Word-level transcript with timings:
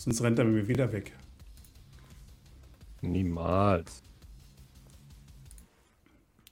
Sonst 0.00 0.22
rennt 0.22 0.38
er 0.38 0.46
mir 0.46 0.66
wieder 0.66 0.90
weg. 0.94 1.12
Niemals. 3.02 4.02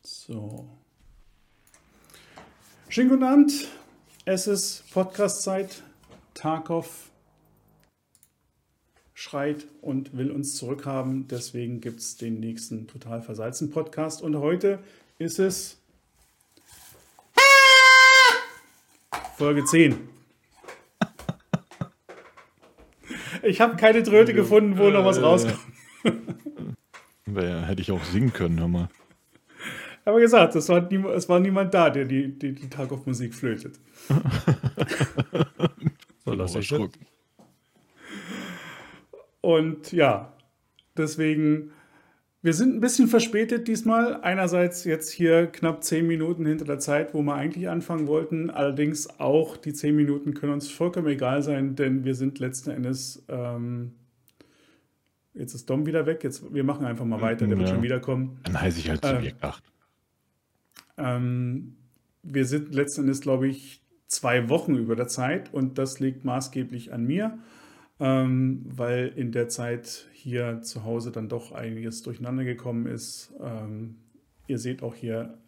So. 0.02 0.68
Schönen 2.90 3.08
guten 3.08 3.22
Abend. 3.24 3.68
Es 4.26 4.46
ist 4.48 4.84
Podcast-Zeit. 4.92 5.82
Tarkov 6.34 7.10
schreit 9.14 9.66
und 9.80 10.14
will 10.14 10.30
uns 10.30 10.56
zurückhaben. 10.56 11.26
Deswegen 11.28 11.80
gibt 11.80 12.00
es 12.00 12.18
den 12.18 12.40
nächsten 12.40 12.86
Total 12.86 13.22
Versalzen 13.22 13.70
Podcast. 13.70 14.20
Und 14.20 14.36
heute 14.36 14.78
ist 15.16 15.38
es 15.38 15.78
Folge 19.38 19.64
10. 19.64 20.17
Ich 23.48 23.62
habe 23.62 23.76
keine 23.76 24.02
Tröte 24.02 24.34
gefunden, 24.34 24.76
wo 24.78 24.90
noch 24.90 25.04
was 25.04 25.22
rauskommt. 25.22 25.58
Hätte 27.34 27.82
ich 27.82 27.92
auch 27.92 28.02
singen 28.04 28.32
können, 28.32 28.58
hör 28.60 28.68
mal. 28.68 28.88
Aber 30.04 30.20
gesagt, 30.20 30.54
es 30.54 30.68
war, 30.68 30.82
nie, 30.82 31.04
es 31.08 31.28
war 31.28 31.40
niemand 31.40 31.74
da, 31.74 31.90
der 31.90 32.04
die, 32.04 32.38
die, 32.38 32.54
die 32.54 32.68
Tarkov-Musik 32.68 33.34
flötet. 33.34 33.80
so, 36.24 36.32
lass 36.32 36.54
ich 36.54 36.72
Und 39.40 39.90
ja, 39.92 40.32
deswegen, 40.96 41.72
wir 42.40 42.52
sind 42.52 42.76
ein 42.76 42.80
bisschen 42.80 43.08
verspätet 43.08 43.66
diesmal. 43.66 44.20
Einerseits 44.20 44.84
jetzt 44.84 45.10
hier 45.10 45.48
knapp 45.48 45.82
zehn 45.82 46.06
Minuten 46.06 46.46
hinter 46.46 46.64
der 46.64 46.78
Zeit, 46.78 47.12
wo 47.12 47.22
wir 47.22 47.34
eigentlich 47.34 47.68
anfangen 47.68 48.06
wollten. 48.06 48.50
Allerdings 48.50 49.18
auch 49.18 49.56
die 49.56 49.72
zehn 49.72 49.96
Minuten 49.96 50.34
können 50.34 50.52
uns 50.52 50.70
vollkommen 50.70 51.08
egal 51.08 51.42
sein, 51.42 51.74
denn 51.74 52.04
wir 52.04 52.14
sind 52.14 52.38
letzten 52.38 52.70
Endes. 52.70 53.24
Ähm, 53.28 53.92
jetzt 55.34 55.54
ist 55.54 55.68
Dom 55.68 55.86
wieder 55.86 56.06
weg. 56.06 56.22
Jetzt, 56.22 56.54
wir 56.54 56.62
machen 56.62 56.86
einfach 56.86 57.04
mal 57.04 57.20
weiter, 57.20 57.46
der 57.46 57.56
ja. 57.56 57.58
wird 57.58 57.70
schon 57.70 57.82
wiederkommen. 57.82 58.38
Dann 58.44 58.60
heiße 58.60 58.78
ich 58.78 58.88
halt 58.88 59.04
Subjekt 59.04 59.42
äh, 59.42 59.46
8. 59.46 59.64
Ähm, 60.98 61.76
wir 62.22 62.44
sind 62.44 62.72
letzten 62.72 63.02
Endes, 63.02 63.20
glaube 63.20 63.48
ich, 63.48 63.82
zwei 64.06 64.48
Wochen 64.48 64.76
über 64.76 64.94
der 64.94 65.08
Zeit 65.08 65.52
und 65.52 65.76
das 65.76 65.98
liegt 65.98 66.24
maßgeblich 66.24 66.92
an 66.92 67.04
mir 67.04 67.38
ähm, 68.00 68.64
weil 68.64 69.08
in 69.16 69.32
der 69.32 69.48
Zeit 69.48 70.06
hier 70.12 70.62
zu 70.62 70.84
Hause 70.84 71.10
dann 71.10 71.28
doch 71.28 71.52
einiges 71.52 72.02
durcheinander 72.02 72.44
gekommen 72.44 72.86
ist. 72.86 73.32
Ähm, 73.40 73.96
ihr 74.46 74.58
seht 74.58 74.82
auch 74.82 74.94
hier, 74.94 75.38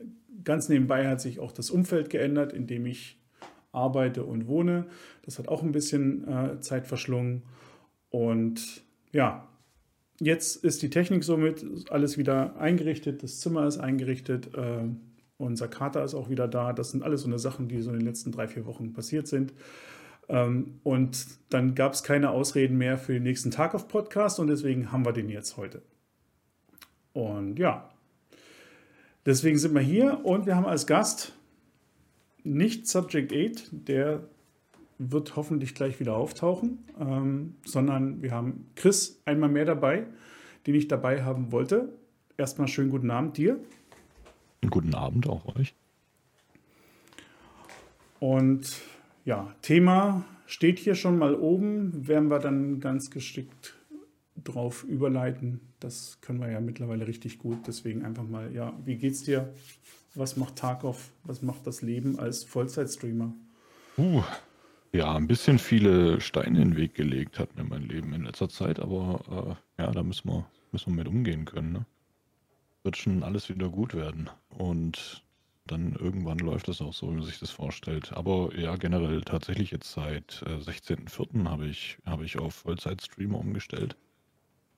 ganz 0.44 0.68
nebenbei 0.68 1.08
hat 1.08 1.20
sich 1.20 1.38
auch 1.38 1.52
das 1.52 1.70
Umfeld 1.70 2.10
geändert, 2.10 2.52
in 2.52 2.66
dem 2.66 2.86
ich 2.86 3.20
arbeite 3.72 4.24
und 4.24 4.46
wohne. 4.46 4.86
Das 5.22 5.38
hat 5.38 5.48
auch 5.48 5.62
ein 5.62 5.72
bisschen 5.72 6.26
äh, 6.26 6.60
Zeit 6.60 6.86
verschlungen. 6.86 7.42
Und 8.10 8.82
ja, 9.12 9.48
jetzt 10.18 10.64
ist 10.64 10.82
die 10.82 10.90
Technik 10.90 11.24
somit 11.24 11.64
alles 11.90 12.18
wieder 12.18 12.56
eingerichtet, 12.56 13.22
das 13.22 13.40
Zimmer 13.40 13.66
ist 13.66 13.78
eingerichtet, 13.78 14.54
äh, 14.54 14.88
unser 15.36 15.68
Kater 15.68 16.04
ist 16.04 16.14
auch 16.14 16.28
wieder 16.28 16.48
da. 16.48 16.72
Das 16.72 16.90
sind 16.90 17.02
alles 17.02 17.22
so 17.22 17.26
eine 17.26 17.38
Sachen, 17.38 17.68
die 17.68 17.80
so 17.80 17.90
in 17.90 17.98
den 17.98 18.06
letzten 18.06 18.30
drei, 18.30 18.46
vier 18.46 18.66
Wochen 18.66 18.92
passiert 18.92 19.26
sind. 19.26 19.54
Ähm, 20.30 20.78
und 20.84 21.26
dann 21.50 21.74
gab 21.74 21.92
es 21.92 22.04
keine 22.04 22.30
Ausreden 22.30 22.78
mehr 22.78 22.98
für 22.98 23.12
den 23.12 23.24
nächsten 23.24 23.50
Tag 23.50 23.74
auf 23.74 23.88
Podcast 23.88 24.38
und 24.38 24.46
deswegen 24.46 24.92
haben 24.92 25.04
wir 25.04 25.12
den 25.12 25.28
jetzt 25.28 25.56
heute. 25.56 25.82
Und 27.12 27.58
ja, 27.58 27.90
deswegen 29.26 29.58
sind 29.58 29.74
wir 29.74 29.80
hier 29.80 30.24
und 30.24 30.46
wir 30.46 30.54
haben 30.54 30.66
als 30.66 30.86
Gast 30.86 31.34
nicht 32.44 32.86
Subject 32.86 33.32
8, 33.32 33.70
der 33.72 34.22
wird 34.98 35.34
hoffentlich 35.34 35.74
gleich 35.74 35.98
wieder 35.98 36.14
auftauchen, 36.14 36.78
ähm, 37.00 37.56
sondern 37.64 38.22
wir 38.22 38.30
haben 38.30 38.70
Chris 38.76 39.20
einmal 39.24 39.48
mehr 39.48 39.64
dabei, 39.64 40.06
den 40.66 40.76
ich 40.76 40.86
dabei 40.86 41.24
haben 41.24 41.50
wollte. 41.50 41.92
Erstmal 42.36 42.68
schönen 42.68 42.90
guten 42.90 43.10
Abend 43.10 43.36
dir. 43.36 43.58
Guten 44.68 44.94
Abend 44.94 45.28
auch 45.28 45.56
euch. 45.56 45.74
Und 48.20 48.80
ja, 49.30 49.54
Thema 49.62 50.24
steht 50.46 50.80
hier 50.80 50.96
schon 50.96 51.16
mal 51.16 51.36
oben, 51.36 52.08
werden 52.08 52.30
wir 52.30 52.40
dann 52.40 52.80
ganz 52.80 53.12
geschickt 53.12 53.76
drauf 54.42 54.82
überleiten. 54.82 55.60
Das 55.78 56.18
können 56.20 56.40
wir 56.40 56.50
ja 56.50 56.60
mittlerweile 56.60 57.06
richtig 57.06 57.38
gut. 57.38 57.58
Deswegen 57.68 58.04
einfach 58.04 58.24
mal, 58.24 58.52
ja, 58.52 58.76
wie 58.84 58.96
geht's 58.96 59.22
dir? 59.22 59.54
Was 60.16 60.36
macht 60.36 60.56
Tarkov? 60.56 61.12
Was 61.22 61.42
macht 61.42 61.64
das 61.64 61.80
Leben 61.80 62.18
als 62.18 62.42
Vollzeitstreamer? 62.42 63.32
Uh, 63.96 64.24
ja, 64.92 65.14
ein 65.14 65.28
bisschen 65.28 65.60
viele 65.60 66.20
Steine 66.20 66.60
in 66.60 66.70
den 66.70 66.76
Weg 66.76 66.96
gelegt 66.96 67.38
hat 67.38 67.54
mir 67.54 67.62
mein 67.62 67.82
Leben 67.82 68.12
in 68.12 68.24
letzter 68.24 68.48
Zeit, 68.48 68.80
aber 68.80 69.56
äh, 69.78 69.82
ja, 69.82 69.92
da 69.92 70.02
müssen 70.02 70.28
wir, 70.28 70.44
müssen 70.72 70.90
wir 70.90 71.04
mit 71.04 71.06
umgehen 71.06 71.44
können. 71.44 71.72
Ne? 71.72 71.86
Wird 72.82 72.96
schon 72.96 73.22
alles 73.22 73.48
wieder 73.48 73.68
gut 73.68 73.94
werden. 73.94 74.28
Und 74.48 75.22
dann 75.70 75.94
irgendwann 75.94 76.38
läuft 76.38 76.68
das 76.68 76.80
auch 76.80 76.92
so, 76.92 77.10
wie 77.10 77.16
man 77.16 77.24
sich 77.24 77.38
das 77.38 77.50
vorstellt. 77.50 78.12
Aber 78.12 78.50
ja, 78.56 78.76
generell 78.76 79.20
tatsächlich 79.22 79.70
jetzt 79.70 79.92
seit 79.92 80.42
äh, 80.46 80.56
16.04. 80.56 81.48
habe 81.48 81.66
ich, 81.66 81.98
habe 82.04 82.24
ich 82.24 82.38
auf 82.38 82.54
Vollzeit-Streamer 82.54 83.38
umgestellt. 83.38 83.96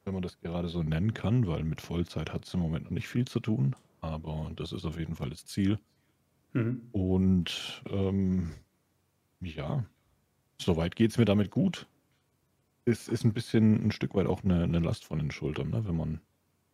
Wenn 0.04 0.14
man 0.14 0.22
das 0.22 0.41
gerade 0.41 0.69
so 0.69 0.82
nennen 0.82 1.14
kann, 1.14 1.47
weil 1.47 1.62
mit 1.64 1.80
Vollzeit 1.80 2.32
hat 2.32 2.44
es 2.44 2.54
im 2.54 2.60
Moment 2.60 2.84
noch 2.84 2.91
nicht 2.91 3.08
viel 3.08 3.25
zu 3.25 3.41
tun. 3.41 3.76
Aber 4.00 4.50
das 4.56 4.72
ist 4.72 4.84
auf 4.84 4.98
jeden 4.98 5.14
Fall 5.14 5.30
das 5.30 5.47
Ziel. 5.47 5.78
Mhm. 6.53 6.82
Und 6.92 7.82
ähm, 7.88 8.53
ja, 9.41 9.84
soweit 10.60 10.97
geht 10.97 11.12
es 11.12 11.19
mir 11.19 11.24
damit 11.24 11.50
gut. 11.50 11.86
Es 12.84 13.09
ist 13.09 13.24
ein 13.24 13.32
bisschen 13.32 13.86
ein 13.86 13.92
Stück 13.92 14.14
weit 14.14 14.26
auch 14.26 14.42
eine, 14.42 14.64
eine 14.64 14.80
Last 14.80 15.04
von 15.04 15.19
den 15.19 15.30
Schultern, 15.30 15.70
ne? 15.70 15.86
wenn, 15.86 15.97
man, 15.97 16.20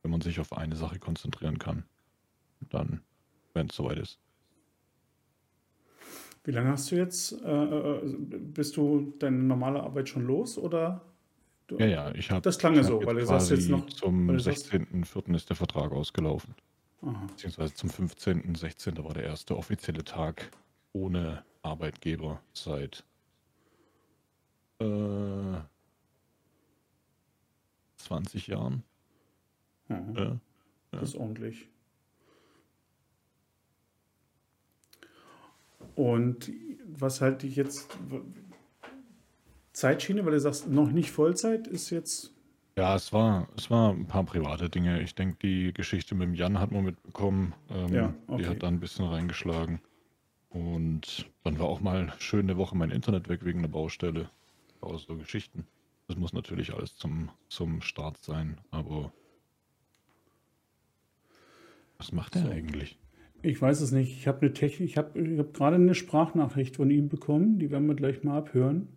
wenn 0.02 0.10
man 0.10 0.22
sich 0.22 0.40
auf 0.40 0.54
eine 0.54 0.74
Sache 0.74 0.98
konzentrieren 0.98 1.58
kann. 1.58 1.84
Dann 2.70 3.02
wenn 3.58 3.66
es 3.66 3.76
soweit 3.76 3.98
ist. 3.98 4.18
Wie 6.44 6.52
lange 6.52 6.70
hast 6.70 6.90
du 6.90 6.96
jetzt? 6.96 7.32
Äh, 7.44 7.64
äh, 7.64 8.00
bist 8.38 8.76
du 8.76 9.12
deine 9.18 9.36
normale 9.36 9.82
Arbeit 9.82 10.08
schon 10.08 10.26
los 10.26 10.56
oder? 10.56 11.02
Du, 11.66 11.76
ja, 11.78 11.86
ja, 11.86 12.14
ich 12.14 12.30
habe. 12.30 12.40
Das 12.40 12.58
klang 12.58 12.74
ja 12.74 12.82
so, 12.82 13.04
weil 13.04 13.16
du 13.16 13.26
sagst 13.26 13.50
jetzt 13.50 13.68
noch. 13.68 13.86
Zum 13.88 14.30
16.04. 14.30 15.34
ist 15.34 15.50
der 15.50 15.56
Vertrag 15.56 15.92
ausgelaufen. 15.92 16.54
Aha. 17.02 17.26
Beziehungsweise 17.26 17.74
zum 17.74 17.90
15. 17.90 18.54
16. 18.54 19.04
war 19.04 19.12
der 19.12 19.24
erste 19.24 19.56
offizielle 19.56 20.04
Tag 20.04 20.50
ohne 20.94 21.44
Arbeitgeber 21.62 22.40
seit 22.54 23.04
äh, 24.80 25.58
20 27.98 28.46
Jahren. 28.46 28.82
Mhm. 29.88 30.14
Ja, 30.16 30.40
das 30.92 31.10
ist 31.10 31.16
ordentlich. 31.16 31.68
Und 35.94 36.50
was 36.86 37.20
halte 37.20 37.46
ich 37.46 37.56
jetzt 37.56 37.96
Zeitschiene, 39.72 40.24
weil 40.24 40.32
du 40.32 40.40
sagst, 40.40 40.68
noch 40.68 40.90
nicht 40.90 41.10
Vollzeit 41.10 41.66
ist 41.66 41.90
jetzt. 41.90 42.34
Ja, 42.76 42.94
es 42.94 43.12
war, 43.12 43.48
es 43.56 43.70
war 43.70 43.92
ein 43.92 44.06
paar 44.06 44.24
private 44.24 44.70
Dinge. 44.70 45.00
Ich 45.02 45.14
denke, 45.14 45.36
die 45.42 45.72
Geschichte 45.72 46.14
mit 46.14 46.28
dem 46.28 46.34
Jan 46.34 46.60
hat 46.60 46.70
man 46.70 46.84
mitbekommen. 46.84 47.54
Ähm, 47.70 47.92
ja, 47.92 48.14
okay. 48.28 48.42
Die 48.42 48.48
hat 48.48 48.62
da 48.62 48.68
ein 48.68 48.80
bisschen 48.80 49.06
reingeschlagen. 49.06 49.80
Und 50.50 51.28
dann 51.44 51.58
war 51.58 51.66
auch 51.66 51.80
mal 51.80 52.12
schön 52.18 52.46
eine 52.48 52.56
Woche 52.56 52.76
mein 52.76 52.90
Internet 52.90 53.28
weg 53.28 53.44
wegen 53.44 53.62
der 53.62 53.68
Baustelle. 53.68 54.30
Aus 54.80 55.04
so 55.04 55.16
Geschichten. 55.16 55.66
Das 56.06 56.16
muss 56.16 56.32
natürlich 56.32 56.72
alles 56.72 56.96
zum, 56.96 57.30
zum 57.48 57.82
Start 57.82 58.16
sein, 58.18 58.58
aber 58.70 59.12
was 61.98 62.12
macht 62.12 62.36
er 62.36 62.42
so. 62.42 62.50
eigentlich? 62.50 62.98
Ich 63.42 63.60
weiß 63.60 63.80
es 63.80 63.92
nicht. 63.92 64.16
Ich 64.16 64.26
habe 64.26 64.40
eine 64.40 64.52
Technik, 64.52 64.88
ich 64.88 64.96
habe 64.96 65.18
ich 65.18 65.38
hab 65.38 65.54
gerade 65.54 65.76
eine 65.76 65.94
Sprachnachricht 65.94 66.76
von 66.76 66.90
ihm 66.90 67.08
bekommen, 67.08 67.58
die 67.58 67.70
werden 67.70 67.86
wir 67.86 67.94
gleich 67.94 68.24
mal 68.24 68.38
abhören. 68.38 68.88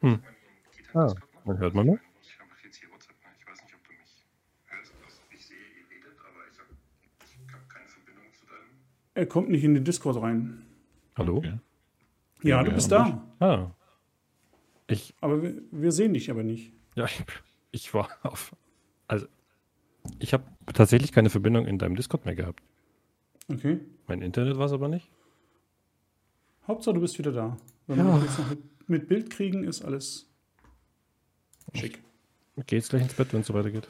Hm. 0.00 0.20
Ah, 0.92 1.14
man 1.44 1.58
hört 1.58 1.74
man 1.74 1.86
noch? 1.86 1.98
Er 9.14 9.24
kommt 9.24 9.48
nicht 9.48 9.64
in 9.64 9.72
den 9.72 9.82
Discord 9.82 10.20
rein. 10.20 10.66
Hallo? 11.16 11.38
Okay. 11.38 11.58
Ja, 12.42 12.58
ja, 12.58 12.64
du 12.64 12.72
bist 12.72 12.92
da. 12.92 13.26
Ah. 13.40 13.70
Ich. 14.88 15.14
Aber 15.22 15.42
wir, 15.42 15.54
wir, 15.70 15.90
sehen 15.90 16.12
dich 16.12 16.30
aber 16.30 16.42
nicht. 16.42 16.74
Ja, 16.96 17.06
ich, 17.06 17.24
ich 17.70 17.94
war 17.94 18.10
auf. 18.22 18.54
Also, 19.08 19.26
ich 20.18 20.32
habe 20.32 20.44
tatsächlich 20.72 21.12
keine 21.12 21.30
Verbindung 21.30 21.66
in 21.66 21.78
deinem 21.78 21.96
Discord 21.96 22.24
mehr 22.24 22.34
gehabt. 22.34 22.62
Okay. 23.48 23.80
Mein 24.06 24.22
Internet 24.22 24.58
war 24.58 24.66
es 24.66 24.72
aber 24.72 24.88
nicht. 24.88 25.10
Hauptsache, 26.66 26.94
du 26.94 27.00
bist 27.00 27.18
wieder 27.18 27.32
da. 27.32 27.56
Wenn 27.86 27.98
ja. 27.98 28.04
wir 28.04 28.22
jetzt 28.22 28.38
noch 28.38 28.56
mit 28.86 29.08
Bild 29.08 29.30
kriegen, 29.30 29.64
ist 29.64 29.84
alles 29.84 30.28
schick. 31.74 32.02
Geht's 32.66 32.88
gleich 32.88 33.02
ins 33.02 33.14
Bett, 33.14 33.32
wenn 33.32 33.40
es 33.40 33.46
so 33.46 33.54
weitergeht. 33.54 33.88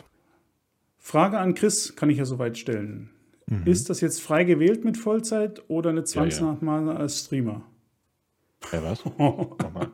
Frage 0.98 1.38
an 1.38 1.54
Chris 1.54 1.94
kann 1.94 2.10
ich 2.10 2.18
ja 2.18 2.24
soweit 2.24 2.58
stellen. 2.58 3.10
Mhm. 3.46 3.62
Ist 3.64 3.88
das 3.88 4.00
jetzt 4.00 4.20
frei 4.20 4.44
gewählt 4.44 4.84
mit 4.84 4.96
Vollzeit 4.96 5.62
oder 5.68 5.90
eine 5.90 6.04
Zwangsnachmale 6.04 6.86
ja, 6.86 6.92
ja. 6.94 6.98
als 6.98 7.20
Streamer? 7.24 7.62
Ja, 8.72 8.82
was? 8.82 9.04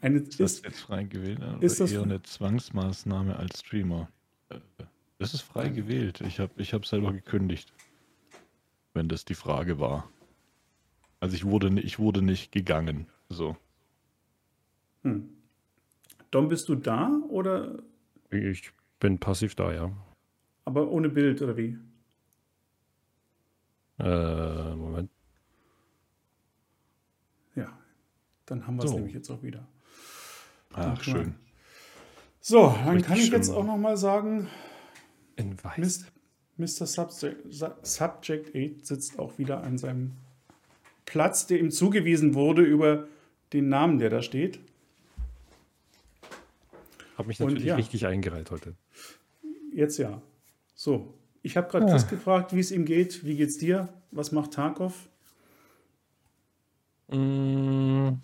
Eine, 0.00 0.18
Ist 0.18 0.38
das 0.38 0.52
ist, 0.52 0.64
jetzt 0.64 0.80
frei 0.80 1.04
gewählt 1.04 1.38
oder 1.38 1.62
ist 1.62 1.80
das 1.80 1.90
eher 1.90 2.02
eine 2.02 2.22
Zwangsmaßnahme 2.22 3.36
als 3.36 3.60
Streamer? 3.60 4.10
Das 5.20 5.34
ist 5.34 5.42
frei 5.42 5.68
gewählt. 5.68 6.22
Ich 6.22 6.40
habe 6.40 6.50
ich 6.56 6.72
hab 6.72 6.86
selber 6.86 7.12
gekündigt. 7.12 7.72
Wenn 8.94 9.06
das 9.08 9.24
die 9.26 9.34
Frage 9.34 9.78
war. 9.78 10.08
Also 11.20 11.36
ich 11.36 11.44
wurde, 11.44 11.68
ich 11.80 11.98
wurde 11.98 12.22
nicht 12.22 12.50
gegangen. 12.52 13.06
So. 13.28 13.56
hm. 15.02 15.28
Dom, 16.30 16.48
bist 16.48 16.68
du 16.68 16.74
da 16.74 17.10
oder 17.28 17.82
Ich 18.30 18.72
bin 18.98 19.18
passiv 19.18 19.54
da, 19.56 19.72
ja. 19.72 19.90
aber 20.64 20.88
ohne 20.90 21.08
Bild 21.10 21.42
oder 21.42 21.56
wie? 21.56 21.76
Äh, 23.98 24.74
Moment. 24.74 25.10
Ja, 27.56 27.76
dann 28.46 28.66
haben 28.66 28.76
wir 28.76 28.84
es 28.84 28.90
So. 28.90 28.96
nämlich 28.96 29.14
jetzt 29.14 29.28
auch 29.30 29.42
wieder. 29.42 29.66
Ach, 30.72 31.02
schön. 31.02 31.34
So, 32.40 32.74
dann 32.84 32.94
Richtig 32.94 33.06
kann 33.06 33.18
ich 33.18 33.30
jetzt 33.30 33.48
schön. 33.48 33.56
auch 33.56 33.64
noch 33.64 33.76
mal 33.76 33.96
sagen, 33.96 34.48
In 35.36 35.62
weiß. 35.62 36.06
Mr. 36.56 36.86
Subject, 36.86 37.36
Su- 37.52 37.70
Subject 37.82 38.54
8 38.54 38.84
sitzt 38.86 39.18
auch 39.18 39.38
wieder 39.38 39.62
an 39.62 39.78
seinem 39.78 40.12
Platz, 41.06 41.46
der 41.46 41.58
ihm 41.58 41.70
zugewiesen 41.70 42.34
wurde 42.34 42.62
über 42.62 43.06
den 43.52 43.68
Namen, 43.68 43.98
der 43.98 44.10
da 44.10 44.22
steht. 44.22 44.60
Hab 47.16 47.26
mich 47.26 47.38
natürlich 47.40 47.64
ja. 47.64 47.76
richtig 47.76 48.06
eingereiht 48.06 48.50
heute. 48.50 48.74
Jetzt 49.74 49.98
ja. 49.98 50.20
So, 50.74 51.14
ich 51.42 51.56
habe 51.56 51.68
gerade 51.70 51.86
Ah. 51.86 51.90
Chris 51.90 52.08
gefragt, 52.08 52.54
wie 52.54 52.60
es 52.60 52.70
ihm 52.70 52.84
geht. 52.84 53.24
Wie 53.24 53.36
geht's 53.36 53.58
dir? 53.58 53.88
Was 54.10 54.32
macht 54.32 54.52
Tarkov? 54.52 55.08
Mm, 57.08 58.18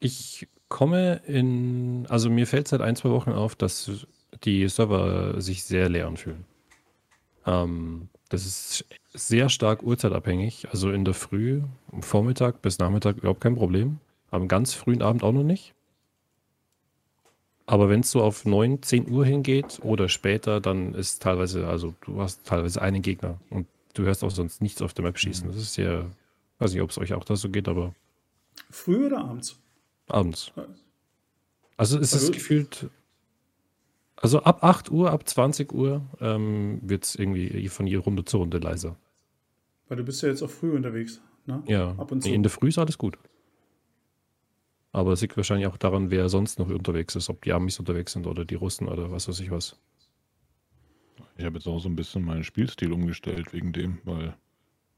Ich 0.00 0.46
komme 0.68 1.22
in, 1.26 2.06
also 2.08 2.30
mir 2.30 2.46
fällt 2.46 2.68
seit 2.68 2.80
ein, 2.82 2.94
zwei 2.96 3.10
Wochen 3.10 3.30
auf, 3.30 3.56
dass 3.56 4.06
die 4.44 4.68
Server 4.68 5.40
sich 5.40 5.64
sehr 5.64 5.88
leer 5.88 6.06
anfühlen. 6.06 6.44
Ähm, 7.46 8.08
das 8.28 8.44
ist 8.46 8.84
sehr 9.14 9.48
stark 9.48 9.82
uhrzeitabhängig. 9.82 10.68
Also 10.70 10.90
in 10.90 11.04
der 11.04 11.14
Früh, 11.14 11.62
am 11.92 12.02
Vormittag 12.02 12.60
bis 12.62 12.78
Nachmittag 12.78 13.16
überhaupt 13.18 13.40
kein 13.40 13.54
Problem. 13.56 13.98
Am 14.30 14.48
ganz 14.48 14.74
frühen 14.74 15.00
Abend 15.02 15.22
auch 15.22 15.32
noch 15.32 15.42
nicht. 15.44 15.72
Aber 17.66 17.88
wenn 17.90 18.00
es 18.00 18.10
so 18.10 18.22
auf 18.22 18.44
9, 18.46 18.82
10 18.82 19.10
Uhr 19.10 19.26
hingeht 19.26 19.80
oder 19.82 20.08
später, 20.08 20.60
dann 20.60 20.94
ist 20.94 21.22
teilweise, 21.22 21.66
also 21.68 21.94
du 22.02 22.20
hast 22.20 22.44
teilweise 22.46 22.80
einen 22.80 23.02
Gegner 23.02 23.38
und 23.50 23.66
du 23.94 24.04
hörst 24.04 24.24
auch 24.24 24.30
sonst 24.30 24.62
nichts 24.62 24.80
auf 24.80 24.94
der 24.94 25.04
Map 25.04 25.18
schießen. 25.18 25.46
Das 25.48 25.56
ist 25.56 25.74
sehr, 25.74 26.06
weiß 26.60 26.72
nicht, 26.72 26.82
ob 26.82 26.90
es 26.90 26.98
euch 26.98 27.12
auch 27.12 27.24
da 27.24 27.36
so 27.36 27.50
geht, 27.50 27.68
aber 27.68 27.94
Früh 28.70 29.06
oder 29.06 29.18
abends? 29.18 29.58
abends. 30.08 30.50
Also 31.76 31.98
es 31.98 32.12
ist 32.14 32.22
Also- 32.22 32.32
gefühlt, 32.32 32.88
also 34.20 34.42
ab 34.42 34.62
8 34.64 34.90
Uhr, 34.90 35.10
ab 35.10 35.28
20 35.28 35.72
Uhr 35.72 36.02
ähm, 36.20 36.80
wird 36.82 37.04
es 37.04 37.14
irgendwie 37.14 37.68
von 37.68 37.86
je 37.86 37.96
Runde 37.96 38.24
zu 38.24 38.38
Runde 38.38 38.58
leiser. 38.58 38.96
Weil 39.88 39.96
du 39.98 40.04
bist 40.04 40.22
ja 40.22 40.28
jetzt 40.28 40.42
auch 40.42 40.50
früh 40.50 40.74
unterwegs. 40.74 41.20
Ne? 41.46 41.62
Ja, 41.66 41.94
Ab 41.96 42.12
und 42.12 42.22
zu. 42.22 42.28
in 42.28 42.42
der 42.42 42.50
Früh 42.50 42.68
ist 42.68 42.78
alles 42.78 42.98
gut. 42.98 43.18
Aber 44.92 45.12
es 45.12 45.20
liegt 45.20 45.36
wahrscheinlich 45.36 45.66
auch 45.66 45.76
daran, 45.76 46.10
wer 46.10 46.28
sonst 46.28 46.58
noch 46.58 46.68
unterwegs 46.68 47.14
ist, 47.14 47.28
ob 47.30 47.42
die 47.42 47.52
Amis 47.52 47.78
unterwegs 47.78 48.12
sind 48.12 48.26
oder 48.26 48.44
die 48.44 48.54
Russen 48.54 48.88
oder 48.88 49.10
was 49.10 49.28
weiß 49.28 49.40
ich 49.40 49.50
was. 49.50 49.76
Ich 51.36 51.44
habe 51.44 51.56
jetzt 51.56 51.66
auch 51.68 51.78
so 51.78 51.88
ein 51.88 51.96
bisschen 51.96 52.24
meinen 52.24 52.44
Spielstil 52.44 52.92
umgestellt 52.92 53.52
wegen 53.52 53.72
dem, 53.72 53.98
weil 54.04 54.34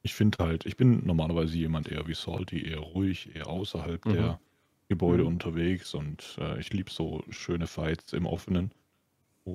ich 0.02 0.14
finde 0.14 0.38
halt, 0.42 0.64
ich 0.64 0.76
bin 0.76 1.04
normalerweise 1.04 1.56
jemand 1.56 1.88
eher 1.88 2.06
wie 2.08 2.14
Salty, 2.14 2.64
eher 2.66 2.78
ruhig, 2.78 3.34
eher 3.34 3.48
außerhalb 3.48 4.04
Mhm. 4.06 4.12
der 4.12 4.40
Gebäude 4.88 5.22
Mhm. 5.22 5.28
unterwegs 5.28 5.92
und 5.94 6.36
äh, 6.40 6.58
ich 6.58 6.72
liebe 6.72 6.90
so 6.90 7.22
schöne 7.30 7.66
Fights 7.66 8.12
im 8.12 8.26
Offenen. 8.26 8.70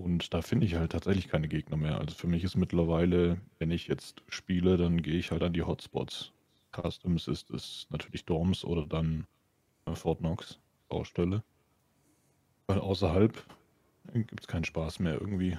Und 0.02 0.34
da 0.34 0.42
finde 0.42 0.66
ich 0.66 0.76
halt 0.76 0.92
tatsächlich 0.92 1.28
keine 1.28 1.48
Gegner 1.48 1.78
mehr. 1.78 2.00
Also 2.00 2.16
für 2.16 2.28
mich 2.28 2.44
ist 2.44 2.56
mittlerweile, 2.56 3.38
wenn 3.60 3.72
ich 3.72 3.88
jetzt 3.88 4.24
spiele, 4.28 4.78
dann 4.78 5.02
gehe 5.02 5.18
ich 5.18 5.32
halt 5.32 5.44
an 5.44 5.54
die 5.54 5.64
Hotspots. 5.64 6.32
Customs 6.72 7.28
ist 7.28 7.50
es 7.52 7.88
natürlich 7.90 8.26
Dorms 8.26 8.64
oder 8.66 8.86
dann 8.86 9.26
äh, 9.86 9.96
Fort 9.96 10.20
Knox, 10.20 10.60
Baustelle. 10.90 11.44
Weil 12.68 12.80
außerhalb 12.80 13.44
gibt 14.14 14.42
es 14.42 14.48
keinen 14.48 14.66
Spaß 14.66 15.00
mehr 15.00 15.14
irgendwie. 15.14 15.58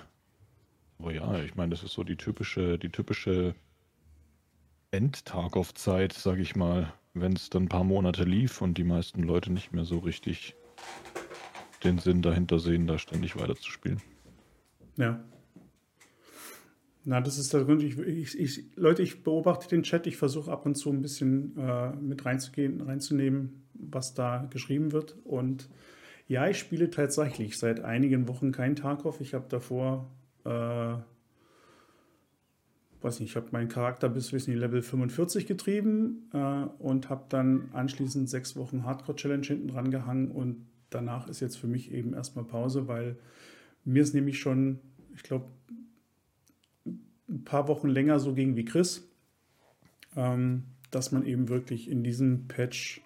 Aber 0.99 1.13
ja, 1.13 1.41
ich 1.41 1.55
meine, 1.55 1.71
das 1.71 1.83
ist 1.83 1.93
so 1.93 2.05
die 2.05 2.17
typische, 2.17 2.79
die 2.79 2.91
typische 2.91 3.55
Endtag-auf-Zeit, 4.91 6.13
sage 6.13 6.43
ich 6.43 6.57
mal, 6.57 6.93
wenn 7.15 7.35
es 7.35 7.51
dann 7.51 7.65
ein 7.65 7.69
paar 7.69 7.85
Monate 7.85 8.25
lief 8.25 8.63
und 8.63 8.79
die 8.79 8.85
meisten 8.85 9.23
Leute 9.23 9.53
nicht 9.53 9.73
mehr 9.73 9.85
so 9.85 9.99
richtig 9.99 10.55
den 11.85 11.99
Sinn 11.99 12.23
dahinter 12.23 12.59
sehen, 12.59 12.87
da 12.87 12.99
ständig 12.99 13.37
weiterzuspielen. 13.37 14.01
Ja. 14.97 15.25
Na, 17.09 17.21
das 17.21 17.39
ist 17.39 17.55
der 17.55 17.65
Grund. 17.65 17.83
Ich, 17.85 17.97
ich, 17.99 18.39
ich, 18.39 18.65
Leute, 18.75 19.03
ich 19.03 19.23
beobachte 19.23 19.69
den 19.69 19.85
Chat. 19.85 20.09
Ich 20.09 20.17
versuche 20.17 20.51
ab 20.51 20.67
und 20.67 20.75
zu 20.75 20.91
ein 20.91 21.03
bisschen 21.03 21.57
äh, 21.57 21.93
mit 21.95 22.25
reinzugehen, 22.25 22.81
reinzunehmen, 22.81 23.63
was 23.75 24.15
da 24.15 24.49
geschrieben 24.51 24.91
wird. 24.91 25.17
Und 25.23 25.69
ja, 26.27 26.49
ich 26.49 26.59
spiele 26.59 26.91
tatsächlich 26.91 27.59
seit 27.59 27.81
einigen 27.81 28.27
Wochen 28.27 28.51
kein 28.51 28.75
Tarkov. 28.75 29.21
Ich 29.21 29.35
habe 29.35 29.47
davor, 29.49 30.11
äh, 30.45 30.95
weiß 33.03 33.21
nicht, 33.21 33.31
ich 33.31 33.37
habe 33.37 33.51
meinen 33.53 33.69
Charakter 33.69 34.09
bis 34.09 34.33
wissen 34.33 34.57
Level 34.57 34.83
45 34.83 35.47
getrieben 35.47 36.29
äh, 36.33 36.65
und 36.81 37.09
habe 37.09 37.27
dann 37.29 37.69
anschließend 37.73 38.29
sechs 38.29 38.57
Wochen 38.57 38.83
Hardcore-Challenge 38.83 39.47
hinten 39.47 39.69
dran 39.69 39.93
gehangen. 39.93 40.33
Und 40.33 40.67
danach 40.91 41.29
ist 41.29 41.39
jetzt 41.39 41.57
für 41.57 41.69
mich 41.69 41.93
eben 41.93 42.15
erstmal 42.15 42.45
Pause, 42.45 42.89
weil 42.89 43.17
mir 43.87 44.03
ist 44.03 44.15
nämlich 44.15 44.41
schon, 44.41 44.81
ich 45.15 45.23
glaube, 45.23 45.47
ein 46.85 47.45
paar 47.45 47.69
Wochen 47.69 47.89
länger 47.89 48.19
so 48.19 48.35
ging 48.35 48.57
wie 48.57 48.65
Chris, 48.65 49.09
ähm, 50.17 50.65
dass 50.91 51.13
man 51.13 51.25
eben 51.25 51.49
wirklich 51.49 51.89
in 51.89 52.03
diesem 52.03 52.49
Patch, 52.49 53.01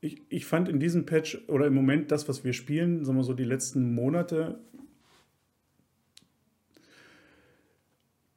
ich, 0.00 0.20
ich 0.28 0.44
fand 0.44 0.68
in 0.68 0.80
diesem 0.80 1.06
Patch 1.06 1.38
oder 1.48 1.66
im 1.66 1.74
Moment 1.74 2.10
das, 2.10 2.28
was 2.28 2.44
wir 2.44 2.52
spielen, 2.52 3.04
sagen 3.04 3.16
wir 3.16 3.24
so 3.24 3.32
die 3.32 3.44
letzten 3.44 3.94
Monate, 3.94 4.60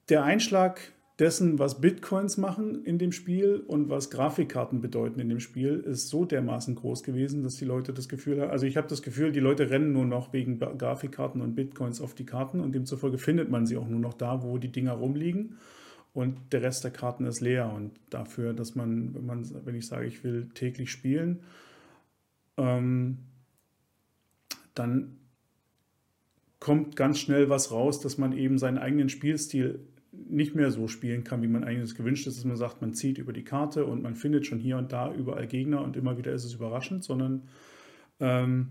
der 0.09 0.23
Einschlag 0.23 0.91
dessen, 1.19 1.59
was 1.59 1.79
Bitcoins 1.79 2.37
machen 2.37 2.83
in 2.83 2.97
dem 2.97 3.11
Spiel 3.11 3.63
und 3.65 3.89
was 3.89 4.09
Grafikkarten 4.09 4.81
bedeuten 4.81 5.19
in 5.19 5.29
dem 5.29 5.39
Spiel, 5.39 5.79
ist 5.79 6.09
so 6.09 6.25
dermaßen 6.25 6.75
groß 6.75 7.03
gewesen, 7.03 7.43
dass 7.43 7.55
die 7.55 7.65
Leute 7.65 7.93
das 7.93 8.09
Gefühl 8.09 8.41
haben, 8.41 8.51
also 8.51 8.65
ich 8.65 8.75
habe 8.75 8.87
das 8.87 9.01
Gefühl, 9.01 9.31
die 9.31 9.39
Leute 9.39 9.69
rennen 9.69 9.93
nur 9.93 10.05
noch 10.05 10.33
wegen 10.33 10.59
Grafikkarten 10.59 11.41
und 11.41 11.55
Bitcoins 11.55 12.01
auf 12.01 12.15
die 12.15 12.25
Karten 12.25 12.59
und 12.59 12.75
demzufolge 12.75 13.17
findet 13.17 13.49
man 13.49 13.65
sie 13.65 13.77
auch 13.77 13.87
nur 13.87 13.99
noch 13.99 14.13
da, 14.13 14.43
wo 14.43 14.57
die 14.57 14.71
Dinger 14.71 14.93
rumliegen 14.93 15.57
und 16.13 16.37
der 16.51 16.61
Rest 16.61 16.83
der 16.83 16.91
Karten 16.91 17.25
ist 17.25 17.39
leer 17.39 17.71
und 17.73 17.91
dafür, 18.09 18.53
dass 18.53 18.75
man, 18.75 19.15
wenn 19.15 19.25
man, 19.25 19.65
wenn 19.65 19.75
ich 19.75 19.87
sage, 19.87 20.07
ich 20.07 20.23
will 20.23 20.49
täglich 20.53 20.91
spielen, 20.91 21.39
ähm, 22.57 23.19
dann 24.73 25.17
kommt 26.59 26.97
ganz 26.97 27.19
schnell 27.19 27.49
was 27.49 27.71
raus, 27.71 28.01
dass 28.01 28.17
man 28.17 28.33
eben 28.33 28.57
seinen 28.57 28.77
eigenen 28.77 29.07
Spielstil 29.07 29.79
nicht 30.27 30.55
mehr 30.55 30.71
so 30.71 30.87
spielen 30.87 31.23
kann, 31.23 31.41
wie 31.41 31.47
man 31.47 31.63
eigentlich 31.63 31.95
gewünscht 31.95 32.27
ist, 32.27 32.37
dass 32.37 32.45
man 32.45 32.57
sagt, 32.57 32.81
man 32.81 32.93
zieht 32.93 33.17
über 33.17 33.33
die 33.33 33.43
Karte 33.43 33.85
und 33.85 34.01
man 34.03 34.15
findet 34.15 34.45
schon 34.45 34.59
hier 34.59 34.77
und 34.77 34.91
da 34.91 35.13
überall 35.13 35.47
Gegner 35.47 35.81
und 35.81 35.95
immer 35.95 36.17
wieder 36.17 36.31
ist 36.31 36.43
es 36.43 36.53
überraschend, 36.53 37.03
sondern 37.03 37.43
ähm, 38.19 38.69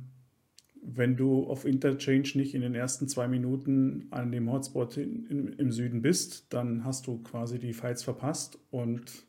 wenn 0.83 1.17
du 1.17 1.45
auf 1.45 1.65
Interchange 1.65 2.29
nicht 2.35 2.55
in 2.55 2.61
den 2.61 2.75
ersten 2.75 3.09
zwei 3.09 3.27
Minuten 3.27 4.07
an 4.11 4.31
dem 4.31 4.53
Hotspot 4.53 4.97
in, 4.99 5.27
in, 5.27 5.49
im 5.55 5.73
Süden 5.73 6.03
bist, 6.03 6.53
dann 6.53 6.85
hast 6.85 7.07
du 7.07 7.23
quasi 7.23 7.59
die 7.59 7.73
Fights 7.73 8.03
verpasst 8.03 8.59
und 8.71 9.25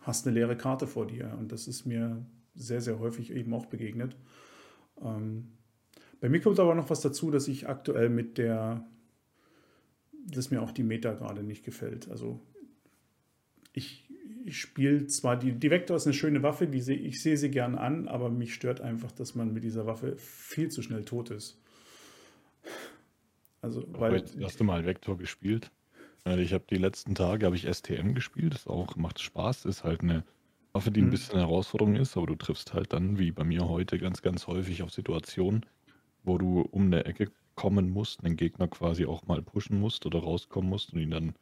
hast 0.00 0.26
eine 0.26 0.34
leere 0.34 0.56
Karte 0.56 0.86
vor 0.86 1.06
dir. 1.06 1.36
Und 1.38 1.52
das 1.52 1.68
ist 1.68 1.86
mir 1.86 2.24
sehr, 2.56 2.80
sehr 2.80 2.98
häufig 2.98 3.32
eben 3.32 3.54
auch 3.54 3.66
begegnet. 3.66 4.16
Ähm, 5.02 5.52
bei 6.20 6.28
mir 6.28 6.40
kommt 6.40 6.58
aber 6.58 6.74
noch 6.74 6.90
was 6.90 7.00
dazu, 7.00 7.30
dass 7.30 7.46
ich 7.46 7.68
aktuell 7.68 8.08
mit 8.08 8.38
der, 8.38 8.84
dass 10.26 10.50
mir 10.50 10.62
auch 10.62 10.72
die 10.72 10.82
Meta 10.82 11.12
gerade 11.14 11.42
nicht 11.42 11.64
gefällt. 11.64 12.08
Also 12.10 12.40
ich, 13.72 14.08
ich 14.44 14.60
spiele 14.60 15.06
zwar, 15.06 15.36
die, 15.38 15.52
die 15.52 15.70
Vector 15.70 15.96
ist 15.96 16.06
eine 16.06 16.14
schöne 16.14 16.42
Waffe, 16.42 16.66
die 16.66 16.80
seh, 16.80 16.94
ich 16.94 17.22
sehe 17.22 17.36
sie 17.36 17.50
gern 17.50 17.74
an, 17.76 18.08
aber 18.08 18.30
mich 18.30 18.54
stört 18.54 18.80
einfach, 18.80 19.12
dass 19.12 19.34
man 19.34 19.52
mit 19.52 19.64
dieser 19.64 19.86
Waffe 19.86 20.16
viel 20.16 20.68
zu 20.70 20.82
schnell 20.82 21.04
tot 21.04 21.30
ist. 21.30 21.58
Also, 23.62 23.84
weil, 23.98 24.24
Heute 24.24 24.44
hast 24.44 24.60
du 24.60 24.64
mal 24.64 24.84
Vektor 24.86 25.16
gespielt? 25.18 25.70
Äh, 26.26 26.40
Ich 26.42 26.52
habe 26.52 26.64
die 26.70 26.76
letzten 26.76 27.14
Tage 27.14 27.46
habe 27.46 27.56
ich 27.56 27.66
STM 27.66 28.14
gespielt, 28.14 28.54
ist 28.54 28.66
auch 28.68 28.96
macht 28.96 29.20
Spaß, 29.20 29.64
ist 29.66 29.84
halt 29.84 30.02
eine 30.02 30.24
Waffe, 30.72 30.90
die 30.90 31.02
ein 31.02 31.06
Mhm. 31.06 31.10
bisschen 31.10 31.34
eine 31.36 31.42
Herausforderung 31.48 31.96
ist, 31.96 32.16
aber 32.16 32.26
du 32.26 32.36
triffst 32.36 32.74
halt 32.74 32.92
dann 32.92 33.18
wie 33.18 33.32
bei 33.32 33.44
mir 33.44 33.68
heute 33.68 33.98
ganz 33.98 34.22
ganz 34.22 34.46
häufig 34.46 34.82
auf 34.82 34.92
Situationen, 34.92 35.66
wo 36.24 36.38
du 36.38 36.60
um 36.62 36.84
eine 36.86 37.04
Ecke 37.06 37.30
kommen 37.56 37.90
musst, 37.90 38.24
einen 38.24 38.36
Gegner 38.36 38.68
quasi 38.68 39.06
auch 39.06 39.26
mal 39.26 39.42
pushen 39.42 39.80
musst 39.80 40.06
oder 40.06 40.20
rauskommen 40.20 40.70
musst 40.70 40.92
und 40.92 41.00
ihn 41.00 41.10
dann 41.10 41.34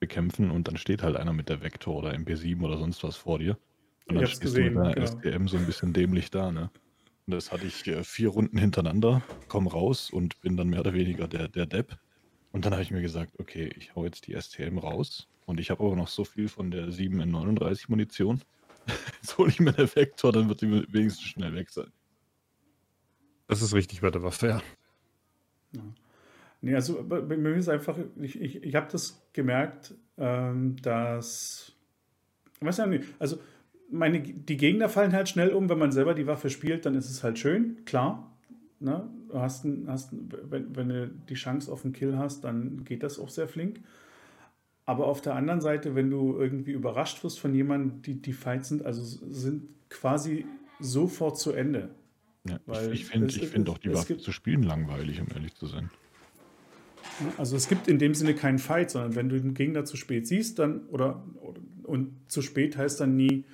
bekämpfen 0.00 0.50
und 0.50 0.68
dann 0.68 0.76
steht 0.76 1.02
halt 1.02 1.16
einer 1.16 1.32
mit 1.32 1.48
der 1.48 1.62
Vektor 1.62 1.96
oder 1.96 2.12
MP7 2.12 2.60
oder 2.62 2.76
sonst 2.76 3.02
was 3.02 3.16
vor 3.16 3.38
dir. 3.38 3.56
Und 4.06 4.16
dann 4.16 4.26
stehst 4.26 4.42
gesehen, 4.42 4.74
du 4.74 4.80
mit 4.80 4.96
der 4.96 5.06
genau. 5.06 5.06
STM 5.06 5.48
so 5.48 5.56
ein 5.56 5.66
bisschen 5.66 5.92
dämlich 5.92 6.30
da, 6.30 6.50
ne? 6.50 6.70
Und 7.26 7.34
das 7.34 7.52
hatte 7.52 7.66
ich 7.66 7.86
äh, 7.86 8.02
vier 8.02 8.30
Runden 8.30 8.58
hintereinander, 8.58 9.22
komm 9.48 9.68
raus 9.68 10.10
und 10.10 10.40
bin 10.40 10.56
dann 10.56 10.68
mehr 10.68 10.80
oder 10.80 10.94
weniger 10.94 11.28
der, 11.28 11.48
der 11.48 11.66
Depp. 11.66 11.96
Und 12.50 12.64
dann 12.64 12.72
habe 12.72 12.82
ich 12.82 12.90
mir 12.90 13.02
gesagt, 13.02 13.38
okay, 13.38 13.70
ich 13.76 13.94
hau 13.94 14.04
jetzt 14.04 14.26
die 14.26 14.34
STM 14.40 14.78
raus. 14.78 15.28
Und 15.46 15.60
ich 15.60 15.70
habe 15.70 15.84
aber 15.84 15.94
noch 15.94 16.08
so 16.08 16.24
viel 16.24 16.48
von 16.48 16.70
der 16.70 16.90
7 16.90 17.20
in 17.20 17.30
39 17.30 17.88
Munition. 17.88 18.40
Jetzt 19.20 19.36
hole 19.36 19.50
ich 19.50 19.60
mir 19.60 19.72
den 19.72 19.94
Vektor, 19.94 20.32
dann 20.32 20.48
wird 20.48 20.62
die 20.62 20.70
wenigstens 20.92 21.26
schnell 21.26 21.54
weg 21.54 21.70
sein. 21.70 21.92
Das 23.46 23.62
ist 23.62 23.74
richtig 23.74 24.00
bei 24.00 24.10
der 24.10 24.22
Waffe, 24.22 24.48
ja. 24.48 24.62
Ja. 25.72 25.82
Nee, 26.62 26.74
also 26.74 27.02
bei 27.08 27.20
mir 27.22 27.56
ist 27.56 27.70
einfach, 27.70 27.96
ich, 28.20 28.38
ich, 28.38 28.62
ich 28.62 28.74
habe 28.74 28.88
das 28.92 29.26
gemerkt, 29.32 29.94
ähm, 30.18 30.76
dass, 30.82 31.72
weiß 32.60 32.76
ja 32.78 32.86
nicht, 32.86 33.04
also 33.18 33.38
meine, 33.90 34.20
die 34.20 34.56
Gegner 34.56 34.88
fallen 34.88 35.12
halt 35.12 35.28
schnell 35.28 35.50
um, 35.50 35.68
wenn 35.68 35.78
man 35.78 35.90
selber 35.90 36.14
die 36.14 36.26
Waffe 36.26 36.50
spielt, 36.50 36.84
dann 36.84 36.94
ist 36.94 37.10
es 37.10 37.24
halt 37.24 37.38
schön, 37.38 37.84
klar. 37.86 38.30
Ne? 38.78 39.08
Du 39.28 39.38
hast, 39.38 39.66
hast 39.86 40.10
wenn, 40.12 40.76
wenn 40.76 40.88
du 40.88 41.08
die 41.08 41.34
Chance 41.34 41.72
auf 41.72 41.84
einen 41.84 41.94
Kill 41.94 42.18
hast, 42.18 42.44
dann 42.44 42.84
geht 42.84 43.02
das 43.02 43.18
auch 43.18 43.30
sehr 43.30 43.48
flink. 43.48 43.80
Aber 44.84 45.06
auf 45.06 45.20
der 45.20 45.36
anderen 45.36 45.60
Seite, 45.60 45.94
wenn 45.94 46.10
du 46.10 46.36
irgendwie 46.38 46.72
überrascht 46.72 47.22
wirst 47.22 47.40
von 47.40 47.54
jemandem, 47.54 48.02
die, 48.02 48.20
die 48.20 48.32
Fights 48.32 48.68
sind, 48.68 48.84
also 48.84 49.02
sind 49.02 49.68
quasi 49.88 50.46
sofort 50.78 51.38
zu 51.38 51.52
Ende. 51.52 51.90
Ja, 52.44 52.58
ich, 52.90 53.02
ich 53.02 53.06
finde 53.06 53.32
find 53.32 53.68
auch 53.68 53.78
die 53.78 53.92
Waffe 53.92 54.16
zu 54.16 54.32
spielen 54.32 54.62
langweilig, 54.62 55.20
um 55.20 55.28
ehrlich 55.34 55.54
zu 55.54 55.66
sein. 55.66 55.90
Also 57.36 57.56
es 57.56 57.68
gibt 57.68 57.86
in 57.86 57.98
dem 57.98 58.14
Sinne 58.14 58.34
keinen 58.34 58.58
Fight, 58.58 58.90
sondern 58.90 59.14
wenn 59.14 59.28
du 59.28 59.40
den 59.40 59.54
Gegner 59.54 59.84
zu 59.84 59.96
spät 59.96 60.26
siehst, 60.26 60.58
dann 60.58 60.86
oder, 60.86 61.22
und 61.82 62.14
zu 62.28 62.40
spät 62.40 62.76
heißt 62.76 63.00
dann 63.00 63.16
nie, 63.16 63.44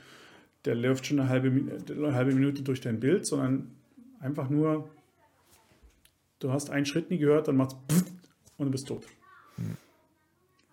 der 0.64 0.75
läuft 0.75 1.07
schon 1.07 1.19
eine 1.19 1.28
halbe, 1.28 1.49
eine 1.49 2.14
halbe 2.14 2.33
Minute 2.33 2.62
durch 2.62 2.81
dein 2.81 3.00
Bild, 3.00 3.26
sondern 3.26 3.73
einfach 4.21 4.50
nur, 4.50 4.88
du 6.38 6.52
hast 6.52 6.71
einen 6.71 6.87
Schritt 6.87 7.11
nie 7.11 7.19
gehört, 7.19 7.49
dann 7.49 7.57
macht's 7.57 7.76
und 8.57 8.66
du 8.66 8.71
bist 8.71 8.88
tot. 8.88 9.07
Mhm. 9.57 9.76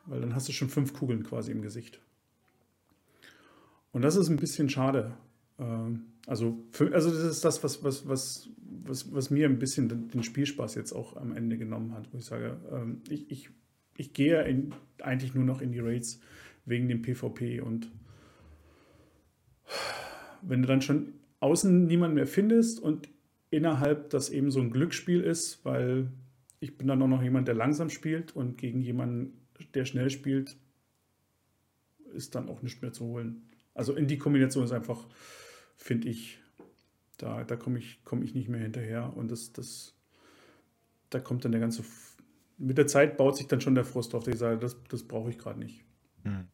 Weil 0.06 0.22
dann 0.22 0.36
hast 0.36 0.48
du 0.48 0.52
schon 0.52 0.70
fünf 0.70 0.94
Kugeln 0.94 1.24
quasi 1.24 1.52
im 1.52 1.62
Gesicht. 1.62 2.00
Und 3.92 4.02
das 4.02 4.16
ist 4.16 4.30
ein 4.30 4.38
bisschen 4.38 4.70
schade. 4.70 5.16
Ähm, 5.60 6.06
also, 6.26 6.58
für, 6.72 6.94
also 6.94 7.10
das 7.10 7.24
ist 7.24 7.44
das, 7.44 7.64
was, 7.64 7.84
was, 7.84 8.08
was, 8.08 8.50
was, 8.84 9.14
was 9.14 9.30
mir 9.30 9.48
ein 9.48 9.60
bisschen 9.60 10.10
den 10.10 10.24
Spielspaß 10.24 10.76
jetzt 10.76 10.94
auch 10.94 11.18
am 11.18 11.36
Ende 11.36 11.58
genommen 11.58 11.94
hat, 11.94 12.08
wo 12.12 12.18
ich 12.18 12.26
sage, 12.26 12.58
ähm, 12.72 13.02
ich, 13.10 13.30
ich, 13.30 13.50
ich 13.98 14.14
gehe 14.14 14.42
in, 14.44 14.74
eigentlich 15.02 15.34
nur 15.34 15.44
noch 15.44 15.62
in 15.62 15.72
die 15.72 15.80
Raids 15.80 16.22
wegen 16.66 16.88
dem 16.88 17.02
PvP 17.02 17.62
und 17.62 17.90
wenn 20.42 20.62
du 20.62 20.68
dann 20.68 20.82
schon 20.82 21.14
außen 21.40 21.86
niemanden 21.88 22.16
mehr 22.16 22.28
findest 22.28 22.80
und 22.80 23.10
innerhalb 23.50 24.10
das 24.10 24.30
eben 24.30 24.52
so 24.52 24.60
ein 24.62 24.72
Glücksspiel 24.72 25.22
ist, 25.22 25.64
weil 25.66 26.10
ich 26.60 26.78
bin 26.78 26.88
dann 26.88 27.02
auch 27.02 27.08
noch 27.08 27.22
jemand, 27.22 27.48
der 27.48 27.56
langsam 27.56 27.90
spielt 27.90 28.36
und 28.36 28.58
gegen 28.58 28.82
jemanden, 28.82 29.46
der 29.74 29.86
schnell 29.86 30.10
spielt, 30.10 30.56
ist 32.14 32.36
dann 32.36 32.48
auch 32.50 32.62
nicht 32.62 32.82
mehr 32.82 32.94
zu 32.94 33.06
holen. 33.06 33.50
Also 33.74 33.94
in 33.94 34.08
die 34.08 34.18
Kombination 34.18 34.64
ist 34.64 34.72
einfach, 34.72 35.08
finde 35.76 36.10
ich, 36.10 36.40
da, 37.18 37.44
da 37.44 37.56
komme 37.56 37.80
ich, 37.80 38.00
komm 38.04 38.24
ich 38.24 38.34
nicht 38.34 38.50
mehr 38.50 38.62
hinterher 38.62 39.16
und 39.16 39.32
das, 39.32 39.54
das, 39.54 39.96
da 41.10 41.20
kommt 41.20 41.46
dann 41.46 41.52
der 41.52 41.62
ganze, 41.62 41.84
mit 42.58 42.78
der 42.78 42.88
Zeit 42.88 43.18
baut 43.18 43.38
sich 43.38 43.48
dann 43.48 43.62
schon 43.62 43.76
der 43.76 43.86
Frust 43.86 44.16
auf, 44.16 44.28
ich 44.28 44.38
sage, 44.38 44.58
das, 44.58 44.78
das 44.90 45.04
brauche 45.04 45.30
ich 45.30 45.38
gerade 45.38 45.60
nicht. 45.60 45.84
Hm. 46.24 46.48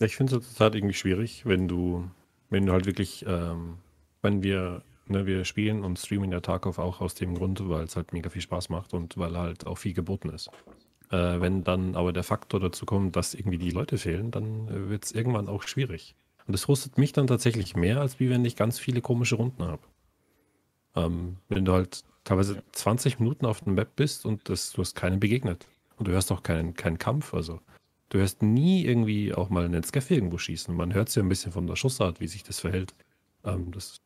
Ich 0.00 0.16
finde 0.16 0.36
es 0.36 0.46
zurzeit 0.46 0.74
irgendwie 0.74 0.94
schwierig, 0.94 1.44
wenn 1.44 1.68
du, 1.68 2.10
wenn 2.48 2.64
du 2.64 2.72
halt 2.72 2.86
wirklich, 2.86 3.24
ähm, 3.28 3.76
wenn 4.22 4.42
wir, 4.42 4.82
ne, 5.08 5.26
wir 5.26 5.44
spielen 5.44 5.84
und 5.84 5.98
streamen 5.98 6.32
ja 6.32 6.40
Tarkov 6.40 6.78
auch 6.78 7.00
aus 7.00 7.14
dem 7.14 7.34
Grund, 7.34 7.68
weil 7.68 7.84
es 7.84 7.96
halt 7.96 8.12
mega 8.12 8.30
viel 8.30 8.40
Spaß 8.40 8.70
macht 8.70 8.94
und 8.94 9.18
weil 9.18 9.36
halt 9.36 9.66
auch 9.66 9.76
viel 9.76 9.92
geboten 9.92 10.30
ist. 10.30 10.48
Äh, 11.10 11.40
wenn 11.40 11.64
dann 11.64 11.96
aber 11.96 12.12
der 12.12 12.22
Faktor 12.22 12.60
dazu 12.60 12.86
kommt, 12.86 13.16
dass 13.16 13.34
irgendwie 13.34 13.58
die 13.58 13.70
Leute 13.70 13.98
fehlen, 13.98 14.30
dann 14.30 14.68
äh, 14.68 14.88
wird 14.88 15.04
es 15.04 15.12
irgendwann 15.12 15.48
auch 15.48 15.64
schwierig. 15.64 16.14
Und 16.50 16.52
das 16.52 16.64
frustet 16.64 16.98
mich 16.98 17.12
dann 17.12 17.28
tatsächlich 17.28 17.76
mehr, 17.76 18.00
als 18.00 18.18
wie 18.18 18.28
wenn 18.28 18.44
ich 18.44 18.56
ganz 18.56 18.78
viele 18.78 19.00
komische 19.00 19.36
Runden 19.36 19.62
habe. 19.62 19.82
Ähm, 20.96 21.36
wenn 21.48 21.64
du 21.64 21.72
halt 21.72 22.02
teilweise 22.24 22.62
20 22.72 23.20
Minuten 23.20 23.46
auf 23.46 23.60
dem 23.60 23.74
Map 23.74 23.94
bist 23.94 24.26
und 24.26 24.48
das, 24.48 24.72
du 24.72 24.82
hast 24.82 24.96
keinen 24.96 25.20
begegnet. 25.20 25.66
Und 25.96 26.08
du 26.08 26.12
hörst 26.12 26.32
auch 26.32 26.42
keinen, 26.42 26.74
keinen 26.74 26.98
Kampf. 26.98 27.34
Also 27.34 27.60
Du 28.10 28.18
hörst 28.18 28.42
nie 28.42 28.84
irgendwie 28.84 29.32
auch 29.32 29.50
mal 29.50 29.64
einen 29.64 29.84
Scaff 29.84 30.10
irgendwo 30.10 30.36
schießen. 30.36 30.74
Man 30.74 30.92
hört 30.92 31.08
es 31.08 31.14
ja 31.14 31.22
ein 31.22 31.28
bisschen 31.28 31.52
von 31.52 31.68
der 31.68 31.76
Schussart, 31.76 32.20
wie 32.20 32.26
sich 32.26 32.42
das 32.42 32.58
verhält. 32.58 32.92
Ähm, 33.44 33.70
das, 33.70 34.00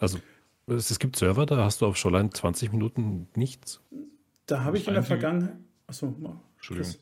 also, 0.00 0.18
es, 0.66 0.90
es, 0.90 0.98
gibt 0.98 1.14
Server, 1.14 1.46
da 1.46 1.64
hast 1.64 1.80
du 1.80 1.86
auf 1.86 1.96
Shoreline 1.96 2.30
20 2.30 2.72
Minuten 2.72 3.28
nichts. 3.36 3.80
Da 4.46 4.64
habe 4.64 4.76
ich 4.76 4.88
in 4.88 4.94
der 4.94 5.04
Vergangenheit. 5.04 5.56
Achso, 5.86 6.12
Entschuldigung. 6.56 6.94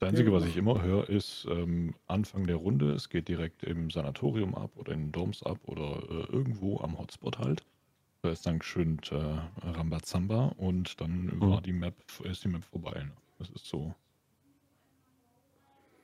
Das, 0.00 0.08
Einzige, 0.08 0.32
was 0.32 0.46
ich 0.46 0.56
immer 0.56 0.82
höre, 0.82 1.10
ist 1.10 1.46
ähm, 1.50 1.94
Anfang 2.06 2.46
der 2.46 2.56
Runde, 2.56 2.92
es 2.92 3.10
geht 3.10 3.28
direkt 3.28 3.62
im 3.62 3.90
Sanatorium 3.90 4.54
ab 4.54 4.70
oder 4.76 4.94
in 4.94 5.00
den 5.00 5.12
Doms 5.12 5.42
ab 5.42 5.58
oder 5.66 6.02
äh, 6.08 6.32
irgendwo 6.32 6.80
am 6.80 6.98
Hotspot 6.98 7.38
halt. 7.38 7.66
Da 8.22 8.30
ist 8.30 8.46
dann 8.46 8.62
schön 8.62 8.98
äh, 9.10 9.66
Rambazamba 9.66 10.54
und 10.56 10.98
dann 11.02 11.26
mhm. 11.26 11.40
war 11.40 11.60
die 11.60 11.74
Map, 11.74 11.94
ist 12.24 12.42
die 12.44 12.48
Map 12.48 12.64
vorbei. 12.64 13.04
Ne? 13.04 13.12
Das 13.38 13.50
ist 13.50 13.66
so 13.66 13.94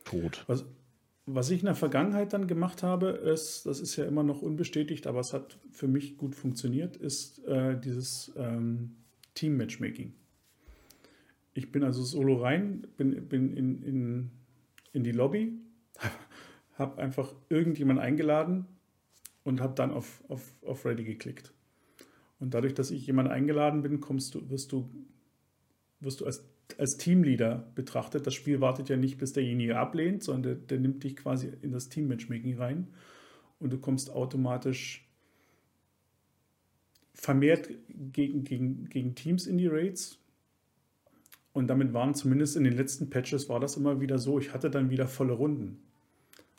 tot. 0.04 0.44
Was, 0.46 0.66
was 1.24 1.48
ich 1.48 1.60
in 1.60 1.66
der 1.66 1.74
Vergangenheit 1.74 2.34
dann 2.34 2.46
gemacht 2.46 2.82
habe, 2.82 3.08
ist, 3.08 3.64
das 3.64 3.80
ist 3.80 3.96
ja 3.96 4.04
immer 4.04 4.22
noch 4.22 4.42
unbestätigt, 4.42 5.06
aber 5.06 5.20
es 5.20 5.32
hat 5.32 5.58
für 5.70 5.88
mich 5.88 6.18
gut 6.18 6.34
funktioniert, 6.34 6.96
ist 6.96 7.42
äh, 7.46 7.80
dieses 7.80 8.30
ähm, 8.36 8.96
Team-Matchmaking. 9.32 10.12
Ich 11.56 11.72
bin 11.72 11.82
also 11.82 12.02
solo 12.02 12.36
rein, 12.36 12.86
bin, 12.96 13.28
bin 13.28 13.56
in, 13.56 13.82
in, 13.82 14.30
in 14.92 15.04
die 15.04 15.12
Lobby, 15.12 15.58
habe 16.74 17.00
einfach 17.00 17.34
irgendjemanden 17.48 18.04
eingeladen 18.04 18.66
und 19.44 19.60
habe 19.60 19.74
dann 19.74 19.90
auf, 19.90 20.22
auf, 20.28 20.42
auf 20.64 20.84
Ready 20.84 21.04
geklickt. 21.04 21.52
Und 22.38 22.52
dadurch, 22.54 22.74
dass 22.74 22.90
ich 22.90 23.06
jemanden 23.06 23.32
eingeladen 23.32 23.82
bin, 23.82 24.00
kommst 24.00 24.34
du, 24.34 24.50
wirst 24.50 24.72
du, 24.72 24.90
wirst 26.00 26.20
du 26.20 26.26
als 26.26 26.44
als 26.78 26.96
Teamleader 26.96 27.70
betrachtet. 27.74 28.26
Das 28.26 28.34
Spiel 28.34 28.60
wartet 28.60 28.88
ja 28.88 28.96
nicht, 28.96 29.18
bis 29.18 29.32
derjenige 29.32 29.78
ablehnt, 29.78 30.22
sondern 30.22 30.42
der, 30.42 30.54
der 30.54 30.78
nimmt 30.80 31.04
dich 31.04 31.16
quasi 31.16 31.52
in 31.62 31.72
das 31.72 31.88
Team-Matchmaking 31.88 32.58
rein 32.58 32.88
und 33.58 33.72
du 33.72 33.78
kommst 33.78 34.10
automatisch 34.10 35.08
vermehrt 37.14 37.70
gegen, 37.88 38.44
gegen, 38.44 38.88
gegen 38.88 39.14
Teams 39.14 39.46
in 39.46 39.58
die 39.58 39.68
Raids. 39.68 40.18
Und 41.56 41.68
damit 41.68 41.94
waren 41.94 42.14
zumindest 42.14 42.54
in 42.56 42.64
den 42.64 42.76
letzten 42.76 43.08
Patches 43.08 43.48
war 43.48 43.60
das 43.60 43.78
immer 43.78 43.98
wieder 43.98 44.18
so, 44.18 44.38
ich 44.38 44.52
hatte 44.52 44.68
dann 44.68 44.90
wieder 44.90 45.08
volle 45.08 45.32
Runden. 45.32 45.78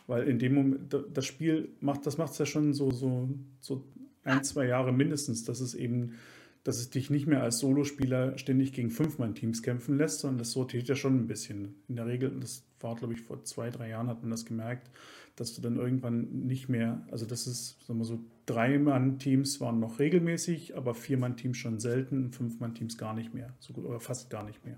Weil 0.07 0.27
in 0.27 0.39
dem 0.39 0.55
Moment, 0.55 0.95
das 1.13 1.23
Spiel 1.23 1.69
macht, 1.81 2.07
das 2.07 2.17
macht 2.17 2.31
es 2.31 2.39
ja 2.39 2.47
schon 2.47 2.73
so, 2.73 2.89
so, 2.89 3.29
so 3.59 3.83
ein, 4.23 4.43
zwei 4.43 4.65
Jahre 4.65 4.91
mindestens, 4.91 5.43
dass 5.43 5.59
es 5.59 5.75
eben 5.75 6.15
dass 6.63 6.79
es 6.79 6.89
dich 6.89 7.11
nicht 7.11 7.27
mehr 7.27 7.43
als 7.43 7.59
Solospieler 7.59 8.37
ständig 8.39 8.73
gegen 8.73 8.89
Fünf-Mann-Teams 8.89 9.61
kämpfen 9.61 9.97
lässt, 9.97 10.19
sondern 10.19 10.39
das 10.39 10.51
sortiert 10.51 10.89
ja 10.89 10.95
schon 10.95 11.15
ein 11.15 11.27
bisschen. 11.27 11.75
In 11.87 11.95
der 11.95 12.07
Regel, 12.07 12.35
das 12.41 12.63
war, 12.81 12.95
glaube 12.95 13.13
ich, 13.13 13.21
vor 13.21 13.41
zwei, 13.43 13.69
drei 13.69 13.89
Jahren 13.89 14.07
hat 14.07 14.21
man 14.23 14.31
das 14.31 14.45
gemerkt, 14.45 14.89
dass 15.37 15.53
du 15.53 15.61
dann 15.61 15.77
irgendwann 15.77 16.45
nicht 16.45 16.67
mehr, 16.67 17.05
also 17.11 17.25
das 17.25 17.47
ist, 17.47 17.81
sagen 17.85 17.99
wir 17.99 18.05
so, 18.05 18.19
Drei-Mann-Teams 18.47 19.61
waren 19.61 19.79
noch 19.79 19.99
regelmäßig, 19.99 20.75
aber 20.75 20.93
Vier-Mann-Teams 20.93 21.57
schon 21.57 21.79
selten, 21.79 22.31
Fünf-Mann-Teams 22.31 22.97
gar 22.97 23.13
nicht 23.13 23.33
mehr, 23.33 23.53
so 23.59 23.71
gut 23.71 23.85
oder 23.85 23.99
fast 23.99 24.29
gar 24.29 24.43
nicht 24.43 24.65
mehr. 24.65 24.77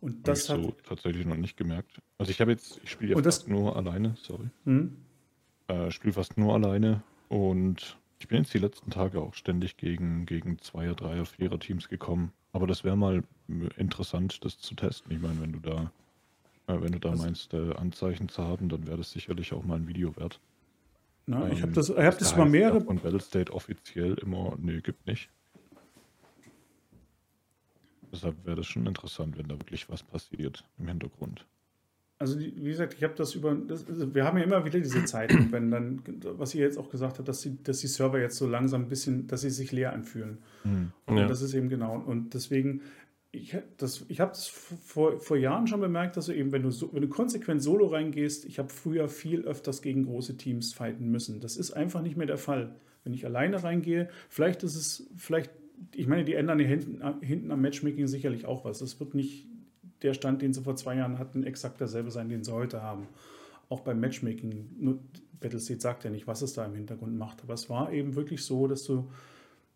Und 0.00 0.26
das 0.26 0.48
hat 0.48 0.60
so 0.60 0.74
tatsächlich 0.82 1.26
noch 1.26 1.36
nicht 1.36 1.56
gemerkt. 1.56 2.00
Also 2.18 2.30
ich 2.32 2.40
habe 2.40 2.50
jetzt, 2.50 2.80
ich 2.82 2.90
spiele 2.90 3.14
ja 3.14 3.22
fast 3.22 3.46
nur 3.46 3.76
alleine, 3.76 4.16
sorry. 4.20 4.48
Hm? 4.64 4.96
Äh, 5.68 5.92
spiele 5.92 6.14
fast 6.14 6.36
nur 6.38 6.54
alleine 6.54 7.02
und 7.28 7.98
ich 8.18 8.28
bin 8.28 8.38
jetzt 8.38 8.54
die 8.54 8.58
letzten 8.58 8.90
Tage 8.90 9.20
auch 9.20 9.34
ständig 9.34 9.76
gegen, 9.76 10.26
gegen 10.26 10.58
Zweier-, 10.58 10.94
Dreier-, 10.94 11.26
Vierer-Teams 11.26 11.88
gekommen. 11.88 12.32
Aber 12.52 12.66
das 12.66 12.84
wäre 12.84 12.96
mal 12.96 13.24
interessant, 13.76 14.44
das 14.44 14.58
zu 14.58 14.74
testen. 14.74 15.12
Ich 15.12 15.20
meine, 15.20 15.40
wenn 15.40 15.52
du 15.52 15.58
da, 15.58 15.92
äh, 16.66 16.80
wenn 16.80 16.92
du 16.92 16.98
da 16.98 17.10
also, 17.10 17.24
meinst, 17.24 17.54
äh, 17.54 17.74
Anzeichen 17.74 18.28
zu 18.28 18.42
haben, 18.42 18.68
dann 18.68 18.86
wäre 18.86 18.98
das 18.98 19.10
sicherlich 19.10 19.52
auch 19.52 19.64
mal 19.64 19.76
ein 19.76 19.88
Video 19.88 20.16
wert. 20.16 20.40
Na, 21.26 21.46
ähm, 21.46 21.52
ich 21.52 21.62
habe 21.62 21.72
das, 21.72 21.90
ich 21.90 21.96
hab 21.96 22.18
das, 22.18 22.36
mal 22.36 22.48
mehrere. 22.48 22.80
Von 22.80 22.98
Battlestate 22.98 23.52
offiziell 23.52 24.14
immer, 24.14 24.56
nee, 24.58 24.80
gibt 24.80 25.06
nicht. 25.06 25.30
Deshalb 28.12 28.44
wäre 28.44 28.56
das 28.56 28.66
schon 28.66 28.86
interessant, 28.86 29.38
wenn 29.38 29.48
da 29.48 29.58
wirklich 29.58 29.88
was 29.88 30.02
passiert 30.02 30.64
im 30.78 30.88
Hintergrund 30.88 31.46
also 32.22 32.38
wie 32.38 32.52
gesagt, 32.52 32.94
ich 32.94 33.02
habe 33.02 33.14
das 33.16 33.34
über, 33.34 33.52
das, 33.52 33.84
also 33.88 34.14
wir 34.14 34.24
haben 34.24 34.38
ja 34.38 34.44
immer 34.44 34.64
wieder 34.64 34.78
diese 34.78 35.04
Zeiten, 35.04 35.48
wenn 35.50 35.72
dann, 35.72 36.02
was 36.38 36.54
ihr 36.54 36.60
jetzt 36.62 36.78
auch 36.78 36.88
gesagt 36.88 37.18
habt, 37.18 37.26
dass 37.26 37.40
die, 37.40 37.60
dass 37.64 37.80
die 37.80 37.88
Server 37.88 38.20
jetzt 38.20 38.36
so 38.36 38.46
langsam 38.46 38.82
ein 38.82 38.88
bisschen, 38.88 39.26
dass 39.26 39.40
sie 39.40 39.50
sich 39.50 39.72
leer 39.72 39.92
anfühlen. 39.92 40.38
Mhm. 40.62 40.92
Und 41.06 41.16
ja. 41.16 41.26
das 41.26 41.42
ist 41.42 41.52
eben 41.52 41.68
genau. 41.68 41.96
Und 41.96 42.32
deswegen 42.32 42.82
ich, 43.32 43.56
ich 44.08 44.20
habe 44.20 44.30
das 44.30 44.46
vor, 44.46 45.18
vor 45.18 45.36
Jahren 45.38 45.66
schon 45.66 45.80
bemerkt, 45.80 46.18
dass 46.18 46.26
du 46.26 46.32
eben, 46.32 46.52
wenn 46.52 46.62
du, 46.62 46.70
so, 46.70 46.92
wenn 46.92 47.00
du 47.00 47.08
konsequent 47.08 47.62
solo 47.62 47.86
reingehst, 47.86 48.44
ich 48.44 48.58
habe 48.58 48.68
früher 48.68 49.08
viel 49.08 49.42
öfters 49.42 49.80
gegen 49.80 50.04
große 50.04 50.36
Teams 50.36 50.74
fighten 50.74 51.10
müssen. 51.10 51.40
Das 51.40 51.56
ist 51.56 51.72
einfach 51.72 52.02
nicht 52.02 52.18
mehr 52.18 52.26
der 52.26 52.36
Fall. 52.36 52.74
Wenn 53.04 53.14
ich 53.14 53.24
alleine 53.24 53.64
reingehe, 53.64 54.10
vielleicht 54.28 54.62
ist 54.62 54.76
es, 54.76 55.10
vielleicht, 55.16 55.50
ich 55.94 56.06
meine, 56.06 56.24
die 56.24 56.34
ändern 56.34 56.58
hinten, 56.58 57.02
hinten 57.22 57.50
am 57.50 57.62
Matchmaking 57.62 58.06
sicherlich 58.06 58.44
auch 58.44 58.66
was. 58.66 58.80
Das 58.80 59.00
wird 59.00 59.14
nicht 59.14 59.48
der 60.02 60.12
Stand, 60.12 60.42
den 60.42 60.52
sie 60.52 60.60
vor 60.60 60.76
zwei 60.76 60.96
Jahren 60.96 61.18
hatten, 61.18 61.42
exakt 61.42 61.80
derselbe 61.80 62.10
sein, 62.10 62.28
den 62.28 62.44
sie 62.44 62.52
heute 62.52 62.82
haben. 62.82 63.08
Auch 63.70 63.80
beim 63.80 63.98
Matchmaking, 63.98 65.00
Battlestate 65.40 65.80
sagt 65.80 66.04
ja 66.04 66.10
nicht, 66.10 66.26
was 66.26 66.42
es 66.42 66.52
da 66.52 66.66
im 66.66 66.74
Hintergrund 66.74 67.16
macht. 67.16 67.42
Aber 67.42 67.54
es 67.54 67.70
war 67.70 67.92
eben 67.92 68.14
wirklich 68.14 68.44
so, 68.44 68.66
dass 68.66 68.84
du 68.84 69.10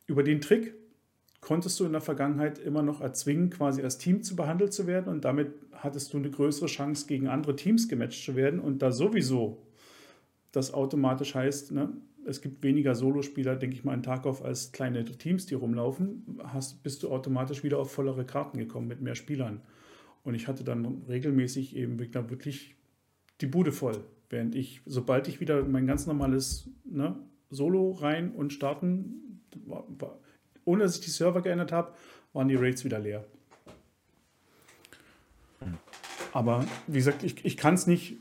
über 0.07 0.23
den 0.23 0.43
Trick, 0.43 0.75
konntest 1.41 1.79
du 1.81 1.85
in 1.85 1.93
der 1.93 2.01
Vergangenheit 2.01 2.59
immer 2.59 2.83
noch 2.83 3.01
erzwingen, 3.01 3.51
quasi 3.51 3.83
als 3.83 3.99
Team 3.99 4.23
zu 4.23 4.37
behandelt 4.37 4.73
zu 4.73 4.87
werden 4.87 5.09
und 5.09 5.25
damit 5.25 5.53
hattest 5.73 6.13
du 6.13 6.19
eine 6.19 6.31
größere 6.31 6.67
Chance, 6.67 7.07
gegen 7.07 7.29
andere 7.29 7.57
Teams 7.57 7.89
gematcht 7.89 8.25
zu 8.25 8.37
werden 8.37 8.61
und 8.61 8.83
da 8.83 8.93
sowieso 8.93 9.63
das 10.53 10.73
automatisch 10.73 11.35
heißt, 11.35 11.73
ne, 11.73 11.93
es 12.25 12.41
gibt 12.41 12.63
weniger 12.63 12.95
Solospieler, 12.95 13.57
denke 13.57 13.77
ich 13.77 13.85
mal, 13.85 13.95
in 13.95 14.03
Tarkov 14.03 14.43
als 14.43 14.73
kleine 14.73 15.05
Teams, 15.05 15.47
die 15.47 15.55
rumlaufen, 15.55 16.41
hast, 16.45 16.83
bist 16.83 17.03
du 17.03 17.11
automatisch 17.11 17.63
wieder 17.63 17.79
auf 17.79 17.93
vollere 17.93 18.25
Karten 18.25 18.59
gekommen 18.59 18.89
mit 18.89 19.01
mehr 19.01 19.15
Spielern. 19.15 19.61
Und 20.25 20.35
ich 20.35 20.49
hatte 20.49 20.65
dann 20.65 21.05
regelmäßig 21.09 21.77
eben 21.77 21.99
wirklich 21.99 22.75
die 23.41 23.47
Bude 23.47 23.71
voll, 23.71 24.03
während 24.29 24.55
ich, 24.55 24.81
sobald 24.87 25.29
ich 25.29 25.41
wieder 25.41 25.63
mein 25.65 25.87
ganz 25.87 26.07
normales 26.07 26.69
ne, 26.85 27.17
Solo 27.51 27.93
rein 27.93 28.33
und 28.33 28.53
starten, 28.53 29.43
war, 29.67 29.85
war, 29.99 30.19
ohne 30.67 30.85
dass 30.85 30.97
ich 30.97 31.01
die 31.01 31.11
Server 31.11 31.41
geändert 31.41 31.73
habe, 31.73 31.95
waren 32.35 32.49
die 32.49 32.57
Raids 32.57 32.85
wieder 32.85 32.99
leer. 32.99 33.25
Aber 36.33 36.67
wie 36.87 36.99
gesagt, 36.99 37.23
ich, 37.23 37.43
ich 37.47 37.57
kann 37.57 37.75
es 37.75 37.87
nicht, 37.87 38.19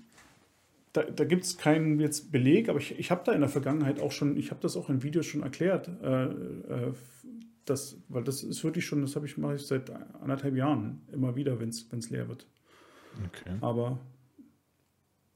da, 0.93 1.03
da 1.03 1.25
gibt 1.25 1.43
es 1.43 1.57
keinen 1.57 1.99
jetzt 1.99 2.31
Beleg, 2.31 2.69
aber 2.69 2.79
ich, 2.79 2.97
ich 2.97 3.11
habe 3.11 3.23
da 3.25 3.33
in 3.33 3.41
der 3.41 3.49
Vergangenheit 3.49 3.99
auch 3.99 4.13
schon, 4.13 4.37
ich 4.37 4.51
habe 4.51 4.61
das 4.61 4.77
auch 4.77 4.89
in 4.89 5.03
Videos 5.03 5.25
schon 5.25 5.43
erklärt, 5.43 5.89
äh, 6.01 6.23
äh, 6.23 6.93
das, 7.65 7.97
weil 8.07 8.23
das 8.23 8.43
ist 8.43 8.63
wirklich 8.63 8.85
schon, 8.85 9.01
das 9.01 9.17
habe 9.17 9.25
ich 9.25 9.37
mache 9.37 9.55
ich 9.55 9.65
seit 9.67 9.89
anderthalb 10.21 10.55
Jahren 10.55 11.01
immer 11.11 11.35
wieder, 11.35 11.59
wenn 11.59 11.69
es 11.69 12.09
leer 12.09 12.29
wird. 12.29 12.47
Okay. 13.25 13.57
Aber 13.59 13.99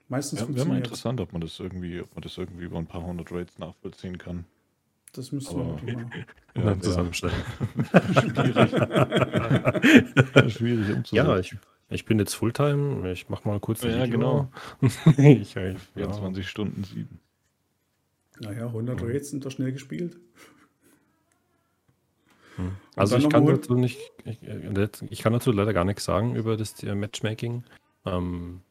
meistens 0.08 0.40
ja, 0.40 0.56
Wäre 0.56 0.68
mal 0.68 0.78
interessant, 0.78 1.20
ob 1.20 1.34
man 1.34 1.42
das 1.42 1.60
irgendwie, 1.60 2.00
ob 2.00 2.14
man 2.16 2.22
das 2.22 2.38
irgendwie 2.38 2.64
über 2.64 2.78
ein 2.78 2.88
paar 2.88 3.04
hundert 3.04 3.32
Raids 3.32 3.58
nachvollziehen 3.58 4.18
kann. 4.18 4.46
Das 5.14 5.32
müsste 5.32 5.58
man 5.58 5.76
natürlich 5.76 5.96
machen. 5.96 6.26
Ja, 6.56 6.64
dann 6.64 6.82
zusammenstellen. 6.82 7.36
Schwierig. 8.12 8.72
Schwierig 10.54 10.96
umzusetzen. 10.96 11.16
Ja, 11.16 11.38
ich, 11.38 11.56
ich 11.90 12.06
bin 12.06 12.18
jetzt 12.18 12.34
Fulltime. 12.34 13.12
Ich 13.12 13.30
mache 13.30 13.48
mal 13.48 13.60
kurz 13.60 13.84
Ja, 13.84 14.08
genau. 14.08 14.52
ich, 15.18 15.56
ich, 15.56 15.80
24 15.94 16.44
ja. 16.44 16.50
Stunden 16.50 16.84
7. 16.84 17.20
Naja, 18.40 18.66
100 18.66 19.02
Raids 19.04 19.30
sind 19.30 19.46
doch 19.46 19.52
schnell 19.52 19.72
gespielt. 19.72 20.18
Hm. 22.56 22.72
Also 22.96 23.18
ich 23.18 23.30
kann 23.30 23.46
dazu 23.46 23.76
nicht, 23.76 24.00
ich, 24.26 24.40
ich, 25.10 25.22
kann 25.22 25.34
dazu 25.34 25.52
leider 25.52 25.74
gar 25.74 25.86
nichts 25.86 26.04
sagen 26.04 26.36
über 26.36 26.58
das 26.58 26.82
Matchmaking. 26.84 27.64
Ähm, 28.06 28.62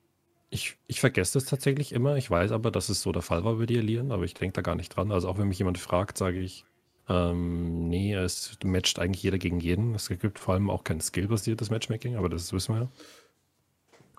ich, 0.50 0.76
ich 0.86 1.00
vergesse 1.00 1.34
das 1.34 1.44
tatsächlich 1.44 1.92
immer. 1.92 2.16
Ich 2.16 2.30
weiß 2.30 2.52
aber, 2.52 2.70
dass 2.70 2.88
es 2.88 3.02
so 3.02 3.12
der 3.12 3.22
Fall 3.22 3.44
war 3.44 3.52
über 3.54 3.66
die 3.66 3.78
Alien, 3.78 4.12
aber 4.12 4.24
ich 4.24 4.34
denke 4.34 4.54
da 4.54 4.62
gar 4.62 4.76
nicht 4.76 4.90
dran. 4.90 5.12
Also 5.12 5.28
auch 5.28 5.38
wenn 5.38 5.48
mich 5.48 5.58
jemand 5.58 5.78
fragt, 5.78 6.16
sage 6.16 6.38
ich, 6.40 6.64
ähm, 7.08 7.88
nee, 7.88 8.14
es 8.14 8.58
matcht 8.64 8.98
eigentlich 8.98 9.22
jeder 9.22 9.38
gegen 9.38 9.60
jeden. 9.60 9.94
Es 9.94 10.08
gibt 10.08 10.38
vor 10.38 10.54
allem 10.54 10.70
auch 10.70 10.84
kein 10.84 11.00
skillbasiertes 11.00 11.70
Matchmaking, 11.70 12.16
aber 12.16 12.28
das 12.28 12.52
wissen 12.52 12.74
wir 12.74 12.90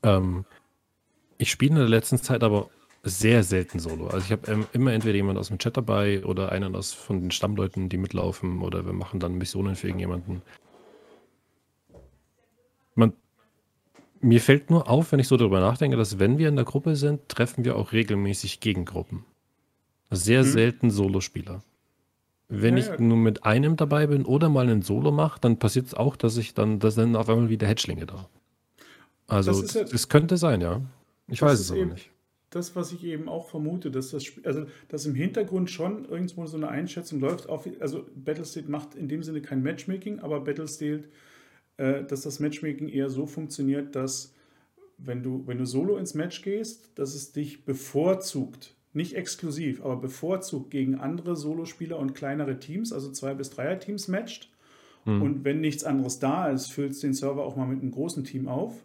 ja. 0.04 0.18
Ähm, 0.18 0.46
ich 1.38 1.52
spiele 1.52 1.72
in 1.72 1.78
der 1.78 1.88
letzten 1.88 2.18
Zeit 2.18 2.44
aber 2.44 2.70
sehr 3.04 3.44
selten 3.44 3.80
Solo. 3.80 4.08
Also 4.08 4.26
ich 4.26 4.32
habe 4.32 4.52
ähm, 4.52 4.68
immer 4.74 4.92
entweder 4.94 5.16
jemanden 5.16 5.40
aus 5.40 5.48
dem 5.48 5.58
Chat 5.58 5.78
dabei 5.78 6.24
oder 6.26 6.52
einen 6.52 6.76
aus 6.76 6.94
von 6.94 7.22
den 7.22 7.32
Stammleuten, 7.32 7.90
die 7.90 7.98
mitlaufen 7.98 8.62
oder 8.62 8.86
wir 8.86 8.94
machen 8.94 9.20
dann 9.20 9.38
Missionen 9.38 9.76
für 9.76 9.88
irgendjemanden. 9.88 10.42
Mir 14.22 14.42
fällt 14.42 14.70
nur 14.70 14.90
auf, 14.90 15.12
wenn 15.12 15.20
ich 15.20 15.28
so 15.28 15.38
darüber 15.38 15.60
nachdenke, 15.60 15.98
dass 15.98 16.20
wenn 16.20 16.38
wir 16.38 16.50
in 16.50 16.56
der 16.56 16.66
Gruppe 16.66 16.96
sind, 16.96 17.28
treffen 17.30 17.66
wir 17.66 17.76
auch 17.76 17.92
regelmäßig 17.92 18.60
Gegengruppen. 18.60 19.24
Sehr 20.12 20.44
mhm. 20.44 20.48
selten 20.48 20.92
Solospieler. 20.92 21.62
Wenn 22.48 22.78
ja, 22.78 22.84
ich 22.84 22.88
ja. 22.88 23.00
nur 23.00 23.18
mit 23.18 23.46
einem 23.46 23.76
dabei 23.76 24.08
bin 24.08 24.26
oder 24.26 24.50
mal 24.50 24.68
ein 24.68 24.82
Solo 24.82 25.12
mache, 25.12 25.40
dann 25.40 25.58
passiert 25.58 25.86
es 25.86 25.94
auch, 25.94 26.16
dass 26.16 26.36
ich 26.38 26.56
dann, 26.56 26.80
dass 26.80 26.96
dann 26.96 27.16
auf 27.16 27.30
einmal 27.30 27.50
wieder 27.50 27.68
Hedgelinge 27.68 28.08
da. 28.08 28.28
Also, 29.28 29.52
es 29.52 29.74
ja, 29.76 29.86
könnte 30.10 30.38
sein, 30.38 30.62
ja. 30.62 30.82
Ich 31.28 31.42
weiß 31.42 31.60
es 31.60 31.72
aber 31.72 31.86
nicht. 31.86 32.10
Das, 32.50 32.76
was 32.76 32.92
ich 32.92 33.04
eben 33.04 33.30
auch 33.30 33.48
vermute, 33.48 33.92
dass 33.92 34.10
das, 34.10 34.26
also, 34.44 34.66
dass 34.88 35.06
im 35.06 35.14
Hintergrund 35.14 35.70
schon 35.70 36.06
irgendwo 36.06 36.48
so 36.48 36.58
eine 36.58 36.70
Einschätzung 36.70 37.20
läuft. 37.20 37.48
Auf, 37.48 37.70
also, 37.80 38.08
Battlestate 38.16 38.72
macht 38.72 38.96
in 38.96 39.08
dem 39.08 39.22
Sinne 39.22 39.42
kein 39.42 39.62
Matchmaking, 39.62 40.20
aber 40.20 40.40
Battlestate 40.40 41.04
äh, 41.04 41.08
dass 41.80 42.22
das 42.22 42.40
Matchmaking 42.40 42.90
eher 42.90 43.10
so 43.10 43.26
funktioniert, 43.26 43.96
dass 43.96 44.34
wenn 44.98 45.24
du, 45.24 45.44
wenn 45.48 45.58
du 45.58 45.66
solo 45.66 45.98
ins 45.98 46.14
Match 46.14 46.42
gehst, 46.42 46.92
dass 46.96 47.16
es 47.16 47.32
dich 47.32 47.64
bevorzugt, 47.64 48.76
nicht 48.92 49.14
exklusiv, 49.14 49.82
aber 49.82 49.96
bevorzugt 49.96 50.72
gegen 50.72 50.96
andere 50.96 51.36
Solospieler 51.36 51.98
und 51.98 52.16
kleinere 52.16 52.60
Teams, 52.60 52.92
also 52.92 53.12
zwei 53.12 53.34
bis 53.34 53.50
dreier 53.50 53.80
Teams 53.80 54.08
matcht. 54.08 54.52
Mhm. 55.06 55.22
Und 55.22 55.44
wenn 55.46 55.62
nichts 55.62 55.84
anderes 55.84 56.20
da 56.20 56.50
ist, 56.50 56.72
füllst 56.72 57.02
du 57.02 57.08
den 57.08 57.14
Server 57.14 57.46
auch 57.46 57.56
mal 57.56 57.68
mit 57.68 57.82
einem 57.82 57.92
großen 57.92 58.24
Team 58.24 58.48
auf. 58.48 58.84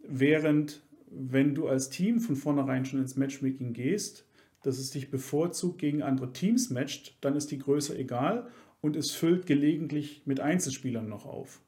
Während, 0.00 0.82
wenn 1.10 1.54
du 1.54 1.68
als 1.68 1.90
Team 1.90 2.20
von 2.20 2.34
vornherein 2.34 2.84
schon 2.84 3.00
ins 3.00 3.16
Matchmaking 3.16 3.72
gehst, 3.72 4.26
dass 4.62 4.78
es 4.78 4.90
dich 4.90 5.10
bevorzugt 5.10 5.78
gegen 5.78 6.02
andere 6.02 6.32
Teams 6.32 6.70
matcht, 6.70 7.16
dann 7.20 7.36
ist 7.36 7.50
die 7.50 7.58
Größe 7.58 7.96
egal 7.96 8.48
und 8.80 8.96
es 8.96 9.10
füllt 9.10 9.46
gelegentlich 9.46 10.22
mit 10.24 10.40
Einzelspielern 10.40 11.08
noch 11.08 11.26
auf. 11.26 11.60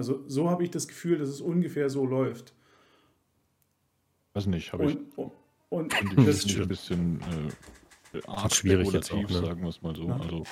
Also 0.00 0.24
so 0.26 0.48
habe 0.48 0.64
ich 0.64 0.70
das 0.70 0.88
Gefühl, 0.88 1.18
dass 1.18 1.28
es 1.28 1.42
ungefähr 1.42 1.90
so 1.90 2.06
läuft. 2.06 2.54
Weiß 4.32 4.46
nicht, 4.46 4.72
habe 4.72 4.90
ich. 4.90 4.96
Und, 5.18 5.30
und 5.68 6.26
das 6.26 6.46
ist 6.46 6.58
ein 6.58 6.68
bisschen 6.68 7.20
äh, 8.14 8.22
arg 8.26 8.54
schwierig 8.54 8.90
jetzt 8.92 9.12
auch, 9.12 9.28
ne? 9.28 9.28
sagen 9.28 9.60
wir 9.60 9.68
es 9.68 9.82
mal 9.82 9.94
so. 9.94 10.08
Ja. 10.08 10.16
Also 10.16 10.44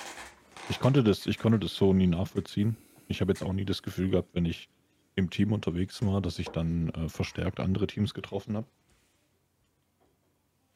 ich 0.68 0.80
konnte 0.80 1.02
das, 1.02 1.24
ich 1.24 1.38
konnte 1.38 1.58
das 1.58 1.74
so 1.74 1.94
nie 1.94 2.06
nachvollziehen. 2.06 2.76
Ich 3.06 3.22
habe 3.22 3.32
jetzt 3.32 3.42
auch 3.42 3.54
nie 3.54 3.64
das 3.64 3.82
Gefühl 3.82 4.10
gehabt, 4.10 4.28
wenn 4.34 4.44
ich 4.44 4.68
im 5.16 5.30
Team 5.30 5.54
unterwegs 5.54 6.04
war, 6.04 6.20
dass 6.20 6.38
ich 6.38 6.48
dann 6.48 6.90
äh, 6.90 7.08
verstärkt 7.08 7.58
andere 7.58 7.86
Teams 7.86 8.12
getroffen 8.12 8.54
habe. 8.54 8.66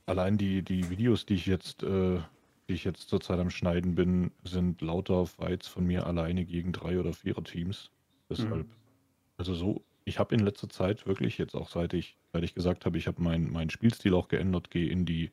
Allein 0.06 0.38
die, 0.38 0.62
die 0.62 0.88
Videos, 0.88 1.26
die 1.26 1.34
ich 1.34 1.44
jetzt, 1.44 1.82
äh, 1.82 2.20
die 2.70 2.72
ich 2.72 2.84
jetzt 2.84 3.10
zurzeit 3.10 3.38
am 3.38 3.50
Schneiden 3.50 3.94
bin, 3.96 4.30
sind 4.44 4.80
lauter 4.80 5.26
Fights 5.26 5.68
von 5.68 5.84
mir 5.84 6.06
alleine 6.06 6.46
gegen 6.46 6.72
drei 6.72 6.98
oder 6.98 7.12
vier 7.12 7.34
Teams. 7.44 7.90
Deshalb, 8.32 8.66
mhm. 8.66 8.70
also 9.36 9.54
so, 9.54 9.84
ich 10.04 10.18
habe 10.18 10.34
in 10.34 10.40
letzter 10.40 10.68
Zeit 10.68 11.06
wirklich 11.06 11.38
jetzt 11.38 11.54
auch 11.54 11.68
seit 11.68 11.94
ich, 11.94 12.16
seit 12.32 12.42
ich 12.42 12.54
gesagt 12.54 12.86
habe, 12.86 12.98
ich 12.98 13.06
habe 13.06 13.22
meinen 13.22 13.50
mein 13.52 13.70
Spielstil 13.70 14.14
auch 14.14 14.28
geändert, 14.28 14.70
gehe 14.70 14.90
in 14.90 15.04
die, 15.04 15.30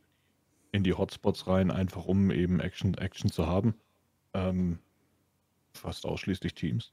in 0.71 0.83
die 0.83 0.93
Hotspots 0.93 1.47
rein, 1.47 1.71
einfach 1.71 2.05
um 2.05 2.31
eben 2.31 2.59
Action, 2.59 2.93
Action 2.95 3.31
zu 3.31 3.47
haben. 3.47 3.73
Ähm, 4.33 4.79
fast 5.73 6.05
ausschließlich 6.05 6.53
Teams. 6.53 6.91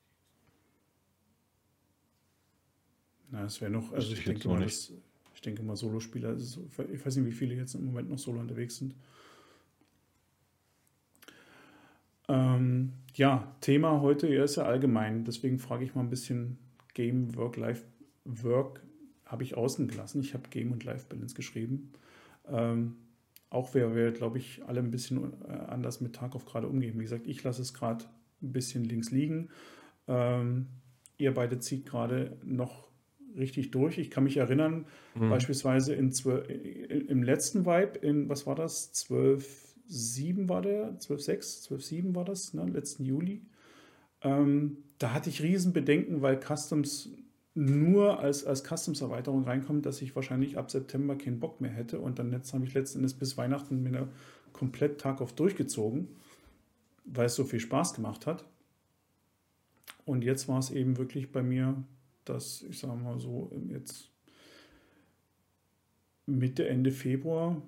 Na, 3.31 3.45
es 3.45 3.61
wäre 3.61 3.71
noch, 3.71 3.93
also 3.93 4.13
ich, 4.13 4.21
ich 4.21 4.25
denke 4.25 4.49
mal, 4.49 4.63
das, 4.63 4.93
ich 5.35 5.41
denke 5.41 5.63
mal, 5.63 5.77
Solospieler, 5.77 6.37
ich 6.37 7.05
weiß 7.05 7.17
nicht, 7.17 7.27
wie 7.27 7.33
viele 7.33 7.55
jetzt 7.55 7.75
im 7.75 7.85
Moment 7.85 8.09
noch 8.09 8.19
Solo 8.19 8.41
unterwegs 8.41 8.77
sind. 8.77 8.95
Ähm, 12.29 12.93
ja, 13.15 13.57
Thema 13.61 14.01
heute 14.01 14.27
ist 14.27 14.57
ja 14.57 14.65
allgemein, 14.65 15.25
deswegen 15.25 15.59
frage 15.59 15.85
ich 15.85 15.95
mal 15.95 16.03
ein 16.03 16.11
bisschen 16.11 16.59
Game, 16.95 17.35
Work, 17.37 17.57
Life, 17.57 17.85
Work 18.25 18.83
habe 19.25 19.43
ich 19.43 19.57
außen 19.57 19.89
gelassen. 19.89 20.21
Ich 20.21 20.35
habe 20.35 20.49
Game 20.51 20.73
und 20.73 20.85
Life 20.85 21.07
Balance 21.09 21.35
geschrieben. 21.35 21.93
Ähm, 22.49 22.97
auch 23.51 23.75
wer 23.75 23.95
wir, 23.95 24.13
glaube 24.13 24.39
ich, 24.39 24.63
alle 24.67 24.81
ein 24.81 24.91
bisschen 24.91 25.33
äh, 25.49 25.53
anders 25.53 26.01
mit 26.01 26.15
Tag 26.15 26.35
auf 26.35 26.47
gerade 26.47 26.69
umgehen. 26.69 26.95
Wie 26.99 27.03
gesagt, 27.03 27.27
ich 27.27 27.43
lasse 27.43 27.63
es 27.63 27.75
gerade 27.75 28.05
ein 28.43 28.53
bisschen 28.53 28.85
links 28.85 29.11
liegen. 29.11 29.51
Ähm, 30.09 30.67
ihr 31.19 31.35
beide 31.35 31.59
zieht 31.59 31.87
gerade 31.87 32.37
noch 32.45 32.87
richtig 33.37 33.71
durch. 33.71 33.99
Ich 33.99 34.11
kann 34.11 34.25
mich 34.25 34.37
erinnern, 34.37 34.87
mhm. 35.15 35.31
beispielsweise 35.31 35.95
in, 35.95 36.11
im 36.11 37.23
letzten 37.23 37.67
Vibe, 37.67 37.99
in, 37.99 38.29
was 38.29 38.47
war 38.47 38.55
das, 38.55 38.93
12, 38.93 39.66
12.7 39.91 40.49
war 40.49 40.63
der, 40.63 40.99
12.6, 40.99 41.69
12.7 41.69 42.15
war 42.15 42.25
das, 42.25 42.55
ne, 42.55 42.65
letzten 42.67 43.05
Juli. 43.05 43.43
Ähm, 44.23 44.79
da 44.99 45.13
hatte 45.13 45.31
ich 45.31 45.43
Riesenbedenken, 45.43 46.23
weil 46.23 46.41
Customs 46.41 47.11
nur 47.55 48.21
als, 48.21 48.45
als 48.45 48.63
Customs-Erweiterung 48.65 49.45
reinkommt, 49.45 49.87
dass 49.87 50.03
ich 50.03 50.15
wahrscheinlich 50.15 50.59
ab 50.59 50.71
September 50.71 51.17
keinen 51.17 51.41
Bock 51.41 51.61
mehr 51.61 51.71
hätte. 51.71 52.01
Und 52.01 52.19
dann 52.19 52.33
habe 52.33 52.65
ich 52.65 52.75
letzten 52.75 52.99
Endes 52.99 53.15
bis 53.15 53.37
Weihnachten 53.39 53.83
mir 53.83 54.09
komplett 54.53 55.01
Tag 55.01 55.21
auf 55.21 55.33
durchgezogen, 55.33 56.09
weil 57.05 57.27
es 57.27 57.35
so 57.35 57.45
viel 57.45 57.61
Spaß 57.61 57.95
gemacht 57.95 58.27
hat. 58.27 58.45
Und 60.05 60.23
jetzt 60.23 60.49
war 60.49 60.59
es 60.59 60.71
eben 60.71 60.99
wirklich 60.99 61.33
bei 61.33 61.43
mir, 61.43 61.83
dass 62.25 62.63
ich 62.63 62.79
sage 62.79 62.97
mal 62.97 63.19
so, 63.19 63.51
jetzt 63.69 64.11
Mitte, 66.27 66.69
Ende 66.69 66.91
Februar 66.91 67.63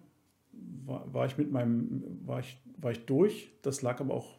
war, 0.85 1.13
war, 1.13 1.27
ich 1.27 1.39
mit 1.39 1.51
meinem, 1.51 2.03
war 2.25 2.41
ich, 2.41 2.61
war 2.77 2.91
ich 2.91 3.05
durch. 3.07 3.53
Das 3.63 3.83
lag 3.83 4.01
aber 4.01 4.15
auch 4.15 4.39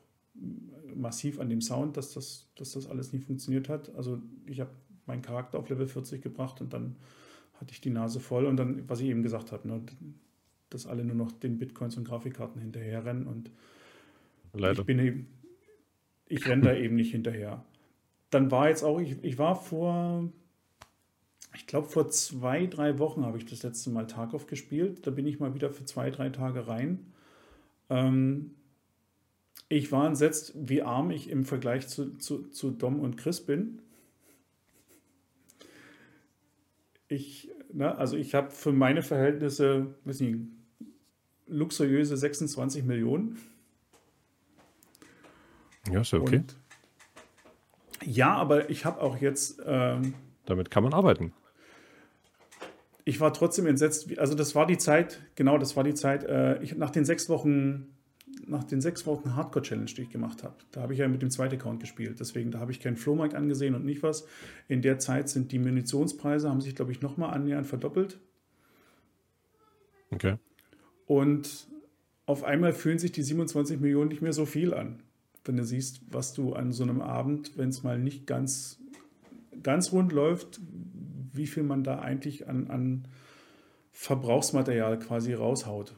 massiv 0.96 1.40
an 1.40 1.50
dem 1.50 1.62
Sound, 1.62 1.98
dass 1.98 2.14
das, 2.14 2.52
dass 2.56 2.74
das 2.74 2.88
alles 2.88 3.14
nie 3.14 3.20
funktioniert 3.20 3.70
hat. 3.70 3.94
Also 3.96 4.22
ich 4.46 4.60
habe 4.60 4.72
meinen 5.06 5.22
Charakter 5.22 5.60
auf 5.60 5.70
Level 5.70 5.88
40 5.88 6.22
gebracht 6.22 6.62
und 6.62 6.74
dann 6.74 6.96
hatte 7.60 7.74
ich 7.74 7.82
die 7.82 7.90
Nase 7.90 8.20
voll 8.20 8.46
und 8.46 8.58
dann, 8.58 8.88
was 8.88 9.02
ich 9.02 9.08
eben 9.08 9.24
gesagt 9.24 9.52
habe, 9.52 9.68
ne, 9.68 9.82
dass 10.70 10.88
alle 10.88 11.04
nur 11.04 11.16
noch 11.16 11.32
den 11.32 11.58
Bitcoins 11.58 11.98
und 11.98 12.06
Grafikkarten 12.06 12.62
hinterherrennen 12.62 13.28
und 13.28 13.52
Leider. 14.54 14.80
ich 14.80 14.86
bin 14.86 15.00
eben, 15.00 15.28
ich 16.28 16.48
renne 16.48 16.64
da 16.64 16.76
eben 16.76 16.96
nicht 16.96 17.12
hinterher. 17.12 17.66
Dann 18.30 18.52
war 18.52 18.70
jetzt 18.70 18.84
auch, 18.84 19.00
ich, 19.00 19.24
ich 19.24 19.38
war 19.38 19.56
vor, 19.56 20.32
ich 21.56 21.68
glaube 21.68 21.88
vor 21.88 22.10
zwei, 22.10 22.68
drei 22.68 23.00
Wochen 23.00 23.26
habe 23.26 23.38
ich 23.38 23.46
das 23.46 23.64
letzte 23.64 23.90
Mal 23.90 24.08
Tarkov 24.08 24.48
gespielt. 24.48 25.06
Da 25.06 25.12
bin 25.12 25.26
ich 25.26 25.40
mal 25.40 25.54
wieder 25.54 25.72
für 25.72 25.86
zwei, 25.86 26.10
drei 26.12 26.30
Tage 26.30 26.68
rein. 26.68 27.14
Ähm, 27.90 28.52
ich 29.68 29.92
war 29.92 30.08
entsetzt, 30.08 30.54
wie 30.56 30.82
arm 30.82 31.12
ich 31.12 31.30
im 31.30 31.46
Vergleich 31.46 31.88
zu, 31.88 32.18
zu, 32.18 32.50
zu 32.50 32.72
Dom 32.72 33.00
und 33.00 33.18
Chris 33.18 33.42
bin. 33.42 33.82
Ich, 37.08 37.50
ne, 37.74 37.96
also 37.98 38.16
ich 38.16 38.36
habe 38.36 38.52
für 38.52 38.72
meine 38.72 39.02
Verhältnisse, 39.02 39.96
weiß 40.06 40.20
nicht, 40.22 40.38
luxuriöse 41.48 42.16
26 42.16 42.84
Millionen. 42.84 43.40
Ja, 45.92 46.02
ist 46.02 46.14
okay. 46.14 46.38
Und 46.38 46.56
ja, 48.06 48.36
aber 48.36 48.70
ich 48.70 48.86
habe 48.86 49.02
auch 49.02 49.18
jetzt. 49.18 49.62
Ähm, 49.66 50.14
Damit 50.50 50.72
kann 50.72 50.84
man 50.84 50.94
arbeiten. 50.94 51.34
Ich 53.06 53.20
war 53.20 53.34
trotzdem 53.34 53.66
entsetzt. 53.66 54.18
Also, 54.18 54.36
das 54.36 54.56
war 54.56 54.66
die 54.66 54.78
Zeit, 54.78 55.22
genau, 55.36 55.58
das 55.58 55.76
war 55.76 55.84
die 55.84 55.94
Zeit, 55.94 56.24
äh, 56.24 56.62
ich, 56.62 56.76
nach 56.76 56.90
den 56.90 57.06
sechs 57.06 57.30
Wochen, 57.30 57.88
nach 58.46 58.64
den 58.64 58.82
sechs 58.82 59.06
Wochen 59.06 59.36
Hardcore-Challenge, 59.36 59.90
die 59.96 60.02
ich 60.04 60.10
gemacht 60.10 60.44
habe. 60.44 60.56
Da 60.72 60.82
habe 60.82 60.94
ich 60.94 61.00
ja 61.00 61.08
mit 61.08 61.22
dem 61.22 61.30
zweiten 61.30 61.56
Account 61.56 61.80
gespielt. 61.80 62.20
Deswegen, 62.20 62.52
da 62.52 62.60
habe 62.60 62.72
ich 62.72 62.80
keinen 62.80 62.98
Flohmarkt 62.98 63.36
angesehen 63.36 63.76
und 63.76 63.86
nicht 63.86 64.04
was. 64.04 64.28
In 64.68 64.82
der 64.82 65.00
Zeit 65.00 65.30
sind 65.30 65.52
die 65.52 65.60
Munitionspreise, 65.60 66.50
haben 66.50 66.62
sich, 66.62 66.76
glaube 66.76 66.92
ich, 66.92 67.02
nochmal 67.02 67.32
annähernd 67.34 67.68
verdoppelt. 67.68 68.20
Okay. 70.12 70.36
Und 71.06 71.68
auf 72.26 72.44
einmal 72.44 72.74
fühlen 72.74 73.00
sich 73.00 73.12
die 73.12 73.24
27 73.24 73.80
Millionen 73.80 74.10
nicht 74.10 74.22
mehr 74.22 74.34
so 74.34 74.46
viel 74.46 74.74
an 74.74 75.02
wenn 75.50 75.58
du 75.58 75.64
siehst, 75.64 76.02
was 76.12 76.34
du 76.34 76.54
an 76.54 76.72
so 76.72 76.84
einem 76.84 77.02
Abend, 77.02 77.58
wenn 77.58 77.70
es 77.70 77.84
mal 77.84 77.98
nicht 77.98 78.28
ganz, 78.28 78.79
ganz 79.64 79.92
rund 79.92 80.12
läuft, 80.12 80.60
wie 81.34 81.48
viel 81.48 81.64
man 81.64 81.84
da 81.84 82.00
eigentlich 82.00 82.48
an, 82.48 82.68
an 82.68 83.08
Verbrauchsmaterial 83.92 85.00
quasi 85.00 85.34
raushaut. 85.34 85.96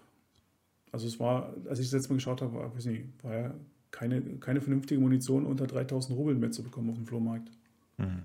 Also 0.91 1.07
es 1.07 1.19
war, 1.19 1.53
als 1.69 1.79
ich 1.79 1.87
das 1.87 1.93
letzte 1.93 2.09
Mal 2.09 2.15
geschaut 2.15 2.41
habe, 2.41 2.53
war, 2.53 2.73
nicht, 2.75 3.23
war 3.23 3.33
ja 3.33 3.53
keine, 3.91 4.21
keine 4.39 4.61
vernünftige 4.61 4.99
Munition 4.99 5.45
unter 5.45 5.67
3000 5.67 6.17
Rubeln 6.17 6.39
mehr 6.39 6.51
zu 6.51 6.63
bekommen 6.63 6.89
auf 6.89 6.95
dem 6.95 7.05
Flohmarkt. 7.05 7.49
Mhm. 7.97 8.23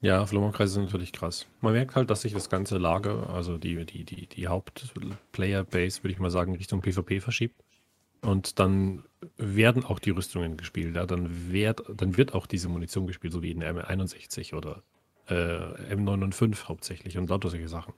Ja, 0.00 0.24
Flohmarktpreise 0.26 0.74
sind 0.74 0.84
natürlich 0.84 1.12
krass. 1.12 1.46
Man 1.60 1.72
merkt 1.72 1.96
halt, 1.96 2.08
dass 2.10 2.22
sich 2.22 2.32
das 2.32 2.48
ganze 2.48 2.78
Lager, 2.78 3.30
also 3.30 3.58
die, 3.58 3.84
die, 3.84 4.04
die, 4.04 4.26
die 4.26 4.46
Hauptplayer-Base, 4.46 6.04
würde 6.04 6.12
ich 6.12 6.20
mal 6.20 6.30
sagen, 6.30 6.54
Richtung 6.54 6.82
PvP 6.82 7.20
verschiebt. 7.20 7.60
Und 8.20 8.58
dann 8.58 9.04
werden 9.36 9.84
auch 9.84 9.98
die 9.98 10.10
Rüstungen 10.10 10.56
gespielt. 10.56 10.96
Ja? 10.96 11.06
Dann, 11.06 11.52
wird, 11.52 11.82
dann 11.94 12.16
wird 12.16 12.34
auch 12.34 12.46
diese 12.46 12.68
Munition 12.68 13.06
gespielt, 13.06 13.32
so 13.32 13.42
wie 13.42 13.50
in 13.50 13.62
M61 13.62 14.54
oder 14.54 14.82
äh, 15.28 15.94
M905 15.94 16.64
hauptsächlich 16.64 17.18
und 17.18 17.28
lauter 17.30 17.50
solche 17.50 17.68
Sachen. 17.68 17.94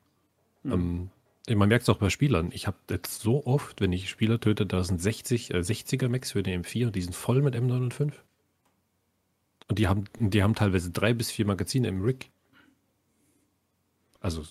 Mhm. 0.63 0.73
Ähm, 0.73 1.11
man 1.59 1.69
merkt 1.69 1.83
es 1.83 1.89
auch 1.89 1.99
bei 1.99 2.11
Spielern. 2.11 2.51
Ich 2.53 2.67
habe 2.67 2.77
jetzt 2.91 3.23
so 3.23 3.47
oft, 3.47 3.81
wenn 3.81 3.93
ich 3.93 4.11
Spieler 4.11 4.41
töte, 4.41 4.67
da 4.67 4.85
sind 4.85 5.01
60, 5.01 5.53
äh, 5.53 5.59
60er 5.59 6.09
Max 6.09 6.33
für 6.33 6.43
den 6.43 6.63
M4 6.63 6.87
und 6.87 6.97
die 6.97 7.03
sind 7.03 7.15
voll 7.15 7.43
mit 7.43 7.57
M905. 7.57 8.13
Und 9.69 9.79
die 9.79 9.89
haben, 9.89 10.05
die 10.19 10.43
haben 10.43 10.55
teilweise 10.55 10.91
drei 10.91 11.15
bis 11.15 11.31
vier 11.31 11.47
Magazine 11.47 11.89
im 11.89 12.03
Rig. 12.03 12.31
Also, 14.21 14.45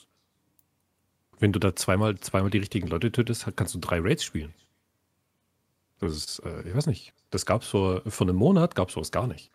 wenn 1.39 1.51
du 1.51 1.59
da 1.59 1.75
zweimal, 1.75 2.17
zweimal 2.19 2.49
die 2.49 2.57
richtigen 2.57 2.87
Leute 2.87 3.11
tötest, 3.11 3.45
kannst 3.55 3.75
du 3.75 3.79
drei 3.79 3.99
Raids 3.99 4.23
spielen. 4.23 4.53
Das 5.99 6.15
ist, 6.15 6.39
äh, 6.39 6.67
ich 6.67 6.75
weiß 6.75 6.87
nicht, 6.87 7.13
das 7.29 7.45
gab 7.45 7.61
es 7.61 7.67
vor, 7.67 8.01
vor 8.05 8.27
einem 8.27 8.37
Monat, 8.37 8.75
gab 8.75 8.87
es 8.87 8.93
sowas 8.93 9.11
gar 9.11 9.27
nicht. 9.27 9.51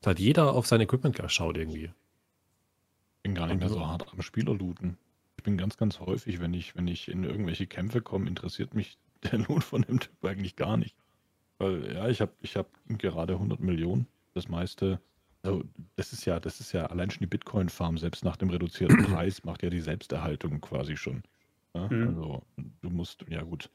Da 0.00 0.10
hat 0.10 0.18
jeder 0.18 0.52
auf 0.52 0.66
sein 0.66 0.80
Equipment 0.80 1.16
geschaut 1.16 1.56
irgendwie. 1.56 1.84
Ich 1.84 3.22
bin 3.22 3.34
gar 3.34 3.46
nicht 3.46 3.58
mehr 3.58 3.68
so 3.68 3.86
hart 3.86 4.12
am 4.12 4.22
Spieler 4.22 4.54
looten. 4.54 4.98
Ich 5.36 5.44
bin 5.44 5.58
ganz, 5.58 5.76
ganz 5.76 6.00
häufig, 6.00 6.40
wenn 6.40 6.54
ich, 6.54 6.74
wenn 6.76 6.88
ich 6.88 7.08
in 7.08 7.24
irgendwelche 7.24 7.66
Kämpfe 7.66 8.00
komme, 8.00 8.28
interessiert 8.28 8.74
mich 8.74 8.98
der 9.24 9.38
Loot 9.40 9.64
von 9.64 9.82
dem 9.82 10.00
Typ 10.00 10.24
eigentlich 10.24 10.56
gar 10.56 10.76
nicht. 10.76 10.96
Weil, 11.58 11.94
ja, 11.94 12.08
ich 12.08 12.20
habe 12.20 12.32
ich 12.40 12.56
hab 12.56 12.68
gerade 12.86 13.34
100 13.34 13.60
Millionen. 13.60 14.06
Das 14.34 14.48
meiste, 14.48 15.00
also 15.42 15.64
das 15.96 16.12
ist 16.12 16.24
ja, 16.26 16.38
das 16.38 16.60
ist 16.60 16.72
ja 16.72 16.86
allein 16.86 17.10
schon 17.10 17.20
die 17.20 17.26
Bitcoin-Farm, 17.26 17.96
selbst 17.96 18.24
nach 18.24 18.36
dem 18.36 18.50
reduzierten 18.50 18.98
Preis 19.04 19.44
macht 19.44 19.62
ja 19.62 19.70
die 19.70 19.80
Selbsterhaltung 19.80 20.60
quasi 20.60 20.96
schon. 20.96 21.22
Ja? 21.74 21.88
Mhm. 21.88 22.08
Also 22.08 22.42
du 22.82 22.90
musst, 22.90 23.24
ja 23.28 23.42
gut, 23.42 23.70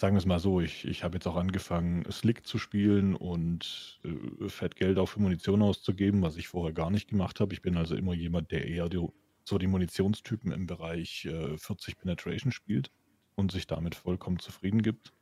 sagen 0.00 0.16
wir 0.16 0.20
es 0.20 0.26
mal 0.26 0.40
so, 0.40 0.62
ich, 0.62 0.86
ich 0.86 1.04
habe 1.04 1.16
jetzt 1.16 1.26
auch 1.26 1.36
angefangen, 1.36 2.10
Slick 2.10 2.46
zu 2.46 2.56
spielen 2.56 3.14
und 3.14 4.00
äh, 4.02 4.48
fett 4.48 4.74
Geld 4.74 4.96
auch 4.96 5.10
für 5.10 5.20
Munition 5.20 5.60
auszugeben, 5.60 6.22
was 6.22 6.38
ich 6.38 6.48
vorher 6.48 6.72
gar 6.72 6.90
nicht 6.90 7.10
gemacht 7.10 7.38
habe. 7.38 7.52
Ich 7.52 7.60
bin 7.60 7.76
also 7.76 7.94
immer 7.94 8.14
jemand, 8.14 8.50
der 8.50 8.66
eher 8.66 8.88
die, 8.88 9.06
so 9.44 9.58
die 9.58 9.66
Munitionstypen 9.66 10.52
im 10.52 10.66
Bereich 10.66 11.26
äh, 11.26 11.54
40 11.58 11.98
Penetration 11.98 12.50
spielt 12.50 12.90
und 13.34 13.52
sich 13.52 13.66
damit 13.66 13.94
vollkommen 13.94 14.38
zufrieden 14.38 14.80
gibt. 14.80 15.12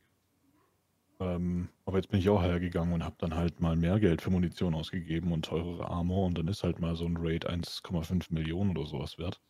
Ähm, 1.19 1.67
aber 1.85 1.97
jetzt 1.97 2.09
bin 2.09 2.21
ich 2.21 2.29
auch 2.29 2.41
hergegangen 2.41 2.93
und 2.93 3.03
habe 3.03 3.17
dann 3.19 3.35
halt 3.35 3.59
mal 3.59 3.75
mehr 3.75 3.99
Geld 3.99 4.21
für 4.21 4.29
Munition 4.29 4.75
ausgegeben 4.75 5.33
und 5.33 5.43
teurere 5.43 5.89
Armor 5.89 6.25
und 6.25 6.37
dann 6.37 6.47
ist 6.47 6.63
halt 6.63 6.79
mal 6.79 6.95
so 6.95 7.05
ein 7.05 7.17
Raid 7.17 7.49
1,5 7.49 8.27
Millionen 8.33 8.77
oder 8.77 8.87
sowas 8.87 9.17
wert. 9.17 9.41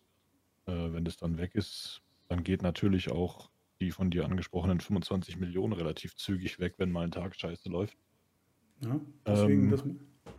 Äh, 0.65 0.71
wenn 0.91 1.05
das 1.05 1.17
dann 1.17 1.37
weg 1.37 1.53
ist, 1.53 2.01
dann 2.29 2.43
geht 2.43 2.63
natürlich 2.63 3.11
auch 3.11 3.51
die 3.79 3.91
von 3.91 4.09
dir 4.09 4.25
angesprochenen 4.25 4.79
25 4.79 5.37
Millionen 5.37 5.73
relativ 5.73 6.15
zügig 6.15 6.59
weg, 6.59 6.75
wenn 6.77 6.91
mal 6.91 7.03
ein 7.03 7.11
Tag 7.11 7.35
scheiße 7.35 7.69
läuft. 7.69 7.97
Ja, 8.83 8.99
deswegen 9.25 9.63
ähm, 9.63 9.71
das... 9.71 9.83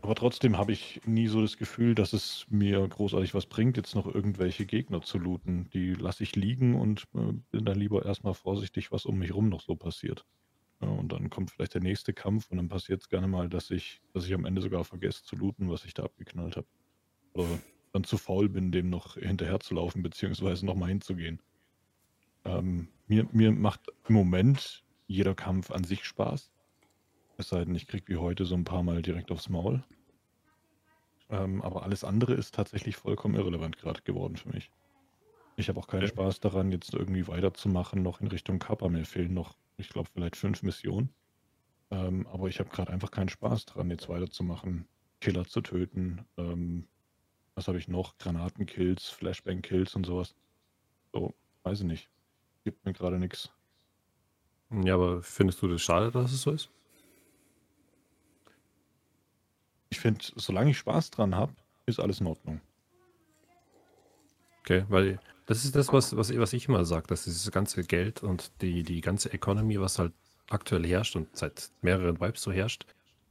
Aber 0.03 0.14
trotzdem 0.14 0.57
habe 0.57 0.72
ich 0.72 1.00
nie 1.05 1.26
so 1.26 1.42
das 1.42 1.59
Gefühl, 1.59 1.94
dass 1.94 2.12
es 2.12 2.46
mir 2.48 2.87
großartig 2.87 3.35
was 3.35 3.46
bringt, 3.46 3.76
jetzt 3.76 3.94
noch 3.94 4.07
irgendwelche 4.07 4.64
Gegner 4.64 5.03
zu 5.03 5.18
looten. 5.18 5.68
Die 5.74 5.92
lasse 5.92 6.22
ich 6.22 6.37
liegen 6.37 6.74
und 6.74 7.07
äh, 7.14 7.33
bin 7.50 7.64
dann 7.64 7.79
lieber 7.79 8.05
erstmal 8.05 8.35
vorsichtig, 8.35 8.92
was 8.92 9.05
um 9.05 9.18
mich 9.18 9.35
rum 9.35 9.48
noch 9.48 9.61
so 9.61 9.76
passiert. 9.76 10.24
Ja, 10.81 10.88
und 10.88 11.12
dann 11.12 11.29
kommt 11.29 11.50
vielleicht 11.50 11.74
der 11.74 11.83
nächste 11.83 12.14
Kampf 12.14 12.50
und 12.50 12.57
dann 12.57 12.68
passiert 12.68 13.03
es 13.03 13.09
gerne 13.09 13.29
mal, 13.29 13.50
dass 13.50 13.70
ich, 13.70 14.00
dass 14.14 14.24
ich 14.24 14.33
am 14.33 14.46
Ende 14.46 14.62
sogar 14.62 14.85
vergesse 14.85 15.22
zu 15.22 15.37
looten, 15.37 15.68
was 15.68 15.85
ich 15.85 15.92
da 15.92 16.05
abgeknallt 16.05 16.57
habe. 16.57 16.66
Oder 17.35 17.59
dann 17.92 18.05
zu 18.05 18.16
faul 18.16 18.48
bin, 18.48 18.72
dem 18.72 18.88
noch 18.88 19.16
hinterher 19.16 19.61
zu 19.61 19.74
laufen, 19.74 20.03
beziehungsweise 20.03 20.64
nochmal 20.64 20.88
hinzugehen. 20.88 21.42
Ähm, 22.44 22.88
mir, 23.11 23.27
mir 23.33 23.51
macht 23.51 23.81
im 24.09 24.14
Moment 24.14 24.85
jeder 25.09 25.35
Kampf 25.35 25.73
an 25.73 25.83
sich 25.83 26.05
Spaß. 26.05 26.53
Es 27.38 27.49
sei 27.49 27.64
denn, 27.64 27.75
ich 27.75 27.88
kriege 27.88 28.07
wie 28.07 28.16
heute 28.16 28.44
so 28.44 28.55
ein 28.55 28.64
paar 28.64 28.85
Mal 28.85 29.03
direkt 29.03 29.33
aufs 29.33 29.49
Maul. 29.49 29.83
Ähm, 31.29 31.61
aber 31.62 31.83
alles 31.83 32.05
andere 32.05 32.35
ist 32.35 32.55
tatsächlich 32.55 32.96
vollkommen 32.96 33.35
irrelevant 33.35 33.77
gerade 33.79 34.01
geworden 34.03 34.37
für 34.37 34.51
mich. 34.51 34.70
Ich 35.57 35.68
habe 35.68 35.81
auch 35.81 35.88
keinen 35.88 36.07
Spaß 36.07 36.38
daran, 36.38 36.70
jetzt 36.70 36.94
irgendwie 36.94 37.27
weiterzumachen, 37.27 38.03
noch 38.03 38.20
in 38.20 38.29
Richtung 38.29 38.61
Kappa. 38.61 38.88
Mir 38.88 39.05
fehlen 39.05 39.35
noch, 39.35 39.57
ich 39.77 39.88
glaube, 39.88 40.09
vielleicht 40.12 40.37
fünf 40.37 40.62
Missionen. 40.62 41.12
Ähm, 41.90 42.29
aber 42.29 42.46
ich 42.46 42.61
habe 42.61 42.70
gerade 42.70 42.92
einfach 42.92 43.11
keinen 43.11 43.29
Spaß 43.29 43.66
daran, 43.66 43.90
jetzt 43.90 44.09
weiterzumachen, 44.09 44.87
Killer 45.20 45.44
zu 45.44 45.61
töten. 45.62 46.25
Ähm, 46.37 46.87
was 47.57 47.66
habe 47.66 47.79
ich 47.79 47.88
noch? 47.88 48.16
Granatenkills, 48.18 49.09
Flashbang-Kills 49.09 49.96
und 49.96 50.07
sowas. 50.07 50.37
So, 51.12 51.35
weiß 51.64 51.81
ich 51.81 51.87
nicht 51.87 52.11
gibt 52.70 52.87
mir 52.87 52.92
gerade 52.92 53.18
nichts. 53.18 53.50
Ja, 54.70 54.94
aber 54.94 55.22
findest 55.22 55.61
du 55.61 55.68
das 55.68 55.83
schade, 55.83 56.12
dass 56.12 56.33
es 56.33 56.42
so 56.42 56.52
ist? 56.52 56.70
Ich 59.88 59.98
finde, 59.98 60.20
solange 60.37 60.70
ich 60.70 60.78
Spaß 60.78 61.11
dran 61.11 61.35
habe, 61.35 61.52
ist 61.87 61.98
alles 61.98 62.20
in 62.20 62.28
Ordnung. 62.28 62.61
Okay, 64.61 64.85
weil 64.88 65.18
das 65.46 65.64
ist 65.64 65.74
das, 65.74 65.92
was, 65.92 66.16
was, 66.16 66.37
was 66.37 66.52
ich 66.52 66.68
immer 66.68 66.85
sage, 66.85 67.09
dass 67.09 67.24
dieses 67.24 67.50
ganze 67.50 67.83
Geld 67.83 68.22
und 68.22 68.52
die, 68.62 68.85
die 68.85 69.00
ganze 69.00 69.33
Economy, 69.33 69.80
was 69.80 69.98
halt 69.98 70.12
aktuell 70.48 70.87
herrscht 70.87 71.16
und 71.16 71.37
seit 71.37 71.72
mehreren 71.83 72.20
Vibes 72.20 72.42
so 72.42 72.52
herrscht, 72.52 72.87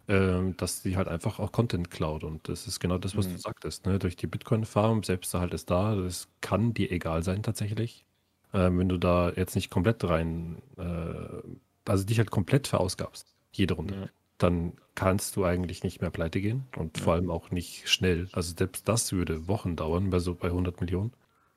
ähm, 0.09 0.57
dass 0.57 0.81
die 0.81 0.97
halt 0.97 1.07
einfach 1.07 1.39
auch 1.39 1.53
Content 1.53 1.89
klaut. 1.89 2.25
Und 2.25 2.49
das 2.49 2.67
ist 2.67 2.81
genau 2.81 2.97
das, 2.97 3.15
was 3.15 3.27
mhm. 3.27 3.33
du 3.33 3.37
sagtest. 3.37 3.85
Ne? 3.85 3.99
Durch 3.99 4.17
die 4.17 4.27
Bitcoin-Farm, 4.27 5.03
selbst 5.03 5.33
halt 5.33 5.53
ist 5.53 5.69
da, 5.69 5.95
das 5.95 6.27
kann 6.41 6.73
dir 6.73 6.91
egal 6.91 7.23
sein 7.23 7.41
tatsächlich 7.41 8.05
äh, 8.53 8.69
wenn 8.71 8.89
du 8.89 8.97
da 8.97 9.31
jetzt 9.31 9.55
nicht 9.55 9.69
komplett 9.69 10.03
rein, 10.03 10.61
äh, 10.77 11.41
also 11.89 12.03
dich 12.05 12.17
halt 12.19 12.31
komplett 12.31 12.67
verausgabst, 12.67 13.27
jede 13.51 13.73
Runde. 13.75 13.95
Ja. 13.95 14.09
dann 14.37 14.71
kannst 14.95 15.35
du 15.35 15.43
eigentlich 15.43 15.83
nicht 15.83 15.99
mehr 16.01 16.11
pleite 16.11 16.39
gehen 16.39 16.63
und 16.77 16.97
Ja. 16.97 17.03
vor 17.03 17.13
allem 17.13 17.29
auch 17.29 17.51
nicht 17.51 17.89
schnell. 17.89 18.29
Also 18.31 18.53
selbst 18.57 18.87
das 18.87 19.11
würde 19.11 19.47
Wochen 19.49 19.75
dauern 19.75 20.09
bei 20.11 20.19
so 20.19 20.33
bei 20.33 20.49
100 20.49 20.79
Millionen. 20.79 21.11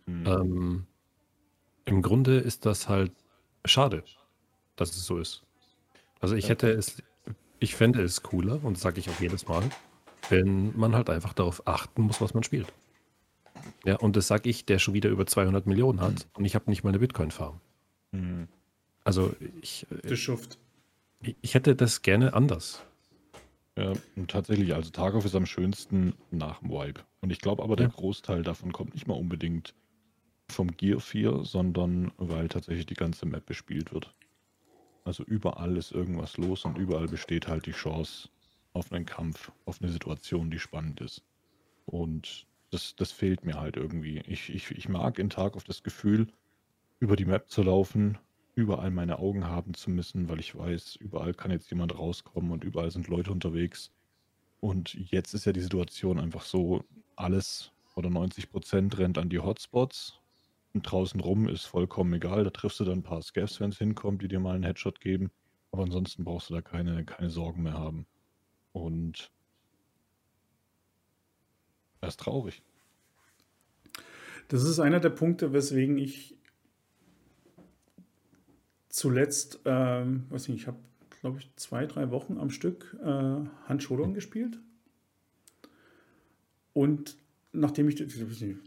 Mhm. 0.06 0.26
Ähm, 0.26 0.86
Im 1.84 2.02
Grunde 2.02 2.38
ist 2.38 2.66
das 2.66 2.88
halt 2.88 3.12
schade, 3.64 4.02
dass 4.76 4.90
es 4.96 5.04
so 5.06 5.18
ist. 5.18 5.42
Also 6.20 6.34
ich 6.34 6.48
hätte 6.48 6.70
es, 6.70 7.02
ich 7.60 7.74
fände 7.76 8.02
es 8.02 8.22
cooler 8.24 8.58
und 8.64 8.78
sage 8.78 8.98
ich 9.00 9.08
auch 9.10 9.20
jedes 9.20 9.46
Mal, 9.46 9.62
wenn 10.28 10.76
man 10.76 10.94
halt 10.96 11.08
einfach 11.10 11.32
darauf 11.34 11.66
achten 11.68 12.02
muss, 12.02 12.20
was 12.20 12.34
man 12.34 12.42
spielt. 12.42 12.72
Ja, 13.84 13.96
und 13.96 14.16
das 14.16 14.28
sage 14.28 14.48
ich, 14.50 14.64
der 14.64 14.78
schon 14.78 14.94
wieder 14.94 15.10
über 15.10 15.26
200 15.26 15.66
Millionen 15.66 16.00
hat 16.00 16.26
und 16.34 16.44
ich 16.44 16.54
habe 16.54 16.70
nicht 16.70 16.84
mal 16.84 16.90
eine 16.90 16.98
Bitcoin-Farm. 16.98 17.60
Mhm. 18.12 18.48
Also 19.04 19.34
ich, 19.60 19.86
äh, 19.90 20.08
Das 20.08 20.18
Schuft. 20.18 20.58
ich 21.22 21.36
ich 21.40 21.54
hätte 21.54 21.74
das 21.74 22.02
gerne 22.02 22.34
anders. 22.34 22.84
Ja, 23.76 23.92
und 24.16 24.30
tatsächlich, 24.30 24.74
also 24.74 24.90
Tarkov 24.90 25.24
ist 25.24 25.34
am 25.34 25.46
schönsten 25.46 26.14
nach 26.30 26.58
dem 26.60 26.70
Wipe. 26.70 27.00
Und 27.22 27.30
ich 27.30 27.38
glaube 27.40 27.62
aber, 27.62 27.74
der 27.76 27.86
Ja. 27.86 27.92
Großteil 27.94 28.42
davon 28.42 28.72
kommt 28.72 28.92
nicht 28.94 29.06
mal 29.06 29.14
unbedingt 29.14 29.74
vom 30.50 30.68
Gear 30.76 31.00
4, 31.00 31.44
sondern 31.44 32.12
weil 32.18 32.48
tatsächlich 32.48 32.84
die 32.86 32.94
ganze 32.94 33.24
Map 33.24 33.46
bespielt 33.46 33.92
wird. 33.92 34.12
Also 35.04 35.24
überall 35.24 35.76
ist 35.78 35.90
irgendwas 35.90 36.36
los 36.36 36.64
und 36.64 36.76
überall 36.76 37.08
besteht 37.08 37.48
halt 37.48 37.64
die 37.66 37.72
Chance 37.72 38.28
auf 38.74 38.92
einen 38.92 39.06
Kampf, 39.06 39.50
auf 39.64 39.80
eine 39.82 39.90
Situation, 39.90 40.50
die 40.50 40.58
spannend 40.58 41.00
ist. 41.00 41.22
Und 41.86 42.46
das, 42.72 42.96
das 42.96 43.12
fehlt 43.12 43.44
mir 43.44 43.60
halt 43.60 43.76
irgendwie. 43.76 44.22
Ich, 44.26 44.52
ich, 44.52 44.70
ich 44.70 44.88
mag 44.88 45.18
in 45.18 45.30
Tarkov 45.30 45.64
das 45.64 45.82
Gefühl, 45.82 46.28
über 46.98 47.16
die 47.16 47.26
Map 47.26 47.50
zu 47.50 47.62
laufen, 47.62 48.18
überall 48.54 48.90
meine 48.90 49.18
Augen 49.18 49.46
haben 49.46 49.74
zu 49.74 49.90
müssen, 49.90 50.28
weil 50.28 50.40
ich 50.40 50.56
weiß, 50.56 50.96
überall 50.96 51.34
kann 51.34 51.50
jetzt 51.50 51.70
jemand 51.70 51.98
rauskommen 51.98 52.50
und 52.50 52.64
überall 52.64 52.90
sind 52.90 53.08
Leute 53.08 53.30
unterwegs. 53.30 53.90
Und 54.60 54.94
jetzt 54.94 55.34
ist 55.34 55.44
ja 55.44 55.52
die 55.52 55.60
Situation 55.60 56.18
einfach 56.18 56.42
so, 56.42 56.84
alles 57.16 57.72
oder 57.94 58.08
90 58.08 58.50
Prozent 58.50 58.96
rennt 58.98 59.18
an 59.18 59.28
die 59.28 59.40
Hotspots 59.40 60.18
und 60.72 60.82
draußen 60.82 61.20
rum 61.20 61.48
ist 61.48 61.66
vollkommen 61.66 62.14
egal. 62.14 62.44
Da 62.44 62.50
triffst 62.50 62.80
du 62.80 62.84
dann 62.84 63.00
ein 63.00 63.02
paar 63.02 63.20
Scavs, 63.20 63.60
wenn 63.60 63.70
es 63.70 63.78
hinkommt, 63.78 64.22
die 64.22 64.28
dir 64.28 64.40
mal 64.40 64.54
einen 64.54 64.64
Headshot 64.64 65.00
geben. 65.00 65.30
Aber 65.72 65.82
ansonsten 65.82 66.24
brauchst 66.24 66.48
du 66.48 66.54
da 66.54 66.62
keine, 66.62 67.04
keine 67.04 67.30
Sorgen 67.30 67.62
mehr 67.62 67.74
haben. 67.74 68.06
Und 68.72 69.30
das 72.02 72.14
ist 72.14 72.20
traurig. 72.20 72.62
Das 74.48 74.64
ist 74.64 74.80
einer 74.80 75.00
der 75.00 75.10
Punkte, 75.10 75.52
weswegen 75.52 75.96
ich 75.96 76.36
zuletzt, 78.90 79.60
ähm, 79.64 80.26
weiß 80.28 80.48
nicht, 80.48 80.60
ich 80.60 80.66
habe, 80.66 80.76
glaube 81.20 81.38
ich, 81.38 81.50
zwei, 81.56 81.86
drei 81.86 82.10
Wochen 82.10 82.36
am 82.36 82.50
Stück 82.50 82.94
äh, 83.02 83.06
Hand 83.06 83.82
Showdown 83.82 84.12
gespielt. 84.12 84.58
Und 86.74 87.16
nachdem 87.52 87.88
ich, 87.88 88.00
ich 88.00 88.20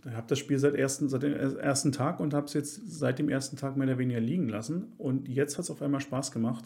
habe 0.05 0.27
das 0.27 0.39
Spiel 0.39 0.57
seit, 0.57 0.75
ersten, 0.75 1.09
seit 1.09 1.23
dem 1.23 1.33
ersten 1.33 1.91
Tag 1.91 2.19
und 2.19 2.33
habe 2.33 2.47
es 2.47 2.53
jetzt 2.53 2.89
seit 2.89 3.19
dem 3.19 3.29
ersten 3.29 3.57
Tag 3.57 3.77
mehr 3.77 3.87
oder 3.87 3.97
weniger 3.97 4.19
liegen 4.19 4.47
lassen. 4.47 4.93
Und 4.97 5.27
jetzt 5.27 5.57
hat 5.57 5.65
es 5.65 5.71
auf 5.71 5.81
einmal 5.81 6.01
Spaß 6.01 6.31
gemacht. 6.31 6.63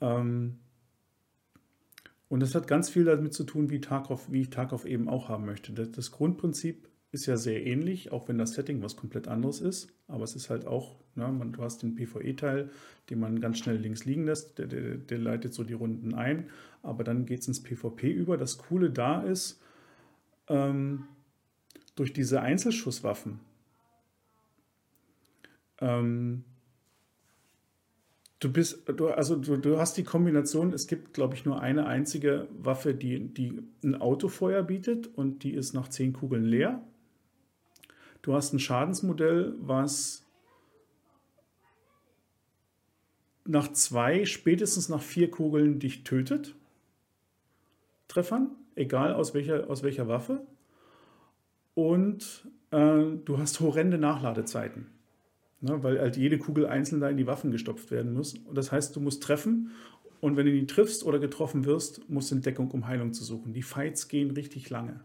Ähm, 0.00 0.58
und 2.32 2.40
das 2.40 2.54
hat 2.54 2.66
ganz 2.66 2.88
viel 2.88 3.04
damit 3.04 3.34
zu 3.34 3.44
tun, 3.44 3.68
wie 3.68 3.82
Tarkov, 3.82 4.32
wie 4.32 4.46
Tarkov 4.46 4.86
eben 4.86 5.06
auch 5.06 5.28
haben 5.28 5.44
möchte. 5.44 5.74
Das, 5.74 5.90
das 5.90 6.12
Grundprinzip 6.12 6.88
ist 7.10 7.26
ja 7.26 7.36
sehr 7.36 7.66
ähnlich, 7.66 8.10
auch 8.10 8.26
wenn 8.26 8.38
das 8.38 8.54
Setting 8.54 8.82
was 8.82 8.96
komplett 8.96 9.28
anderes 9.28 9.60
ist. 9.60 9.92
Aber 10.08 10.24
es 10.24 10.34
ist 10.34 10.48
halt 10.48 10.66
auch, 10.66 10.96
ne, 11.14 11.28
man, 11.28 11.52
du 11.52 11.62
hast 11.62 11.82
den 11.82 11.94
PvE-Teil, 11.94 12.70
den 13.10 13.20
man 13.20 13.38
ganz 13.42 13.58
schnell 13.58 13.76
links 13.76 14.06
liegen 14.06 14.24
lässt, 14.24 14.58
der, 14.58 14.66
der, 14.66 14.96
der 14.96 15.18
leitet 15.18 15.52
so 15.52 15.62
die 15.62 15.74
Runden 15.74 16.14
ein. 16.14 16.48
Aber 16.82 17.04
dann 17.04 17.26
geht 17.26 17.40
es 17.40 17.48
ins 17.48 17.62
PvP 17.62 18.10
über. 18.10 18.38
Das 18.38 18.56
Coole 18.56 18.88
da 18.88 19.20
ist, 19.20 19.60
ähm, 20.48 21.04
durch 21.96 22.14
diese 22.14 22.40
Einzelschusswaffen, 22.40 23.40
ähm, 25.82 26.44
du 28.42 28.52
bist, 28.52 28.82
du, 28.86 29.08
also 29.08 29.36
du, 29.36 29.56
du 29.56 29.78
hast 29.78 29.96
die 29.96 30.04
Kombination, 30.04 30.72
es 30.72 30.86
gibt, 30.86 31.14
glaube 31.14 31.34
ich, 31.34 31.44
nur 31.44 31.60
eine 31.60 31.86
einzige 31.86 32.48
Waffe, 32.58 32.94
die, 32.94 33.20
die 33.20 33.62
ein 33.84 33.94
Autofeuer 33.94 34.62
bietet 34.62 35.08
und 35.16 35.44
die 35.44 35.52
ist 35.52 35.74
nach 35.74 35.88
zehn 35.88 36.12
Kugeln 36.12 36.44
leer. 36.44 36.82
Du 38.22 38.34
hast 38.34 38.52
ein 38.52 38.58
Schadensmodell, 38.58 39.54
was 39.58 40.24
nach 43.44 43.72
zwei, 43.72 44.24
spätestens 44.24 44.88
nach 44.88 45.02
vier 45.02 45.30
Kugeln 45.30 45.78
dich 45.78 46.04
tötet. 46.04 46.54
Treffern, 48.08 48.50
egal 48.74 49.14
aus 49.14 49.34
welcher, 49.34 49.68
aus 49.70 49.82
welcher 49.82 50.08
Waffe. 50.08 50.46
Und 51.74 52.48
äh, 52.70 53.04
du 53.24 53.38
hast 53.38 53.60
horrende 53.60 53.98
Nachladezeiten. 53.98 54.86
Ne, 55.64 55.80
weil 55.84 56.00
halt 56.00 56.16
jede 56.16 56.38
Kugel 56.38 56.66
einzeln 56.66 57.00
da 57.00 57.08
in 57.08 57.16
die 57.16 57.28
Waffen 57.28 57.52
gestopft 57.52 57.92
werden 57.92 58.12
muss. 58.12 58.34
Und 58.34 58.58
das 58.58 58.72
heißt, 58.72 58.96
du 58.96 59.00
musst 59.00 59.22
treffen 59.22 59.70
und 60.20 60.36
wenn 60.36 60.46
du 60.46 60.52
ihn 60.52 60.66
triffst 60.66 61.04
oder 61.04 61.20
getroffen 61.20 61.64
wirst, 61.64 62.08
musst 62.10 62.32
du 62.32 62.34
in 62.34 62.42
Deckung, 62.42 62.72
um 62.72 62.88
Heilung 62.88 63.12
zu 63.12 63.22
suchen. 63.22 63.52
Die 63.52 63.62
Fights 63.62 64.08
gehen 64.08 64.32
richtig 64.32 64.70
lange. 64.70 65.00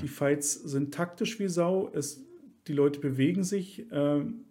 Die 0.00 0.08
Fights 0.08 0.54
sind 0.54 0.94
taktisch 0.94 1.38
wie 1.38 1.48
Sau. 1.48 1.90
Es, 1.92 2.24
die 2.66 2.72
Leute 2.72 3.00
bewegen 3.00 3.44
sich. 3.44 3.86
Ähm, 3.90 4.44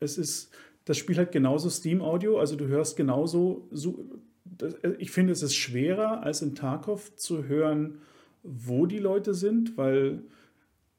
es 0.00 0.18
ist, 0.18 0.50
das 0.84 0.96
Spiel 0.96 1.16
hat 1.18 1.32
genauso 1.32 1.68
Steam-Audio, 1.68 2.38
also 2.38 2.56
du 2.56 2.66
hörst 2.66 2.96
genauso. 2.96 3.68
So, 3.70 4.06
das, 4.44 4.76
ich 4.98 5.10
finde, 5.10 5.32
es 5.32 5.42
ist 5.42 5.54
schwerer 5.54 6.22
als 6.22 6.42
in 6.42 6.54
Tarkov 6.54 7.16
zu 7.16 7.44
hören, 7.44 7.98
wo 8.42 8.86
die 8.86 8.98
Leute 8.98 9.34
sind, 9.34 9.76
weil 9.76 10.22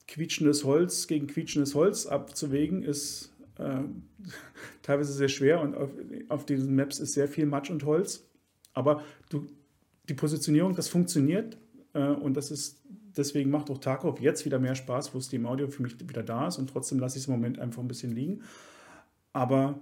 quietschendes 0.09 0.63
Holz 0.63 1.07
gegen 1.07 1.27
quietschendes 1.27 1.75
Holz 1.75 2.07
abzuwägen 2.07 2.83
ist 2.83 3.31
äh, 3.57 3.81
teilweise 4.81 5.13
sehr 5.13 5.29
schwer 5.29 5.61
und 5.61 5.75
auf, 5.75 5.91
auf 6.29 6.45
diesen 6.45 6.75
Maps 6.75 6.99
ist 6.99 7.13
sehr 7.13 7.27
viel 7.27 7.45
Matsch 7.45 7.69
und 7.69 7.85
Holz. 7.85 8.27
Aber 8.73 9.03
du, 9.29 9.45
die 10.07 10.13
Positionierung, 10.15 10.75
das 10.75 10.87
funktioniert 10.87 11.57
äh, 11.93 12.07
und 12.07 12.35
das 12.35 12.51
ist 12.51 12.81
deswegen 13.17 13.49
macht 13.49 13.69
auch 13.69 13.77
Tarkov 13.77 14.19
jetzt 14.19 14.45
wieder 14.45 14.59
mehr 14.59 14.75
Spaß, 14.75 15.13
wo 15.13 15.19
Steam 15.19 15.45
Audio 15.45 15.67
für 15.67 15.83
mich 15.83 15.99
wieder 16.07 16.23
da 16.23 16.47
ist 16.47 16.57
und 16.57 16.69
trotzdem 16.69 16.99
lasse 16.99 17.17
ich 17.17 17.23
es 17.23 17.27
im 17.27 17.33
Moment 17.33 17.59
einfach 17.59 17.81
ein 17.81 17.87
bisschen 17.87 18.11
liegen. 18.11 18.41
Aber 19.33 19.79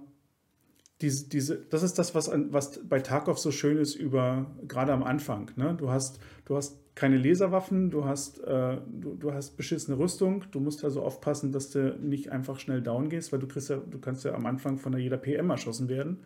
diese, 1.00 1.28
diese, 1.28 1.56
das 1.56 1.82
ist 1.82 1.98
das, 1.98 2.14
was, 2.14 2.28
an, 2.28 2.52
was 2.52 2.80
bei 2.88 3.00
Tarkov 3.00 3.38
so 3.38 3.50
schön 3.50 3.78
ist, 3.78 3.94
über, 3.94 4.46
gerade 4.66 4.92
am 4.92 5.04
Anfang. 5.04 5.50
Ne? 5.56 5.74
Du, 5.78 5.90
hast, 5.90 6.20
du 6.44 6.56
hast 6.56 6.78
keine 6.96 7.16
Laserwaffen, 7.16 7.90
du 7.90 8.04
hast, 8.04 8.40
äh, 8.40 8.78
du, 8.88 9.14
du 9.14 9.32
hast 9.32 9.56
beschissene 9.56 9.98
Rüstung, 9.98 10.44
du 10.50 10.58
musst 10.58 10.84
also 10.84 11.02
aufpassen, 11.02 11.52
dass 11.52 11.70
du 11.70 11.96
nicht 12.00 12.32
einfach 12.32 12.58
schnell 12.58 12.82
down 12.82 13.08
gehst, 13.08 13.32
weil 13.32 13.38
du 13.38 13.46
kriegst 13.46 13.70
ja, 13.70 13.76
du 13.76 13.98
kannst 14.00 14.24
ja 14.24 14.34
am 14.34 14.46
Anfang 14.46 14.78
von 14.78 14.96
jeder 14.98 15.18
PM 15.18 15.50
erschossen 15.50 15.88
werden. 15.88 16.24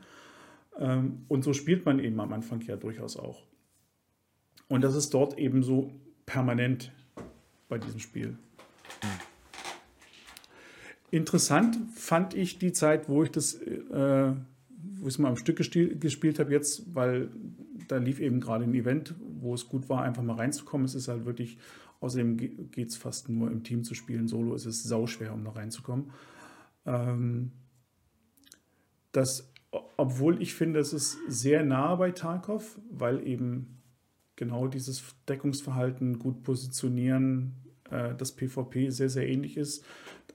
Ähm, 0.79 1.27
und 1.29 1.45
so 1.45 1.53
spielt 1.53 1.85
man 1.85 1.99
eben 1.99 2.19
am 2.21 2.33
Anfang 2.33 2.63
ja 2.63 2.77
durchaus 2.77 3.19
auch. 3.19 3.43
Und 4.69 4.83
das 4.83 4.95
ist 4.95 5.13
dort 5.13 5.39
eben 5.39 5.63
so 5.63 5.93
permanent 6.25 6.93
bei 7.69 7.77
diesem 7.77 8.01
Spiel. 8.01 8.39
Interessant 11.11 11.77
fand 11.95 12.33
ich 12.33 12.59
die 12.59 12.73
Zeit, 12.73 13.07
wo 13.11 13.23
ich 13.23 13.31
das, 13.31 13.55
äh, 13.55 14.33
wo 14.83 15.09
ich 15.09 15.15
es 15.15 15.19
mal 15.19 15.29
am 15.29 15.37
Stück 15.37 15.57
gespielt 15.57 16.39
habe 16.39 16.53
jetzt, 16.53 16.95
weil 16.95 17.31
da 17.89 17.97
lief 17.97 18.21
eben 18.21 18.41
gerade 18.41 18.65
ein 18.65 18.75
Event, 18.75 19.15
wo 19.41 19.55
es 19.55 19.69
gut 19.69 19.89
war, 19.89 20.03
einfach 20.03 20.23
mal 20.23 20.37
reinzukommen. 20.37 20.85
Es 20.85 20.95
ist 20.95 21.09
halt 21.09 21.25
wirklich, 21.25 21.59
außerdem 22.01 22.37
geht 22.71 22.89
es 22.89 22.97
fast 22.97 23.29
nur 23.29 23.51
im 23.51 23.65
Team 23.65 23.85
zu 23.85 23.95
spielen. 23.95 24.29
Solo 24.29 24.55
ist 24.55 24.67
es 24.67 24.83
sauschwer, 24.83 25.33
um 25.33 25.45
da 25.45 25.51
reinzukommen. 25.51 26.11
Ähm, 26.87 27.53
das, 29.13 29.53
obwohl 29.97 30.41
ich 30.43 30.55
finde, 30.55 30.81
es 30.81 30.93
ist 30.93 31.19
sehr 31.29 31.65
nah 31.65 31.95
bei 31.97 32.11
Tarkov, 32.11 32.79
weil 32.91 33.27
eben 33.27 33.83
genau 34.37 34.67
dieses 34.67 35.03
Deckungsverhalten, 35.29 36.19
gut 36.19 36.43
positionieren, 36.43 37.55
äh, 37.91 38.15
das 38.15 38.33
PvP 38.33 38.91
sehr, 38.91 39.09
sehr 39.11 39.29
ähnlich 39.29 39.57
ist. 39.57 39.85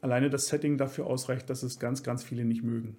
Alleine 0.01 0.29
das 0.29 0.47
Setting 0.47 0.77
dafür 0.77 1.07
ausreicht, 1.07 1.49
dass 1.49 1.63
es 1.63 1.79
ganz, 1.79 2.03
ganz 2.03 2.23
viele 2.23 2.45
nicht 2.45 2.63
mögen. 2.63 2.97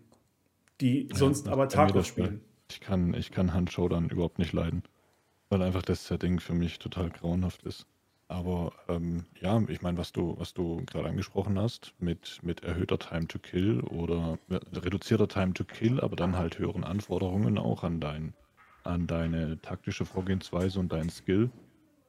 Die 0.81 1.09
sonst 1.13 1.47
Ja, 1.47 1.53
aber 1.53 1.67
das 1.67 2.07
spielen. 2.07 2.41
Ich 2.71 2.81
kann, 2.81 3.15
ich 3.15 3.31
kann 3.31 3.55
Handshowdown 3.55 4.11
überhaupt 4.11 4.39
nicht 4.39 4.53
leiden, 4.53 4.83
weil 5.49 5.63
einfach 5.63 5.83
das 5.83 6.07
Setting 6.07 6.39
für 6.39 6.55
mich 6.55 6.79
total 6.79 7.11
grauenhaft 7.11 7.63
ist. 7.63 7.87
Aber 8.29 8.75
ähm, 8.89 9.25
ja, 9.41 9.61
ich 9.69 9.81
meine, 9.81 9.97
was 9.97 10.13
du, 10.13 10.39
was 10.39 10.53
du 10.53 10.85
gerade 10.85 11.09
angesprochen 11.09 11.59
hast, 11.59 11.95
mit, 11.99 12.41
mit 12.43 12.63
erhöhter 12.63 12.99
Time 12.99 13.27
to 13.27 13.39
Kill 13.39 13.81
oder 13.81 14.39
reduzierter 14.51 15.29
Time 15.29 15.55
to 15.55 15.65
Kill, 15.65 15.99
aber 16.01 16.15
dann 16.15 16.37
halt 16.37 16.59
höheren 16.59 16.85
Anforderungen 16.85 17.57
auch 17.57 17.85
an, 17.85 18.01
dein, 18.01 18.35
an 18.85 19.07
deine 19.07 19.59
taktische 19.63 20.05
Vorgehensweise 20.05 20.79
und 20.79 20.93
deinen 20.93 21.09
Skill, 21.09 21.51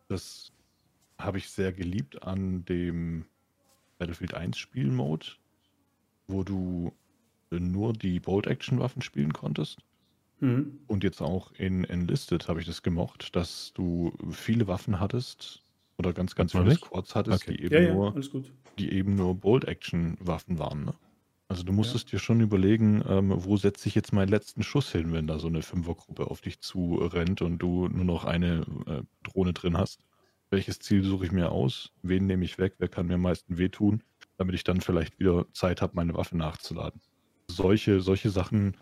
das 0.10 0.51
habe 1.17 1.38
ich 1.38 1.49
sehr 1.49 1.71
geliebt 1.71 2.21
an 2.23 2.65
dem 2.65 3.25
Battlefield 3.97 4.34
1 4.34 4.58
Spielmode, 4.58 5.27
wo 6.27 6.43
du 6.43 6.91
nur 7.51 7.93
die 7.93 8.19
Bolt-Action-Waffen 8.19 9.01
spielen 9.01 9.33
konntest. 9.33 9.79
Mhm. 10.39 10.79
Und 10.88 11.03
jetzt 11.03 11.21
auch 11.21 11.51
in 11.53 11.83
Enlisted 11.83 12.47
habe 12.47 12.59
ich 12.59 12.65
das 12.65 12.81
gemocht, 12.83 13.35
dass 13.35 13.73
du 13.73 14.13
viele 14.31 14.67
Waffen 14.67 14.99
hattest 14.99 15.63
oder 15.97 16.13
ganz, 16.13 16.35
ganz 16.35 16.53
viele 16.53 16.75
Squads 16.75 17.15
hattest, 17.15 17.43
okay. 17.43 17.57
die, 17.57 17.63
eben 17.63 17.83
ja, 17.83 17.93
nur, 17.93 18.13
die 18.77 18.91
eben 18.93 19.15
nur 19.15 19.35
Bolt-Action-Waffen 19.35 20.57
waren. 20.59 20.85
Ne? 20.85 20.93
Also 21.49 21.63
du 21.63 21.73
musstest 21.73 22.07
ja. 22.07 22.12
dir 22.12 22.19
schon 22.19 22.41
überlegen, 22.41 23.03
ähm, 23.07 23.33
wo 23.35 23.57
setze 23.57 23.89
ich 23.89 23.95
jetzt 23.95 24.13
meinen 24.13 24.29
letzten 24.29 24.63
Schuss 24.63 24.91
hin, 24.91 25.12
wenn 25.12 25.27
da 25.27 25.39
so 25.39 25.47
eine 25.47 25.62
Fünfergruppe 25.62 26.27
auf 26.27 26.41
dich 26.41 26.62
zu 26.62 26.95
rennt 26.95 27.41
und 27.41 27.57
du 27.57 27.88
nur 27.88 28.05
noch 28.05 28.23
eine 28.23 28.65
äh, 28.85 29.01
Drohne 29.23 29.53
drin 29.53 29.77
hast. 29.77 30.05
Welches 30.51 30.79
Ziel 30.79 31.03
suche 31.03 31.25
ich 31.25 31.31
mir 31.31 31.51
aus? 31.51 31.91
Wen 32.01 32.27
nehme 32.27 32.45
ich 32.45 32.57
weg? 32.59 32.75
Wer 32.77 32.88
kann 32.88 33.07
mir 33.07 33.15
am 33.15 33.21
meisten 33.21 33.57
wehtun? 33.57 34.03
Damit 34.38 34.55
ich 34.55 34.63
dann 34.63 34.79
vielleicht 34.79 35.19
wieder 35.19 35.45
Zeit 35.51 35.81
habe, 35.81 35.95
meine 35.95 36.13
Waffe 36.13 36.38
nachzuladen. 36.38 37.01
Solche, 37.49 37.99
solche 37.99 38.29
Sachen 38.29 38.77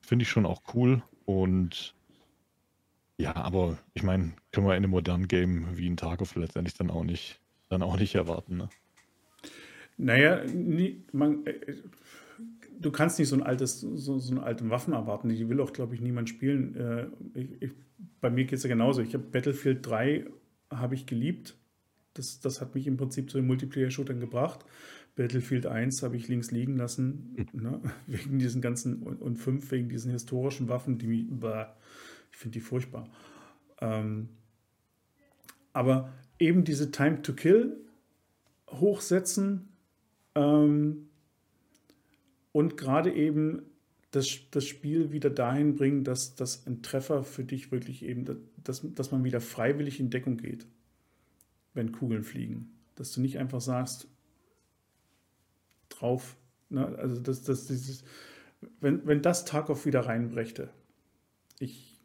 finde 0.00 0.22
ich 0.24 0.28
schon 0.28 0.46
auch 0.46 0.62
cool 0.74 1.02
und 1.24 1.94
ja, 3.18 3.34
aber 3.36 3.78
ich 3.92 4.02
meine, 4.02 4.32
können 4.52 4.66
wir 4.66 4.72
in 4.72 4.82
einem 4.82 4.90
modernen 4.90 5.28
Game 5.28 5.76
wie 5.76 5.88
ein 5.88 5.96
Tarkov 5.96 6.36
letztendlich 6.36 6.74
dann 6.76 6.90
auch 6.90 7.04
nicht, 7.04 7.40
dann 7.68 7.82
auch 7.82 7.98
nicht 7.98 8.14
erwarten. 8.14 8.56
Ne? 8.56 8.68
Naja, 9.98 10.42
nie, 10.44 11.04
man, 11.12 11.44
äh, 11.46 11.76
du 12.78 12.90
kannst 12.90 13.18
nicht 13.18 13.28
so 13.28 13.36
ein 13.36 13.42
altes, 13.42 13.80
so, 13.80 14.18
so 14.18 14.32
eine 14.32 14.42
alte 14.42 14.68
Waffen 14.70 14.94
erwarten. 14.94 15.28
Die 15.28 15.48
will 15.48 15.60
auch, 15.60 15.72
glaube 15.72 15.94
ich, 15.94 16.00
niemand 16.00 16.30
spielen. 16.30 16.76
Äh, 16.76 17.06
ich, 17.38 17.62
ich, 17.62 17.70
bei 18.20 18.30
mir 18.30 18.44
geht 18.44 18.58
es 18.58 18.62
ja 18.62 18.68
genauso. 18.68 19.02
Ich 19.02 19.12
habe 19.12 19.24
Battlefield 19.24 19.86
3 19.86 20.26
habe 20.70 20.94
ich 20.94 21.06
geliebt. 21.06 21.56
Das, 22.14 22.40
das 22.40 22.60
hat 22.60 22.74
mich 22.74 22.86
im 22.86 22.96
Prinzip 22.96 23.30
zu 23.30 23.38
den 23.38 23.46
Multiplayer-Shootern 23.46 24.18
gebracht. 24.18 24.64
Battlefield 25.20 25.66
1 25.66 26.02
habe 26.02 26.16
ich 26.16 26.28
links 26.28 26.50
liegen 26.50 26.78
lassen, 26.78 27.36
mhm. 27.52 27.62
ne, 27.62 27.80
wegen 28.06 28.38
diesen 28.38 28.62
ganzen, 28.62 29.02
und, 29.02 29.20
und 29.20 29.36
5 29.36 29.70
wegen 29.70 29.90
diesen 29.90 30.10
historischen 30.10 30.68
Waffen, 30.68 30.96
die 30.96 31.06
mich, 31.06 31.26
bah, 31.28 31.76
ich 32.32 32.38
finde 32.38 32.54
die 32.54 32.60
furchtbar. 32.60 33.06
Ähm, 33.82 34.30
aber 35.74 36.10
eben 36.38 36.64
diese 36.64 36.90
Time 36.90 37.20
to 37.20 37.34
Kill 37.34 37.76
hochsetzen, 38.70 39.68
ähm, 40.34 41.10
und 42.52 42.78
gerade 42.78 43.12
eben 43.12 43.60
das, 44.12 44.38
das 44.50 44.64
Spiel 44.64 45.12
wieder 45.12 45.28
dahin 45.28 45.76
bringen, 45.76 46.02
dass, 46.02 46.34
dass 46.34 46.66
ein 46.66 46.80
Treffer 46.82 47.24
für 47.24 47.44
dich 47.44 47.70
wirklich 47.70 48.06
eben, 48.06 48.24
dass, 48.64 48.82
dass 48.94 49.12
man 49.12 49.22
wieder 49.22 49.42
freiwillig 49.42 50.00
in 50.00 50.08
Deckung 50.08 50.38
geht, 50.38 50.66
wenn 51.74 51.92
Kugeln 51.92 52.24
fliegen. 52.24 52.72
Dass 52.96 53.12
du 53.12 53.20
nicht 53.20 53.38
einfach 53.38 53.60
sagst, 53.60 54.08
drauf, 56.00 56.36
ne? 56.68 56.86
also 56.98 57.20
dass, 57.20 57.42
dass 57.42 57.66
dieses, 57.66 58.04
wenn, 58.80 59.06
wenn 59.06 59.22
das 59.22 59.44
Tarkov 59.44 59.86
wieder 59.86 60.00
reinbrächte, 60.00 60.70
ich, 61.58 62.00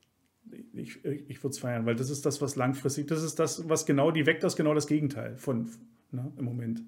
ich, 0.74 1.04
ich 1.06 1.44
würde 1.44 1.52
es 1.52 1.60
feiern, 1.60 1.86
weil 1.86 1.96
das 1.96 2.10
ist 2.10 2.26
das, 2.26 2.42
was 2.42 2.56
langfristig, 2.56 3.08
das 3.08 3.24
ist 3.24 3.40
das, 3.40 3.68
was 3.70 3.86
genau, 3.86 4.12
die 4.12 4.26
weckt 4.26 4.44
das 4.44 4.56
genau 4.56 4.74
das 4.74 4.88
Gegenteil 4.88 5.38
von 5.38 5.70
ne, 6.12 6.32
im 6.38 6.46
Moment. 6.46 6.84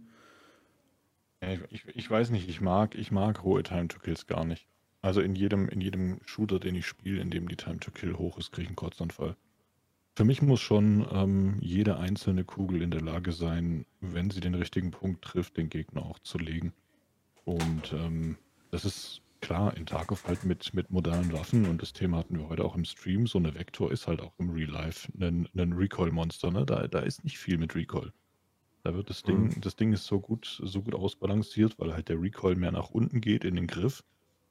Ich, 1.70 1.86
ich 1.88 2.10
weiß 2.10 2.32
nicht, 2.32 2.50
ich 2.50 2.62
mag, 2.62 2.96
ich 2.96 3.12
mag 3.12 3.44
hohe 3.44 3.62
Time 3.64 3.88
to 3.88 4.00
Kills 4.00 4.26
gar 4.26 4.44
nicht. 4.44 4.68
Also 5.02 5.22
in 5.22 5.36
jedem, 5.36 5.70
in 5.70 5.82
jedem 5.82 6.20
Shooter, 6.26 6.60
den 6.60 6.76
ich 6.76 6.88
spiele, 6.88 7.22
in 7.22 7.30
dem 7.30 7.48
die 7.48 7.56
Time 7.56 7.80
to 7.80 7.92
Kill 7.92 8.16
hoch 8.16 8.40
ist, 8.40 8.52
kriege 8.52 8.64
ich 8.64 8.70
einen 8.70 8.76
Kurzanfall. 8.76 9.38
Für 10.16 10.26
mich 10.26 10.42
muss 10.42 10.60
schon 10.60 11.06
ähm, 11.12 11.58
jede 11.62 11.98
einzelne 11.98 12.44
Kugel 12.44 12.82
in 12.82 12.90
der 12.90 13.02
Lage 13.02 13.32
sein, 13.32 13.86
wenn 14.02 14.32
sie 14.32 14.40
den 14.40 14.56
richtigen 14.56 14.90
Punkt 14.90 15.24
trifft, 15.24 15.58
den 15.58 15.70
Gegner 15.70 16.04
auch 16.04 16.18
zu 16.18 16.40
legen. 16.40 16.74
Und 17.48 17.94
ähm, 17.94 18.36
das 18.72 18.84
ist 18.84 19.22
klar 19.40 19.78
in 19.78 19.86
Tarkov 19.86 20.28
halt 20.28 20.44
mit, 20.44 20.74
mit 20.74 20.92
modernen 20.92 21.32
Waffen 21.32 21.66
und 21.66 21.82
das 21.82 21.94
Thema 21.94 22.18
hatten 22.18 22.38
wir 22.38 22.50
heute 22.50 22.66
auch 22.66 22.76
im 22.76 22.84
Stream. 22.84 23.26
So 23.26 23.38
eine 23.38 23.56
Vektor 23.56 23.90
ist 23.90 24.06
halt 24.06 24.20
auch 24.20 24.34
im 24.38 24.50
Real 24.50 24.70
Life 24.70 25.10
ein, 25.18 25.48
ein 25.56 25.72
Recoil-Monster. 25.72 26.52
Ne? 26.52 26.66
Da, 26.66 26.90
da 26.90 27.00
ist 27.00 27.24
nicht 27.24 27.40
viel 27.40 27.58
mit 27.58 27.74
Recoil. 27.74 28.12
Da 28.84 28.94
wird 28.94 29.10
das 29.10 29.24
Ding, 29.24 29.46
mhm. 29.46 29.62
das 29.62 29.78
Ding 29.78 29.94
ist 29.94 30.06
so 30.08 30.20
gut, 30.20 30.62
so 30.62 30.82
gut 30.82 30.94
ausbalanciert, 30.94 31.80
weil 31.80 31.94
halt 31.94 32.10
der 32.10 32.22
Recoil 32.22 32.58
mehr 32.58 32.74
nach 32.74 32.90
unten 32.90 33.22
geht 33.22 33.46
in 33.46 33.56
den 33.56 33.68
Griff, 33.68 34.04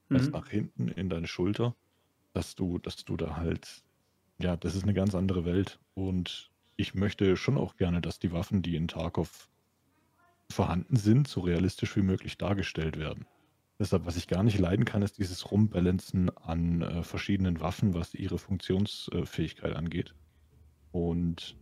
mhm. 0.09 0.17
als 0.17 0.31
nach 0.31 0.49
hinten 0.49 0.89
in 0.89 1.11
deine 1.11 1.27
Schulter, 1.27 1.77
dass 2.33 2.55
du, 2.55 2.79
dass 2.79 3.05
du 3.05 3.19
da 3.19 3.37
halt, 3.37 3.85
ja, 4.39 4.57
das 4.57 4.75
ist 4.75 4.85
eine 4.85 4.95
ganz 4.95 5.15
andere 5.15 5.45
Welt. 5.45 5.79
Und 5.93 6.51
ich 6.77 6.95
möchte 6.95 7.37
schon 7.37 7.59
auch 7.59 7.77
gerne, 7.77 8.01
dass 8.01 8.19
die 8.19 8.33
Waffen, 8.33 8.63
die 8.63 8.75
in 8.75 8.89
Tarkov 8.89 9.51
vorhanden 10.51 10.97
sind, 10.97 11.29
so 11.29 11.41
realistisch 11.41 11.97
wie 11.97 12.03
möglich 12.03 12.39
dargestellt 12.39 12.99
werden. 12.99 13.27
Deshalb, 13.79 14.07
was 14.07 14.17
ich 14.17 14.27
gar 14.27 14.43
nicht 14.43 14.59
leiden 14.59 14.85
kann, 14.85 15.03
ist 15.03 15.19
dieses 15.19 15.51
Rumbalancen 15.51 16.31
an 16.39 16.81
äh, 16.81 17.03
verschiedenen 17.03 17.61
Waffen, 17.61 17.95
was 17.95 18.15
ihre 18.15 18.39
Funktionsfähigkeit 18.39 19.77
angeht. 19.77 20.15
Und 20.93 21.57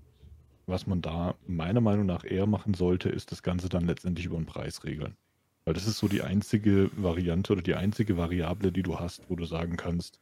was 0.67 0.87
man 0.87 1.03
da 1.03 1.35
meiner 1.47 1.81
Meinung 1.81 2.07
nach 2.07 2.25
eher 2.25 2.47
machen 2.47 2.75
sollte, 2.75 3.09
ist 3.09 3.33
das 3.33 3.43
Ganze 3.43 3.69
dann 3.69 3.87
letztendlich 3.87 4.27
über 4.27 4.37
den 4.37 4.47
Preis 4.47 4.85
regeln. 4.85 5.17
Weil 5.65 5.75
das 5.75 5.87
ist 5.87 5.99
so 5.99 6.09
die 6.09 6.23
einzige 6.23 6.91
Variante 6.95 7.53
oder 7.53 7.63
die 7.63 7.75
einzige 7.75 8.17
Variable, 8.17 8.71
die 8.71 8.83
du 8.83 9.01
hast, 9.01 9.29
wo 9.29 9.35
du 9.35 9.45
sagen 9.45 9.77
kannst, 9.77 10.21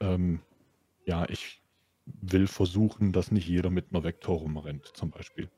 ähm, 0.00 0.40
ja, 1.04 1.28
ich 1.28 1.62
will 2.04 2.46
versuchen, 2.46 3.12
dass 3.12 3.30
nicht 3.30 3.46
jeder 3.46 3.70
mit 3.70 3.86
einer 3.90 4.02
Vektor 4.02 4.38
rumrennt, 4.38 4.86
zum 4.94 5.10
Beispiel. 5.10 5.48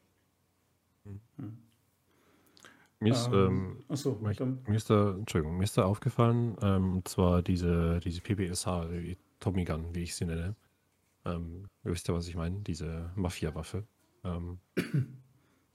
Mhm. 1.04 1.69
Mir 3.02 3.12
ist, 3.12 3.28
ähm, 3.28 3.32
ähm 3.32 3.84
achso, 3.88 4.18
mir 4.20 4.76
ist 4.76 4.90
da, 4.90 5.12
Entschuldigung, 5.12 5.56
mir 5.56 5.64
ist 5.64 5.78
da 5.78 5.84
aufgefallen, 5.84 6.56
ähm, 6.60 6.96
und 6.96 7.08
zwar 7.08 7.42
diese, 7.42 7.98
diese 8.00 8.20
PPSH, 8.20 8.66
die 8.90 9.16
Tommy 9.40 9.64
Gun, 9.64 9.94
wie 9.94 10.02
ich 10.02 10.14
sie 10.14 10.26
nenne. 10.26 10.54
Ähm, 11.24 11.68
ihr 11.82 11.92
wisst 11.92 12.08
ja, 12.08 12.14
was 12.14 12.28
ich 12.28 12.36
meine, 12.36 12.60
diese 12.60 13.10
Mafia-Waffe. 13.16 13.86
Ähm, 14.22 14.58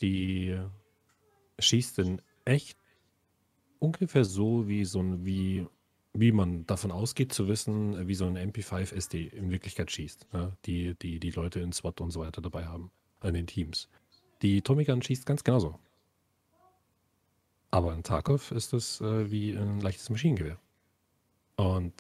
die 0.02 0.56
schießt 1.58 1.98
in 2.00 2.22
echt 2.46 2.78
ungefähr 3.80 4.24
so, 4.24 4.68
wie 4.68 4.86
so 4.86 5.00
ein, 5.00 5.26
wie, 5.26 5.66
wie 6.14 6.32
man 6.32 6.68
davon 6.68 6.92
ausgeht 6.92 7.34
zu 7.34 7.48
wissen, 7.48 8.08
wie 8.08 8.16
so 8.16 8.26
ein 8.26 8.38
MP5 8.38 8.94
SD 8.94 9.28
in 9.28 9.50
Wirklichkeit 9.50 9.90
schießt. 9.90 10.28
Ja, 10.32 10.52
die, 10.66 10.94
die 10.96 11.20
die 11.20 11.32
Leute 11.32 11.60
in 11.60 11.72
SWAT 11.72 12.02
und 12.02 12.12
so 12.12 12.20
weiter 12.20 12.42
dabei 12.42 12.68
haben, 12.68 12.92
in 13.24 13.34
den 13.34 13.48
Teams. 13.48 13.90
Die 14.44 14.62
Tommy 14.62 14.84
Gun 14.84 15.02
schießt 15.02 15.26
ganz 15.26 15.44
genauso. 15.44 15.80
Aber 17.72 17.94
in 17.94 18.04
Tarkov 18.04 18.52
ist 18.52 18.74
es 18.74 19.02
äh, 19.02 19.30
wie 19.32 19.52
ein 19.52 19.82
leichtes 19.82 20.10
Maschinengewehr. 20.10 20.58
Und 21.58 21.94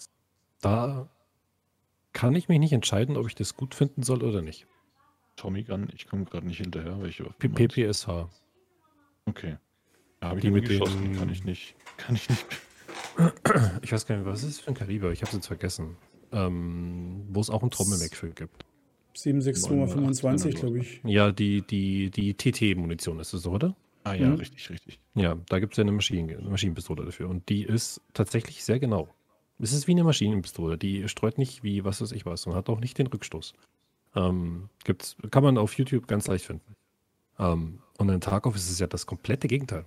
da 0.61 1.09
kann 2.13 2.35
ich 2.35 2.47
mich 2.47 2.59
nicht 2.59 2.73
entscheiden, 2.73 3.17
ob 3.17 3.27
ich 3.27 3.35
das 3.35 3.55
gut 3.55 3.75
finden 3.75 4.03
soll 4.03 4.23
oder 4.23 4.41
nicht. 4.41 4.67
Tommy 5.35 5.63
Gun, 5.63 5.89
ich 5.93 6.07
komme 6.07 6.25
gerade 6.25 6.47
nicht 6.47 6.59
hinterher, 6.59 7.01
welche 7.01 7.25
PPSH. 7.39 8.07
Okay. 9.25 9.57
Da 10.21 10.29
habe 10.29 10.39
ich 10.39 10.45
die 10.45 10.51
mit 10.51 10.67
geschossen, 10.67 11.03
den... 11.03 11.17
kann 11.17 11.29
ich 11.29 11.43
nicht. 11.43 11.75
Kann 11.97 12.15
ich 12.15 12.29
nicht. 12.29 12.45
Ich 13.81 13.91
weiß 13.91 14.07
gar 14.07 14.17
nicht, 14.17 14.25
was 14.25 14.43
ist 14.43 14.57
das 14.57 14.59
für 14.59 14.71
ein 14.71 14.73
Kaliber? 14.73 15.11
Ich 15.11 15.21
habe 15.21 15.29
es 15.29 15.35
jetzt 15.35 15.47
vergessen. 15.47 15.95
Ähm, 16.31 17.25
wo 17.29 17.39
es 17.39 17.49
auch 17.49 17.63
ein 17.63 17.71
Trommelmeck 17.71 18.15
für 18.15 18.29
gibt. 18.29 18.65
76225, 19.13 20.55
glaube 20.55 20.79
ich. 20.79 21.01
Ja, 21.05 21.31
die, 21.31 21.61
die, 21.61 22.09
die 22.09 22.33
TT-Munition 22.33 23.19
ist 23.19 23.33
es, 23.33 23.47
oder? 23.47 23.75
Ah 24.05 24.13
ja, 24.13 24.27
mhm. 24.27 24.35
richtig, 24.35 24.69
richtig. 24.69 24.99
Ja, 25.15 25.35
da 25.49 25.59
gibt 25.59 25.73
es 25.73 25.77
ja 25.77 25.81
eine, 25.81 25.91
Maschinen, 25.91 26.29
eine 26.29 26.49
Maschinenpistole 26.49 27.03
dafür. 27.03 27.27
Und 27.27 27.49
die 27.49 27.63
ist 27.63 28.01
tatsächlich 28.13 28.63
sehr 28.63 28.79
genau. 28.79 29.09
Es 29.57 29.73
ist 29.73 29.87
wie 29.87 29.91
eine 29.91 30.03
Maschinenpistole. 30.03 30.77
Die 30.77 31.09
streut 31.09 31.39
nicht 31.39 31.63
wie 31.63 31.83
was 31.83 32.01
weiß 32.01 32.11
ich 32.11 32.23
was 32.23 32.45
und 32.45 32.53
hat 32.53 32.69
auch 32.69 32.79
nicht 32.79 32.99
den 32.99 33.07
Rückstoß. 33.07 33.55
Ähm, 34.15 34.69
gibt's, 34.83 35.17
kann 35.31 35.43
man 35.43 35.57
auf 35.57 35.73
YouTube 35.73 36.07
ganz 36.07 36.27
leicht 36.27 36.45
finden. 36.45 36.75
Ähm, 37.39 37.79
und 37.97 38.09
in 38.09 38.21
Tarkov 38.21 38.55
ist 38.55 38.69
es 38.69 38.77
ja 38.77 38.85
das 38.85 39.07
komplette 39.07 39.47
Gegenteil. 39.47 39.85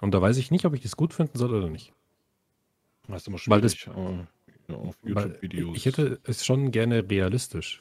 Und 0.00 0.12
da 0.12 0.20
weiß 0.20 0.36
ich 0.38 0.50
nicht, 0.50 0.64
ob 0.64 0.74
ich 0.74 0.82
das 0.82 0.96
gut 0.96 1.14
finden 1.14 1.38
soll 1.38 1.54
oder 1.54 1.70
nicht. 1.70 1.92
Das 3.06 3.22
ist 3.22 3.28
immer 3.28 3.38
schwierig 3.38 3.86
weil 3.88 3.96
das, 4.66 4.76
auf 4.76 4.96
YouTube-Videos. 5.04 5.76
Ich 5.76 5.86
hätte 5.86 6.18
es 6.24 6.44
schon 6.44 6.72
gerne 6.72 7.08
realistisch. 7.08 7.80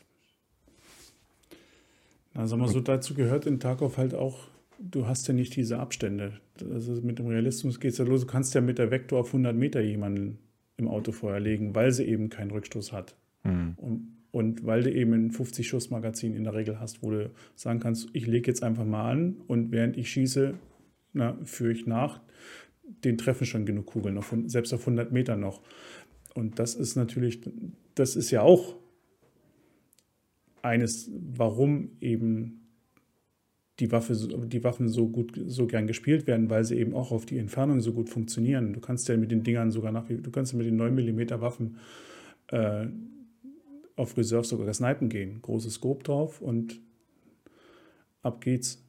Na, 2.35 2.45
sag 2.45 2.59
mal 2.59 2.67
so, 2.67 2.81
dazu 2.81 3.15
gehört 3.15 3.47
in 3.47 3.59
Tarkov 3.59 3.97
halt 3.97 4.13
auch, 4.13 4.50
du 4.81 5.07
hast 5.07 5.27
ja 5.27 5.33
nicht 5.33 5.55
diese 5.55 5.79
Abstände. 5.79 6.39
Also 6.71 6.93
mit 7.01 7.19
dem 7.19 7.27
Realismus 7.27 7.79
geht 7.79 7.91
es 7.91 7.97
ja 7.97 8.05
los. 8.05 8.21
Du 8.21 8.27
kannst 8.27 8.53
ja 8.55 8.61
mit 8.61 8.77
der 8.77 8.91
Vektor 8.91 9.19
auf 9.19 9.27
100 9.27 9.55
Meter 9.55 9.81
jemanden 9.81 10.39
im 10.77 10.87
Auto 10.87 11.11
vorherlegen, 11.11 11.75
weil 11.75 11.91
sie 11.91 12.05
eben 12.05 12.29
keinen 12.29 12.51
Rückstoß 12.51 12.91
hat. 12.91 13.15
Hm. 13.43 13.75
Und 13.77 14.21
und 14.31 14.65
weil 14.65 14.83
du 14.83 14.91
eben 14.91 15.13
ein 15.13 15.31
50-Schuss-Magazin 15.31 16.35
in 16.35 16.45
der 16.45 16.53
Regel 16.53 16.79
hast, 16.79 17.03
wo 17.03 17.11
du 17.11 17.29
sagen 17.55 17.79
kannst, 17.79 18.09
ich 18.13 18.27
lege 18.27 18.49
jetzt 18.49 18.63
einfach 18.63 18.85
mal 18.85 19.11
an 19.11 19.35
und 19.47 19.71
während 19.71 19.97
ich 19.97 20.09
schieße, 20.09 20.53
führe 21.43 21.71
ich 21.73 21.85
nach, 21.85 22.21
den 23.03 23.17
treffen 23.17 23.45
schon 23.45 23.65
genug 23.65 23.87
Kugeln, 23.87 24.17
auf, 24.17 24.33
selbst 24.45 24.73
auf 24.73 24.81
100 24.81 25.11
Meter 25.11 25.35
noch. 25.35 25.61
Und 26.33 26.59
das 26.59 26.75
ist 26.75 26.95
natürlich, 26.95 27.41
das 27.95 28.15
ist 28.15 28.31
ja 28.31 28.41
auch 28.41 28.77
eines, 30.61 31.11
warum 31.13 31.91
eben 31.99 32.60
die, 33.81 33.91
Waffe, 33.91 34.15
die 34.15 34.63
Waffen 34.63 34.87
so 34.87 35.07
gut, 35.07 35.39
so 35.47 35.65
gern 35.65 35.87
gespielt 35.87 36.27
werden, 36.27 36.49
weil 36.49 36.63
sie 36.63 36.77
eben 36.77 36.93
auch 36.93 37.11
auf 37.11 37.25
die 37.25 37.39
Entfernung 37.39 37.81
so 37.81 37.91
gut 37.93 38.09
funktionieren. 38.09 38.73
Du 38.73 38.79
kannst 38.79 39.07
ja 39.09 39.17
mit 39.17 39.31
den 39.31 39.43
Dingern 39.43 39.71
sogar 39.71 39.91
nach, 39.91 40.07
du 40.07 40.31
kannst 40.31 40.53
ja 40.53 40.57
mit 40.57 40.67
den 40.67 40.77
9 40.77 40.93
mm 40.93 41.41
Waffen 41.41 41.77
äh, 42.47 42.87
auf 43.95 44.17
Reserve 44.17 44.45
sogar 44.45 44.73
snipen 44.73 45.09
gehen. 45.09 45.41
Großes 45.41 45.73
Scope 45.73 46.03
drauf 46.03 46.41
und 46.41 46.79
ab 48.21 48.39
geht's. 48.41 48.83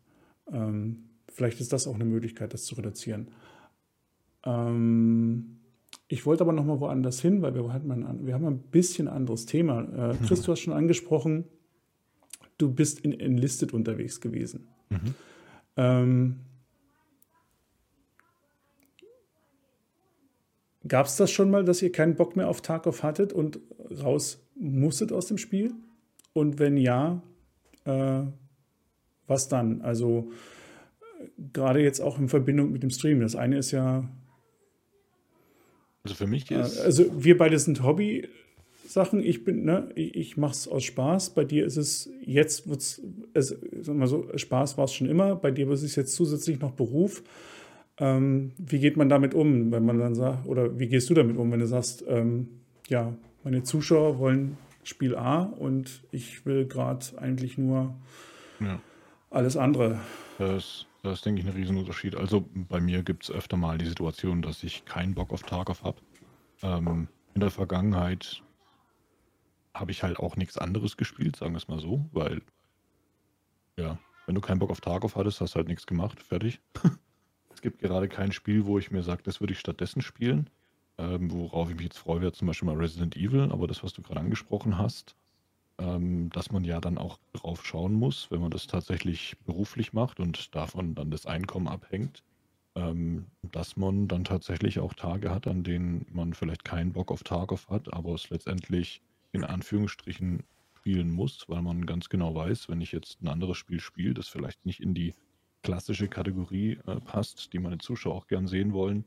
Ähm, 0.52 1.08
vielleicht 1.28 1.60
ist 1.60 1.72
das 1.72 1.86
auch 1.86 1.94
eine 1.94 2.04
Möglichkeit, 2.04 2.52
das 2.52 2.64
zu 2.64 2.74
reduzieren. 2.74 3.28
Ähm, 4.44 5.58
ich 6.08 6.26
wollte 6.26 6.44
aber 6.44 6.52
noch 6.52 6.64
mal 6.66 6.80
woanders 6.80 7.20
hin, 7.22 7.40
weil 7.40 7.54
wir, 7.54 7.72
hatten 7.72 7.90
ein, 7.90 8.26
wir 8.26 8.34
haben 8.34 8.46
ein 8.46 8.58
bisschen 8.58 9.08
anderes 9.08 9.46
Thema. 9.46 10.12
Äh, 10.12 10.16
Chris, 10.26 10.42
mhm. 10.42 10.44
du 10.44 10.52
hast 10.52 10.60
schon 10.60 10.74
angesprochen, 10.74 11.44
du 12.58 12.70
bist 12.70 13.00
in 13.00 13.18
Enlisted 13.18 13.72
unterwegs 13.72 14.20
gewesen. 14.20 14.68
Mhm. 14.92 15.14
Ähm, 15.76 16.36
Gab 20.86 21.06
es 21.06 21.16
das 21.16 21.30
schon 21.30 21.50
mal, 21.50 21.64
dass 21.64 21.80
ihr 21.80 21.92
keinen 21.92 22.16
Bock 22.16 22.34
mehr 22.34 22.48
auf 22.48 22.60
Tarkov 22.60 23.02
hattet 23.02 23.32
und 23.32 23.60
raus 24.02 24.44
musstet 24.56 25.12
aus 25.12 25.26
dem 25.26 25.38
Spiel? 25.38 25.72
Und 26.32 26.58
wenn 26.58 26.76
ja, 26.76 27.22
äh, 27.84 28.22
was 29.26 29.48
dann? 29.48 29.80
Also 29.82 30.32
gerade 31.52 31.80
jetzt 31.80 32.00
auch 32.00 32.18
in 32.18 32.28
Verbindung 32.28 32.72
mit 32.72 32.82
dem 32.82 32.90
Stream. 32.90 33.20
Das 33.20 33.36
eine 33.36 33.58
ist 33.58 33.70
ja. 33.70 34.08
Also 36.02 36.16
für 36.16 36.26
mich 36.26 36.50
ist. 36.50 36.78
Äh, 36.78 36.82
also 36.82 37.24
wir 37.24 37.38
beide 37.38 37.58
sind 37.58 37.82
Hobby. 37.82 38.28
Sachen. 38.92 39.22
Ich 39.22 39.44
bin, 39.44 39.64
ne, 39.64 39.90
ich, 39.94 40.14
ich 40.14 40.36
mache 40.36 40.52
es 40.52 40.68
aus 40.68 40.84
Spaß. 40.84 41.30
Bei 41.30 41.44
dir 41.44 41.64
ist 41.66 41.76
es 41.76 42.10
jetzt, 42.20 42.68
wird's, 42.68 43.02
es, 43.34 43.56
sag 43.80 43.96
mal 43.96 44.06
so, 44.06 44.28
Spaß 44.34 44.78
war 44.78 44.84
es 44.84 44.92
schon 44.92 45.08
immer. 45.08 45.36
Bei 45.36 45.50
dir 45.50 45.70
ist 45.70 45.82
es 45.82 45.96
jetzt 45.96 46.14
zusätzlich 46.14 46.60
noch 46.60 46.72
Beruf. 46.72 47.22
Ähm, 47.98 48.52
wie 48.58 48.78
geht 48.78 48.96
man 48.96 49.08
damit 49.08 49.34
um, 49.34 49.70
wenn 49.70 49.84
man 49.84 49.98
dann 49.98 50.14
sagt, 50.14 50.46
oder 50.46 50.78
wie 50.78 50.88
gehst 50.88 51.10
du 51.10 51.14
damit 51.14 51.36
um, 51.36 51.52
wenn 51.52 51.60
du 51.60 51.66
sagst, 51.66 52.04
ähm, 52.08 52.48
ja, 52.88 53.14
meine 53.44 53.62
Zuschauer 53.62 54.18
wollen 54.18 54.56
Spiel 54.84 55.14
A 55.14 55.42
und 55.42 56.02
ich 56.10 56.44
will 56.44 56.66
gerade 56.66 57.04
eigentlich 57.16 57.58
nur 57.58 57.94
ja. 58.60 58.80
alles 59.30 59.56
andere. 59.56 60.00
Das, 60.38 60.86
das 61.02 61.18
ist, 61.18 61.26
denke 61.26 61.40
ich, 61.40 61.46
ein 61.46 61.52
Riesenunterschied. 61.52 62.16
Also 62.16 62.44
bei 62.54 62.80
mir 62.80 63.02
gibt 63.02 63.24
es 63.24 63.30
öfter 63.30 63.56
mal 63.56 63.78
die 63.78 63.86
Situation, 63.86 64.42
dass 64.42 64.62
ich 64.64 64.84
keinen 64.84 65.14
Bock 65.14 65.32
auf 65.32 65.42
Tarkov 65.42 65.84
habe. 65.84 65.98
Ähm, 66.62 67.08
in 67.34 67.40
der 67.40 67.50
Vergangenheit 67.50 68.42
habe 69.74 69.90
ich 69.90 70.02
halt 70.02 70.18
auch 70.18 70.36
nichts 70.36 70.58
anderes 70.58 70.96
gespielt, 70.96 71.36
sagen 71.36 71.52
wir 71.52 71.58
es 71.58 71.68
mal 71.68 71.80
so, 71.80 72.04
weil, 72.12 72.42
ja, 73.76 73.98
wenn 74.26 74.34
du 74.34 74.40
keinen 74.40 74.58
Bock 74.58 74.70
auf 74.70 74.80
Tarkov 74.80 75.16
hattest, 75.16 75.40
hast 75.40 75.54
du 75.54 75.56
halt 75.56 75.68
nichts 75.68 75.86
gemacht, 75.86 76.22
fertig. 76.22 76.60
es 77.54 77.60
gibt 77.60 77.80
gerade 77.80 78.08
kein 78.08 78.32
Spiel, 78.32 78.66
wo 78.66 78.78
ich 78.78 78.90
mir 78.90 79.02
sage, 79.02 79.22
das 79.22 79.40
würde 79.40 79.52
ich 79.52 79.60
stattdessen 79.60 80.02
spielen. 80.02 80.50
Ähm, 80.98 81.30
worauf 81.32 81.70
ich 81.70 81.76
mich 81.76 81.84
jetzt 81.84 81.98
freue, 81.98 82.20
wäre 82.20 82.32
zum 82.32 82.46
Beispiel 82.46 82.66
mal 82.66 82.76
Resident 82.76 83.16
Evil, 83.16 83.50
aber 83.50 83.66
das, 83.66 83.82
was 83.82 83.94
du 83.94 84.02
gerade 84.02 84.20
angesprochen 84.20 84.76
hast, 84.76 85.16
ähm, 85.78 86.28
dass 86.30 86.52
man 86.52 86.64
ja 86.64 86.80
dann 86.80 86.98
auch 86.98 87.18
drauf 87.32 87.64
schauen 87.64 87.94
muss, 87.94 88.30
wenn 88.30 88.40
man 88.40 88.50
das 88.50 88.66
tatsächlich 88.66 89.36
beruflich 89.46 89.92
macht 89.92 90.20
und 90.20 90.54
davon 90.54 90.94
dann 90.94 91.10
das 91.10 91.24
Einkommen 91.24 91.66
abhängt, 91.66 92.22
ähm, 92.74 93.26
dass 93.42 93.76
man 93.76 94.06
dann 94.06 94.24
tatsächlich 94.24 94.80
auch 94.80 94.92
Tage 94.92 95.30
hat, 95.30 95.46
an 95.46 95.64
denen 95.64 96.06
man 96.12 96.34
vielleicht 96.34 96.64
keinen 96.64 96.92
Bock 96.92 97.10
auf 97.10 97.22
Tarkov 97.24 97.68
hat, 97.68 97.92
aber 97.92 98.14
es 98.14 98.28
letztendlich 98.30 99.00
in 99.32 99.44
Anführungsstrichen 99.44 100.44
spielen 100.76 101.10
muss, 101.10 101.48
weil 101.48 101.62
man 101.62 101.86
ganz 101.86 102.08
genau 102.08 102.34
weiß, 102.34 102.68
wenn 102.68 102.80
ich 102.80 102.92
jetzt 102.92 103.22
ein 103.22 103.28
anderes 103.28 103.56
Spiel 103.56 103.80
spiele, 103.80 104.14
das 104.14 104.28
vielleicht 104.28 104.66
nicht 104.66 104.80
in 104.80 104.94
die 104.94 105.14
klassische 105.62 106.08
Kategorie 106.08 106.78
äh, 106.86 106.96
passt, 107.00 107.52
die 107.52 107.58
meine 107.58 107.78
Zuschauer 107.78 108.14
auch 108.14 108.26
gern 108.26 108.46
sehen 108.46 108.72
wollen, 108.72 109.04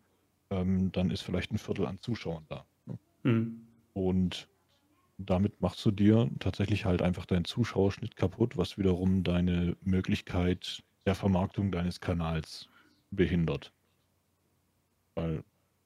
ähm, 0.49 0.91
dann 0.91 1.11
ist 1.11 1.21
vielleicht 1.21 1.51
ein 1.51 1.57
Viertel 1.57 1.85
an 1.85 1.99
Zuschauern 1.99 2.45
da. 2.47 2.65
Ne? 2.85 2.97
Mhm. 3.23 3.67
Und 3.93 4.47
damit 5.17 5.61
machst 5.61 5.85
du 5.85 5.91
dir 5.91 6.29
tatsächlich 6.39 6.85
halt 6.85 7.01
einfach 7.01 7.25
deinen 7.25 7.45
Zuschauerschnitt 7.45 8.15
kaputt, 8.15 8.57
was 8.57 8.77
wiederum 8.77 9.23
deine 9.23 9.77
Möglichkeit 9.81 10.83
der 11.05 11.15
Vermarktung 11.15 11.71
deines 11.71 11.99
Kanals 11.99 12.67
behindert. 13.11 13.71
Weil 15.13 15.43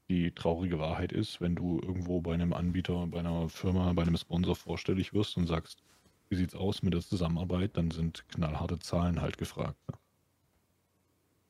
die 0.09 0.31
traurige 0.31 0.79
Wahrheit 0.79 1.11
ist, 1.11 1.39
wenn 1.39 1.55
du 1.55 1.79
irgendwo 1.79 2.19
bei 2.19 2.33
einem 2.33 2.53
Anbieter, 2.53 3.05
bei 3.07 3.19
einer 3.19 3.47
Firma, 3.49 3.93
bei 3.93 4.01
einem 4.01 4.17
Sponsor 4.17 4.55
vorstellig 4.55 5.13
wirst 5.13 5.37
und 5.37 5.47
sagst, 5.47 5.83
wie 6.29 6.35
sieht's 6.35 6.55
aus 6.55 6.81
mit 6.81 6.93
der 6.93 7.01
Zusammenarbeit, 7.01 7.77
dann 7.77 7.91
sind 7.91 8.27
knallharte 8.29 8.79
Zahlen 8.79 9.21
halt 9.21 9.37
gefragt. 9.37 9.77
Ne? 9.87 9.97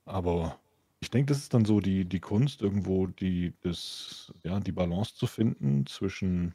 Aber 0.06 0.60
ich 1.00 1.10
denke, 1.10 1.34
das 1.34 1.40
ist 1.40 1.54
dann 1.54 1.66
so 1.66 1.80
die, 1.80 2.04
die 2.04 2.20
Kunst, 2.20 2.62
irgendwo 2.62 3.08
die, 3.08 3.54
das, 3.62 4.34
ja, 4.44 4.60
die 4.60 4.72
Balance 4.72 5.16
zu 5.16 5.28
finden 5.28 5.86
zwischen 5.86 6.54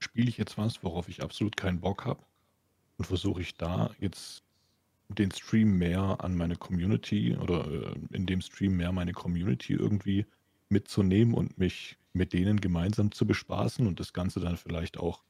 spiele 0.00 0.28
ich 0.28 0.38
jetzt 0.38 0.58
was, 0.58 0.82
worauf 0.82 1.08
ich 1.08 1.22
absolut 1.22 1.56
keinen 1.56 1.80
Bock 1.80 2.04
habe 2.04 2.24
und 2.98 3.04
versuche 3.04 3.40
ich 3.40 3.54
da 3.56 3.90
jetzt 4.00 4.42
den 5.14 5.30
Stream 5.30 5.78
mehr 5.78 6.18
an 6.20 6.36
meine 6.36 6.56
Community 6.56 7.36
oder 7.36 7.66
äh, 7.70 7.94
in 8.12 8.26
dem 8.26 8.40
Stream 8.40 8.76
mehr 8.76 8.92
meine 8.92 9.12
Community 9.12 9.74
irgendwie 9.74 10.26
mitzunehmen 10.68 11.34
und 11.34 11.58
mich 11.58 11.98
mit 12.12 12.32
denen 12.32 12.60
gemeinsam 12.60 13.12
zu 13.12 13.26
bespaßen 13.26 13.86
und 13.86 14.00
das 14.00 14.12
Ganze 14.12 14.40
dann 14.40 14.56
vielleicht 14.56 14.98
auch 14.98 15.22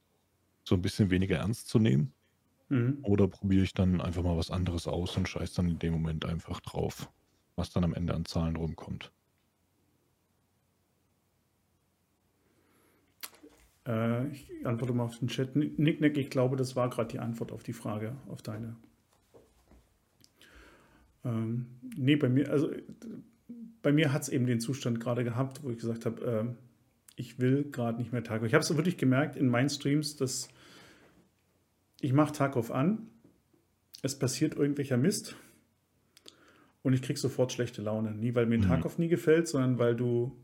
so 0.64 0.74
ein 0.74 0.82
bisschen 0.82 1.10
weniger 1.10 1.38
ernst 1.38 1.68
zu 1.68 1.78
nehmen. 1.78 2.12
Mhm. 2.68 2.98
Oder 3.02 3.28
probiere 3.28 3.64
ich 3.64 3.74
dann 3.74 4.00
einfach 4.00 4.22
mal 4.22 4.36
was 4.36 4.50
anderes 4.50 4.86
aus 4.86 5.16
und 5.16 5.28
scheiß 5.28 5.54
dann 5.54 5.68
in 5.68 5.78
dem 5.78 5.92
Moment 5.92 6.24
einfach 6.24 6.60
drauf, 6.60 7.10
was 7.56 7.70
dann 7.70 7.84
am 7.84 7.94
Ende 7.94 8.14
an 8.14 8.24
Zahlen 8.24 8.56
rumkommt. 8.56 9.12
Äh, 13.86 14.28
ich 14.28 14.66
antworte 14.66 14.92
mal 14.92 15.04
auf 15.04 15.18
den 15.18 15.28
Chat. 15.28 15.56
Nick, 15.56 15.78
Nick, 16.00 16.16
ich 16.16 16.30
glaube, 16.30 16.56
das 16.56 16.76
war 16.76 16.88
gerade 16.88 17.08
die 17.08 17.18
Antwort 17.18 17.52
auf 17.52 17.62
die 17.62 17.72
Frage, 17.72 18.16
auf 18.28 18.42
deine. 18.42 18.76
Ähm, 21.24 21.66
nee, 21.96 22.16
bei 22.16 22.28
mir, 22.28 22.50
also 22.50 22.70
bei 23.82 23.92
mir 23.92 24.12
hat 24.12 24.22
es 24.22 24.28
eben 24.28 24.46
den 24.46 24.60
Zustand 24.60 25.00
gerade 25.00 25.24
gehabt, 25.24 25.62
wo 25.62 25.70
ich 25.70 25.78
gesagt 25.78 26.06
habe, 26.06 26.24
äh, 26.24 26.44
ich 27.16 27.38
will 27.38 27.64
gerade 27.70 27.98
nicht 27.98 28.12
mehr 28.12 28.24
Tarkov. 28.24 28.46
Ich 28.46 28.54
habe 28.54 28.62
es 28.62 28.76
wirklich 28.76 28.96
gemerkt 28.96 29.36
in 29.36 29.48
meinen 29.48 29.68
Streams, 29.68 30.16
dass 30.16 30.48
ich 32.00 32.12
mache 32.12 32.32
Tarkov 32.32 32.70
an, 32.70 33.06
es 34.02 34.18
passiert 34.18 34.56
irgendwelcher 34.56 34.96
Mist 34.96 35.36
und 36.82 36.92
ich 36.92 37.02
kriege 37.02 37.18
sofort 37.18 37.52
schlechte 37.52 37.82
Laune. 37.82 38.12
Nie, 38.12 38.34
weil 38.34 38.46
mir 38.46 38.58
mhm. 38.58 38.62
Tarkov 38.62 38.98
nie 38.98 39.08
gefällt, 39.08 39.46
sondern 39.46 39.78
weil 39.78 39.94
du 39.94 40.36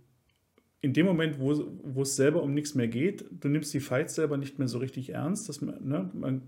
in 0.81 0.93
dem 0.93 1.07
Moment, 1.07 1.41
wo, 1.41 2.03
es 2.03 2.15
selber 2.15 2.43
um 2.43 2.55
nichts 2.55 2.77
mehr 2.77 2.87
geht, 2.87 3.25
du 3.41 3.49
nimmst 3.49 3.75
die 3.75 3.81
Fights 3.81 4.15
selber 4.15 4.37
nicht 4.37 4.61
mehr 4.61 4.69
so 4.69 4.79
richtig 4.79 5.11
ernst. 5.11 5.49
Das, 5.49 5.61
ne, 5.61 6.09
man, 6.15 6.43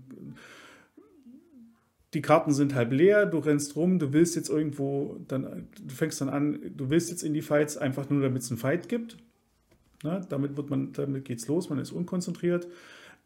die 2.13 2.21
Karten 2.21 2.51
sind 2.51 2.75
halb 2.75 2.91
leer, 2.91 3.25
du 3.25 3.37
rennst 3.39 3.75
rum, 3.75 3.97
du 3.97 4.11
willst 4.11 4.35
jetzt 4.35 4.49
irgendwo, 4.49 5.17
dann, 5.27 5.67
du 5.81 5.95
fängst 5.95 6.19
dann 6.19 6.29
an, 6.29 6.59
du 6.75 6.89
willst 6.89 7.09
jetzt 7.09 7.23
in 7.23 7.33
die 7.33 7.41
Fights 7.41 7.77
einfach 7.77 8.09
nur, 8.09 8.21
damit 8.21 8.41
es 8.41 8.51
einen 8.51 8.57
Fight 8.57 8.89
gibt. 8.89 9.17
Ne, 10.03 10.25
damit 10.29 10.57
wird 10.57 10.69
man, 10.69 10.93
damit 10.93 11.25
geht's 11.25 11.47
los, 11.47 11.69
man 11.69 11.79
ist 11.79 11.91
unkonzentriert. 11.91 12.67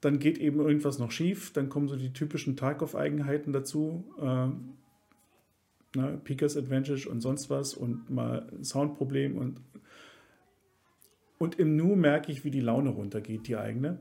Dann 0.02 0.20
geht 0.20 0.38
eben 0.38 0.60
irgendwas 0.60 1.00
noch 1.00 1.10
schief, 1.10 1.52
dann 1.54 1.70
kommen 1.70 1.88
so 1.88 1.96
die 1.96 2.12
typischen 2.12 2.58
Tarkov-Eigenheiten 2.58 3.54
dazu. 3.54 4.04
Äh, 4.20 5.98
ne, 5.98 6.20
Pickers 6.24 6.58
Advantage 6.58 7.10
und 7.10 7.22
sonst 7.22 7.50
was 7.50 7.74
und 7.74 8.10
mal 8.10 8.48
ein 8.52 8.64
Soundproblem 8.64 9.38
und 9.38 9.62
und 11.38 11.60
im 11.60 11.76
Nu 11.76 11.96
merke 11.96 12.32
ich, 12.32 12.46
wie 12.46 12.52
die 12.52 12.62
Laune 12.62 12.90
runtergeht, 12.92 13.48
die 13.48 13.58
eigene. 13.58 14.00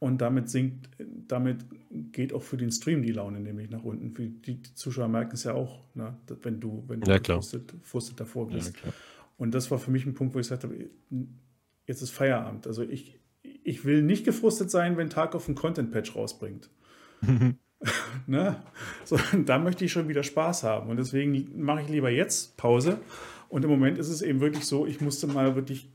Und 0.00 0.22
damit 0.22 0.48
sinkt, 0.48 0.88
damit 1.28 1.66
geht 2.10 2.32
auch 2.32 2.42
für 2.42 2.56
den 2.56 2.72
Stream 2.72 3.02
die 3.02 3.12
Laune 3.12 3.38
nämlich 3.38 3.70
nach 3.70 3.84
unten. 3.84 4.12
Für 4.12 4.26
die 4.26 4.62
Zuschauer 4.74 5.08
merken 5.08 5.34
es 5.34 5.44
ja 5.44 5.52
auch, 5.54 5.84
ne, 5.94 6.16
wenn 6.42 6.58
du, 6.58 6.82
wenn 6.88 7.02
du 7.02 7.10
ja, 7.10 7.20
frustet, 7.22 7.74
frustet 7.82 8.18
davor 8.18 8.48
bist. 8.48 8.74
Ja, 8.82 8.92
und 9.36 9.54
das 9.54 9.70
war 9.70 9.78
für 9.78 9.90
mich 9.90 10.06
ein 10.06 10.14
Punkt, 10.14 10.34
wo 10.34 10.38
ich 10.38 10.48
gesagt 10.48 10.64
habe, 10.64 10.90
jetzt 11.86 12.00
ist 12.02 12.10
Feierabend. 12.10 12.66
Also 12.66 12.82
ich, 12.82 13.20
ich 13.42 13.84
will 13.84 14.02
nicht 14.02 14.24
gefrustet 14.24 14.70
sein, 14.70 14.96
wenn 14.96 15.10
Tag 15.10 15.34
auf 15.34 15.48
ein 15.48 15.54
Content-Patch 15.54 16.16
rausbringt. 16.16 16.70
ne? 18.26 18.62
so, 19.04 19.18
da 19.44 19.58
möchte 19.58 19.84
ich 19.84 19.92
schon 19.92 20.08
wieder 20.08 20.22
Spaß 20.22 20.64
haben. 20.64 20.90
Und 20.90 20.96
deswegen 20.96 21.62
mache 21.62 21.82
ich 21.82 21.88
lieber 21.88 22.10
jetzt 22.10 22.56
Pause. 22.56 22.98
Und 23.48 23.64
im 23.64 23.70
Moment 23.70 23.98
ist 23.98 24.08
es 24.08 24.22
eben 24.22 24.40
wirklich 24.40 24.64
so, 24.64 24.86
ich 24.86 25.00
musste 25.00 25.26
mal 25.26 25.56
wirklich 25.56 25.90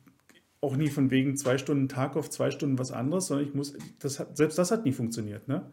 auch 0.65 0.75
nie 0.75 0.89
von 0.89 1.11
wegen 1.11 1.37
zwei 1.37 1.57
Stunden 1.57 1.87
Tag 1.87 2.15
auf 2.15 2.29
zwei 2.29 2.51
Stunden 2.51 2.79
was 2.79 2.91
anderes, 2.91 3.27
sondern 3.27 3.47
ich 3.47 3.53
muss, 3.53 3.77
das 3.99 4.19
hat, 4.19 4.35
selbst 4.35 4.57
das 4.57 4.71
hat 4.71 4.85
nie 4.85 4.91
funktioniert, 4.91 5.47
ne? 5.47 5.71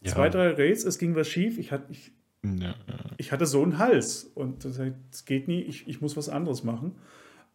Ja. 0.00 0.12
Zwei, 0.12 0.28
drei 0.28 0.52
Raids, 0.52 0.84
es 0.84 0.98
ging 0.98 1.16
was 1.16 1.28
schief, 1.28 1.58
ich, 1.58 1.72
hatte, 1.72 1.90
ich, 1.90 2.12
ja, 2.44 2.76
ich 3.16 3.32
hatte 3.32 3.46
so 3.46 3.62
einen 3.62 3.78
Hals 3.78 4.24
und 4.34 4.64
das, 4.64 4.80
das 5.10 5.24
geht 5.24 5.48
nie, 5.48 5.62
ich, 5.62 5.88
ich 5.88 6.00
muss 6.00 6.16
was 6.16 6.28
anderes 6.28 6.62
machen. 6.62 6.92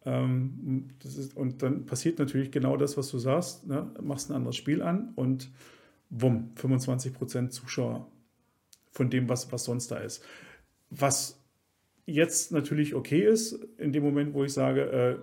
Ähm, 0.04 0.90
ist, 1.02 1.34
und 1.34 1.62
dann 1.62 1.86
passiert 1.86 2.18
natürlich 2.18 2.50
genau 2.50 2.76
das, 2.76 2.98
was 2.98 3.10
du 3.10 3.18
sagst, 3.18 3.66
ne? 3.66 3.90
machst 4.02 4.30
ein 4.30 4.34
anderes 4.34 4.56
Spiel 4.56 4.82
an 4.82 5.12
und 5.14 5.50
wumm, 6.10 6.50
25% 6.56 7.48
Zuschauer 7.48 8.10
von 8.90 9.08
dem, 9.08 9.28
was, 9.30 9.50
was 9.50 9.64
sonst 9.64 9.90
da 9.90 9.96
ist. 9.96 10.22
Was 10.90 11.40
jetzt 12.04 12.52
natürlich 12.52 12.94
okay 12.94 13.26
ist, 13.26 13.52
in 13.78 13.92
dem 13.92 14.02
Moment, 14.02 14.34
wo 14.34 14.44
ich 14.44 14.52
sage, 14.52 14.82
äh, 14.82 15.16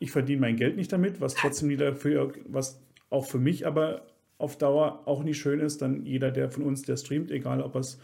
ich 0.00 0.10
verdiene 0.10 0.40
mein 0.40 0.56
Geld 0.56 0.76
nicht 0.76 0.92
damit, 0.92 1.20
was 1.20 1.34
trotzdem 1.34 1.68
wieder 1.68 1.94
für, 1.94 2.32
was 2.46 2.80
auch 3.10 3.26
für 3.26 3.38
mich 3.38 3.66
aber 3.66 4.06
auf 4.38 4.56
Dauer 4.56 5.06
auch 5.06 5.22
nicht 5.22 5.38
schön 5.38 5.60
ist, 5.60 5.82
dann 5.82 6.04
jeder, 6.06 6.30
der 6.30 6.50
von 6.50 6.64
uns, 6.64 6.82
der 6.82 6.96
streamt, 6.96 7.30
egal 7.30 7.60
ob 7.62 7.74
er 7.76 7.80
es 7.82 8.00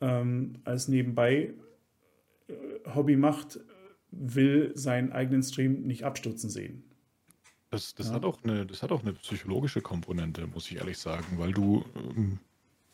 ähm, 0.00 0.54
als 0.64 0.88
nebenbei 0.88 1.54
äh, 2.48 2.54
Hobby 2.94 3.16
macht, 3.16 3.60
will 4.10 4.72
seinen 4.74 5.12
eigenen 5.12 5.44
Stream 5.44 5.82
nicht 5.82 6.04
abstürzen 6.04 6.50
sehen. 6.50 6.82
Das, 7.70 7.94
das, 7.94 8.08
Ja. 8.08 8.14
hat 8.14 8.24
auch 8.24 8.42
eine, 8.42 8.66
das 8.66 8.82
hat 8.82 8.90
auch 8.90 9.02
eine 9.02 9.12
psychologische 9.12 9.80
Komponente, 9.80 10.48
muss 10.48 10.68
ich 10.68 10.78
ehrlich 10.78 10.98
sagen, 10.98 11.38
weil 11.38 11.52
du, 11.52 11.84
ähm, 11.94 12.40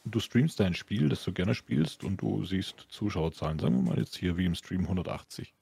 du 0.04 0.20
streamst 0.20 0.60
dein 0.60 0.74
Spiel, 0.74 1.08
das 1.08 1.24
du 1.24 1.32
gerne 1.32 1.54
spielst, 1.54 2.04
und 2.04 2.20
du 2.20 2.44
siehst 2.44 2.86
Zuschauerzahlen, 2.90 3.58
sagen 3.58 3.76
wir 3.76 3.92
mal 3.92 3.98
jetzt 3.98 4.16
hier 4.16 4.36
wie 4.36 4.44
im 4.44 4.54
Stream 4.54 4.82
180. 4.82 5.54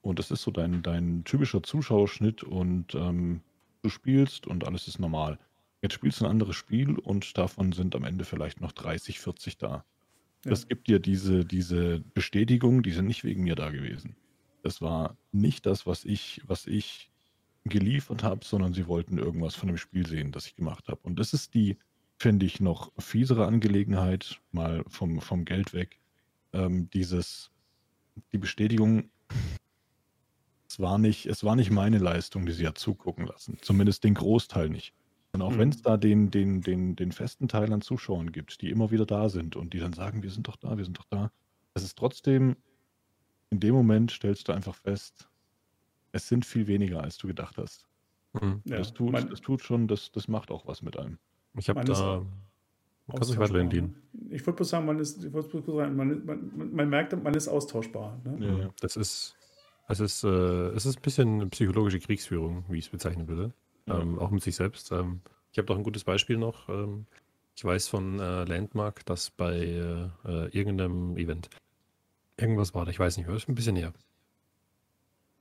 Und 0.00 0.18
das 0.18 0.30
ist 0.30 0.42
so 0.42 0.50
dein, 0.50 0.82
dein 0.82 1.24
typischer 1.24 1.62
Zuschauerschnitt 1.62 2.42
und 2.42 2.94
ähm, 2.94 3.40
du 3.82 3.88
spielst 3.88 4.46
und 4.46 4.66
alles 4.66 4.88
ist 4.88 4.98
normal. 4.98 5.38
Jetzt 5.82 5.94
spielst 5.94 6.20
du 6.20 6.24
ein 6.24 6.30
anderes 6.30 6.56
Spiel 6.56 6.98
und 6.98 7.36
davon 7.38 7.72
sind 7.72 7.94
am 7.94 8.04
Ende 8.04 8.24
vielleicht 8.24 8.60
noch 8.60 8.72
30, 8.72 9.20
40 9.20 9.58
da. 9.58 9.84
Ja. 10.44 10.50
Das 10.50 10.68
gibt 10.68 10.88
dir 10.88 10.98
diese, 10.98 11.44
diese 11.44 12.00
Bestätigung, 12.14 12.82
die 12.82 12.92
sind 12.92 13.06
nicht 13.06 13.24
wegen 13.24 13.44
mir 13.44 13.54
da 13.54 13.70
gewesen. 13.70 14.16
Das 14.62 14.80
war 14.80 15.16
nicht 15.32 15.66
das, 15.66 15.86
was 15.86 16.04
ich, 16.04 16.42
was 16.46 16.66
ich 16.66 17.10
geliefert 17.64 18.22
habe, 18.22 18.44
sondern 18.44 18.72
sie 18.72 18.86
wollten 18.86 19.18
irgendwas 19.18 19.54
von 19.54 19.68
dem 19.68 19.76
Spiel 19.76 20.06
sehen, 20.06 20.32
das 20.32 20.46
ich 20.46 20.56
gemacht 20.56 20.88
habe. 20.88 21.00
Und 21.02 21.18
das 21.18 21.32
ist 21.32 21.54
die, 21.54 21.76
finde 22.16 22.46
ich, 22.46 22.60
noch 22.60 22.92
fiesere 22.98 23.46
Angelegenheit, 23.46 24.40
mal 24.52 24.84
vom, 24.88 25.20
vom 25.20 25.44
Geld 25.44 25.74
weg. 25.74 25.98
Ähm, 26.52 26.88
dieses, 26.90 27.50
die 28.32 28.38
Bestätigung, 28.38 29.10
es 30.78 30.82
war, 30.82 30.98
nicht, 30.98 31.26
es 31.26 31.42
war 31.42 31.56
nicht 31.56 31.70
meine 31.72 31.98
Leistung, 31.98 32.46
die 32.46 32.52
sie 32.52 32.66
hat 32.66 32.78
zugucken 32.78 33.26
lassen. 33.26 33.58
Zumindest 33.62 34.04
den 34.04 34.14
Großteil 34.14 34.68
nicht. 34.70 34.94
Und 35.32 35.42
auch 35.42 35.50
Mhm. 35.50 35.58
wenn 35.58 35.68
es 35.70 35.82
da 35.82 35.96
den, 35.96 36.30
den, 36.30 36.60
den, 36.60 36.94
den 36.94 37.10
festen 37.10 37.48
Teil 37.48 37.72
an 37.72 37.80
Zuschauern 37.82 38.30
gibt, 38.30 38.62
die 38.62 38.70
immer 38.70 38.90
wieder 38.92 39.04
da 39.04 39.28
sind 39.28 39.56
und 39.56 39.74
die 39.74 39.80
dann 39.80 39.92
sagen, 39.92 40.22
wir 40.22 40.30
sind 40.30 40.46
doch 40.46 40.56
da, 40.56 40.78
wir 40.78 40.84
sind 40.84 40.96
doch 40.98 41.06
da, 41.10 41.32
es 41.74 41.82
ist 41.82 41.98
trotzdem, 41.98 42.56
in 43.50 43.58
dem 43.60 43.74
Moment 43.74 44.10
stellst 44.12 44.46
du 44.48 44.52
einfach 44.52 44.74
fest, 44.76 45.28
es 46.12 46.28
sind 46.28 46.46
viel 46.46 46.66
weniger, 46.68 47.02
als 47.02 47.18
du 47.18 47.26
gedacht 47.26 47.58
hast. 47.58 47.84
Mhm. 48.40 48.62
Ja, 48.64 48.76
das, 48.78 48.94
tut, 48.94 49.10
man- 49.12 49.28
das 49.28 49.40
tut 49.40 49.60
schon, 49.62 49.88
das, 49.88 50.12
das 50.12 50.28
macht 50.28 50.50
auch 50.52 50.66
was 50.66 50.80
mit 50.82 50.96
einem. 50.96 51.18
Ich 51.58 51.68
habe 51.68 51.82
da. 51.84 52.24
Kannst 53.10 53.30
du 53.30 53.34
dich 53.34 53.40
weiterhin 53.40 53.70
dienen. 53.70 53.96
Ich 54.30 54.42
würde 54.46 54.56
bloß 54.56 54.68
sagen, 54.68 54.84
man 54.86 54.98
ist, 55.00 55.24
ich 55.24 55.32
sagen, 55.32 55.96
man, 55.96 56.24
man, 56.26 56.72
man 56.74 56.88
merkt, 56.90 57.20
man 57.24 57.32
ist 57.34 57.48
austauschbar. 57.48 58.20
Ne? 58.22 58.36
Ja, 58.46 58.58
ja. 58.58 58.70
Das 58.80 58.96
ist, 58.96 59.34
es 59.88 60.00
ist, 60.00 60.24
äh, 60.24 60.28
es 60.28 60.86
ist 60.86 60.98
ein 60.98 61.02
bisschen 61.02 61.50
psychologische 61.50 61.98
Kriegsführung, 61.98 62.64
wie 62.68 62.78
ich 62.78 62.86
es 62.86 62.90
bezeichnen 62.90 63.26
würde. 63.26 63.52
Ja. 63.86 64.00
Ähm, 64.00 64.18
auch 64.18 64.30
mit 64.30 64.42
sich 64.42 64.54
selbst. 64.54 64.92
Ähm, 64.92 65.20
ich 65.50 65.58
habe 65.58 65.66
doch 65.66 65.76
ein 65.76 65.82
gutes 65.82 66.04
Beispiel 66.04 66.36
noch. 66.36 66.68
Ähm, 66.68 67.06
ich 67.56 67.64
weiß 67.64 67.88
von 67.88 68.20
äh, 68.20 68.44
Landmark, 68.44 69.04
dass 69.06 69.30
bei 69.30 69.56
äh, 69.56 70.08
äh, 70.24 70.48
irgendeinem 70.50 71.16
Event 71.16 71.48
irgendwas 72.36 72.74
war, 72.74 72.84
da, 72.84 72.90
ich 72.90 73.00
weiß 73.00 73.16
nicht 73.16 73.26
mehr, 73.26 73.34
ist 73.34 73.48
ein 73.48 73.54
bisschen 73.54 73.76
her. 73.76 73.92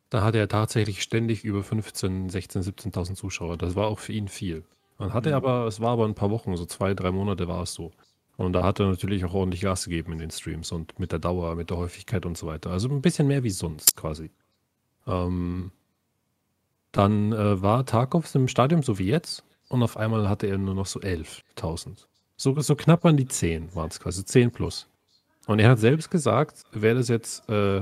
Da 0.09 0.23
hatte 0.23 0.39
er 0.39 0.47
tatsächlich 0.47 1.03
ständig 1.03 1.43
über 1.43 1.63
15, 1.63 2.29
16, 2.29 2.63
17.000 2.63 3.15
Zuschauer. 3.15 3.57
Das 3.57 3.75
war 3.75 3.87
auch 3.87 3.99
für 3.99 4.13
ihn 4.13 4.29
viel. 4.29 4.63
Dann 4.97 5.13
hatte 5.13 5.29
er 5.29 5.35
aber, 5.37 5.67
es 5.67 5.79
war 5.79 5.91
aber 5.91 6.05
ein 6.05 6.15
paar 6.15 6.31
Wochen, 6.31 6.55
so 6.55 6.65
zwei, 6.65 6.93
drei 6.93 7.11
Monate 7.11 7.47
war 7.47 7.63
es 7.63 7.73
so. 7.73 7.91
Und 8.37 8.53
da 8.53 8.63
hat 8.63 8.79
er 8.79 8.87
natürlich 8.87 9.25
auch 9.25 9.33
ordentlich 9.33 9.61
Gas 9.61 9.85
gegeben 9.85 10.13
in 10.13 10.19
den 10.19 10.29
Streams 10.29 10.71
und 10.71 10.99
mit 10.99 11.11
der 11.11 11.19
Dauer, 11.19 11.55
mit 11.55 11.71
der 11.71 11.77
Häufigkeit 11.77 12.25
und 12.25 12.37
so 12.37 12.45
weiter. 12.45 12.69
Also 12.69 12.87
ein 12.87 13.01
bisschen 13.01 13.27
mehr 13.27 13.43
wie 13.43 13.49
sonst 13.49 13.95
quasi. 13.97 14.29
Ähm, 15.07 15.71
dann 16.91 17.33
äh, 17.33 17.61
war 17.61 17.85
Tarkovs 17.85 18.35
im 18.35 18.47
Stadion 18.47 18.83
so 18.83 18.99
wie 18.99 19.07
jetzt 19.07 19.43
und 19.69 19.81
auf 19.81 19.97
einmal 19.97 20.29
hatte 20.29 20.47
er 20.47 20.59
nur 20.59 20.75
noch 20.75 20.85
so 20.85 20.99
11.000. 20.99 22.05
So, 22.35 22.59
so 22.61 22.75
knapp 22.75 23.03
an 23.05 23.17
die 23.17 23.27
10 23.27 23.73
waren 23.75 23.89
es 23.89 23.99
quasi, 23.99 24.23
10 24.23 24.51
plus. 24.51 24.87
Und 25.47 25.59
er 25.59 25.71
hat 25.71 25.79
selbst 25.79 26.11
gesagt, 26.11 26.63
wäre 26.71 26.95
das 26.95 27.07
jetzt, 27.07 27.49
äh, 27.49 27.81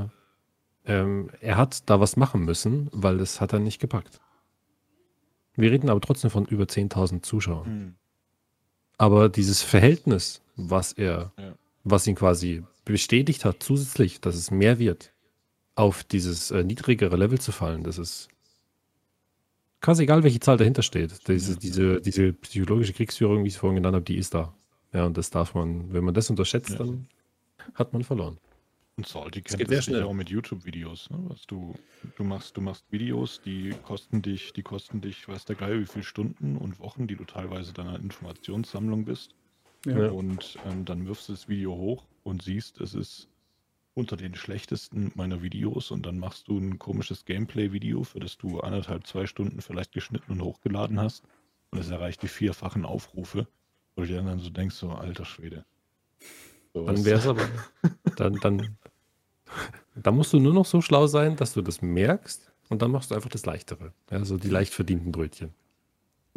ähm, 0.85 1.29
er 1.41 1.57
hat 1.57 1.89
da 1.89 1.99
was 1.99 2.15
machen 2.15 2.45
müssen, 2.45 2.89
weil 2.93 3.17
das 3.17 3.41
hat 3.41 3.51
er 3.51 3.59
nicht 3.59 3.81
gepackt. 3.81 4.21
Wir 5.55 5.71
reden 5.71 5.89
aber 5.89 5.99
trotzdem 5.99 6.29
von 6.29 6.45
über 6.45 6.63
10.000 6.65 7.23
Zuschauern. 7.23 7.65
Hm. 7.65 7.95
Aber 8.97 9.29
dieses 9.29 9.61
Verhältnis, 9.61 10.41
was 10.55 10.93
er, 10.93 11.31
Ja. 11.37 11.53
was 11.83 12.07
ihn 12.07 12.15
quasi 12.15 12.63
bestätigt 12.85 13.45
hat, 13.45 13.61
zusätzlich, 13.61 14.21
dass 14.21 14.35
es 14.35 14.51
mehr 14.51 14.79
wird, 14.79 15.11
auf 15.75 16.03
dieses 16.03 16.51
äh, 16.51 16.63
niedrigere 16.63 17.17
Level 17.17 17.39
zu 17.39 17.51
fallen, 17.51 17.83
das 17.83 17.97
ist 17.97 18.29
quasi 19.81 20.03
egal, 20.03 20.23
welche 20.23 20.39
Zahl 20.39 20.57
dahinter 20.57 20.81
steht. 20.83 21.27
Diese, 21.27 21.53
Ja. 21.53 21.59
diese, 21.59 22.01
diese 22.01 22.33
psychologische 22.33 22.93
Kriegsführung, 22.93 23.43
wie 23.43 23.47
ich 23.49 23.55
es 23.55 23.59
vorhin 23.59 23.75
genannt 23.75 23.95
habe, 23.95 24.05
die 24.05 24.17
ist 24.17 24.33
da. 24.33 24.53
Ja, 24.93 25.05
und 25.05 25.17
das 25.17 25.29
darf 25.29 25.53
man, 25.53 25.91
wenn 25.93 26.03
man 26.05 26.13
das 26.13 26.29
unterschätzt, 26.29 26.69
Ja. 26.71 26.77
dann 26.77 27.07
hat 27.73 27.91
man 27.93 28.03
verloren. 28.03 28.37
Und 28.97 29.07
Salty 29.07 29.43
Es 29.45 29.57
kennt 29.57 29.57
geht 29.57 29.67
das 29.67 29.69
sehr 29.69 29.81
sicher 29.81 29.97
schnell. 29.97 30.03
auch 30.03 30.13
mit 30.13 30.29
YouTube-Videos. 30.29 31.09
Ne? 31.09 31.19
Was 31.27 31.45
du, 31.47 31.75
du, 32.15 32.23
machst, 32.23 32.55
du 32.55 32.61
machst 32.61 32.85
Videos, 32.91 33.41
die 33.43 33.73
kosten 33.83 34.21
dich, 34.21 34.53
die 34.53 34.63
kosten 34.63 35.01
dich, 35.01 35.27
weiß 35.27 35.45
der 35.45 35.57
Geil, 35.57 35.81
wie 35.81 35.85
viele 35.85 36.05
Stunden 36.05 36.55
und 36.55 36.79
Wochen, 36.79 37.07
die 37.07 37.15
du 37.15 37.25
teilweise 37.25 37.73
deiner 37.73 37.99
Informationssammlung 37.99 39.03
bist. 39.05 39.35
Ja. 39.85 40.09
Und 40.09 40.57
ähm, 40.65 40.85
dann 40.85 41.05
wirfst 41.05 41.27
du 41.27 41.33
das 41.33 41.49
Video 41.49 41.75
hoch 41.75 42.05
und 42.23 42.41
siehst, 42.41 42.79
es 42.79 42.93
ist 42.93 43.27
unter 43.93 44.17
den 44.17 44.35
schlechtesten 44.35 45.11
meiner 45.15 45.41
Videos 45.41 45.91
und 45.91 46.05
dann 46.05 46.17
machst 46.17 46.47
du 46.47 46.57
ein 46.57 46.79
komisches 46.79 47.25
Gameplay-Video, 47.25 48.03
für 48.03 48.19
das 48.19 48.37
du 48.37 48.59
anderthalb, 48.59 49.05
zwei 49.07 49.25
Stunden 49.25 49.61
vielleicht 49.61 49.91
geschnitten 49.93 50.31
und 50.31 50.41
hochgeladen 50.41 50.99
hast 50.99 51.23
und 51.71 51.79
es 51.79 51.89
erreicht 51.89 52.21
die 52.21 52.27
vierfachen 52.27 52.85
Aufrufe, 52.85 53.47
wo 53.95 54.01
du 54.01 54.07
dir 54.07 54.21
dann 54.21 54.39
so 54.39 54.49
denkst, 54.49 54.75
so 54.75 54.89
alter 54.89 55.25
Schwede. 55.25 55.65
So, 56.73 56.85
Dann 56.85 57.05
wäre 57.05 57.19
es 57.19 57.27
aber, 57.27 57.47
dann, 58.17 58.35
dann, 58.41 58.77
dann 59.95 60.15
musst 60.15 60.33
du 60.33 60.39
nur 60.39 60.53
noch 60.53 60.65
so 60.65 60.81
schlau 60.81 61.07
sein, 61.07 61.35
dass 61.35 61.53
du 61.53 61.61
das 61.61 61.81
merkst 61.81 62.51
und 62.69 62.81
dann 62.81 62.91
machst 62.91 63.11
du 63.11 63.15
einfach 63.15 63.29
das 63.29 63.45
Leichtere. 63.45 63.93
Ja, 64.11 64.23
so 64.25 64.37
die 64.37 64.49
leicht 64.49 64.73
verdienten 64.73 65.11
Brötchen. 65.11 65.53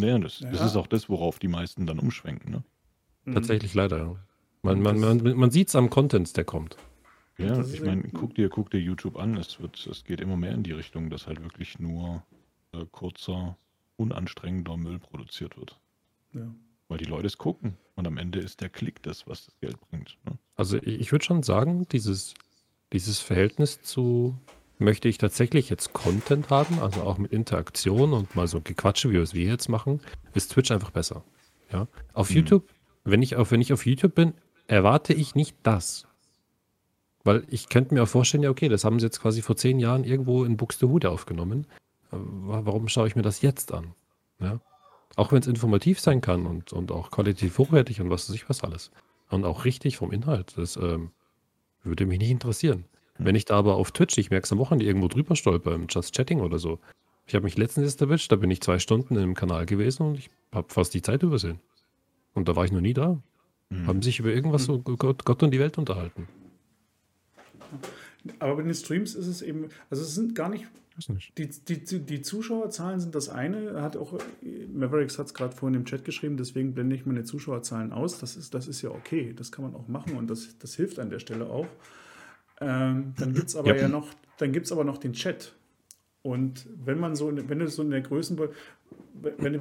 Ja, 0.01 0.19
das, 0.19 0.39
das 0.39 0.61
Ja. 0.61 0.67
ist 0.67 0.77
auch 0.77 0.87
das, 0.87 1.09
worauf 1.09 1.39
die 1.39 1.49
meisten 1.49 1.87
dann 1.87 1.99
umschwenken. 1.99 2.51
Ne? 2.53 2.65
Mhm. 3.25 3.35
Tatsächlich 3.35 3.75
leider, 3.75 3.99
ja. 3.99 4.17
Man, 4.63 4.83
man, 4.83 4.99
man, 4.99 5.37
man 5.37 5.51
sieht 5.51 5.69
es 5.69 5.77
am 5.77 5.89
Content, 5.89 6.37
der 6.37 6.45
kommt. 6.45 6.77
Ja, 7.39 7.65
ich 7.65 7.81
meine, 7.81 8.03
guck 8.13 8.35
dir, 8.35 8.49
guck 8.49 8.71
dir 8.71 8.81
YouTube 8.81 9.17
an. 9.17 9.37
Es, 9.37 9.61
wird, 9.61 9.87
es 9.87 10.03
geht 10.03 10.21
immer 10.21 10.37
mehr 10.37 10.53
in 10.53 10.65
die 10.65 10.73
Richtung, 10.73 11.09
dass 11.09 11.29
halt 11.29 11.41
wirklich 11.43 11.79
nur 11.79 12.25
äh, 12.73 12.85
kurzer, 12.91 13.57
unanstrengender 13.97 14.77
Müll 14.77 14.99
produziert 14.99 15.57
wird. 15.57 15.79
Ja. 16.33 16.53
Weil 16.89 16.99
die 16.99 17.05
Leute 17.05 17.29
es 17.29 17.39
gucken. 17.39 17.77
Und 17.95 18.09
am 18.09 18.17
Ende 18.17 18.41
ist 18.41 18.61
der 18.61 18.69
Klick 18.69 19.03
das, 19.05 19.29
was 19.29 19.47
das 19.47 19.59
Geld 19.61 19.79
bringt. 19.89 20.19
Ne? 20.25 20.37
Also 20.57 20.79
ich, 20.79 21.01
ich 21.01 21.13
würde 21.13 21.25
schon 21.25 21.45
sagen, 21.45 21.87
dieses, 21.93 22.35
dieses 22.93 23.21
Verhältnis 23.21 23.81
zu, 23.83 24.37
möchte 24.79 25.09
ich 25.09 25.19
tatsächlich 25.19 25.69
jetzt 25.71 25.93
Content 25.93 26.51
haben, 26.51 26.79
also 26.81 27.03
auch 27.03 27.19
mit 27.19 27.33
Interaktion 27.33 28.13
und 28.13 28.35
mal 28.37 28.47
so 28.49 28.61
Gequatsche, 28.61 29.11
wie 29.11 29.15
wir 29.15 29.23
es 29.23 29.35
wir 29.35 29.45
jetzt 29.47 29.69
machen, 29.69 30.01
ist 30.35 30.53
Twitch 30.53 30.71
einfach 30.71 30.91
besser. 30.91 31.23
Ja? 31.73 31.87
Auf 32.15 32.31
Mhm. 32.31 32.37
YouTube, 32.37 32.65
wenn 33.05 33.23
ich, 33.23 33.37
auf, 33.37 33.51
wenn 33.51 33.61
ich 33.61 33.73
auf 33.73 33.87
YouTube 33.87 34.15
bin, 34.15 34.35
erwarte 34.67 35.13
ich 35.15 35.35
nicht 35.35 35.57
das. 35.63 36.07
Weil 37.25 37.45
ich 37.51 37.69
könnte 37.69 37.95
mir 37.95 38.03
auch 38.05 38.09
vorstellen, 38.09 38.43
ja, 38.43 38.51
okay, 38.51 38.69
das 38.69 38.85
haben 38.85 39.01
sie 39.01 39.07
jetzt 39.07 39.21
quasi 39.21 39.43
vor 39.43 39.57
zehn 39.57 39.79
Jahren 39.79 40.05
irgendwo 40.05 40.45
in 40.45 40.57
Buxtehude 40.57 41.11
aufgenommen. 41.11 41.67
Äh, 42.13 42.17
wa- 42.17 42.63
Warum 42.65 42.89
schaue 42.89 43.09
ich 43.09 43.17
mir 43.17 43.23
das 43.23 43.43
jetzt 43.43 43.73
an? 43.73 43.93
Ja? 44.41 44.61
Auch 45.17 45.33
wenn 45.33 45.41
es 45.41 45.47
informativ 45.49 46.01
sein 46.01 46.21
kann 46.21 46.47
und, 46.47 46.73
und 46.73 46.93
auch 46.93 47.11
qualitativ 47.11 47.59
hochwertig 47.59 48.01
und 48.01 48.09
was 48.09 48.29
weiß 48.29 48.37
ich 48.37 48.49
was 48.49 48.63
alles. 48.63 48.91
Und 49.31 49.45
auch 49.45 49.65
richtig 49.65 49.97
vom 49.97 50.13
Inhalt. 50.13 50.57
Das 50.57 50.77
ähm, 50.77 51.11
würde 51.85 52.07
mich 52.07 52.19
nicht 52.19 52.31
interessieren. 52.31 52.85
Wenn 53.19 53.35
ich 53.35 53.45
da 53.45 53.57
aber 53.57 53.77
auf 53.77 53.91
Twitch, 53.91 54.17
ich 54.19 54.31
merke 54.31 54.45
es 54.45 54.53
am 54.53 54.59
Wochenende 54.59 54.87
irgendwo 54.87 55.09
drüber 55.09 55.35
stolper, 55.35 55.75
im 55.75 55.87
Just 55.89 56.15
Chatting 56.15 56.41
oder 56.41 56.59
so. 56.59 56.79
Ich 57.27 57.35
habe 57.35 57.45
mich 57.45 57.59
letztens 57.59 57.85
erst 57.85 58.01
erwischt, 58.01 58.31
da 58.31 58.37
bin 58.37 58.51
ich 58.51 58.61
zwei 58.61 58.79
Stunden 58.79 59.17
im 59.17 59.35
Kanal 59.35 59.67
gewesen 59.67 60.07
und 60.07 60.19
ich 60.19 60.31
habe 60.53 60.73
fast 60.73 60.95
die 60.95 61.03
Zeit 61.03 61.23
übersehen. 61.23 61.59
Und 62.35 62.49
da 62.49 62.57
war 62.57 62.65
ich 62.65 62.73
noch 62.73 62.81
nie 62.81 62.95
da. 62.95 63.21
Mhm. 63.71 63.87
Haben 63.87 64.03
sich 64.03 64.21
über 64.21 64.31
irgendwas 64.31 64.65
so 64.65 64.79
Gott, 64.79 65.25
Gott 65.25 65.43
und 65.43 65.51
die 65.51 65.59
Welt 65.59 65.77
unterhalten. 65.79 66.29
Aber 68.39 68.57
bei 68.57 68.63
den 68.63 68.75
Streams 68.75 69.15
ist 69.15 69.27
es 69.27 69.43
eben, 69.43 69.69
also 69.91 70.03
es 70.03 70.15
sind 70.15 70.35
gar 70.35 70.49
nicht, 70.49 70.67
Weiß 70.99 71.09
nicht. 71.11 71.33
die, 71.39 71.49
die, 71.49 72.01
die 72.01 72.23
Zuschauerzahlen 72.23 72.99
sind 72.99 73.15
das 73.15 73.29
eine, 73.29 73.81
hat 73.83 73.97
auch, 73.97 74.19
Mavericks 74.75 75.17
hat 75.19 75.27
es 75.27 75.35
gerade 75.35 75.55
vorhin 75.55 75.79
im 75.79 75.85
Chat 75.85 76.05
geschrieben, 76.05 76.37
deswegen 76.37 76.75
blende 76.75 76.97
ich 76.97 77.07
meine 77.07 77.23
Zuschauerzahlen 77.25 77.93
aus. 77.93 78.19
Das 78.19 78.37
ist, 78.37 78.53
das 78.53 78.67
ist 78.67 78.83
ja 78.83 78.91
okay, 78.91 79.33
das 79.37 79.53
kann 79.53 79.65
man 79.65 79.75
auch 79.77 79.87
machen 79.87 80.17
und 80.17 80.29
das, 80.29 80.59
das 80.59 80.75
hilft 80.75 80.99
an 80.99 81.09
der 81.11 81.21
Stelle 81.21 81.47
auch. 81.49 81.69
Ähm, 82.61 83.15
dann 83.17 83.33
gibt 83.33 83.49
es 83.49 83.55
aber 83.57 83.77
Ja. 83.77 83.83
ja 83.83 83.89
noch, 83.89 84.09
dann 84.39 84.51
gibt 84.53 84.67
es 84.67 84.73
aber 84.73 84.83
noch 84.85 84.99
den 84.99 85.13
Chat. 85.13 85.55
Und 86.23 86.67
wenn 86.85 86.99
man 86.99 87.15
so, 87.15 87.31
wenn 87.33 87.59
du 87.61 87.69
so 87.69 87.83
in 87.83 87.91
der 87.91 88.01
Größen, 88.01 88.37
wenn 89.39 89.53
du 89.53 89.61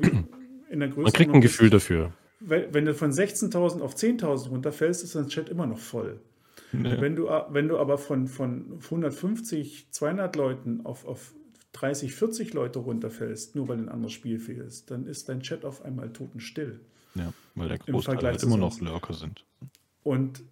in 0.71 0.79
der 0.79 0.89
Größe 0.89 1.03
Man 1.03 1.13
kriegt 1.13 1.31
ein 1.33 1.41
Gefühl 1.41 1.69
dafür. 1.69 2.11
wenn, 2.39 2.73
wenn 2.73 2.85
du 2.85 2.95
von 2.95 3.11
16.000 3.11 3.81
auf 3.81 3.95
10.000 3.95 4.49
runterfällst, 4.49 5.03
ist 5.03 5.13
dein 5.15 5.27
Chat 5.27 5.49
immer 5.49 5.67
noch 5.67 5.77
voll. 5.77 6.19
Ja. 6.73 6.99
Wenn, 7.01 7.15
du, 7.15 7.27
wenn 7.49 7.67
du 7.67 7.77
aber 7.77 7.97
von, 7.97 8.27
von 8.27 8.79
150, 8.83 9.87
200 9.91 10.35
Leuten 10.35 10.85
auf, 10.85 11.05
auf 11.05 11.33
30, 11.73 12.13
40 12.13 12.53
Leute 12.53 12.79
runterfällst, 12.79 13.55
nur 13.55 13.67
weil 13.67 13.77
ein 13.77 13.89
anderes 13.89 14.13
Spiel 14.13 14.39
fehlst, 14.39 14.91
dann 14.91 15.05
ist 15.05 15.29
dein 15.29 15.41
Chat 15.41 15.63
auf 15.63 15.83
einmal 15.85 16.11
totenstill. 16.11 16.79
Ja, 17.15 17.33
weil 17.55 17.69
der 17.69 17.77
Großteil 17.77 18.21
halt 18.21 18.43
immer 18.43 18.57
noch. 18.57 18.79
Lurker 18.81 19.13
sind. 19.13 19.45
Und 20.03 20.43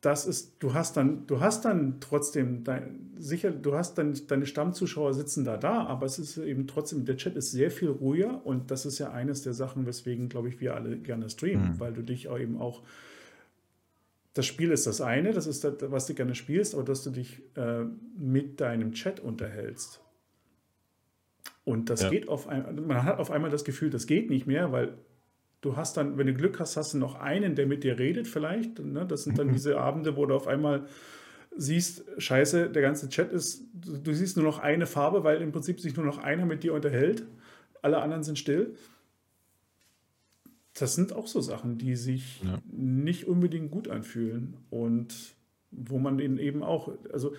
das 0.00 0.26
ist, 0.26 0.62
du 0.62 0.74
hast 0.74 0.96
dann, 0.96 1.26
du 1.26 1.40
hast 1.40 1.64
dann 1.64 1.96
trotzdem 2.00 2.62
dein, 2.62 3.10
sicher, 3.18 3.50
du 3.50 3.74
hast 3.74 3.98
dann 3.98 4.16
deine 4.28 4.46
Stammzuschauer 4.46 5.12
sitzen 5.12 5.44
da 5.44 5.56
da, 5.56 5.84
aber 5.86 6.06
es 6.06 6.20
ist 6.20 6.36
eben 6.38 6.68
trotzdem, 6.68 7.04
der 7.04 7.16
Chat 7.16 7.34
ist 7.34 7.50
sehr 7.50 7.70
viel 7.72 7.88
ruhiger 7.88 8.46
und 8.46 8.70
das 8.70 8.86
ist 8.86 8.98
ja 8.98 9.10
eines 9.10 9.42
der 9.42 9.54
Sachen, 9.54 9.86
weswegen, 9.86 10.28
glaube 10.28 10.48
ich, 10.50 10.60
wir 10.60 10.76
alle 10.76 10.98
gerne 10.98 11.28
streamen, 11.28 11.72
Mhm. 11.72 11.80
weil 11.80 11.92
du 11.94 12.02
dich 12.02 12.28
auch 12.28 12.38
eben 12.38 12.60
auch 12.60 12.82
das 14.38 14.46
Spiel 14.46 14.70
ist 14.70 14.86
das 14.86 15.00
eine, 15.00 15.32
das 15.32 15.46
ist 15.48 15.64
das, 15.64 15.74
was 15.90 16.06
du 16.06 16.14
gerne 16.14 16.34
spielst, 16.36 16.74
aber 16.74 16.84
dass 16.84 17.02
du 17.02 17.10
dich 17.10 17.42
äh, 17.56 17.84
mit 18.16 18.60
deinem 18.60 18.92
Chat 18.92 19.18
unterhältst. 19.20 20.00
Und 21.64 21.90
das 21.90 22.02
Ja. 22.02 22.10
geht 22.10 22.28
auf 22.28 22.48
einmal, 22.48 22.72
man 22.74 23.02
hat 23.04 23.18
auf 23.18 23.30
einmal 23.30 23.50
das 23.50 23.64
Gefühl, 23.64 23.90
das 23.90 24.06
geht 24.06 24.30
nicht 24.30 24.46
mehr, 24.46 24.70
weil 24.72 24.94
du 25.60 25.76
hast 25.76 25.96
dann, 25.96 26.16
wenn 26.16 26.28
du 26.28 26.34
Glück 26.34 26.60
hast, 26.60 26.76
hast 26.76 26.94
du 26.94 26.98
noch 26.98 27.16
einen, 27.16 27.56
der 27.56 27.66
mit 27.66 27.82
dir 27.82 27.98
redet 27.98 28.28
vielleicht. 28.28 28.78
Ne? 28.78 29.04
Das 29.06 29.24
sind 29.24 29.38
dann 29.38 29.48
Mhm. 29.48 29.52
diese 29.54 29.78
Abende, 29.78 30.16
wo 30.16 30.24
du 30.24 30.34
auf 30.34 30.46
einmal 30.46 30.86
siehst, 31.56 32.04
scheiße, 32.16 32.70
der 32.70 32.82
ganze 32.82 33.08
Chat 33.08 33.32
ist, 33.32 33.64
du, 33.74 33.98
du 33.98 34.14
siehst 34.14 34.36
nur 34.36 34.46
noch 34.46 34.60
eine 34.60 34.86
Farbe, 34.86 35.24
weil 35.24 35.42
im 35.42 35.50
Prinzip 35.50 35.80
sich 35.80 35.96
nur 35.96 36.06
noch 36.06 36.18
einer 36.18 36.46
mit 36.46 36.62
dir 36.62 36.74
unterhält. 36.74 37.24
Alle 37.82 37.98
anderen 37.98 38.22
sind 38.22 38.38
still. 38.38 38.76
Das 40.80 40.94
sind 40.94 41.12
auch 41.12 41.26
so 41.26 41.40
Sachen, 41.40 41.78
die 41.78 41.96
sich 41.96 42.42
Ja. 42.42 42.60
nicht 42.70 43.26
unbedingt 43.26 43.70
gut 43.70 43.88
anfühlen 43.88 44.56
und 44.70 45.34
wo 45.70 45.98
man 45.98 46.18
eben 46.18 46.62
auch, 46.62 46.92
also 47.12 47.34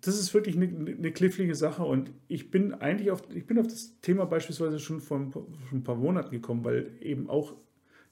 das 0.00 0.18
ist 0.18 0.32
wirklich 0.32 0.56
eine, 0.56 0.66
eine 0.66 1.12
knifflige 1.12 1.54
Sache 1.54 1.82
und 1.82 2.10
ich 2.28 2.50
bin 2.50 2.74
eigentlich 2.74 3.10
auf, 3.10 3.22
ich 3.34 3.46
bin 3.46 3.58
auf 3.58 3.66
das 3.66 3.98
Thema 4.00 4.24
beispielsweise 4.24 4.78
schon 4.78 5.00
vor 5.00 5.18
ein 5.18 5.30
paar, 5.30 5.42
schon 5.68 5.78
ein 5.80 5.84
paar 5.84 5.96
Monaten 5.96 6.30
gekommen, 6.30 6.64
weil 6.64 6.92
eben 7.00 7.28
auch 7.28 7.54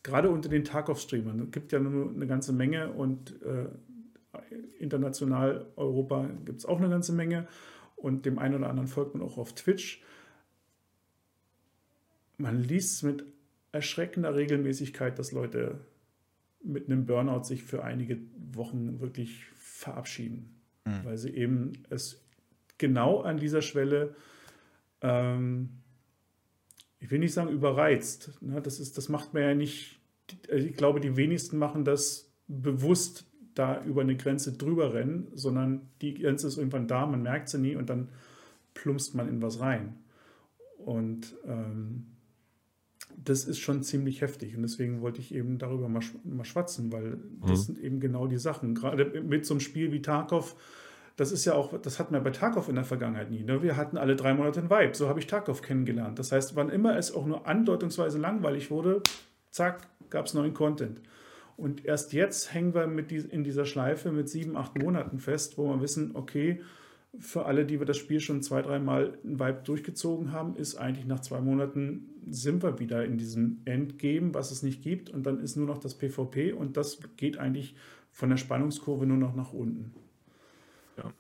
gerade 0.03 0.31
unter 0.31 0.49
den 0.49 0.65
Tarkov-Streamern, 0.65 1.41
es 1.41 1.51
gibt 1.51 1.73
ja 1.73 1.79
nur 1.81 2.11
eine 2.11 2.27
ganze 2.27 2.53
Menge 2.53 2.93
und 2.93 3.41
äh, 3.43 3.67
international, 4.79 5.67
Europa 5.77 6.29
gibt 6.45 6.59
es 6.59 6.67
auch 6.67 6.79
eine 6.79 6.89
ganze 6.89 7.13
Menge 7.13 7.47
und 7.97 8.27
dem 8.27 8.39
einen 8.39 8.55
oder 8.57 8.69
anderen 8.71 8.89
folgt 8.89 9.15
man 9.15 9.23
auch 9.23 9.39
auf 9.39 9.55
Twitch. 9.55 10.03
Man 12.37 12.63
liest 12.63 13.03
mit 13.03 13.25
erschreckender 13.73 14.35
Regelmäßigkeit, 14.35 15.19
dass 15.19 15.33
Leute 15.33 15.81
mit 16.63 16.87
einem 16.87 17.07
Burnout 17.07 17.45
sich 17.45 17.63
für 17.63 17.85
einige 17.85 18.19
Wochen 18.53 19.01
wirklich 19.01 19.45
verabschieden 19.57 20.59
Mhm. 20.89 21.05
weil 21.05 21.19
sie 21.19 21.31
eben 21.31 21.73
es 21.91 22.21
genau 22.79 23.21
an 23.21 23.39
dieser 23.39 23.63
Schwelle, 23.63 24.15
ähm, 25.03 25.71
ich 27.01 27.11
will 27.11 27.19
nicht 27.19 27.33
sagen 27.33 27.51
überreizt, 27.51 28.43
ne? 28.43 28.61
das, 28.61 28.81
ist, 28.81 28.99
das 28.99 29.09
macht 29.09 29.35
man 29.35 29.43
ja 29.43 29.55
nicht, 29.55 30.01
also 30.51 30.67
ich 30.67 30.77
glaube, 30.77 31.01
die 31.01 31.17
wenigsten 31.17 31.59
machen 31.59 31.85
das 31.85 32.31
bewusst 32.49 33.27
da 33.55 33.83
über 33.85 34.03
eine 34.03 34.17
Grenze 34.17 34.53
drüber 34.57 34.95
rennen, 34.95 35.29
sondern 35.35 35.89
die 36.01 36.15
Grenze 36.15 36.47
ist 36.47 36.59
irgendwann 36.59 36.89
da, 36.89 37.07
man 37.07 37.23
merkt 37.23 37.49
sie 37.49 37.59
nie 37.59 37.77
und 37.77 37.91
dann 37.91 38.09
plumpst 38.75 39.15
man 39.15 39.29
in 39.29 39.43
was 39.43 39.61
rein. 39.61 39.97
Und 40.79 41.35
ähm, 41.45 42.07
das 43.25 43.45
ist 43.45 43.59
schon 43.59 43.83
ziemlich 43.83 44.21
heftig 44.21 44.57
und 44.57 44.63
deswegen 44.63 45.01
wollte 45.01 45.21
ich 45.21 45.35
eben 45.35 45.59
darüber 45.59 45.89
mal, 45.89 46.03
mal 46.25 46.45
schwatzen, 46.45 46.93
weil 46.93 47.19
das 47.43 47.51
Mhm. 47.51 47.65
sind 47.75 47.79
eben 47.81 48.01
genau 48.01 48.27
die 48.27 48.39
Sachen. 48.39 48.75
Gerade 48.75 49.23
mit 49.23 49.45
so 49.45 49.55
einem 49.55 49.61
Spiel 49.61 49.91
wie 49.93 50.01
Tarkov, 50.03 50.55
das 51.17 51.33
ist 51.33 51.45
ja 51.45 51.55
auch, 51.55 51.77
das 51.81 51.99
hatten 51.99 52.15
wir 52.15 52.21
bei 52.21 52.31
Tarkov 52.31 52.69
in 52.69 52.77
der 52.77 52.85
Vergangenheit 52.85 53.31
nie. 53.31 53.43
Ne? 53.43 53.61
Wir 53.63 53.77
hatten 53.77 53.97
alle 53.99 54.15
drei 54.15 54.35
Monate 54.35 54.61
einen 54.61 54.71
Vibe. 54.71 54.95
So 54.95 55.09
habe 55.09 55.19
ich 55.19 55.27
Tarkov 55.27 55.63
kennengelernt. 55.63 56.19
Das 56.19 56.31
heißt, 56.31 56.55
wann 56.55 56.69
immer 56.71 56.97
es 56.97 57.13
auch 57.13 57.27
nur 57.27 57.47
andeutungsweise 57.49 58.19
langweilig 58.19 58.71
wurde, 58.71 59.03
zack, 59.51 59.89
gab 60.11 60.27
es 60.27 60.35
neuen 60.35 60.55
Content. 60.55 61.01
Und 61.57 61.85
erst 61.85 62.13
jetzt 62.13 62.55
hängen 62.55 62.73
wir 62.73 62.87
mit 62.87 63.11
dies, 63.11 63.25
in 63.25 63.43
dieser 63.43 63.65
Schleife 63.65 64.13
mit 64.13 64.29
sieben, 64.29 64.57
acht 64.57 64.79
Monaten 64.81 65.19
fest, 65.19 65.59
wo 65.59 65.67
wir 65.69 65.81
wissen, 65.81 66.13
okay, 66.15 66.61
für 67.19 67.47
alle, 67.47 67.65
die 67.67 67.81
wir 67.81 67.87
das 67.87 67.97
Spiel 67.97 68.21
schon 68.21 68.43
zwei, 68.43 68.63
dreimal 68.63 69.19
einen 69.25 69.41
Vibe 69.41 69.63
durchgezogen 69.65 70.31
haben, 70.31 70.55
ist 70.55 70.77
eigentlich 70.77 71.07
nach 71.07 71.19
zwei 71.21 71.41
Monaten 71.41 72.11
sind 72.33 72.63
wir 72.63 72.79
wieder 72.79 73.05
in 73.05 73.19
diesem 73.19 73.61
Endgame, 73.65 74.35
was 74.35 74.51
es 74.51 74.63
nicht 74.63 74.83
gibt. 74.83 75.11
Und 75.11 75.25
dann 75.25 75.41
ist 75.41 75.57
nur 75.57 75.67
noch 75.67 75.79
das 75.79 75.97
PvP 75.97 76.53
und 76.53 76.77
das 76.77 76.99
geht 77.17 77.39
eigentlich 77.39 77.75
von 78.11 78.31
der 78.31 78.37
Spannungskurve 78.37 79.07
nur 79.07 79.17
noch 79.17 79.35
nach 79.35 79.53
unten. 79.53 79.93
Ja. 80.97 81.13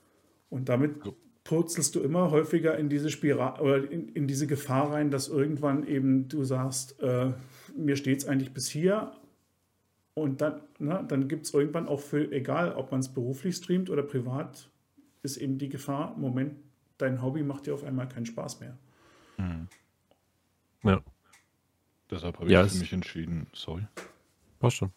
Und 0.50 0.68
damit 0.68 1.02
So. 1.04 1.16
purzelst 1.44 1.94
du 1.94 2.00
immer 2.00 2.30
häufiger 2.30 2.76
in 2.76 2.88
diese 2.88 3.10
Spirale 3.10 3.62
oder 3.62 3.90
in, 3.90 4.08
in 4.08 4.26
diese 4.26 4.46
Gefahr 4.46 4.92
rein, 4.92 5.10
dass 5.10 5.28
irgendwann 5.28 5.86
eben 5.86 6.28
du 6.28 6.44
sagst, 6.44 7.00
äh, 7.00 7.32
mir 7.76 7.96
steht 7.96 8.18
es 8.18 8.26
eigentlich 8.26 8.52
bis 8.52 8.68
hier. 8.68 9.12
Und 10.14 10.40
dann, 10.40 10.60
ne, 10.78 11.04
dann 11.06 11.28
gibt 11.28 11.46
es 11.46 11.54
irgendwann 11.54 11.86
auch 11.86 12.00
für, 12.00 12.32
egal 12.32 12.72
ob 12.72 12.90
man 12.90 13.00
es 13.00 13.08
beruflich 13.08 13.54
streamt 13.54 13.88
oder 13.88 14.02
privat, 14.02 14.68
ist 15.22 15.36
eben 15.36 15.58
die 15.58 15.68
Gefahr, 15.68 16.16
Moment, 16.16 16.54
dein 16.98 17.22
Hobby 17.22 17.42
macht 17.42 17.66
dir 17.66 17.74
auf 17.74 17.84
einmal 17.84 18.08
keinen 18.08 18.26
Spaß 18.26 18.60
mehr. 18.60 18.76
Mhm. 19.36 19.68
Ja, 20.84 21.02
Deshalb 22.10 22.38
habe 22.38 22.50
Ja, 22.50 22.64
ich 22.64 22.72
für 22.72 22.78
mich 22.78 22.92
entschieden, 22.92 23.48
sorry. 23.52 23.86
passt 24.58 24.76
schon. 24.76 24.92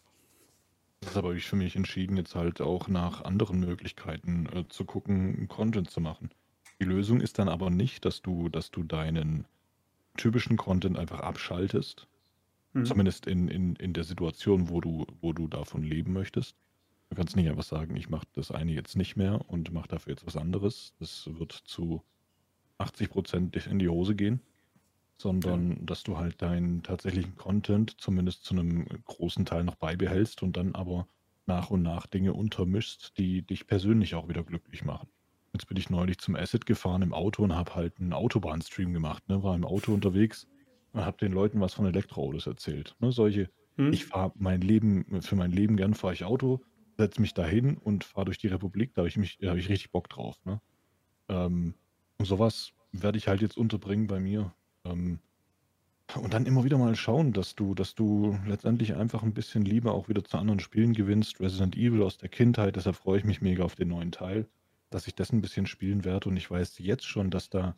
Deshalb 1.02 1.24
habe 1.24 1.36
ich 1.36 1.44
für 1.44 1.56
mich 1.56 1.76
entschieden, 1.76 2.16
jetzt 2.16 2.34
halt 2.34 2.60
auch 2.60 2.88
nach 2.88 3.22
anderen 3.24 3.60
Möglichkeiten 3.60 4.46
äh, 4.52 4.66
zu 4.68 4.84
gucken, 4.84 5.48
Content 5.48 5.90
zu 5.90 6.00
machen. 6.00 6.30
Die 6.80 6.84
Lösung 6.84 7.20
ist 7.20 7.38
dann 7.38 7.48
aber 7.48 7.70
nicht, 7.70 8.04
dass 8.04 8.22
du, 8.22 8.48
dass 8.48 8.70
du 8.70 8.82
deinen 8.82 9.46
typischen 10.16 10.56
Content 10.56 10.98
einfach 10.98 11.20
abschaltest. 11.20 12.06
Mhm. 12.72 12.84
Zumindest 12.86 13.26
in, 13.26 13.48
in, 13.48 13.76
in 13.76 13.92
der 13.92 14.04
Situation, 14.04 14.68
wo 14.70 14.80
du, 14.80 15.06
wo 15.20 15.32
du 15.32 15.48
davon 15.48 15.82
leben 15.82 16.12
möchtest. 16.12 16.56
Du 17.10 17.16
kannst 17.16 17.36
nicht 17.36 17.48
einfach 17.48 17.62
sagen, 17.64 17.94
ich 17.96 18.08
mache 18.08 18.26
das 18.32 18.50
eine 18.50 18.72
jetzt 18.72 18.96
nicht 18.96 19.16
mehr 19.16 19.44
und 19.50 19.70
mache 19.72 19.88
dafür 19.88 20.14
jetzt 20.14 20.26
was 20.26 20.36
anderes. 20.36 20.94
Das 20.98 21.28
wird 21.38 21.52
zu 21.52 22.02
80 22.78 23.10
Prozent 23.10 23.56
in 23.66 23.78
die 23.78 23.88
Hose 23.88 24.14
gehen. 24.14 24.40
Sondern 25.22 25.86
dass 25.86 26.02
du 26.02 26.18
halt 26.18 26.42
deinen 26.42 26.82
tatsächlichen 26.82 27.36
Content 27.36 28.00
zumindest 28.00 28.44
zu 28.44 28.54
einem 28.54 28.86
großen 29.04 29.44
Teil 29.46 29.64
noch 29.64 29.76
beibehältst 29.76 30.42
und 30.42 30.56
dann 30.56 30.74
aber 30.74 31.06
nach 31.46 31.70
und 31.70 31.82
nach 31.82 32.06
Dinge 32.06 32.34
untermischst, 32.34 33.16
die 33.18 33.42
dich 33.42 33.66
persönlich 33.66 34.14
auch 34.14 34.28
wieder 34.28 34.42
glücklich 34.44 34.84
machen. 34.84 35.08
Jetzt 35.52 35.66
bin 35.66 35.76
ich 35.76 35.90
neulich 35.90 36.18
zum 36.18 36.34
Asset 36.36 36.66
gefahren 36.66 37.02
im 37.02 37.12
Auto 37.14 37.42
und 37.44 37.54
habe 37.54 37.74
halt 37.74 37.98
einen 38.00 38.12
Autobahnstream 38.12 38.92
gemacht. 38.92 39.28
Ne? 39.28 39.42
War 39.42 39.54
im 39.54 39.64
Auto 39.64 39.92
unterwegs 39.92 40.46
und 40.92 41.04
habe 41.04 41.18
den 41.18 41.32
Leuten 41.32 41.60
was 41.60 41.74
von 41.74 41.86
Elektroautos 41.86 42.46
erzählt. 42.46 42.96
Ne? 43.00 43.12
Solche, 43.12 43.50
Hm? 43.76 43.92
ich 43.92 44.06
fahre 44.06 44.32
mein 44.36 44.60
Leben, 44.60 45.22
für 45.22 45.36
mein 45.36 45.52
Leben 45.52 45.76
gern 45.76 45.94
fahre 45.94 46.14
ich 46.14 46.24
Auto, 46.24 46.62
setze 46.98 47.20
mich 47.20 47.34
dahin 47.34 47.76
und 47.78 48.04
fahre 48.04 48.26
durch 48.26 48.38
die 48.38 48.48
Republik, 48.48 48.94
da 48.94 49.00
habe 49.02 49.08
ich 49.08 49.16
mich, 49.16 49.38
da 49.38 49.50
habe 49.50 49.58
ich 49.60 49.68
richtig 49.68 49.92
Bock 49.92 50.08
drauf. 50.08 50.36
Ne? 50.44 50.60
Ähm, 51.28 51.74
und 52.18 52.26
sowas 52.26 52.72
werde 52.92 53.18
ich 53.18 53.28
halt 53.28 53.42
jetzt 53.42 53.56
unterbringen 53.56 54.06
bei 54.06 54.20
mir. 54.20 54.54
Ähm, 54.84 55.18
und 56.20 56.34
dann 56.34 56.46
immer 56.46 56.64
wieder 56.64 56.76
mal 56.78 56.94
schauen, 56.94 57.32
dass 57.32 57.54
du, 57.54 57.74
dass 57.74 57.94
du 57.94 58.38
letztendlich 58.46 58.94
einfach 58.94 59.22
ein 59.22 59.32
bisschen 59.32 59.64
Liebe 59.64 59.92
auch 59.92 60.08
wieder 60.08 60.24
zu 60.24 60.36
anderen 60.36 60.60
Spielen 60.60 60.92
gewinnst. 60.92 61.40
Resident 61.40 61.76
Evil 61.76 62.02
aus 62.02 62.18
der 62.18 62.28
Kindheit, 62.28 62.76
deshalb 62.76 62.96
freue 62.96 63.18
ich 63.18 63.24
mich 63.24 63.40
mega 63.40 63.64
auf 63.64 63.76
den 63.76 63.88
neuen 63.88 64.12
Teil, 64.12 64.46
dass 64.90 65.06
ich 65.06 65.14
das 65.14 65.32
ein 65.32 65.40
bisschen 65.40 65.66
spielen 65.66 66.04
werde. 66.04 66.28
Und 66.28 66.36
ich 66.36 66.50
weiß 66.50 66.78
jetzt 66.78 67.06
schon, 67.06 67.30
dass 67.30 67.48
da 67.48 67.76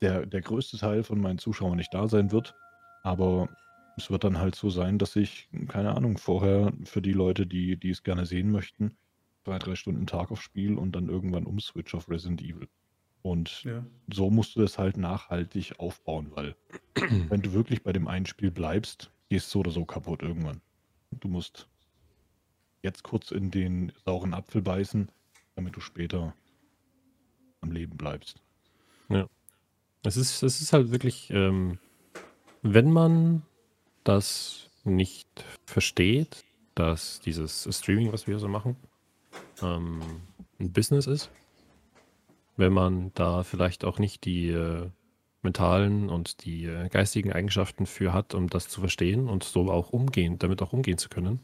der, 0.00 0.26
der 0.26 0.40
größte 0.40 0.78
Teil 0.78 1.04
von 1.04 1.20
meinen 1.20 1.38
Zuschauern 1.38 1.76
nicht 1.76 1.94
da 1.94 2.08
sein 2.08 2.32
wird. 2.32 2.54
Aber 3.02 3.48
es 3.96 4.10
wird 4.10 4.24
dann 4.24 4.38
halt 4.38 4.56
so 4.56 4.68
sein, 4.68 4.98
dass 4.98 5.14
ich, 5.16 5.48
keine 5.68 5.94
Ahnung, 5.94 6.18
vorher 6.18 6.72
für 6.84 7.00
die 7.00 7.12
Leute, 7.12 7.46
die, 7.46 7.76
die 7.76 7.90
es 7.90 8.02
gerne 8.02 8.26
sehen 8.26 8.50
möchten, 8.50 8.96
zwei, 9.44 9.58
drei 9.58 9.76
Stunden 9.76 10.06
Tag 10.06 10.30
auf 10.32 10.42
Spiel 10.42 10.76
und 10.76 10.92
dann 10.92 11.08
irgendwann 11.08 11.46
umswitch 11.46 11.94
auf 11.94 12.10
Resident 12.10 12.42
Evil. 12.42 12.68
Und 13.26 13.64
Ja. 13.64 13.84
so 14.12 14.30
musst 14.30 14.54
du 14.54 14.60
das 14.60 14.78
halt 14.78 14.96
nachhaltig 14.96 15.80
aufbauen, 15.80 16.30
weil 16.36 16.54
wenn 17.28 17.42
du 17.42 17.52
wirklich 17.52 17.82
bei 17.82 17.92
dem 17.92 18.06
einen 18.06 18.24
Spiel 18.24 18.52
bleibst, 18.52 19.10
gehst 19.28 19.50
so 19.50 19.58
oder 19.58 19.72
so 19.72 19.84
kaputt 19.84 20.22
irgendwann. 20.22 20.60
Du 21.10 21.26
musst 21.26 21.66
jetzt 22.82 23.02
kurz 23.02 23.32
in 23.32 23.50
den 23.50 23.90
sauren 24.04 24.32
Apfel 24.32 24.62
beißen, 24.62 25.10
damit 25.56 25.74
du 25.74 25.80
später 25.80 26.34
am 27.62 27.72
Leben 27.72 27.96
bleibst. 27.96 28.40
Es 30.04 30.16
ist, 30.16 30.44
es 30.44 30.60
ist 30.60 30.72
halt 30.72 30.92
wirklich, 30.92 31.28
ähm, 31.30 31.80
wenn 32.62 32.92
man 32.92 33.42
das 34.04 34.70
nicht 34.84 35.44
versteht, 35.64 36.44
dass 36.76 37.18
dieses 37.22 37.66
Streaming, 37.76 38.12
was 38.12 38.28
wir 38.28 38.38
so 38.38 38.46
machen, 38.46 38.76
ähm, 39.62 40.00
ein 40.60 40.72
Business 40.72 41.08
ist, 41.08 41.28
wenn 42.56 42.72
man 42.72 43.12
da 43.14 43.42
vielleicht 43.42 43.84
auch 43.84 43.98
nicht 43.98 44.24
die 44.24 44.48
äh, 44.50 44.90
mentalen 45.42 46.08
und 46.08 46.44
die 46.44 46.64
äh, 46.64 46.88
geistigen 46.88 47.32
Eigenschaften 47.32 47.86
für 47.86 48.12
hat, 48.12 48.34
um 48.34 48.48
das 48.48 48.68
zu 48.68 48.80
verstehen 48.80 49.28
und 49.28 49.44
so 49.44 49.70
auch 49.70 49.90
umgehen, 49.90 50.38
damit 50.38 50.62
auch 50.62 50.72
umgehen 50.72 50.98
zu 50.98 51.08
können, 51.08 51.40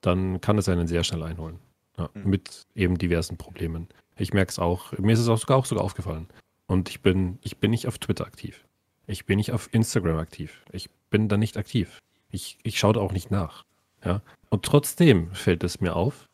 dann 0.00 0.40
kann 0.40 0.58
es 0.58 0.68
einen 0.68 0.86
sehr 0.86 1.04
schnell 1.04 1.22
einholen. 1.22 1.58
Ja, 1.98 2.10
Mhm. 2.14 2.30
Mit 2.30 2.66
eben 2.74 2.98
diversen 2.98 3.36
Problemen. 3.36 3.88
Ich 4.16 4.32
merke 4.32 4.50
es 4.50 4.58
auch, 4.58 4.92
mir 4.98 5.12
ist 5.12 5.20
es 5.20 5.28
auch 5.28 5.38
sogar, 5.38 5.56
auch 5.56 5.66
sogar 5.66 5.84
aufgefallen. 5.84 6.28
Und 6.66 6.88
ich 6.88 7.00
bin, 7.02 7.38
ich 7.42 7.58
bin 7.58 7.70
nicht 7.70 7.86
auf 7.86 7.98
Twitter 7.98 8.26
aktiv. 8.26 8.64
Ich 9.06 9.26
bin 9.26 9.36
nicht 9.36 9.52
auf 9.52 9.68
Instagram 9.72 10.18
aktiv. 10.18 10.62
Ich 10.72 10.88
bin 11.10 11.28
da 11.28 11.36
nicht 11.36 11.56
aktiv. 11.56 11.98
Ich, 12.30 12.58
ich 12.62 12.78
schaue 12.78 12.94
da 12.94 13.00
auch 13.00 13.12
nicht 13.12 13.30
nach. 13.30 13.64
Ja? 14.04 14.22
Und 14.50 14.64
trotzdem 14.64 15.32
fällt 15.34 15.64
es 15.64 15.80
mir 15.80 15.96
auf, 15.96 16.28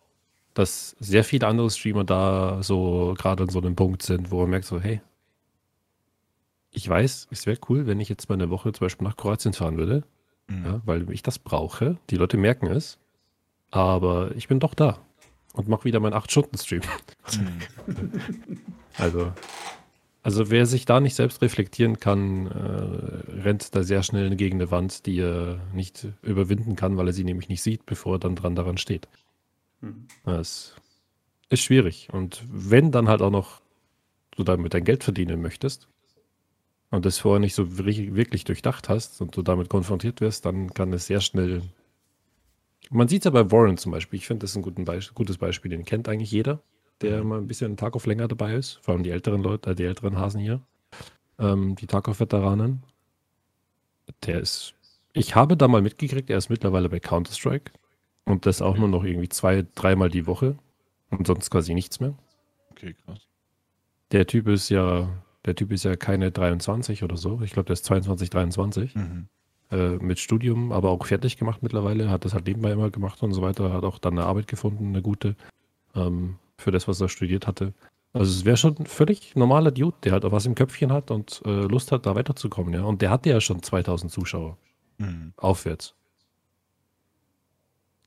dass 0.56 0.96
sehr 0.98 1.22
viele 1.22 1.46
andere 1.46 1.70
Streamer 1.70 2.04
da 2.04 2.62
so 2.62 3.14
gerade 3.18 3.42
an 3.42 3.50
so 3.50 3.60
einem 3.60 3.76
Punkt 3.76 4.02
sind, 4.02 4.30
wo 4.30 4.40
man 4.40 4.50
merkt 4.50 4.64
so, 4.64 4.80
hey, 4.80 5.02
ich 6.70 6.88
weiß, 6.88 7.28
es 7.30 7.46
wäre 7.46 7.58
cool, 7.68 7.86
wenn 7.86 8.00
ich 8.00 8.08
jetzt 8.08 8.30
mal 8.30 8.36
eine 8.36 8.48
Woche 8.48 8.72
zum 8.72 8.86
Beispiel 8.86 9.06
nach 9.06 9.18
Kroatien 9.18 9.52
fahren 9.52 9.76
würde, 9.76 10.04
mhm. 10.48 10.64
ja, 10.64 10.80
weil 10.86 11.10
ich 11.10 11.22
das 11.22 11.38
brauche. 11.38 11.98
Die 12.08 12.16
Leute 12.16 12.38
merken 12.38 12.68
es, 12.68 12.98
aber 13.70 14.34
ich 14.34 14.48
bin 14.48 14.58
doch 14.58 14.72
da 14.72 14.98
und 15.52 15.68
mache 15.68 15.84
wieder 15.84 16.00
meinen 16.00 16.14
8-Stunden-Stream. 16.14 16.80
Mhm. 17.36 18.12
also, 18.96 19.32
also 20.22 20.50
wer 20.50 20.64
sich 20.64 20.86
da 20.86 21.00
nicht 21.00 21.16
selbst 21.16 21.42
reflektieren 21.42 22.00
kann, 22.00 22.46
äh, 22.46 23.42
rennt 23.42 23.74
da 23.74 23.82
sehr 23.82 24.02
schnell 24.02 24.34
gegen 24.36 24.56
eine 24.56 24.70
Wand, 24.70 25.04
die 25.04 25.20
er 25.20 25.60
nicht 25.74 26.08
überwinden 26.22 26.76
kann, 26.76 26.96
weil 26.96 27.08
er 27.08 27.12
sie 27.12 27.24
nämlich 27.24 27.50
nicht 27.50 27.62
sieht, 27.62 27.84
bevor 27.84 28.14
er 28.14 28.20
dann 28.20 28.36
dran 28.36 28.54
daran 28.54 28.78
steht. 28.78 29.06
Mhm. 29.86 30.06
Das 30.24 30.74
ist 31.48 31.62
schwierig. 31.62 32.08
Und 32.12 32.44
wenn 32.50 32.90
dann 32.92 33.08
halt 33.08 33.22
auch 33.22 33.30
noch 33.30 33.60
du 34.32 34.44
damit 34.44 34.74
dein 34.74 34.84
Geld 34.84 35.04
verdienen 35.04 35.40
möchtest, 35.40 35.88
und 36.90 37.04
das 37.04 37.18
vorher 37.18 37.40
nicht 37.40 37.54
so 37.54 37.78
wirklich 37.78 38.44
durchdacht 38.44 38.88
hast 38.88 39.20
und 39.20 39.36
du 39.36 39.42
damit 39.42 39.68
konfrontiert 39.68 40.20
wirst, 40.20 40.46
dann 40.46 40.72
kann 40.72 40.92
es 40.92 41.06
sehr 41.06 41.20
schnell. 41.20 41.62
Man 42.90 43.08
sieht 43.08 43.22
es 43.22 43.24
ja 43.24 43.30
bei 43.30 43.50
Warren 43.50 43.76
zum 43.76 43.92
Beispiel. 43.92 44.18
Ich 44.18 44.26
finde, 44.26 44.44
das 44.44 44.54
ist 44.54 44.64
ein 44.64 44.84
Beisp 44.84 45.14
gutes 45.14 45.38
Beispiel. 45.38 45.70
Den 45.70 45.84
kennt 45.84 46.08
eigentlich 46.08 46.30
jeder, 46.30 46.62
der 47.00 47.22
mhm. 47.22 47.28
mal 47.28 47.38
ein 47.38 47.48
bisschen 47.48 47.66
einen 47.66 47.76
Tag 47.76 47.96
auf 47.96 48.06
länger 48.06 48.28
dabei 48.28 48.54
ist. 48.54 48.78
Vor 48.82 48.94
allem 48.94 49.02
die 49.02 49.10
älteren 49.10 49.42
Leute, 49.42 49.70
äh, 49.70 49.74
die 49.74 49.84
älteren 49.84 50.16
Hasen 50.16 50.40
hier. 50.40 50.62
Ähm, 51.38 51.74
die 51.74 51.86
Tarkov-Veteranen. 51.86 52.82
Der 54.24 54.40
ist. 54.40 54.74
Ich 55.12 55.34
habe 55.34 55.56
da 55.56 55.66
mal 55.66 55.82
mitgekriegt, 55.82 56.30
er 56.30 56.38
ist 56.38 56.50
mittlerweile 56.50 56.88
bei 56.88 57.00
Counter-Strike. 57.00 57.72
Und 58.26 58.44
das 58.44 58.60
auch 58.60 58.76
nur 58.76 58.88
noch 58.88 59.04
irgendwie 59.04 59.28
zwei, 59.28 59.64
dreimal 59.74 60.10
die 60.10 60.26
Woche. 60.26 60.58
Und 61.10 61.26
sonst 61.26 61.50
quasi 61.50 61.72
nichts 61.72 62.00
mehr. 62.00 62.14
Okay, 62.70 62.94
krass. 63.04 63.20
Der 64.12 64.26
Typ 64.26 64.48
ist 64.48 64.68
ja 64.68 65.08
der 65.46 65.54
Typ 65.54 65.72
ist 65.72 65.84
ja 65.84 65.96
keine 65.96 66.32
23 66.32 67.04
oder 67.04 67.16
so. 67.16 67.40
Ich 67.42 67.52
glaube, 67.52 67.66
der 67.66 67.74
ist 67.74 67.84
22, 67.84 68.30
23. 68.30 68.94
Mhm. 68.94 69.28
Äh, 69.70 69.96
mit 69.96 70.18
Studium, 70.18 70.72
aber 70.72 70.90
auch 70.90 71.06
fertig 71.06 71.38
gemacht 71.38 71.62
mittlerweile. 71.62 72.10
Hat 72.10 72.24
das 72.24 72.34
halt 72.34 72.46
nebenbei 72.46 72.72
immer 72.72 72.90
gemacht 72.90 73.22
und 73.22 73.32
so 73.32 73.42
weiter. 73.42 73.72
Hat 73.72 73.84
auch 73.84 73.98
dann 73.98 74.18
eine 74.18 74.26
Arbeit 74.26 74.48
gefunden, 74.48 74.88
eine 74.88 75.02
gute, 75.02 75.36
ähm, 75.94 76.36
für 76.58 76.72
das, 76.72 76.88
was 76.88 77.00
er 77.00 77.08
studiert 77.08 77.46
hatte. 77.46 77.72
Also 78.12 78.32
es 78.32 78.44
wäre 78.44 78.56
schon 78.56 78.76
ein 78.78 78.86
völlig 78.86 79.36
normaler 79.36 79.70
Dude, 79.70 79.96
der 80.02 80.12
halt 80.12 80.24
auch 80.24 80.32
was 80.32 80.46
im 80.46 80.54
Köpfchen 80.54 80.92
hat 80.92 81.10
und 81.10 81.42
äh, 81.44 81.62
Lust 81.66 81.92
hat, 81.92 82.06
da 82.06 82.14
weiterzukommen. 82.14 82.74
Ja? 82.74 82.82
Und 82.82 83.02
der 83.02 83.10
hatte 83.10 83.30
ja 83.30 83.40
schon 83.40 83.62
2000 83.62 84.10
Zuschauer. 84.10 84.56
Mhm. 84.98 85.32
Aufwärts. 85.36 85.94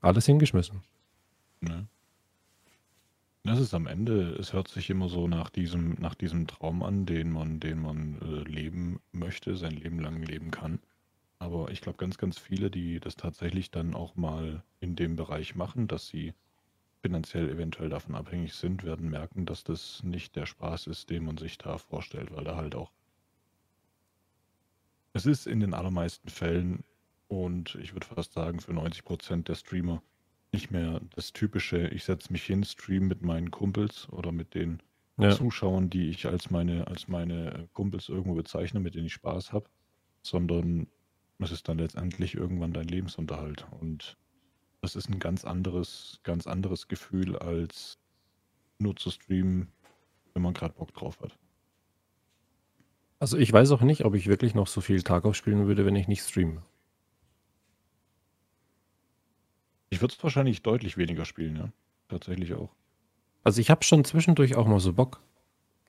Alles 0.00 0.26
hingeschmissen. 0.26 0.82
Ja. 1.62 1.84
Das 3.42 3.58
ist 3.58 3.72
am 3.72 3.86
Ende, 3.86 4.34
es 4.38 4.52
hört 4.52 4.68
sich 4.68 4.90
immer 4.90 5.08
so 5.08 5.26
nach 5.26 5.48
diesem, 5.48 5.94
nach 5.94 6.14
diesem 6.14 6.46
Traum 6.46 6.82
an, 6.82 7.06
den 7.06 7.32
man, 7.32 7.58
den 7.58 7.80
man 7.80 8.18
äh, 8.20 8.48
leben 8.48 9.00
möchte, 9.12 9.56
sein 9.56 9.72
Leben 9.72 9.98
lang 9.98 10.22
leben 10.22 10.50
kann. 10.50 10.78
Aber 11.38 11.70
ich 11.70 11.80
glaube, 11.80 11.96
ganz, 11.96 12.18
ganz 12.18 12.38
viele, 12.38 12.70
die 12.70 13.00
das 13.00 13.16
tatsächlich 13.16 13.70
dann 13.70 13.94
auch 13.94 14.14
mal 14.14 14.62
in 14.80 14.94
dem 14.94 15.16
Bereich 15.16 15.54
machen, 15.54 15.88
dass 15.88 16.06
sie 16.06 16.34
finanziell 17.00 17.48
eventuell 17.48 17.88
davon 17.88 18.14
abhängig 18.14 18.52
sind, 18.52 18.84
werden 18.84 19.08
merken, 19.08 19.46
dass 19.46 19.64
das 19.64 20.02
nicht 20.02 20.36
der 20.36 20.44
Spaß 20.44 20.86
ist, 20.86 21.08
den 21.08 21.24
man 21.24 21.38
sich 21.38 21.56
da 21.56 21.78
vorstellt, 21.78 22.30
weil 22.30 22.44
da 22.44 22.56
halt 22.56 22.74
auch. 22.74 22.92
Es 25.14 25.24
ist 25.24 25.46
in 25.46 25.60
den 25.60 25.72
allermeisten 25.72 26.28
Fällen 26.28 26.84
und 27.30 27.76
ich 27.76 27.92
würde 27.92 28.08
fast 28.08 28.32
sagen, 28.32 28.58
für 28.58 28.72
90 28.72 29.04
Prozent 29.04 29.46
der 29.46 29.54
Streamer 29.54 30.02
nicht 30.52 30.72
mehr 30.72 31.00
das 31.14 31.32
typische, 31.32 31.86
ich 31.86 32.02
setze 32.02 32.32
mich 32.32 32.42
hin, 32.42 32.64
stream 32.64 33.06
mit 33.06 33.22
meinen 33.22 33.52
Kumpels 33.52 34.08
oder 34.10 34.32
mit 34.32 34.52
den 34.54 34.82
ja. 35.16 35.30
Zuschauern, 35.30 35.90
die 35.90 36.10
ich 36.10 36.26
als 36.26 36.50
meine, 36.50 36.88
als 36.88 37.06
meine 37.06 37.68
Kumpels 37.72 38.08
irgendwo 38.08 38.34
bezeichne, 38.34 38.80
mit 38.80 38.96
denen 38.96 39.06
ich 39.06 39.12
Spaß 39.12 39.52
habe, 39.52 39.66
sondern 40.22 40.88
es 41.38 41.52
ist 41.52 41.68
dann 41.68 41.78
letztendlich 41.78 42.34
irgendwann 42.34 42.72
dein 42.72 42.88
Lebensunterhalt. 42.88 43.64
Und 43.80 44.16
das 44.80 44.96
ist 44.96 45.08
ein 45.08 45.20
ganz 45.20 45.44
anderes, 45.44 46.18
ganz 46.24 46.48
anderes 46.48 46.88
Gefühl, 46.88 47.38
als 47.38 47.96
nur 48.80 48.96
zu 48.96 49.08
streamen, 49.08 49.68
wenn 50.34 50.42
man 50.42 50.54
gerade 50.54 50.74
Bock 50.74 50.92
drauf 50.94 51.20
hat. 51.20 51.38
Also 53.20 53.36
ich 53.36 53.52
weiß 53.52 53.70
auch 53.70 53.82
nicht, 53.82 54.04
ob 54.04 54.16
ich 54.16 54.26
wirklich 54.26 54.56
noch 54.56 54.66
so 54.66 54.80
viel 54.80 55.04
Tag 55.04 55.24
aufspielen 55.24 55.68
würde, 55.68 55.86
wenn 55.86 55.94
ich 55.94 56.08
nicht 56.08 56.22
streame. 56.22 56.64
Ich 59.90 60.00
würde 60.00 60.14
es 60.16 60.22
wahrscheinlich 60.22 60.62
deutlich 60.62 60.96
weniger 60.96 61.24
spielen, 61.24 61.56
ja. 61.56 61.68
Tatsächlich 62.08 62.54
auch. 62.54 62.70
Also 63.44 63.60
ich 63.60 63.70
habe 63.70 63.84
schon 63.84 64.04
zwischendurch 64.04 64.56
auch 64.56 64.66
mal 64.66 64.80
so 64.80 64.92
Bock. 64.92 65.20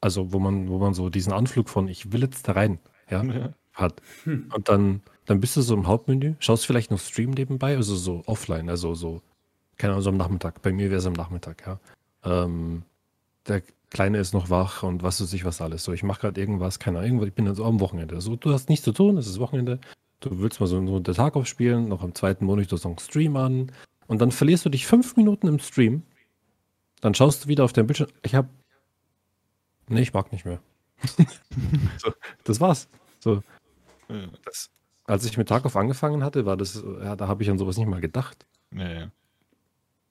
Also 0.02 0.34
wo 0.34 0.40
man, 0.40 0.68
wo 0.68 0.80
man 0.80 0.94
so 0.94 1.10
diesen 1.10 1.32
Anflug 1.32 1.70
von 1.70 1.88
ich 1.88 2.12
will 2.12 2.22
jetzt 2.22 2.48
da 2.48 2.54
rein, 2.54 2.80
ja, 3.10 3.24
ja. 3.24 3.54
hat. 3.74 4.02
Hm. 4.24 4.52
Und 4.54 4.68
dann, 4.68 5.02
dann 5.26 5.40
bist 5.40 5.56
du 5.56 5.62
so 5.62 5.76
im 5.76 5.88
Hauptmenü, 5.88 6.34
schaust 6.40 6.66
vielleicht 6.66 6.90
noch 6.90 7.00
Stream 7.00 7.32
nebenbei, 7.32 7.76
also 7.76 7.96
so 7.96 8.24
offline, 8.26 8.70
also 8.70 8.96
so, 8.96 9.22
keine 9.78 9.94
Ahnung, 9.94 10.04
so 10.04 10.10
am 10.10 10.18
Nachmittag. 10.18 10.62
Bei 10.64 10.72
mir 10.72 10.90
wäre 10.90 11.00
es 11.00 11.06
am 11.06 11.14
Nachmittag, 11.14 11.64
ja. 11.68 11.80
Ähm, 12.24 12.84
der 13.48 13.62
Kleine 13.92 14.18
ist 14.18 14.34
noch 14.34 14.50
wach 14.50 14.84
und 14.84 15.04
was 15.04 15.22
weiß 15.22 15.34
ich 15.34 15.46
was 15.46 15.62
alles. 15.62 15.84
So, 15.84 15.94
ich 15.94 16.02
mache 16.02 16.22
gerade 16.22 16.40
irgendwas, 16.40 16.80
keine 16.80 17.00
Ahnung, 17.00 17.24
ich 17.28 17.34
bin 17.34 17.46
dann 17.46 17.56
so 17.56 17.66
am 17.66 17.80
Wochenende. 17.80 18.22
So, 18.22 18.36
du 18.36 18.52
hast 18.54 18.70
nichts 18.70 18.86
zu 18.86 18.94
tun, 18.94 19.18
es 19.18 19.28
ist 19.28 19.40
Wochenende. 19.40 19.80
Du 20.22 20.40
willst 20.40 20.60
mal 20.60 20.68
so, 20.68 20.80
den 21.00 21.14
Tag 21.14 21.36
aufspielen, 21.36 21.90
noch 21.90 22.02
am 22.02 22.16
zweiten 22.16 22.46
Monitor 22.46 22.80
so 22.80 22.90
einen 22.90 23.00
Stream 23.00 23.36
an, 23.36 23.72
und 24.08 24.22
dann 24.22 24.32
verlierst 24.32 24.66
du 24.66 24.70
dich 24.70 24.86
fünf 24.88 25.16
Minuten 25.16 25.48
im 25.48 25.60
Stream. 25.60 26.04
Dann 27.02 27.16
schaust 27.16 27.46
du 27.46 27.48
wieder 27.48 27.64
auf 27.64 27.74
dein 27.74 27.88
Bildschirm. 27.88 28.10
Ich 28.24 28.36
hab. 28.36 28.50
Nee, 29.88 30.02
ich 30.02 30.14
mag 30.14 30.32
nicht 30.32 30.46
mehr. 30.46 30.62
so, 31.98 32.14
das 32.44 32.60
war's. 32.60 32.88
So. 33.20 33.42
Das, 34.44 34.70
als 35.06 35.26
ich 35.26 35.38
mit 35.38 35.50
Tarkov 35.50 35.76
angefangen 35.76 36.24
hatte, 36.24 36.46
war 36.46 36.58
das, 36.58 36.84
ja, 37.02 37.16
da 37.16 37.28
habe 37.28 37.44
ich 37.44 37.50
an 37.50 37.58
sowas 37.58 37.78
nicht 37.78 37.88
mal 37.88 38.02
gedacht. 38.02 38.46
Ja, 38.74 38.90
ja. 38.90 39.12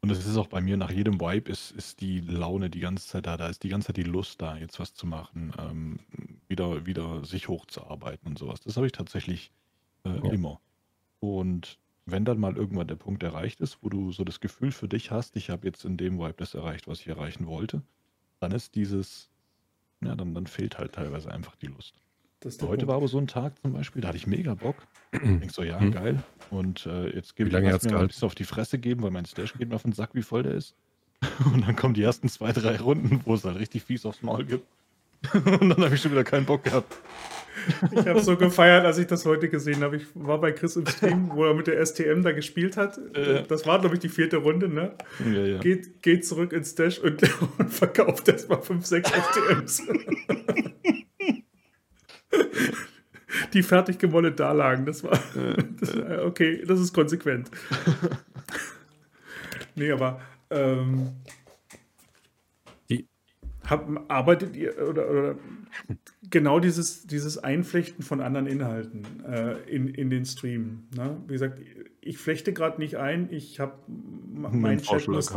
Und 0.02 0.10
es 0.10 0.26
ist 0.26 0.36
auch 0.38 0.46
bei 0.46 0.62
mir, 0.62 0.78
nach 0.78 0.90
jedem 0.90 1.20
Vibe 1.20 1.50
ist, 1.50 1.72
ist 1.72 2.00
die 2.00 2.20
Laune 2.20 2.70
die 2.70 2.80
ganze 2.80 3.06
Zeit 3.06 3.26
da. 3.26 3.36
Da 3.36 3.48
ist 3.48 3.62
die 3.62 3.68
ganze 3.68 3.88
Zeit 3.88 3.98
die 3.98 4.02
Lust 4.02 4.40
da, 4.40 4.56
jetzt 4.56 4.80
was 4.80 4.94
zu 4.94 5.06
machen, 5.06 5.52
ähm, 5.58 5.98
wieder, 6.48 6.86
wieder 6.86 7.22
sich 7.24 7.48
hochzuarbeiten 7.48 8.28
und 8.28 8.38
sowas. 8.38 8.60
Das 8.60 8.76
habe 8.76 8.86
ich 8.86 8.92
tatsächlich 8.92 9.52
äh, 10.04 10.08
ja. 10.08 10.32
immer. 10.32 10.60
Und 11.20 11.78
wenn 12.06 12.24
dann 12.24 12.38
mal 12.38 12.56
irgendwann 12.56 12.88
der 12.88 12.96
Punkt 12.96 13.22
erreicht 13.22 13.60
ist, 13.60 13.78
wo 13.82 13.88
du 13.88 14.12
so 14.12 14.24
das 14.24 14.40
Gefühl 14.40 14.72
für 14.72 14.88
dich 14.88 15.10
hast, 15.10 15.36
ich 15.36 15.50
habe 15.50 15.66
jetzt 15.66 15.84
in 15.84 15.96
dem 15.96 16.18
Vibe 16.18 16.34
das 16.36 16.54
erreicht, 16.54 16.88
was 16.88 17.00
ich 17.00 17.08
erreichen 17.08 17.46
wollte, 17.46 17.82
dann 18.40 18.52
ist 18.52 18.74
dieses, 18.74 19.30
ja, 20.00 20.14
dann, 20.14 20.34
dann 20.34 20.46
fehlt 20.46 20.78
halt 20.78 20.92
teilweise 20.92 21.30
einfach 21.30 21.56
die 21.56 21.66
Lust. 21.66 21.94
Heute 22.42 22.58
Punkt. 22.58 22.86
war 22.86 22.96
aber 22.96 23.08
so 23.08 23.18
ein 23.18 23.26
Tag 23.26 23.60
zum 23.60 23.74
Beispiel, 23.74 24.00
da 24.00 24.08
hatte 24.08 24.16
ich 24.16 24.26
mega 24.26 24.54
Bock. 24.54 24.76
Denkst 25.12 25.54
so, 25.54 25.62
ja, 25.62 25.78
mhm. 25.78 25.92
geil. 25.92 26.22
Und 26.50 26.86
äh, 26.86 27.14
jetzt 27.14 27.36
gebe 27.36 27.50
ich 27.50 27.54
mir 27.54 27.98
ein 27.98 28.06
bisschen 28.06 28.26
auf 28.26 28.34
die 28.34 28.44
Fresse 28.44 28.78
geben, 28.78 29.02
weil 29.02 29.10
mein 29.10 29.26
Stash 29.26 29.52
geht 29.52 29.68
mir 29.68 29.74
auf 29.74 29.82
den 29.82 29.92
Sack, 29.92 30.10
wie 30.14 30.22
voll 30.22 30.42
der 30.42 30.54
ist. 30.54 30.74
Und 31.52 31.66
dann 31.66 31.76
kommen 31.76 31.92
die 31.92 32.02
ersten 32.02 32.28
zwei, 32.28 32.52
drei 32.52 32.76
Runden, 32.78 33.20
wo 33.26 33.34
es 33.34 33.44
halt 33.44 33.58
richtig 33.58 33.82
fies 33.82 34.06
aufs 34.06 34.22
Maul 34.22 34.46
gibt. 34.46 34.66
Und 35.34 35.68
dann 35.68 35.84
habe 35.84 35.94
ich 35.94 36.00
schon 36.00 36.12
wieder 36.12 36.24
keinen 36.24 36.46
Bock 36.46 36.64
gehabt. 36.64 36.96
Ich 37.92 38.06
habe 38.06 38.20
so 38.20 38.36
gefeiert, 38.36 38.84
als 38.84 38.98
ich 38.98 39.06
das 39.06 39.24
heute 39.26 39.48
gesehen 39.48 39.82
habe. 39.82 39.96
Ich 39.96 40.06
war 40.14 40.40
bei 40.40 40.52
Chris 40.52 40.76
im 40.76 40.86
Stream, 40.86 41.30
wo 41.34 41.44
er 41.44 41.54
mit 41.54 41.66
der 41.66 41.84
STM 41.84 42.22
da 42.22 42.32
gespielt 42.32 42.76
hat. 42.76 42.98
Äh. 43.14 43.42
Das 43.48 43.66
war, 43.66 43.80
glaube 43.80 43.96
ich, 43.96 44.00
die 44.00 44.08
vierte 44.08 44.38
Runde, 44.38 44.68
ne? 44.68 44.92
Ja, 45.24 45.44
ja. 45.44 45.58
Geht, 45.58 46.02
geht 46.02 46.26
zurück 46.26 46.52
ins 46.52 46.74
Dash 46.74 46.98
und, 46.98 47.22
und 47.58 47.72
verkauft 47.72 48.28
erstmal 48.28 48.62
5, 48.62 48.86
6 48.86 49.10
STMs. 49.10 49.82
die 53.52 53.62
fertig 53.62 53.98
gewonnen 53.98 54.34
da 54.36 54.52
lagen. 54.52 54.86
Das 54.86 55.02
war. 55.04 55.18
Das, 55.80 55.96
okay, 56.24 56.64
das 56.66 56.80
ist 56.80 56.92
konsequent. 56.92 57.50
nee, 59.74 59.90
aber. 59.90 60.20
Ähm, 60.50 61.12
hab, 63.70 63.88
arbeitet 64.10 64.56
ihr 64.56 64.76
oder, 64.88 65.08
oder 65.08 65.36
genau 66.30 66.60
dieses, 66.60 67.06
dieses 67.06 67.38
Einflechten 67.38 68.02
von 68.02 68.20
anderen 68.20 68.46
Inhalten 68.46 69.04
äh, 69.24 69.56
in, 69.68 69.88
in 69.88 70.10
den 70.10 70.24
Stream? 70.24 70.84
Ne? 70.96 71.16
Wie 71.26 71.32
gesagt, 71.32 71.60
ich 72.00 72.18
flechte 72.18 72.52
gerade 72.52 72.80
nicht 72.80 72.96
ein. 72.96 73.28
Ich 73.30 73.60
habe 73.60 73.74
mein, 73.88 74.80
Chat 74.80 75.06
muss, 75.08 75.32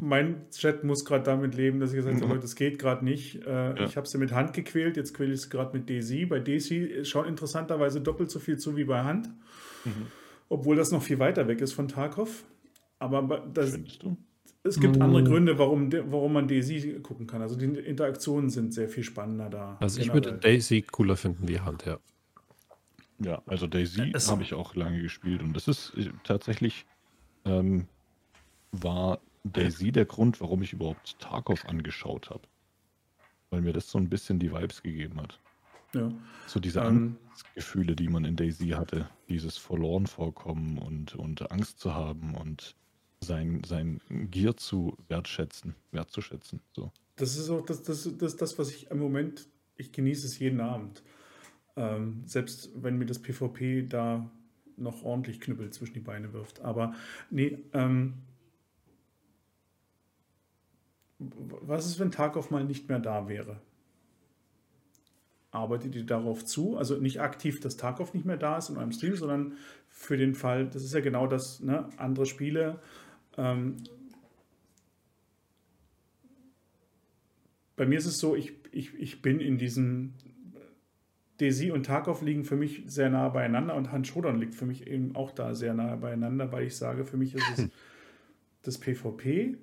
mein 0.00 0.50
Chat 0.50 0.82
muss 0.82 1.04
gerade 1.04 1.24
damit 1.24 1.54
leben, 1.54 1.78
dass 1.78 1.90
ich 1.90 1.96
gesagt 1.96 2.20
habe, 2.20 2.34
mhm. 2.34 2.40
das 2.40 2.56
geht 2.56 2.78
gerade 2.78 3.04
nicht. 3.04 3.46
Äh, 3.46 3.50
ja. 3.50 3.84
Ich 3.84 3.96
habe 3.96 4.08
sie 4.08 4.18
mit 4.18 4.32
Hand 4.32 4.52
gequält, 4.52 4.96
jetzt 4.96 5.14
quäle 5.14 5.32
ich 5.32 5.40
es 5.40 5.50
gerade 5.50 5.76
mit 5.76 5.88
Daisy. 5.88 6.26
Bei 6.26 6.40
Daisy 6.40 7.04
schaut 7.04 7.26
interessanterweise 7.26 8.00
doppelt 8.00 8.30
so 8.30 8.38
viel 8.38 8.58
zu 8.58 8.76
wie 8.76 8.84
bei 8.84 9.02
Hand. 9.02 9.28
Mhm. 9.84 10.06
Obwohl 10.48 10.74
das 10.74 10.90
noch 10.90 11.02
viel 11.02 11.20
weiter 11.20 11.46
weg 11.46 11.60
ist 11.60 11.72
von 11.72 11.86
Tarkov. 11.86 12.44
Aber 12.98 13.48
das, 13.54 13.78
es 14.62 14.78
gibt 14.78 15.00
andere 15.00 15.24
Gründe, 15.24 15.58
warum, 15.58 15.90
warum 15.92 16.34
man 16.34 16.48
Daisy 16.48 17.00
gucken 17.02 17.26
kann. 17.26 17.40
Also 17.40 17.56
die 17.56 17.66
Interaktionen 17.66 18.50
sind 18.50 18.74
sehr 18.74 18.88
viel 18.88 19.04
spannender 19.04 19.48
da. 19.48 19.76
Also 19.80 20.00
ich 20.00 20.12
würde 20.12 20.34
Daisy 20.34 20.82
cooler 20.82 21.16
finden 21.16 21.48
wie 21.48 21.60
Hand, 21.60 21.86
ja. 21.86 21.98
Ja, 23.18 23.42
also 23.46 23.66
Daisy 23.66 24.12
habe 24.12 24.42
ich 24.42 24.54
auch 24.54 24.74
lange 24.74 25.02
gespielt 25.02 25.42
und 25.42 25.54
das 25.54 25.68
ist 25.68 25.92
äh, 25.96 26.10
tatsächlich 26.24 26.86
ähm, 27.44 27.86
war 28.72 29.20
Daisy 29.44 29.92
der 29.92 30.06
Grund, 30.06 30.40
warum 30.40 30.62
ich 30.62 30.72
überhaupt 30.72 31.18
Tarkov 31.18 31.66
angeschaut 31.66 32.30
habe. 32.30 32.42
Weil 33.50 33.62
mir 33.62 33.72
das 33.72 33.90
so 33.90 33.98
ein 33.98 34.08
bisschen 34.08 34.38
die 34.38 34.52
Vibes 34.52 34.82
gegeben 34.82 35.20
hat. 35.20 35.38
Ja. 35.94 36.10
So 36.46 36.60
diese 36.60 36.80
ähm, 36.80 37.16
Gefühle, 37.54 37.96
die 37.96 38.08
man 38.08 38.24
in 38.24 38.36
Daisy 38.36 38.68
hatte. 38.68 39.08
Dieses 39.28 39.56
Verloren 39.56 40.06
vorkommen 40.06 40.78
und, 40.78 41.14
und 41.16 41.50
Angst 41.50 41.80
zu 41.80 41.94
haben 41.94 42.34
und 42.34 42.76
sein, 43.22 43.62
sein 43.66 44.00
Gier 44.30 44.56
zu 44.56 44.96
wertschätzen, 45.08 45.74
wertzuschätzen. 45.92 46.60
So. 46.72 46.92
Das 47.16 47.36
ist 47.36 47.50
auch 47.50 47.64
das, 47.64 47.82
das, 47.82 48.08
das, 48.16 48.36
das, 48.36 48.58
was 48.58 48.70
ich 48.70 48.90
im 48.90 48.98
Moment, 48.98 49.48
ich 49.76 49.92
genieße 49.92 50.26
es 50.26 50.38
jeden 50.38 50.60
Abend. 50.60 51.02
Ähm, 51.76 52.22
selbst 52.26 52.70
wenn 52.74 52.96
mir 52.96 53.06
das 53.06 53.20
PvP 53.20 53.86
da 53.86 54.30
noch 54.76 55.04
ordentlich 55.04 55.40
Knüppel 55.40 55.70
zwischen 55.70 55.94
die 55.94 56.00
Beine 56.00 56.32
wirft. 56.32 56.60
Aber 56.60 56.94
nee, 57.30 57.58
ähm, 57.72 58.14
was 61.18 61.86
ist, 61.86 61.98
wenn 61.98 62.10
Tarkov 62.10 62.50
mal 62.50 62.64
nicht 62.64 62.88
mehr 62.88 62.98
da 62.98 63.28
wäre? 63.28 63.60
Arbeitet 65.50 65.94
ihr 65.94 66.06
darauf 66.06 66.44
zu? 66.44 66.78
Also 66.78 66.96
nicht 66.96 67.20
aktiv, 67.20 67.60
dass 67.60 67.76
Tarkov 67.76 68.14
nicht 68.14 68.24
mehr 68.24 68.36
da 68.36 68.56
ist 68.56 68.70
in 68.70 68.78
eurem 68.78 68.92
Stream, 68.92 69.16
sondern 69.16 69.54
für 69.88 70.16
den 70.16 70.34
Fall, 70.34 70.68
das 70.68 70.82
ist 70.82 70.94
ja 70.94 71.00
genau 71.00 71.26
das, 71.26 71.60
ne, 71.60 71.88
andere 71.98 72.24
Spiele. 72.24 72.80
Ähm, 73.40 73.76
bei 77.76 77.86
mir 77.86 77.98
ist 77.98 78.06
es 78.06 78.18
so, 78.18 78.36
ich, 78.36 78.52
ich, 78.70 78.94
ich 78.94 79.22
bin 79.22 79.40
in 79.40 79.56
diesem 79.56 80.12
Desi 81.40 81.70
und 81.70 81.86
Tarkov 81.86 82.20
liegen 82.20 82.44
für 82.44 82.56
mich 82.56 82.82
sehr 82.86 83.08
nah 83.08 83.30
beieinander 83.30 83.76
und 83.76 83.92
Hans 83.92 84.08
Schodern 84.08 84.38
liegt 84.38 84.54
für 84.54 84.66
mich 84.66 84.86
eben 84.86 85.16
auch 85.16 85.30
da 85.30 85.54
sehr 85.54 85.72
nah 85.72 85.96
beieinander, 85.96 86.52
weil 86.52 86.66
ich 86.66 86.76
sage, 86.76 87.06
für 87.06 87.16
mich 87.16 87.34
ist 87.34 87.44
es 87.56 87.70
das 88.62 88.76
PvP, 88.76 89.56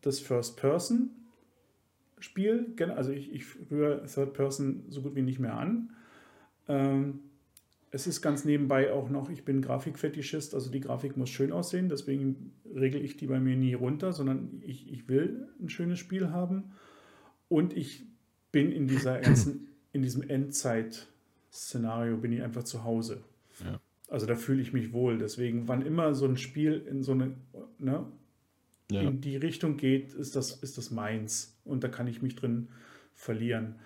das 0.00 0.18
First-Person-Spiel, 0.20 2.74
also 2.96 3.12
ich, 3.12 3.34
ich 3.34 3.44
rühre 3.70 4.06
Third-Person 4.06 4.86
so 4.88 5.02
gut 5.02 5.14
wie 5.14 5.20
nicht 5.20 5.40
mehr 5.40 5.58
an. 5.58 5.94
Ähm, 6.68 7.20
es 7.90 8.06
ist 8.06 8.22
ganz 8.22 8.44
nebenbei 8.44 8.92
auch 8.92 9.10
noch, 9.10 9.30
ich 9.30 9.44
bin 9.44 9.62
Grafikfetischist, 9.62 10.54
also 10.54 10.70
die 10.70 10.80
Grafik 10.80 11.16
muss 11.16 11.30
schön 11.30 11.52
aussehen, 11.52 11.88
deswegen 11.88 12.52
regle 12.74 13.00
ich 13.00 13.16
die 13.16 13.26
bei 13.26 13.40
mir 13.40 13.56
nie 13.56 13.74
runter, 13.74 14.12
sondern 14.12 14.62
ich, 14.64 14.92
ich 14.92 15.08
will 15.08 15.48
ein 15.60 15.68
schönes 15.68 15.98
Spiel 15.98 16.30
haben 16.30 16.72
und 17.48 17.76
ich 17.76 18.04
bin 18.52 18.70
in 18.70 18.86
dieser 18.86 19.18
ganzen 19.20 19.70
in 19.92 20.02
diesem 20.02 20.22
Endzeit-Szenario 20.22 22.16
bin 22.16 22.32
ich 22.32 22.42
einfach 22.42 22.64
zu 22.64 22.84
Hause. 22.84 23.22
Ja. 23.64 23.80
Also 24.08 24.26
da 24.26 24.34
fühle 24.34 24.62
ich 24.62 24.72
mich 24.72 24.92
wohl. 24.92 25.18
Deswegen, 25.18 25.68
wann 25.68 25.82
immer 25.82 26.14
so 26.14 26.26
ein 26.26 26.36
Spiel 26.36 26.86
in 26.88 27.02
so 27.02 27.12
eine, 27.12 27.34
ne, 27.78 28.06
ja. 28.90 29.02
in 29.02 29.20
die 29.20 29.36
Richtung 29.36 29.76
geht, 29.76 30.14
ist 30.14 30.36
das, 30.36 30.52
ist 30.62 30.78
das 30.78 30.90
meins. 30.90 31.58
Und 31.64 31.84
da 31.84 31.88
kann 31.88 32.06
ich 32.06 32.22
mich 32.22 32.36
drin 32.36 32.68
verlieren. 33.14 33.76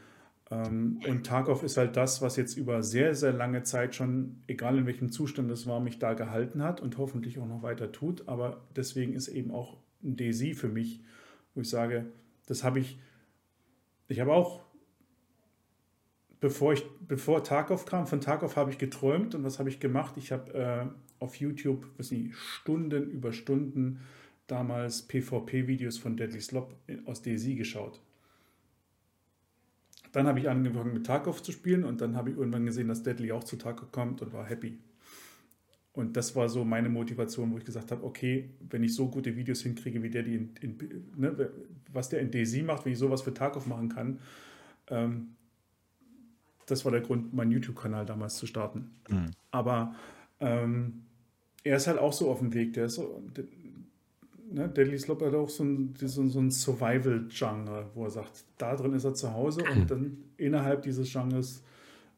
Ähm, 0.54 1.00
und 1.08 1.26
Tarkov 1.26 1.62
ist 1.62 1.76
halt 1.76 1.96
das, 1.96 2.22
was 2.22 2.36
jetzt 2.36 2.56
über 2.56 2.82
sehr, 2.82 3.14
sehr 3.14 3.32
lange 3.32 3.62
Zeit 3.62 3.94
schon, 3.94 4.42
egal 4.46 4.78
in 4.78 4.86
welchem 4.86 5.10
Zustand 5.10 5.50
es 5.50 5.66
war, 5.66 5.80
mich 5.80 5.98
da 5.98 6.14
gehalten 6.14 6.62
hat 6.62 6.80
und 6.80 6.98
hoffentlich 6.98 7.38
auch 7.38 7.46
noch 7.46 7.62
weiter 7.62 7.90
tut. 7.90 8.28
Aber 8.28 8.62
deswegen 8.76 9.14
ist 9.14 9.28
eben 9.28 9.50
auch 9.50 9.78
ein 10.02 10.16
DSI 10.16 10.54
für 10.54 10.68
mich, 10.68 11.02
wo 11.54 11.60
ich 11.60 11.68
sage, 11.68 12.06
das 12.46 12.62
habe 12.62 12.78
ich, 12.78 12.98
ich 14.08 14.20
habe 14.20 14.32
auch 14.32 14.62
bevor, 16.40 16.74
ich, 16.74 16.84
bevor 17.00 17.42
Tarkov 17.42 17.86
kam, 17.86 18.06
von 18.06 18.20
Tarkov 18.20 18.56
habe 18.56 18.70
ich 18.70 18.78
geträumt 18.78 19.34
und 19.34 19.44
was 19.44 19.58
habe 19.58 19.70
ich 19.70 19.80
gemacht? 19.80 20.14
Ich 20.16 20.30
habe 20.30 20.52
äh, 20.52 20.86
auf 21.18 21.36
YouTube, 21.36 21.86
weiß 21.98 22.10
nicht, 22.10 22.36
Stunden 22.36 23.10
über 23.10 23.32
Stunden 23.32 24.00
damals 24.46 25.02
PvP-Videos 25.08 25.96
von 25.96 26.18
Deadly 26.18 26.42
Slop 26.42 26.76
aus 27.06 27.22
DSI 27.22 27.54
geschaut. 27.54 28.03
Dann 30.14 30.28
habe 30.28 30.38
ich 30.38 30.48
angefangen 30.48 30.92
mit 30.92 31.06
Tarkov 31.06 31.42
zu 31.42 31.50
spielen 31.50 31.82
und 31.82 32.00
dann 32.00 32.14
habe 32.14 32.30
ich 32.30 32.36
irgendwann 32.36 32.64
gesehen, 32.64 32.86
dass 32.86 33.02
Deadly 33.02 33.32
auch 33.32 33.42
zu 33.42 33.56
Tarkov 33.56 33.90
kommt 33.90 34.22
und 34.22 34.32
war 34.32 34.46
happy. 34.46 34.78
Und 35.92 36.16
das 36.16 36.36
war 36.36 36.48
so 36.48 36.64
meine 36.64 36.88
Motivation, 36.88 37.50
wo 37.50 37.58
ich 37.58 37.64
gesagt 37.64 37.90
habe, 37.90 38.04
okay, 38.04 38.50
wenn 38.60 38.84
ich 38.84 38.94
so 38.94 39.08
gute 39.08 39.34
Videos 39.34 39.62
hinkriege, 39.62 40.04
wie 40.04 40.10
der 40.10 40.22
die 40.22 40.36
in, 40.36 40.54
in 40.60 40.78
ne, 41.16 41.50
was 41.92 42.10
der 42.10 42.20
in 42.20 42.30
DSI 42.30 42.62
macht, 42.62 42.84
wenn 42.84 42.92
ich 42.92 42.98
sowas 42.98 43.22
für 43.22 43.34
Tarkov 43.34 43.66
machen 43.66 43.88
kann, 43.88 44.20
ähm, 44.86 45.34
das 46.66 46.84
war 46.84 46.92
der 46.92 47.00
Grund, 47.00 47.34
meinen 47.34 47.50
YouTube-Kanal 47.50 48.06
damals 48.06 48.36
zu 48.36 48.46
starten. 48.46 48.92
Mhm. 49.08 49.32
Aber 49.50 49.96
ähm, 50.38 51.02
er 51.64 51.76
ist 51.76 51.88
halt 51.88 51.98
auch 51.98 52.12
so 52.12 52.30
auf 52.30 52.38
dem 52.38 52.54
Weg. 52.54 52.74
Der 52.74 52.84
ist 52.84 52.94
so, 52.94 53.20
ne, 54.54 54.68
Deadly 54.68 54.98
Slop 54.98 55.22
hat 55.22 55.34
auch 55.34 55.48
so 55.48 55.64
ein, 55.64 55.94
so, 55.96 56.26
so 56.26 56.40
ein 56.40 56.50
Survival-Genre, 56.50 57.90
wo 57.94 58.04
er 58.04 58.10
sagt, 58.10 58.44
da 58.58 58.76
drin 58.76 58.94
ist 58.94 59.04
er 59.04 59.14
zu 59.14 59.32
Hause 59.32 59.62
und 59.64 59.90
dann 59.90 60.16
innerhalb 60.36 60.82
dieses 60.82 61.12
Genres 61.12 61.62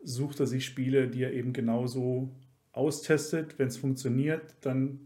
sucht 0.03 0.41
er 0.41 0.47
sich 0.47 0.65
Spiele, 0.65 1.09
die 1.09 1.23
er 1.23 1.33
eben 1.33 1.53
genauso 1.53 2.31
austestet. 2.73 3.59
Wenn 3.59 3.69
es 3.69 3.77
funktioniert, 3.77 4.55
dann, 4.61 5.01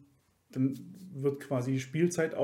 dann 0.51 0.79
wird 1.13 1.41
quasi 1.41 1.79
Spielzeit 1.79 2.35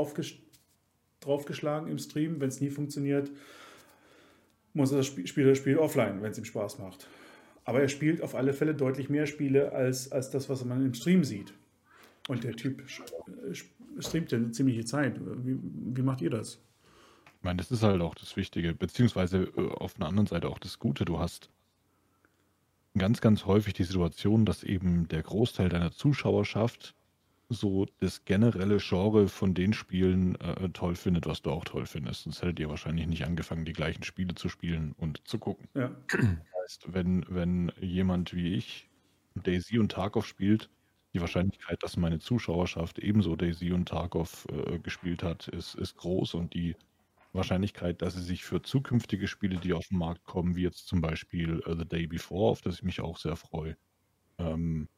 draufgeschlagen 1.20 1.90
im 1.90 1.98
Stream. 1.98 2.40
Wenn 2.40 2.48
es 2.48 2.60
nie 2.60 2.70
funktioniert, 2.70 3.30
muss 4.72 4.90
das 4.90 5.06
Spiel 5.06 5.46
das 5.46 5.58
Spiel 5.58 5.78
offline, 5.78 6.22
wenn 6.22 6.30
es 6.30 6.38
ihm 6.38 6.44
Spaß 6.44 6.78
macht. 6.78 7.08
Aber 7.64 7.80
er 7.80 7.88
spielt 7.88 8.22
auf 8.22 8.36
alle 8.36 8.52
Fälle 8.52 8.74
deutlich 8.74 9.10
mehr 9.10 9.26
Spiele 9.26 9.72
als, 9.72 10.12
als 10.12 10.30
das, 10.30 10.48
was 10.48 10.64
man 10.64 10.84
im 10.84 10.94
Stream 10.94 11.24
sieht. 11.24 11.52
Und 12.28 12.44
der 12.44 12.54
Typ 12.54 12.82
streamt 13.98 14.32
ja 14.32 14.38
eine 14.38 14.50
ziemliche 14.50 14.84
Zeit. 14.84 15.20
Wie, 15.44 15.58
wie 15.62 16.02
macht 16.02 16.20
ihr 16.20 16.30
das? 16.30 16.60
Ich 17.38 17.42
meine, 17.42 17.58
das 17.58 17.70
ist 17.70 17.82
halt 17.82 18.00
auch 18.00 18.14
das 18.14 18.36
Wichtige, 18.36 18.74
beziehungsweise 18.74 19.44
äh, 19.56 19.68
auf 19.70 19.96
einer 19.96 20.06
anderen 20.06 20.26
Seite 20.26 20.48
auch 20.48 20.58
das 20.58 20.78
Gute. 20.78 21.04
Du 21.04 21.18
hast 21.18 21.50
ganz, 22.96 23.20
ganz 23.20 23.44
häufig 23.46 23.74
die 23.74 23.84
Situation, 23.84 24.46
dass 24.46 24.64
eben 24.64 25.08
der 25.08 25.22
Großteil 25.22 25.68
deiner 25.68 25.92
Zuschauerschaft 25.92 26.94
so 27.48 27.86
das 28.00 28.24
generelle 28.24 28.78
Genre 28.78 29.28
von 29.28 29.54
den 29.54 29.72
Spielen 29.72 30.34
äh, 30.40 30.68
toll 30.70 30.96
findet, 30.96 31.26
was 31.26 31.42
du 31.42 31.50
auch 31.50 31.64
toll 31.64 31.86
findest. 31.86 32.24
Sonst 32.24 32.42
hättet 32.42 32.58
ihr 32.58 32.68
wahrscheinlich 32.68 33.06
nicht 33.06 33.24
angefangen, 33.24 33.64
die 33.64 33.72
gleichen 33.72 34.02
Spiele 34.02 34.34
zu 34.34 34.48
spielen 34.48 34.94
und 34.98 35.26
zu 35.28 35.38
gucken. 35.38 35.68
Ja. 35.74 35.90
Das 36.08 36.20
heißt, 36.62 36.92
wenn, 36.92 37.24
wenn 37.28 37.70
jemand 37.80 38.34
wie 38.34 38.54
ich 38.54 38.88
Daisy 39.36 39.78
und 39.78 39.92
Tarkov 39.92 40.26
spielt, 40.26 40.70
die 41.16 41.20
Wahrscheinlichkeit, 41.22 41.82
dass 41.82 41.96
meine 41.96 42.18
Zuschauerschaft 42.18 42.98
ebenso 42.98 43.36
Daisy 43.36 43.72
und 43.72 43.88
Tarkov 43.88 44.46
äh, 44.52 44.78
gespielt 44.78 45.22
hat, 45.22 45.48
ist, 45.48 45.74
ist 45.74 45.96
groß 45.96 46.34
und 46.34 46.52
die 46.52 46.76
Wahrscheinlichkeit, 47.32 48.02
dass 48.02 48.14
sie 48.14 48.22
sich 48.22 48.44
für 48.44 48.60
zukünftige 48.60 49.26
Spiele, 49.26 49.56
die 49.56 49.72
auf 49.72 49.88
den 49.88 49.96
Markt 49.96 50.24
kommen, 50.24 50.56
wie 50.56 50.62
jetzt 50.62 50.86
zum 50.86 51.00
Beispiel 51.00 51.62
uh, 51.66 51.74
The 51.74 51.86
Day 51.86 52.06
Before, 52.06 52.50
auf 52.50 52.60
das 52.60 52.76
ich 52.76 52.82
mich 52.82 53.00
auch 53.00 53.16
sehr 53.16 53.36
freue, 53.36 53.78
ähm, 54.36 54.88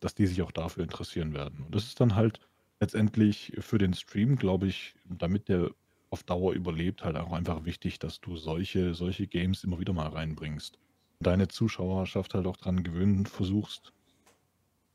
dass 0.00 0.14
die 0.14 0.26
sich 0.26 0.40
auch 0.40 0.50
dafür 0.50 0.82
interessieren 0.82 1.34
werden. 1.34 1.62
Und 1.64 1.74
das 1.74 1.84
ist 1.84 2.00
dann 2.00 2.14
halt 2.14 2.40
letztendlich 2.80 3.52
für 3.58 3.76
den 3.76 3.92
Stream, 3.92 4.36
glaube 4.36 4.68
ich, 4.68 4.94
damit 5.04 5.50
der 5.50 5.72
auf 6.08 6.22
Dauer 6.22 6.54
überlebt, 6.54 7.04
halt 7.04 7.16
auch 7.16 7.32
einfach 7.32 7.66
wichtig, 7.66 7.98
dass 7.98 8.22
du 8.22 8.36
solche, 8.38 8.94
solche 8.94 9.26
Games 9.26 9.62
immer 9.62 9.78
wieder 9.78 9.92
mal 9.92 10.08
reinbringst. 10.08 10.78
Deine 11.20 11.48
Zuschauerschaft 11.48 12.32
halt 12.32 12.46
auch 12.46 12.56
dran 12.56 12.82
gewöhnen 12.82 13.26
versuchst, 13.26 13.92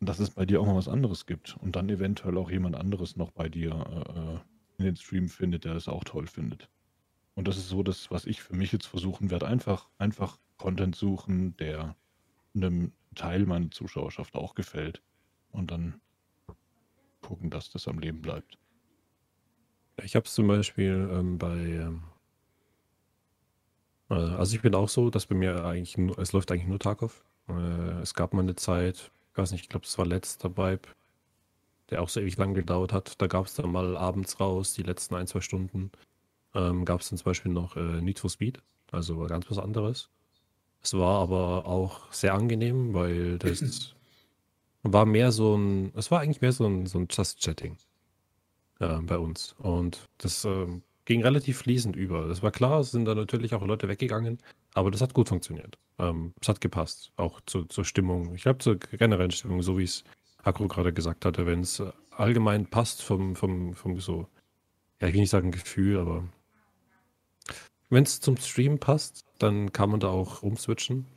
dass 0.01 0.19
es 0.19 0.31
bei 0.31 0.45
dir 0.45 0.59
auch 0.59 0.65
mal 0.65 0.75
was 0.75 0.87
anderes 0.87 1.25
gibt 1.27 1.55
und 1.57 1.75
dann 1.75 1.87
eventuell 1.89 2.37
auch 2.37 2.49
jemand 2.49 2.75
anderes 2.75 3.15
noch 3.15 3.31
bei 3.31 3.47
dir 3.49 3.71
äh, 4.15 4.79
in 4.79 4.85
den 4.85 4.95
Stream 4.95 5.29
findet, 5.29 5.63
der 5.63 5.75
es 5.75 5.87
auch 5.87 6.03
toll 6.03 6.25
findet. 6.25 6.69
Und 7.35 7.47
das 7.47 7.57
ist 7.57 7.69
so 7.69 7.83
das, 7.83 8.09
was 8.09 8.25
ich 8.25 8.41
für 8.41 8.55
mich 8.55 8.71
jetzt 8.71 8.87
versuchen 8.87 9.29
werde. 9.29 9.47
Einfach, 9.47 9.87
einfach 9.99 10.37
Content 10.57 10.95
suchen, 10.95 11.55
der 11.57 11.95
einem 12.55 12.91
Teil 13.15 13.45
meiner 13.45 13.71
Zuschauerschaft 13.71 14.35
auch 14.35 14.55
gefällt. 14.55 15.01
Und 15.51 15.71
dann 15.71 16.01
gucken, 17.21 17.49
dass 17.49 17.69
das 17.69 17.87
am 17.87 17.99
Leben 17.99 18.21
bleibt. 18.21 18.57
Ich 20.03 20.15
habe 20.15 20.25
es 20.25 20.33
zum 20.33 20.47
Beispiel 20.47 21.09
ähm, 21.11 21.37
bei, 21.37 21.57
ähm, 21.57 22.03
äh, 24.09 24.15
also 24.15 24.55
ich 24.55 24.61
bin 24.61 24.73
auch 24.73 24.89
so, 24.89 25.09
dass 25.11 25.27
bei 25.27 25.35
mir 25.35 25.63
eigentlich 25.63 25.97
nur, 25.97 26.17
es 26.17 26.33
läuft 26.33 26.51
eigentlich 26.51 26.67
nur 26.67 26.79
Tarkov. 26.79 27.23
Äh, 27.47 28.01
es 28.01 28.15
gab 28.15 28.33
mal 28.33 28.41
eine 28.41 28.55
Zeit, 28.55 29.11
ich 29.31 29.37
weiß 29.37 29.51
nicht, 29.51 29.63
ich 29.63 29.69
glaube, 29.69 29.85
es 29.85 29.97
war 29.97 30.05
letzter 30.05 30.57
Vibe, 30.57 30.89
der 31.89 32.01
auch 32.01 32.09
so 32.09 32.19
ewig 32.19 32.37
lang 32.37 32.53
gedauert 32.53 32.93
hat. 32.93 33.21
Da 33.21 33.27
gab 33.27 33.45
es 33.45 33.55
dann 33.55 33.71
mal 33.71 33.97
abends 33.97 34.39
raus, 34.39 34.73
die 34.73 34.83
letzten 34.83 35.15
ein, 35.15 35.27
zwei 35.27 35.41
Stunden, 35.41 35.91
ähm, 36.55 36.85
gab 36.85 37.01
es 37.01 37.09
dann 37.09 37.17
zum 37.17 37.25
Beispiel 37.25 37.51
noch 37.51 37.75
äh, 37.77 38.01
Need 38.01 38.19
for 38.19 38.29
Speed, 38.29 38.61
also 38.91 39.17
ganz 39.27 39.49
was 39.49 39.57
anderes. 39.57 40.09
Es 40.83 40.93
war 40.95 41.21
aber 41.21 41.65
auch 41.65 42.11
sehr 42.11 42.33
angenehm, 42.33 42.93
weil 42.93 43.37
das 43.39 43.95
war 44.83 45.05
mehr 45.05 45.31
so 45.31 45.55
ein, 45.57 45.93
es 45.95 46.11
war 46.11 46.21
eigentlich 46.21 46.41
mehr 46.41 46.51
so 46.53 46.65
ein, 46.67 46.85
so 46.87 46.99
ein 46.99 47.07
Just 47.09 47.39
Chatting. 47.41 47.77
äh, 48.79 48.99
bei 49.01 49.17
uns. 49.17 49.55
Und 49.59 50.09
das 50.17 50.45
ähm, 50.45 50.83
ging 51.11 51.23
relativ 51.23 51.57
fließend 51.57 51.97
über. 51.97 52.25
Das 52.29 52.41
war 52.41 52.51
klar, 52.51 52.79
es 52.79 52.91
sind 52.91 53.03
da 53.03 53.13
natürlich 53.13 53.53
auch 53.53 53.65
Leute 53.65 53.89
weggegangen, 53.89 54.37
aber 54.73 54.91
das 54.91 55.01
hat 55.01 55.13
gut 55.13 55.27
funktioniert. 55.27 55.77
Ähm, 55.99 56.33
es 56.39 56.47
hat 56.47 56.61
gepasst, 56.61 57.11
auch 57.17 57.41
zu, 57.45 57.65
zur 57.65 57.83
Stimmung. 57.83 58.33
Ich 58.33 58.43
glaube, 58.43 58.59
zur 58.59 58.77
generellen 58.77 59.31
Stimmung, 59.31 59.61
so 59.61 59.77
wie 59.77 59.83
es 59.83 60.05
Akro 60.41 60.69
gerade 60.69 60.93
gesagt 60.93 61.25
hatte, 61.25 61.45
wenn 61.45 61.59
es 61.59 61.83
allgemein 62.11 62.65
passt 62.65 63.03
vom, 63.03 63.35
vom, 63.35 63.73
vom 63.73 63.99
so, 63.99 64.29
ja, 65.01 65.09
ich 65.09 65.13
will 65.13 65.19
nicht 65.19 65.29
sagen 65.29 65.51
Gefühl, 65.51 65.99
aber 65.99 66.23
wenn 67.89 68.03
es 68.03 68.21
zum 68.21 68.37
Stream 68.37 68.79
passt, 68.79 69.25
dann 69.37 69.73
kann 69.73 69.89
man 69.89 69.99
da 69.99 70.07
auch 70.07 70.43
umswitchen. 70.43 71.07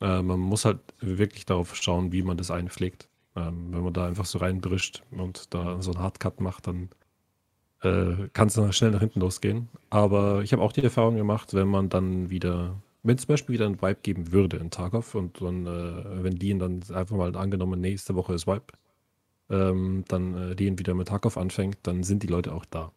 Äh, 0.00 0.22
man 0.22 0.40
muss 0.40 0.64
halt 0.64 0.80
wirklich 1.00 1.44
darauf 1.44 1.76
schauen, 1.76 2.12
wie 2.12 2.22
man 2.22 2.38
das 2.38 2.50
einpflegt. 2.50 3.10
Ähm, 3.36 3.74
wenn 3.74 3.82
man 3.82 3.92
da 3.92 4.06
einfach 4.06 4.24
so 4.24 4.38
reinbrischt 4.38 5.02
und 5.10 5.52
da 5.52 5.82
so 5.82 5.92
einen 5.92 6.00
Hardcut 6.00 6.40
macht, 6.40 6.66
dann 6.66 6.88
äh, 7.82 8.28
kann 8.32 8.48
es 8.48 8.54
dann 8.54 8.72
schnell 8.72 8.90
nach 8.90 9.00
hinten 9.00 9.20
losgehen. 9.20 9.68
Aber 9.90 10.42
ich 10.42 10.52
habe 10.52 10.62
auch 10.62 10.72
die 10.72 10.82
Erfahrung 10.82 11.16
gemacht, 11.16 11.54
wenn 11.54 11.68
man 11.68 11.88
dann 11.88 12.30
wieder, 12.30 12.76
wenn 13.02 13.18
zum 13.18 13.28
Beispiel 13.28 13.54
wieder 13.54 13.66
ein 13.66 13.80
Vibe 13.80 13.98
geben 14.02 14.32
würde 14.32 14.56
in 14.58 14.70
Tarkov 14.70 15.14
und 15.14 15.40
dann, 15.40 15.66
äh, 15.66 16.24
wenn 16.24 16.38
Dean 16.38 16.58
dann 16.58 16.82
einfach 16.94 17.16
mal 17.16 17.34
angenommen, 17.36 17.80
nächste 17.80 18.14
Woche 18.14 18.34
ist 18.34 18.46
Vibe, 18.46 18.66
ähm, 19.50 20.04
dann 20.08 20.52
äh, 20.52 20.56
Dean 20.56 20.78
wieder 20.78 20.94
mit 20.94 21.08
Tarkov 21.08 21.38
anfängt, 21.38 21.78
dann 21.82 22.02
sind 22.02 22.22
die 22.22 22.26
Leute 22.26 22.52
auch 22.52 22.64
da. 22.64 22.92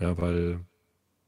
Ja, 0.00 0.16
weil 0.18 0.60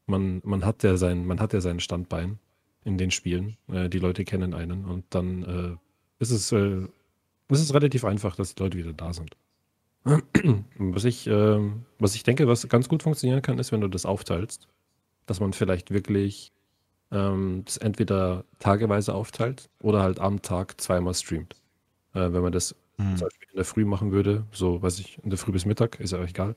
man, 0.05 0.41
man 0.43 0.65
hat 0.65 0.83
ja 0.83 0.97
sein, 0.97 1.25
man 1.25 1.39
hat 1.39 1.53
ja 1.53 1.61
sein 1.61 1.79
Standbein 1.79 2.39
in 2.83 2.97
den 2.97 3.11
Spielen. 3.11 3.57
Äh, 3.67 3.89
die 3.89 3.99
Leute 3.99 4.25
kennen 4.25 4.53
einen 4.53 4.85
und 4.85 5.05
dann 5.09 5.43
äh, 5.43 5.77
ist 6.19 6.31
es, 6.31 6.51
äh, 6.51 6.81
ist 7.49 7.59
es 7.61 7.73
relativ 7.73 8.05
einfach, 8.05 8.35
dass 8.35 8.55
die 8.55 8.63
Leute 8.63 8.77
wieder 8.77 8.93
da 8.93 9.13
sind. 9.13 9.35
Was 10.03 11.03
ich, 11.03 11.27
äh, 11.27 11.59
was 11.99 12.15
ich 12.15 12.23
denke, 12.23 12.47
was 12.47 12.67
ganz 12.67 12.89
gut 12.89 13.03
funktionieren 13.03 13.41
kann, 13.41 13.59
ist, 13.59 13.71
wenn 13.71 13.81
du 13.81 13.87
das 13.87 14.05
aufteilst, 14.05 14.67
dass 15.27 15.39
man 15.39 15.53
vielleicht 15.53 15.91
wirklich 15.91 16.51
ähm, 17.11 17.63
das 17.65 17.77
entweder 17.77 18.45
tageweise 18.59 19.13
aufteilt 19.13 19.69
oder 19.81 20.01
halt 20.01 20.19
am 20.19 20.41
Tag 20.41 20.79
zweimal 20.81 21.13
streamt. 21.13 21.55
Äh, 22.13 22.33
wenn 22.33 22.41
man 22.41 22.51
das 22.51 22.75
hm. 22.97 23.17
zum 23.17 23.27
Beispiel 23.27 23.49
in 23.51 23.55
der 23.57 23.65
Früh 23.65 23.85
machen 23.85 24.11
würde, 24.11 24.45
so 24.51 24.81
weiß 24.81 24.99
ich, 24.99 25.19
in 25.23 25.29
der 25.29 25.37
Früh 25.37 25.51
bis 25.51 25.65
Mittag, 25.65 25.99
ist 25.99 26.11
ja 26.11 26.19
auch 26.19 26.27
egal. 26.27 26.55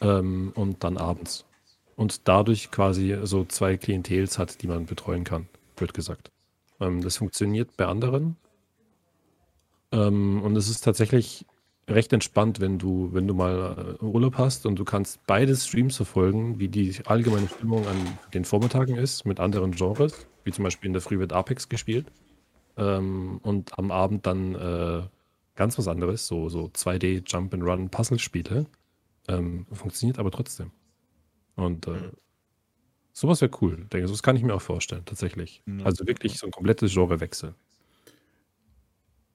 Ähm, 0.00 0.52
und 0.54 0.82
dann 0.82 0.96
abends. 0.96 1.44
Und 1.96 2.28
dadurch 2.28 2.70
quasi 2.70 3.18
so 3.24 3.44
zwei 3.44 3.76
Klientels 3.76 4.38
hat, 4.38 4.62
die 4.62 4.68
man 4.68 4.86
betreuen 4.86 5.24
kann, 5.24 5.48
wird 5.76 5.92
gesagt. 5.92 6.30
Ähm, 6.80 7.02
das 7.02 7.18
funktioniert 7.18 7.76
bei 7.76 7.86
anderen. 7.86 8.36
Ähm, 9.92 10.42
und 10.42 10.56
es 10.56 10.68
ist 10.68 10.82
tatsächlich 10.82 11.44
recht 11.90 12.12
entspannt, 12.12 12.60
wenn 12.60 12.78
du, 12.78 13.10
wenn 13.12 13.26
du 13.26 13.34
mal 13.34 13.96
äh, 14.00 14.04
Urlaub 14.04 14.38
hast 14.38 14.66
und 14.66 14.78
du 14.78 14.84
kannst 14.84 15.24
beide 15.26 15.56
Streams 15.56 15.96
verfolgen, 15.96 16.58
wie 16.58 16.68
die 16.68 16.94
allgemeine 17.06 17.48
Stimmung 17.48 17.86
an 17.86 17.96
den 18.32 18.44
Vormittagen 18.44 18.96
ist, 18.96 19.24
mit 19.26 19.40
anderen 19.40 19.72
Genres, 19.72 20.26
wie 20.44 20.52
zum 20.52 20.64
Beispiel 20.64 20.88
in 20.88 20.92
der 20.92 21.02
Früh 21.02 21.18
wird 21.18 21.32
Apex 21.32 21.68
gespielt. 21.68 22.06
Ähm, 22.76 23.40
und 23.42 23.78
am 23.78 23.90
Abend 23.90 24.26
dann 24.26 24.54
äh, 24.54 25.02
ganz 25.56 25.78
was 25.78 25.88
anderes, 25.88 26.26
so, 26.26 26.48
so 26.48 26.66
2D 26.66 27.22
Jump 27.26 27.52
and 27.54 27.62
Run 27.64 27.90
Puzzle-Spiele. 27.90 28.66
Ähm, 29.28 29.66
funktioniert 29.72 30.18
aber 30.18 30.30
trotzdem. 30.30 30.70
Und 31.56 31.86
äh, 31.86 31.90
mhm. 31.90 32.12
sowas 33.12 33.40
wäre 33.40 33.50
cool. 33.60 33.86
Denke, 33.92 34.08
das 34.08 34.22
kann 34.22 34.36
ich 34.36 34.42
mir 34.42 34.54
auch 34.54 34.62
vorstellen, 34.62 35.04
tatsächlich. 35.04 35.62
Also 35.84 36.06
wirklich 36.06 36.38
so 36.38 36.46
ein 36.46 36.52
komplettes 36.52 36.94
Genrewechsel. 36.94 37.54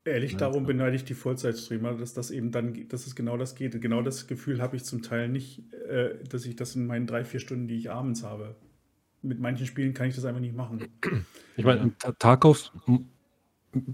Ehrlich, 0.06 0.38
darum 0.38 0.68
beneide 0.68 0.96
ich 0.96 1.04
die 1.04 1.16
Vollzeitstreamer, 1.16 1.96
dass 1.96 2.14
das 2.14 2.30
eben 2.30 2.52
dann, 2.52 2.88
dass 2.90 3.08
es 3.08 3.16
genau 3.16 3.38
das 3.38 3.56
geht. 3.56 3.82
Genau 3.82 4.04
das 4.04 4.28
Gefühl 4.28 4.62
habe 4.62 4.76
ich 4.76 4.84
zum 4.84 5.02
Teil 5.02 5.30
nicht, 5.30 5.64
äh, 5.74 6.24
dass 6.30 6.46
ich 6.46 6.56
das 6.56 6.76
in 6.76 6.86
meinen 6.86 7.08
drei, 7.08 7.24
vier 7.24 7.40
Stunden, 7.40 7.68
die 7.68 7.76
ich 7.76 7.90
abends 7.90 8.22
habe. 8.22 8.56
Mit 9.24 9.40
manchen 9.40 9.66
Spielen 9.66 9.96
kann 9.96 10.08
ich 10.08 10.14
das 10.14 10.26
einfach 10.26 10.42
nicht 10.42 10.56
machen. 10.56 10.88
Ich 11.58 11.66
meine, 11.66 11.92
Tarkov, 12.20 12.72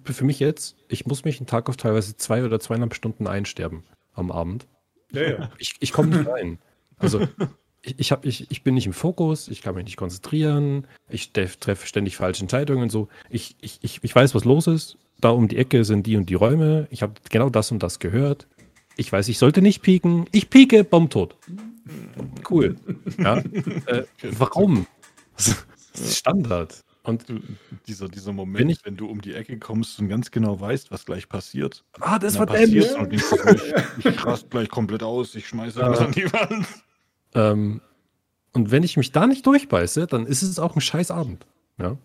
für 0.04 0.26
mich 0.26 0.42
jetzt, 0.42 0.76
ich 0.90 1.06
muss 1.06 1.24
mich 1.24 1.40
in 1.40 1.48
Tarkov 1.48 1.78
teilweise 1.78 2.18
zwei 2.18 2.44
oder 2.44 2.60
zweieinhalb 2.60 2.94
Stunden 2.94 3.26
einsterben 3.26 3.86
am 4.14 4.32
Abend. 4.32 4.68
Ja, 5.14 5.22
ja. 5.22 5.52
Ich, 5.60 5.76
ich 5.80 5.94
komme 5.94 6.10
nicht 6.10 6.28
rein. 6.28 6.60
Also 6.98 7.26
ich, 7.84 7.96
ich, 7.98 8.12
hab, 8.12 8.26
ich, 8.26 8.50
ich 8.50 8.64
bin 8.64 8.76
nicht 8.76 8.86
im 8.86 8.94
Fokus, 8.94 9.48
ich 9.48 9.62
kann 9.62 9.76
mich 9.76 9.86
nicht 9.86 9.98
konzentrieren, 9.98 10.86
ich 11.10 11.32
treffe 11.32 11.88
ständig 11.88 12.16
falsche 12.16 12.44
Entscheidungen 12.44 12.84
und 12.84 12.92
so. 12.92 13.08
Ich, 13.30 13.56
ich, 13.62 13.80
ich, 13.82 14.00
ich 14.04 14.16
weiß, 14.16 14.36
was 14.36 14.46
los 14.46 14.68
ist, 14.68 14.98
da 15.20 15.30
um 15.30 15.48
die 15.48 15.58
Ecke 15.58 15.84
sind 15.84 16.06
die 16.08 16.18
und 16.18 16.30
die 16.30 16.36
Räume. 16.36 16.88
Ich 16.92 17.02
habe 17.02 17.14
genau 17.30 17.50
das 17.50 17.72
und 17.72 17.82
das 17.82 18.00
gehört. 18.00 18.48
Ich 18.98 19.12
weiß, 19.12 19.28
ich 19.30 19.38
sollte 19.38 19.62
nicht 19.62 19.82
pieken. 19.82 20.26
Ich 20.32 20.50
pieke, 20.50 20.88
tot. 21.10 21.36
Cool. 22.50 22.76
Ja. 23.18 23.38
Äh, 23.38 24.04
warum? 24.38 24.88
Das 25.36 25.66
ist 25.94 26.18
Standard. 26.18 26.84
Und 27.04 27.26
dieser, 27.88 28.08
dieser 28.08 28.32
Moment, 28.32 28.60
wenn, 28.60 28.70
ich, 28.70 28.86
wenn, 28.86 28.96
du 28.96 29.08
um 29.08 29.22
die 29.22 29.34
Ecke 29.34 29.58
kommst 29.58 30.00
und 30.00 30.08
ganz 30.08 30.30
genau 30.30 30.60
weißt, 30.60 30.92
was 30.92 31.06
gleich 31.06 31.28
passiert. 31.28 31.84
Ah, 32.00 32.20
das 32.20 32.38
war 32.38 32.48
und 32.50 32.64
ich, 33.12 33.24
ich, 33.98 34.06
ich 34.06 34.26
rast 34.26 34.52
gleich 34.52 34.70
komplett 34.70 35.02
aus, 35.02 35.34
ich 35.34 35.48
schmeiße 35.48 35.84
alles 35.84 36.00
an 36.00 36.12
die 36.12 36.32
Wand. 36.32 36.68
Ähm, 37.34 37.82
und 38.54 38.72
wenn 38.72 38.84
ich 38.84 38.98
mich 38.98 39.12
da 39.12 39.28
nicht 39.28 39.46
durchbeiße, 39.46 40.08
dann 40.08 40.26
ist 40.26 40.42
es 40.42 40.60
auch 40.60 40.76
ein 40.76 40.82
scheiß 40.82 41.12
Abend. 41.12 41.46
Ja. 41.78 41.98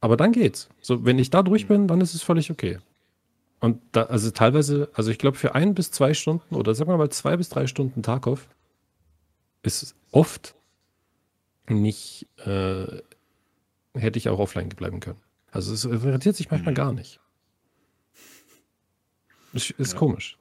Aber 0.00 0.16
dann 0.16 0.32
geht's. 0.32 0.68
So, 0.80 1.04
wenn 1.04 1.18
ich 1.18 1.30
da 1.30 1.42
durch 1.42 1.68
bin, 1.68 1.86
dann 1.86 2.00
ist 2.00 2.14
es 2.14 2.22
völlig 2.22 2.50
okay. 2.50 2.78
Und 3.60 3.80
da, 3.92 4.04
also 4.04 4.32
teilweise, 4.32 4.90
also 4.94 5.12
ich 5.12 5.18
glaube, 5.18 5.36
für 5.36 5.54
ein 5.54 5.74
bis 5.74 5.92
zwei 5.92 6.14
Stunden 6.14 6.56
oder 6.56 6.74
sagen 6.74 6.90
wir 6.90 6.96
mal 6.96 7.10
zwei 7.10 7.36
bis 7.36 7.48
drei 7.48 7.68
Stunden 7.68 8.02
Tarkov 8.02 8.48
ist 9.62 9.94
oft 10.10 10.56
nicht, 11.68 12.26
äh, 12.44 12.86
hätte 13.94 14.18
ich 14.18 14.28
auch 14.28 14.40
offline 14.40 14.68
bleiben 14.70 14.98
können. 14.98 15.20
Also 15.52 15.72
es 15.72 15.88
rentiert 15.88 16.34
sich 16.34 16.50
manchmal 16.50 16.72
mhm. 16.72 16.76
gar 16.76 16.92
nicht. 16.92 17.20
Ist, 19.52 19.70
ist 19.70 19.92
ja. 19.92 19.98
komisch. 19.98 20.38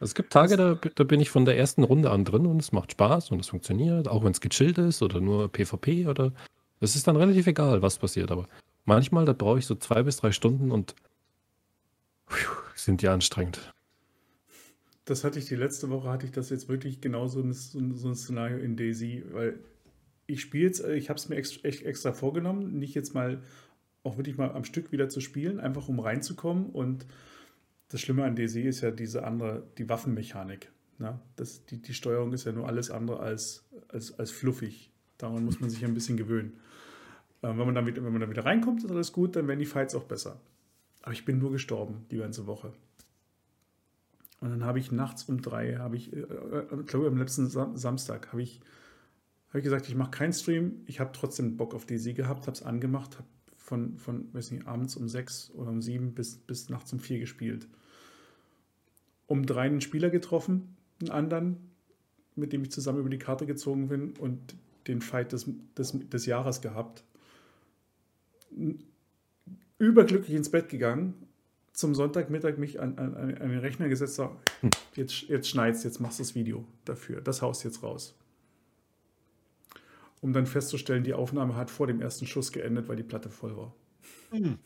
Also 0.00 0.10
es 0.10 0.14
gibt 0.14 0.32
Tage, 0.32 0.56
da, 0.56 0.74
da, 0.74 1.04
bin 1.04 1.20
ich 1.20 1.30
von 1.30 1.44
der 1.44 1.56
ersten 1.56 1.84
Runde 1.84 2.10
an 2.10 2.24
drin 2.24 2.46
und 2.46 2.60
es 2.60 2.72
macht 2.72 2.92
Spaß 2.92 3.30
und 3.30 3.40
es 3.40 3.48
funktioniert, 3.48 4.08
auch 4.08 4.24
wenn 4.24 4.32
es 4.32 4.40
gechillt 4.40 4.78
ist 4.78 5.02
oder 5.02 5.20
nur 5.20 5.48
PvP 5.48 6.06
oder 6.08 6.32
es 6.80 6.96
ist 6.96 7.06
dann 7.06 7.16
relativ 7.16 7.46
egal, 7.46 7.80
was 7.80 7.98
passiert, 7.98 8.30
aber 8.30 8.48
manchmal, 8.84 9.24
da 9.24 9.32
brauche 9.32 9.58
ich 9.58 9.66
so 9.66 9.74
zwei 9.76 10.02
bis 10.02 10.16
drei 10.16 10.32
Stunden 10.32 10.72
und 10.72 10.94
pfiuh, 12.28 12.50
sind 12.74 13.02
die 13.02 13.08
anstrengend. 13.08 13.72
Das 15.04 15.22
hatte 15.22 15.38
ich 15.38 15.44
die 15.44 15.54
letzte 15.54 15.90
Woche, 15.90 16.08
hatte 16.08 16.26
ich 16.26 16.32
das 16.32 16.50
jetzt 16.50 16.68
wirklich 16.68 17.00
genauso 17.00 17.40
ein, 17.40 17.52
so 17.52 17.78
ein 17.78 18.14
Szenario 18.14 18.58
in 18.58 18.76
Daisy, 18.76 19.22
weil 19.32 19.58
ich 20.26 20.40
spiele 20.40 20.64
jetzt, 20.64 20.82
ich 20.84 21.08
habe 21.10 21.18
es 21.18 21.28
mir 21.28 21.36
echt 21.36 21.82
extra 21.82 22.12
vorgenommen, 22.12 22.78
nicht 22.78 22.94
jetzt 22.94 23.14
mal 23.14 23.42
auch 24.02 24.16
wirklich 24.16 24.36
mal 24.36 24.52
am 24.52 24.64
Stück 24.64 24.92
wieder 24.92 25.08
zu 25.08 25.20
spielen, 25.20 25.60
einfach 25.60 25.88
um 25.88 25.98
reinzukommen. 25.98 26.66
Und 26.66 27.06
das 27.88 28.00
Schlimme 28.00 28.24
an 28.24 28.36
DayZ 28.36 28.56
ist 28.56 28.80
ja 28.80 28.90
diese 28.90 29.24
andere, 29.24 29.66
die 29.78 29.88
Waffenmechanik. 29.88 30.70
Ne? 30.98 31.20
Das, 31.36 31.64
die, 31.66 31.80
die 31.80 31.94
Steuerung 31.94 32.32
ist 32.32 32.44
ja 32.44 32.52
nur 32.52 32.66
alles 32.66 32.90
andere 32.90 33.20
als, 33.20 33.64
als, 33.88 34.18
als 34.18 34.30
fluffig. 34.30 34.90
Daran 35.18 35.44
muss 35.44 35.60
man 35.60 35.70
sich 35.70 35.84
ein 35.84 35.94
bisschen 35.94 36.16
gewöhnen. 36.16 36.54
Ähm, 37.42 37.58
wenn, 37.58 37.72
man 37.72 37.86
wieder, 37.86 38.04
wenn 38.04 38.12
man 38.12 38.20
dann 38.20 38.30
wieder 38.30 38.44
reinkommt, 38.44 38.84
ist 38.84 38.90
alles 38.90 39.12
gut, 39.12 39.36
dann 39.36 39.46
werden 39.48 39.60
die 39.60 39.66
Fights 39.66 39.94
auch 39.94 40.04
besser. 40.04 40.40
Aber 41.02 41.12
ich 41.12 41.24
bin 41.24 41.38
nur 41.38 41.52
gestorben 41.52 42.06
die 42.10 42.16
ganze 42.16 42.46
Woche. 42.46 42.72
Und 44.40 44.50
dann 44.50 44.64
habe 44.64 44.78
ich 44.78 44.90
nachts 44.90 45.24
um 45.24 45.40
drei, 45.40 45.76
habe 45.76 45.96
ich, 45.96 46.12
äh, 46.12 46.20
äh, 46.20 46.66
ich 46.86 46.94
am 46.94 47.16
letzten 47.16 47.48
Sam 47.48 47.76
Samstag, 47.76 48.32
habe 48.32 48.42
ich, 48.42 48.60
hab 49.48 49.56
ich 49.56 49.64
gesagt, 49.64 49.88
ich 49.88 49.94
mache 49.94 50.10
keinen 50.10 50.32
Stream. 50.32 50.82
Ich 50.86 51.00
habe 51.00 51.12
trotzdem 51.12 51.56
Bock 51.56 51.74
auf 51.74 51.86
DC 51.86 52.14
gehabt, 52.14 52.46
habe 52.46 52.52
es 52.52 52.62
angemacht, 52.62 53.18
habe 53.18 53.28
von, 53.64 53.98
von 53.98 54.32
weiß 54.34 54.50
nicht, 54.50 54.66
abends 54.66 54.96
um 54.96 55.08
sechs 55.08 55.50
oder 55.54 55.70
um 55.70 55.80
sieben 55.80 56.12
bis, 56.12 56.36
bis 56.36 56.68
nachts 56.68 56.92
um 56.92 57.00
vier 57.00 57.18
gespielt. 57.18 57.66
Um 59.26 59.46
drei 59.46 59.62
einen 59.62 59.80
Spieler 59.80 60.10
getroffen, 60.10 60.76
einen 61.00 61.10
anderen, 61.10 61.56
mit 62.36 62.52
dem 62.52 62.62
ich 62.62 62.70
zusammen 62.70 63.00
über 63.00 63.08
die 63.08 63.18
Karte 63.18 63.46
gezogen 63.46 63.88
bin 63.88 64.12
und 64.18 64.38
den 64.86 65.00
Fight 65.00 65.32
des, 65.32 65.48
des, 65.76 65.98
des 66.10 66.26
Jahres 66.26 66.60
gehabt 66.60 67.04
überglücklich 69.78 70.34
ins 70.36 70.50
Bett 70.50 70.68
gegangen, 70.68 71.14
zum 71.72 71.94
Sonntagmittag 71.94 72.56
mich 72.58 72.80
an, 72.80 72.98
an, 72.98 73.14
an 73.16 73.48
den 73.50 73.58
Rechner 73.58 73.88
gesetzt, 73.88 74.14
so, 74.14 74.36
hm. 74.60 74.70
jetzt, 74.94 75.22
jetzt 75.22 75.48
schneidest, 75.48 75.84
jetzt 75.84 76.00
machst 76.00 76.18
du 76.18 76.22
das 76.22 76.34
Video 76.34 76.64
dafür, 76.84 77.20
das 77.20 77.42
haust 77.42 77.64
jetzt 77.64 77.82
raus. 77.82 78.14
Um 80.24 80.32
dann 80.32 80.46
festzustellen, 80.46 81.04
die 81.04 81.12
Aufnahme 81.12 81.54
hat 81.54 81.70
vor 81.70 81.86
dem 81.86 82.00
ersten 82.00 82.26
Schuss 82.26 82.50
geendet, 82.50 82.88
weil 82.88 82.96
die 82.96 83.02
Platte 83.02 83.28
voll 83.28 83.54
war. 83.58 83.74
Hm. 84.30 84.58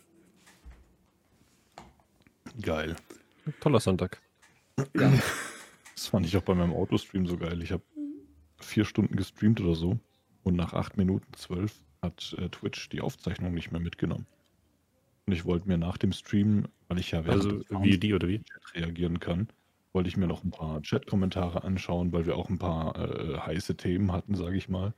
Geil. 2.62 2.94
Toller 3.58 3.80
Sonntag. 3.80 4.22
Ja. 4.94 5.12
Das 5.96 6.06
fand 6.06 6.26
ich 6.26 6.36
auch 6.36 6.42
bei 6.42 6.54
meinem 6.54 6.72
Autostream 6.72 7.26
so 7.26 7.36
geil. 7.36 7.60
Ich 7.60 7.72
habe 7.72 7.82
vier 8.60 8.84
Stunden 8.84 9.16
gestreamt 9.16 9.60
oder 9.60 9.74
so 9.74 9.98
und 10.44 10.54
nach 10.54 10.74
acht 10.74 10.96
Minuten 10.96 11.26
zwölf 11.34 11.80
hat 12.02 12.36
äh, 12.38 12.48
Twitch 12.50 12.88
die 12.90 13.00
Aufzeichnung 13.00 13.52
nicht 13.52 13.72
mehr 13.72 13.80
mitgenommen. 13.80 14.26
Und 15.26 15.32
ich 15.32 15.44
wollte 15.44 15.66
mir 15.66 15.76
nach 15.76 15.96
dem 15.96 16.12
Stream, 16.12 16.68
weil 16.86 17.00
ich 17.00 17.10
ja 17.10 17.26
während 17.26 17.44
also 17.44 17.64
VOD 17.64 18.12
oder 18.12 18.28
wie 18.28 18.44
reagieren 18.74 19.18
kann, 19.18 19.48
wollte 19.92 20.08
ich 20.08 20.16
mir 20.16 20.28
noch 20.28 20.44
ein 20.44 20.52
paar 20.52 20.80
Chat-Kommentare 20.82 21.64
anschauen, 21.64 22.12
weil 22.12 22.26
wir 22.26 22.36
auch 22.36 22.48
ein 22.48 22.58
paar 22.58 22.94
äh, 22.96 23.38
heiße 23.38 23.76
Themen 23.76 24.12
hatten, 24.12 24.36
sage 24.36 24.56
ich 24.56 24.68
mal. 24.68 24.94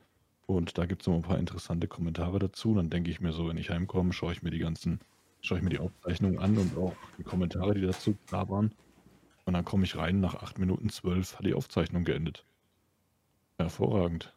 Und 0.55 0.77
da 0.77 0.85
gibt 0.85 1.01
es 1.01 1.07
noch 1.07 1.15
ein 1.15 1.21
paar 1.21 1.39
interessante 1.39 1.87
Kommentare 1.87 2.39
dazu. 2.39 2.73
Dann 2.75 2.89
denke 2.89 3.09
ich 3.09 3.21
mir 3.21 3.33
so, 3.33 3.47
wenn 3.47 3.57
ich 3.57 3.69
heimkomme, 3.69 4.13
schaue 4.13 4.33
ich 4.33 4.43
mir 4.43 4.51
die 4.51 4.59
ganzen, 4.59 4.99
schaue 5.41 5.57
ich 5.57 5.63
mir 5.63 5.69
die 5.69 5.79
Aufzeichnungen 5.79 6.39
an 6.39 6.57
und 6.57 6.77
auch 6.77 6.93
die 7.17 7.23
Kommentare, 7.23 7.73
die 7.73 7.81
dazu 7.81 8.15
da 8.29 8.49
waren. 8.49 8.73
Und 9.45 9.53
dann 9.53 9.65
komme 9.65 9.83
ich 9.85 9.95
rein, 9.95 10.19
nach 10.19 10.35
8 10.35 10.59
Minuten 10.59 10.89
12 10.89 11.37
hat 11.37 11.45
die 11.45 11.53
Aufzeichnung 11.53 12.03
geendet. 12.03 12.45
Hervorragend. 13.57 14.33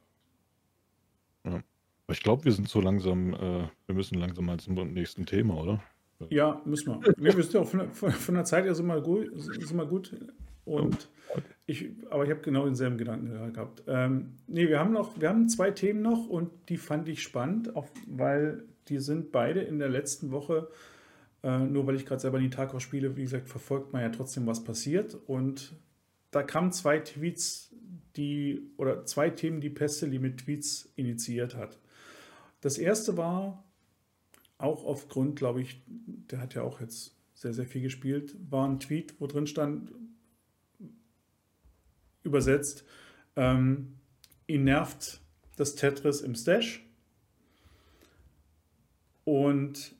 Ja. 1.45 1.55
Aber 1.55 2.13
ich 2.13 2.21
glaube, 2.21 2.45
wir 2.45 2.53
sind 2.53 2.69
so 2.69 2.81
langsam, 2.81 3.35
äh, 3.35 3.69
wir 3.87 3.95
müssen 3.95 4.19
langsam 4.19 4.47
mal 4.47 4.59
zum 4.59 4.75
nächsten 4.93 5.27
Thema, 5.27 5.55
oder? 5.55 5.83
Ja, 6.31 6.61
müssen 6.65 7.03
wir. 7.03 7.15
Nee, 7.17 7.37
wir 7.37 7.43
sind 7.43 7.55
ja 7.55 7.61
auch 7.61 7.69
von 7.69 7.81
der, 7.81 7.91
von 7.91 8.35
der 8.35 8.45
Zeit 8.45 8.65
her 8.65 8.75
sind 8.75 8.87
wir 8.87 9.01
gut. 9.01 9.31
Sind 9.35 9.77
wir 9.77 9.87
gut. 9.87 10.15
Und 10.65 11.09
ich, 11.67 11.91
aber 12.11 12.25
ich 12.25 12.31
habe 12.31 12.41
genau 12.41 12.65
denselben 12.65 12.99
Gedanken 12.99 13.53
gehabt. 13.53 13.83
Ähm, 13.87 14.35
nee, 14.47 14.69
wir 14.69 14.79
haben 14.79 14.93
noch, 14.93 15.21
wir 15.21 15.29
haben 15.29 15.49
zwei 15.49 15.71
Themen 15.71 16.03
noch 16.03 16.29
und 16.29 16.51
die 16.69 16.77
fand 16.77 17.09
ich 17.09 17.23
spannend, 17.23 17.75
auch 17.75 17.89
weil 18.07 18.65
die 18.89 18.99
sind 18.99 19.33
beide 19.33 19.61
in 19.61 19.79
der 19.79 19.89
letzten 19.89 20.31
Woche, 20.31 20.69
äh, 21.43 21.59
nur 21.59 21.87
weil 21.87 21.97
ich 21.97 22.05
gerade 22.05 22.21
selber 22.21 22.39
die 22.39 22.51
Tarkov 22.51 22.83
spiele, 22.83 23.17
wie 23.17 23.23
gesagt, 23.23 23.49
verfolgt 23.49 23.93
man 23.93 24.03
ja 24.03 24.11
trotzdem, 24.11 24.47
was 24.47 24.63
passiert. 24.63 25.17
Und 25.27 25.75
da 26.31 26.43
kamen 26.43 26.73
zwei 26.73 26.99
Tweets, 26.99 27.75
die, 28.17 28.71
oder 28.77 29.07
zwei 29.07 29.31
Themen, 29.31 29.61
die 29.61 29.71
Pesteli 29.71 30.19
mit 30.19 30.45
Tweets 30.45 30.93
initiiert 30.97 31.57
hat. 31.57 31.79
Das 32.61 32.79
erste 32.79 33.17
war, 33.17 33.65
auch 34.59 34.85
aufgrund, 34.85 35.37
glaube 35.37 35.63
ich, 35.63 35.83
der 35.87 36.41
hat 36.41 36.55
ja 36.55 36.63
auch 36.63 36.81
jetzt 36.81 37.17
sehr, 37.35 37.53
sehr 37.53 37.67
viel 37.67 37.83
gespielt, 37.83 38.37
war 38.51 38.67
ein 38.69 38.81
Tweet, 38.81 39.15
wo 39.19 39.27
drin 39.27 39.47
stand, 39.47 39.91
übersetzt, 42.25 42.85
ähm, 43.37 43.95
ihn 44.47 44.65
nervt 44.65 45.21
das 45.57 45.75
Tetris 45.77 46.21
im 46.21 46.35
Stash 46.35 46.85
und 49.25 49.95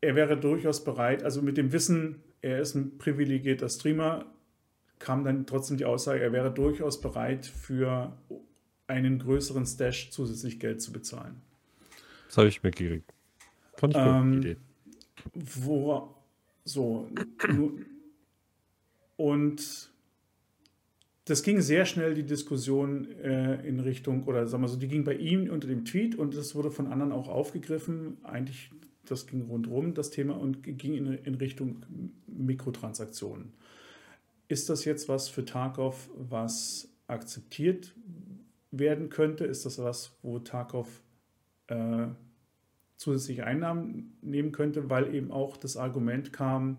er 0.00 0.14
wäre 0.14 0.38
durchaus 0.38 0.84
bereit, 0.84 1.22
also 1.22 1.42
mit 1.42 1.56
dem 1.56 1.72
Wissen, 1.72 2.22
er 2.40 2.60
ist 2.60 2.74
ein 2.74 2.98
privilegierter 2.98 3.68
Streamer, 3.68 4.26
kam 4.98 5.24
dann 5.24 5.46
trotzdem 5.46 5.76
die 5.76 5.84
Aussage, 5.84 6.20
er 6.20 6.32
wäre 6.32 6.52
durchaus 6.52 7.00
bereit, 7.00 7.46
für 7.46 8.16
einen 8.86 9.18
größeren 9.18 9.66
Stash 9.66 10.10
zusätzlich 10.10 10.58
Geld 10.60 10.80
zu 10.82 10.92
bezahlen. 10.92 11.40
Das 12.26 12.38
habe 12.38 12.48
ich 12.48 12.62
mitgekriegt. 12.62 13.12
Fand 13.74 13.94
ich 13.94 14.00
ähm, 14.00 14.38
Idee. 14.38 14.56
Wo, 15.34 16.14
so, 16.64 17.08
und 19.16 19.90
das 21.28 21.42
ging 21.42 21.60
sehr 21.60 21.84
schnell, 21.84 22.14
die 22.14 22.24
Diskussion 22.24 23.10
äh, 23.22 23.66
in 23.66 23.80
Richtung, 23.80 24.24
oder 24.24 24.46
sagen 24.46 24.62
wir 24.62 24.68
so, 24.68 24.78
die 24.78 24.88
ging 24.88 25.04
bei 25.04 25.14
ihm 25.14 25.50
unter 25.50 25.68
dem 25.68 25.84
Tweet 25.84 26.14
und 26.14 26.34
das 26.34 26.54
wurde 26.54 26.70
von 26.70 26.86
anderen 26.86 27.12
auch 27.12 27.28
aufgegriffen. 27.28 28.16
Eigentlich, 28.22 28.70
das 29.04 29.26
ging 29.26 29.42
rundherum, 29.42 29.92
das 29.92 30.10
Thema, 30.10 30.38
und 30.38 30.62
ging 30.62 30.94
in, 30.94 31.06
in 31.06 31.34
Richtung 31.34 31.82
Mikrotransaktionen. 32.26 33.52
Ist 34.48 34.70
das 34.70 34.86
jetzt 34.86 35.10
was 35.10 35.28
für 35.28 35.44
Tarkov, 35.44 36.08
was 36.16 36.88
akzeptiert 37.06 37.94
werden 38.70 39.10
könnte? 39.10 39.44
Ist 39.44 39.66
das 39.66 39.78
was, 39.78 40.16
wo 40.22 40.38
Tarkov 40.38 41.02
äh, 41.66 42.06
zusätzliche 42.96 43.44
Einnahmen 43.44 44.16
nehmen 44.22 44.52
könnte, 44.52 44.88
weil 44.88 45.14
eben 45.14 45.30
auch 45.30 45.58
das 45.58 45.76
Argument 45.76 46.32
kam, 46.32 46.78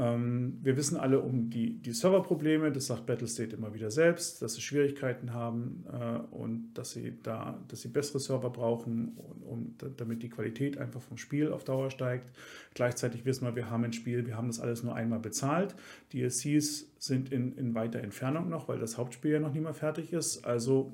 wir 0.00 0.76
wissen 0.76 0.96
alle 0.96 1.18
um 1.18 1.50
die, 1.50 1.82
die 1.82 1.90
Serverprobleme, 1.90 2.70
das 2.70 2.86
sagt 2.86 3.06
Battlestate 3.06 3.56
immer 3.56 3.74
wieder 3.74 3.90
selbst, 3.90 4.40
dass 4.40 4.54
sie 4.54 4.60
Schwierigkeiten 4.60 5.34
haben 5.34 5.84
äh, 5.92 6.18
und 6.32 6.72
dass 6.74 6.92
sie 6.92 7.18
da, 7.20 7.60
dass 7.66 7.80
sie 7.80 7.88
bessere 7.88 8.20
Server 8.20 8.50
brauchen, 8.50 9.16
um, 9.16 9.74
damit 9.96 10.22
die 10.22 10.28
Qualität 10.28 10.78
einfach 10.78 11.00
vom 11.00 11.16
Spiel 11.16 11.50
auf 11.50 11.64
Dauer 11.64 11.90
steigt. 11.90 12.30
Gleichzeitig 12.74 13.24
wissen 13.24 13.44
wir, 13.44 13.56
wir 13.56 13.70
haben 13.70 13.82
ein 13.82 13.92
Spiel, 13.92 14.24
wir 14.24 14.36
haben 14.36 14.46
das 14.46 14.60
alles 14.60 14.84
nur 14.84 14.94
einmal 14.94 15.18
bezahlt. 15.18 15.74
DLCs 16.12 16.92
sind 17.00 17.32
in, 17.32 17.58
in 17.58 17.74
weiter 17.74 17.98
Entfernung 17.98 18.48
noch, 18.48 18.68
weil 18.68 18.78
das 18.78 18.98
Hauptspiel 18.98 19.32
ja 19.32 19.40
noch 19.40 19.52
nicht 19.52 19.64
mal 19.64 19.72
fertig 19.72 20.12
ist. 20.12 20.44
Also 20.44 20.92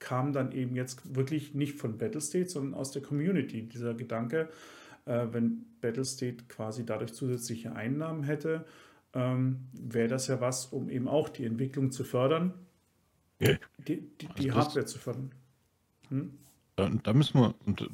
kam 0.00 0.34
dann 0.34 0.52
eben 0.52 0.76
jetzt 0.76 1.14
wirklich 1.16 1.54
nicht 1.54 1.78
von 1.78 1.96
Battlestate, 1.96 2.50
sondern 2.50 2.74
aus 2.74 2.90
der 2.90 3.00
Community 3.00 3.62
dieser 3.62 3.94
Gedanke, 3.94 4.50
wenn 5.04 5.64
Battlestate 5.80 6.44
quasi 6.48 6.86
dadurch 6.86 7.12
zusätzliche 7.12 7.74
Einnahmen 7.74 8.22
hätte, 8.22 8.64
ähm, 9.14 9.68
wäre 9.72 10.08
das 10.08 10.26
ja 10.28 10.40
was, 10.40 10.66
um 10.66 10.88
eben 10.88 11.08
auch 11.08 11.28
die 11.28 11.44
Entwicklung 11.44 11.90
zu 11.90 12.04
fördern, 12.04 12.54
die, 13.40 13.58
die, 14.20 14.28
die 14.38 14.50
also 14.50 14.54
Hardware 14.54 14.86
zu 14.86 14.98
fördern. 14.98 15.32
Hm? 16.08 16.38
Da, 16.76 16.88
da, 16.88 17.12
müssen 17.12 17.40
wir. 17.40 17.54
Und, 17.66 17.90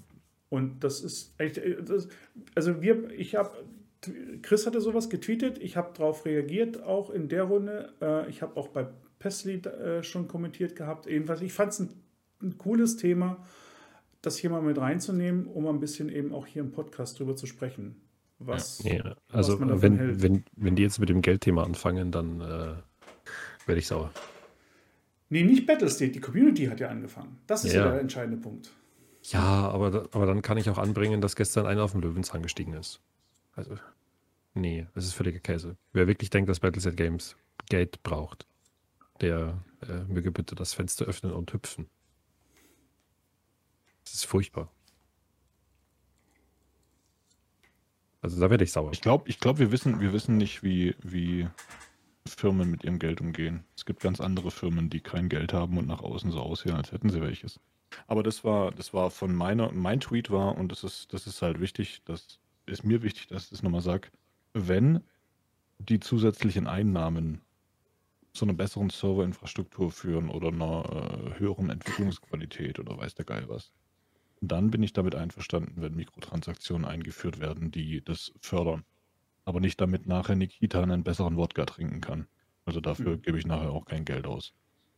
und 0.51 0.85
das 0.85 1.01
ist 1.01 1.35
echt, 1.39 1.59
äh, 1.59 1.83
das, 1.83 2.09
also 2.55 2.81
wir, 2.83 3.11
ich 3.11 3.35
habe, 3.35 3.51
Chris 4.43 4.67
hatte 4.67 4.81
sowas 4.81 5.11
getweetet, 5.11 5.59
ich 5.59 5.77
habe 5.77 5.93
darauf 5.97 6.25
reagiert, 6.25 6.83
auch 6.83 7.11
in 7.11 7.29
der 7.29 7.45
Runde. 7.45 7.93
Äh, 8.01 8.29
ich 8.29 8.43
habe 8.43 8.57
auch 8.57 8.69
bei 8.69 8.87
Pestly 9.19 9.57
äh, 9.57 10.03
schon 10.03 10.29
kommentiert 10.29 10.77
gehabt. 10.77 11.07
Ebenfalls, 11.07 11.41
ich 11.41 11.53
fand 11.53 11.73
es 11.73 11.81
ein, 11.81 11.91
ein 12.43 12.59
cooles 12.59 12.97
Thema 12.97 13.45
das 14.23 14.37
hier 14.37 14.51
mal 14.51 14.63
mit 14.63 14.79
reinzunehmen, 14.79 15.47
um 15.47 15.67
ein 15.67 15.81
bisschen 15.81 16.09
eben 16.09 16.33
auch 16.33 16.47
hier 16.47 16.63
im 16.63 16.73
Podcast 16.73 17.19
drüber 17.19 17.37
zu 17.37 17.47
sprechen. 17.47 18.01
Was, 18.39 18.83
ja, 18.85 19.17
also 19.33 19.61
was 19.61 19.83
wenn, 19.83 20.23
wenn, 20.23 20.45
wenn 20.55 20.77
die 20.77 20.83
jetzt 20.83 21.01
mit 21.01 21.09
dem 21.09 21.23
Geldthema 21.23 21.65
anfangen, 21.65 22.13
dann 22.13 22.41
äh, 22.41 22.75
werde 23.67 23.79
ich 23.79 23.87
sauer. 23.87 24.13
Nee, 25.29 25.43
nicht 25.43 25.67
Battlestate, 25.67 26.13
die 26.13 26.21
Community 26.21 26.67
hat 26.67 26.81
ja 26.81 26.89
angefangen. 26.89 27.39
Das 27.47 27.65
ist 27.65 27.75
ja, 27.75 27.85
ja 27.85 27.91
der 27.93 28.01
entscheidende 28.01 28.41
Punkt. 28.41 28.71
Ja, 29.25 29.69
aber, 29.69 30.09
aber 30.13 30.27
dann 30.27 30.41
kann 30.43 30.57
ich 30.57 30.71
auch 30.71 30.79
anbringen, 30.79 31.21
dass 31.21 31.37
gestern 31.37 31.67
einer 31.67 31.83
auf 31.83 31.93
den 31.93 32.01
Löwenzahn 32.01 32.43
gestiegen 32.43 32.75
ist. 32.75 33.01
Also, 33.55 33.75
nee, 34.55 34.87
das 34.95 35.05
ist 35.05 35.15
völliger 35.15 35.41
Käse. 35.41 35.77
Wer 35.93 36.07
wirklich 36.07 36.31
denkt, 36.31 36.49
dass 36.49 36.61
Battlestate 36.61 36.97
Games 36.97 37.37
Geld 37.69 38.03
braucht, 38.03 38.47
der 39.21 39.59
äh, 39.83 40.05
möge 40.11 40.31
bitte 40.31 40.55
das 40.55 40.75
Fenster 40.75 41.05
öffnen 41.07 41.33
und 41.33 41.53
hüpfen. 41.53 41.89
Das 44.09 44.15
ist 44.15 44.25
furchtbar. 44.25 44.73
Also 48.23 48.41
da 48.41 48.49
werde 48.51 48.65
ich 48.65 48.73
sauer. 48.73 48.91
Ich 48.93 49.03
glaube, 49.03 49.29
ich 49.29 49.39
glaub, 49.39 49.59
wir, 49.59 49.71
wissen, 49.71 50.01
wir 50.01 50.15
wissen 50.15 50.39
nicht, 50.39 50.63
wie, 50.63 50.97
wie 51.03 51.47
Firmen 52.27 52.71
mit 52.71 52.85
ihrem 52.85 52.99
Geld 52.99 53.21
umgehen. 53.21 53.65
Es 53.77 53.85
gibt 53.85 54.01
ganz 54.01 54.21
andere 54.21 54.51
Firmen, 54.51 54.89
die 54.89 55.01
kein 55.01 55.29
Geld 55.29 55.53
haben 55.53 55.77
und 55.77 55.87
nach 55.87 56.01
außen 56.01 56.31
so 56.31 56.41
aussehen, 56.41 56.75
als 56.75 56.91
hätten 56.91 57.11
sie 57.11 57.21
welches. 57.21 57.61
Aber 58.07 58.23
das 58.23 58.45
war, 58.45 58.73
das 58.73 58.95
war 58.95 59.11
von 59.11 59.35
meiner, 59.35 59.73
mein 59.73 60.01
Tweet 60.01 60.31
war, 60.31 60.57
und 60.57 60.73
das 60.73 60.85
ist, 60.85 61.13
das 61.13 61.27
ist 61.27 61.43
halt 61.43 61.61
wichtig, 61.61 62.03
das 62.07 62.41
ist 62.67 62.85
mir 62.85 63.03
wichtig, 63.03 63.29
dass 63.29 63.45
ich 63.45 63.51
das 63.51 63.63
nochmal 63.63 63.83
sage, 63.83 64.09
wenn 64.55 65.05
die 65.79 66.01
zusätzlichen 66.01 66.67
Einnahmen 66.67 67.43
zu 68.33 68.47
einer 68.47 68.55
besseren 68.55 68.91
Serverinfrastruktur 68.91 69.91
führen 69.91 70.31
oder 70.31 70.49
einer 70.49 71.35
äh, 71.37 71.39
höheren 71.39 71.71
Entwicklungsqualität 71.71 72.79
oder 72.79 72.97
weiß 72.97 73.15
der 73.15 73.25
Geil 73.25 73.45
was, 73.49 73.73
dann 74.41 74.71
bin 74.71 74.83
ich 74.83 74.93
damit 74.93 75.15
einverstanden, 75.15 75.81
wenn 75.81 75.95
Mikrotransaktionen 75.95 76.87
eingeführt 76.87 77.41
werden, 77.41 77.71
die 77.71 78.05
das 78.05 78.33
fördern. 78.41 78.85
Aber 79.45 79.61
nicht 79.61 79.81
damit 79.81 80.07
nachher 80.07 80.37
Nikita 80.37 80.83
einen 80.83 81.05
besseren 81.05 81.37
Wodka 81.37 81.65
trinken 81.65 82.01
kann. 82.01 82.27
Also 82.65 82.81
dafür 82.81 83.17
mhm. 83.17 83.23
gebe 83.23 83.39
ich 83.39 83.47
nachher 83.47 83.71
auch 83.71 83.87
kein 83.87 84.05
Geld 84.05 84.27
aus. 84.27 84.53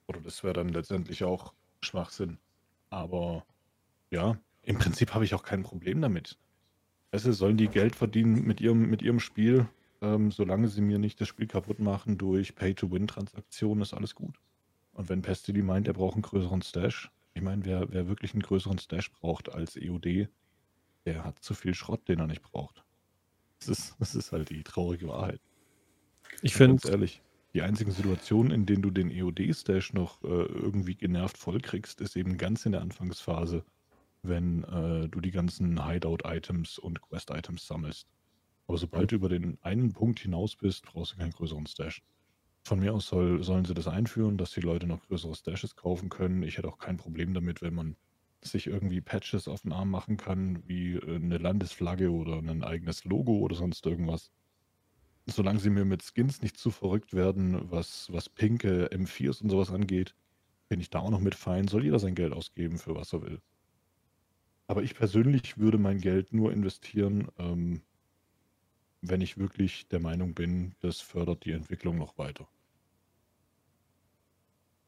Oder 0.08 0.20
das 0.20 0.42
wäre 0.42 0.54
dann 0.54 0.70
letztendlich 0.70 1.22
auch 1.24 1.54
Schwachsinn. 1.82 2.38
Aber 2.90 3.44
ja, 4.10 4.36
im 4.62 4.78
Prinzip 4.78 5.14
habe 5.14 5.24
ich 5.24 5.34
auch 5.34 5.44
kein 5.44 5.62
Problem 5.62 6.00
damit. 6.00 6.36
Also 7.12 7.32
sollen 7.32 7.56
die 7.56 7.68
Geld 7.68 7.94
verdienen 7.94 8.44
mit 8.44 8.60
ihrem, 8.60 8.90
mit 8.90 9.02
ihrem 9.02 9.20
Spiel, 9.20 9.68
ähm, 10.00 10.30
solange 10.30 10.68
sie 10.68 10.80
mir 10.80 10.98
nicht 10.98 11.20
das 11.20 11.28
Spiel 11.28 11.46
kaputt 11.46 11.78
machen 11.78 12.18
durch 12.18 12.54
Pay-to-Win-Transaktionen, 12.54 13.82
ist 13.82 13.94
alles 13.94 14.14
gut. 14.14 14.36
Und 14.92 15.08
wenn 15.08 15.22
Pestily 15.22 15.62
meint, 15.62 15.86
er 15.86 15.94
braucht 15.94 16.14
einen 16.14 16.22
größeren 16.22 16.62
Stash, 16.62 17.10
ich 17.34 17.42
meine, 17.42 17.64
wer, 17.64 17.92
wer 17.92 18.08
wirklich 18.08 18.32
einen 18.32 18.42
größeren 18.42 18.78
Stash 18.78 19.10
braucht 19.12 19.52
als 19.52 19.76
EOD, 19.76 20.28
der 21.04 21.24
hat 21.24 21.38
zu 21.42 21.54
viel 21.54 21.74
Schrott, 21.74 22.08
den 22.08 22.18
er 22.18 22.26
nicht 22.26 22.42
braucht. 22.42 22.84
Das 23.60 23.68
ist, 23.68 23.96
das 23.98 24.14
ist 24.14 24.32
halt 24.32 24.50
die 24.50 24.62
traurige 24.62 25.08
Wahrheit. 25.08 25.40
Ich 26.42 26.54
finde. 26.54 26.88
ehrlich, 26.88 27.22
die 27.54 27.62
einzigen 27.62 27.90
Situationen, 27.90 28.52
in 28.52 28.66
denen 28.66 28.82
du 28.82 28.90
den 28.90 29.10
EOD-Stash 29.10 29.92
noch 29.92 30.22
äh, 30.22 30.26
irgendwie 30.26 30.94
genervt 30.94 31.36
vollkriegst, 31.36 32.00
ist 32.00 32.16
eben 32.16 32.38
ganz 32.38 32.64
in 32.64 32.72
der 32.72 32.80
Anfangsphase, 32.80 33.64
wenn 34.22 34.64
äh, 34.64 35.08
du 35.08 35.20
die 35.20 35.30
ganzen 35.30 35.84
Hideout-Items 35.84 36.78
und 36.78 37.00
Quest-Items 37.02 37.66
sammelst. 37.66 38.06
Aber 38.66 38.78
sobald 38.78 39.10
du 39.10 39.16
über 39.16 39.28
den 39.28 39.58
einen 39.62 39.92
Punkt 39.92 40.20
hinaus 40.20 40.54
bist, 40.54 40.84
brauchst 40.84 41.12
du 41.12 41.16
keinen 41.16 41.32
größeren 41.32 41.66
Stash. 41.66 42.02
Von 42.62 42.80
mir 42.80 42.94
aus 42.94 43.06
soll, 43.06 43.42
sollen 43.42 43.64
sie 43.64 43.74
das 43.74 43.88
einführen, 43.88 44.38
dass 44.38 44.52
die 44.52 44.60
Leute 44.60 44.86
noch 44.86 45.02
größere 45.06 45.34
Stashes 45.34 45.76
kaufen 45.76 46.08
können. 46.08 46.42
Ich 46.42 46.58
hätte 46.58 46.68
auch 46.68 46.78
kein 46.78 46.96
Problem 46.96 47.34
damit, 47.34 47.62
wenn 47.62 47.74
man 47.74 47.96
sich 48.42 48.66
irgendwie 48.66 49.00
Patches 49.00 49.48
auf 49.48 49.62
den 49.62 49.72
Arm 49.72 49.90
machen 49.90 50.16
kann, 50.16 50.66
wie 50.68 50.94
äh, 50.94 51.16
eine 51.16 51.38
Landesflagge 51.38 52.10
oder 52.10 52.38
ein 52.38 52.64
eigenes 52.64 53.04
Logo 53.04 53.38
oder 53.38 53.56
sonst 53.56 53.84
irgendwas. 53.86 54.30
solange 55.26 55.60
sie 55.60 55.70
mir 55.70 55.84
mit 55.84 56.02
Skins 56.02 56.42
nicht 56.42 56.58
zu 56.58 56.70
verrückt 56.70 57.14
werden, 57.14 57.70
was, 57.70 58.08
was 58.12 58.28
pinke 58.28 58.88
M4s 58.92 59.42
und 59.42 59.50
sowas 59.50 59.70
angeht, 59.70 60.14
bin 60.68 60.80
ich 60.80 60.90
da 60.90 61.00
auch 61.00 61.10
noch 61.10 61.20
mit 61.20 61.34
fein. 61.34 61.68
Soll 61.68 61.84
jeder 61.84 61.98
sein 61.98 62.14
Geld 62.14 62.32
ausgeben, 62.32 62.78
für 62.78 62.94
was 62.96 63.12
er 63.12 63.22
will. 63.22 63.40
Aber 64.66 64.82
ich 64.82 64.94
persönlich 64.94 65.58
würde 65.58 65.76
mein 65.78 66.00
Geld 66.00 66.32
nur 66.32 66.52
investieren, 66.52 67.28
ähm, 67.38 67.82
wenn 69.02 69.20
ich 69.20 69.38
wirklich 69.38 69.88
der 69.88 70.00
Meinung 70.00 70.34
bin, 70.34 70.74
das 70.80 71.00
fördert 71.00 71.44
die 71.44 71.52
Entwicklung 71.52 71.96
noch 71.98 72.18
weiter. 72.18 72.46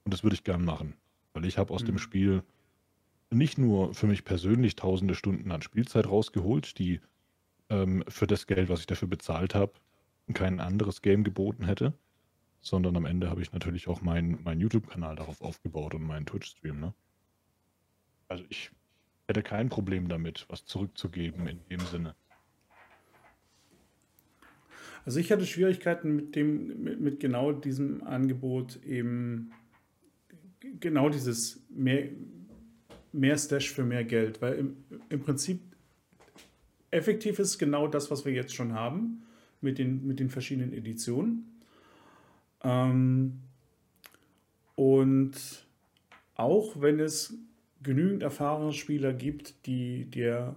Und 0.05 0.13
das 0.13 0.23
würde 0.23 0.35
ich 0.35 0.45
gern 0.45 0.65
machen, 0.65 0.95
weil 1.33 1.45
ich 1.45 1.59
habe 1.59 1.73
aus 1.73 1.83
mhm. 1.83 1.87
dem 1.87 1.99
Spiel 1.99 2.43
nicht 3.31 3.59
nur 3.59 3.95
für 3.95 4.07
mich 4.07 4.25
persönlich 4.25 4.77
tausende 4.77 5.15
Stunden 5.15 5.51
an 5.51 5.63
Spielzeit 5.63 6.07
rausgeholt, 6.07 6.79
die 6.79 7.01
ähm, 7.71 8.05
für 8.09 8.27
das 8.27 8.47
Geld, 8.47 8.69
was 8.69 8.81
ich 8.81 8.87
dafür 8.87 9.09
bezahlt 9.09 9.55
habe, 9.55 9.73
kein 10.35 10.61
anderes 10.61 11.03
Game 11.03 11.25
geboten 11.25 11.65
hätte, 11.65 11.95
sondern 12.61 12.97
am 12.97 13.07
Ende 13.07 13.31
habe 13.31 13.43
ich 13.43 13.53
natürlich 13.53 13.89
auch 13.89 14.03
meinen 14.03 14.43
mein 14.45 14.61
YouTube-Kanal 14.61 15.17
darauf 15.17 15.41
aufgebaut 15.41 15.95
und 15.95 16.03
meinen 16.03 16.27
Twitch-Stream. 16.27 16.81
Ne? 16.81 16.95
Also 18.29 18.45
ich 18.49 18.71
hätte 19.27 19.43
kein 19.43 19.69
Problem 19.69 20.09
damit, 20.09 20.47
was 20.49 20.65
zurückzugeben 20.65 21.47
in 21.47 21.61
dem 21.69 21.81
Sinne. 21.81 22.15
Also 25.05 25.19
ich 25.19 25.33
hatte 25.33 25.47
Schwierigkeiten 25.47 26.15
mit 26.15 26.37
dem, 26.37 26.83
mit, 26.83 27.01
mit 27.01 27.21
genau 27.21 27.53
diesem 27.53 28.03
Angebot 28.05 28.83
eben 28.85 29.51
genau 30.81 31.09
dieses 31.09 31.61
mehr, 31.71 32.09
mehr 33.13 33.37
Stash 33.37 33.71
für 33.71 33.85
mehr 33.85 34.05
Geld, 34.05 34.41
weil 34.41 34.55
im, 34.55 34.77
im 35.09 35.21
Prinzip 35.21 35.61
effektiv 36.91 37.39
ist 37.39 37.59
genau 37.59 37.89
das, 37.89 38.11
was 38.11 38.25
wir 38.25 38.33
jetzt 38.33 38.55
schon 38.55 38.75
haben 38.75 39.23
mit 39.61 39.79
den, 39.79 40.07
mit 40.07 40.21
den 40.21 40.31
verschiedenen 40.31 40.73
Editionen. 40.73 41.61
Ähm, 42.63 43.41
und 44.77 45.67
auch 46.35 46.81
wenn 46.81 47.01
es 47.01 47.35
genügend 47.83 48.23
erfahrene 48.23 48.73
Spieler 48.73 49.13
gibt, 49.13 49.67
die 49.67 50.05
dir 50.05 50.55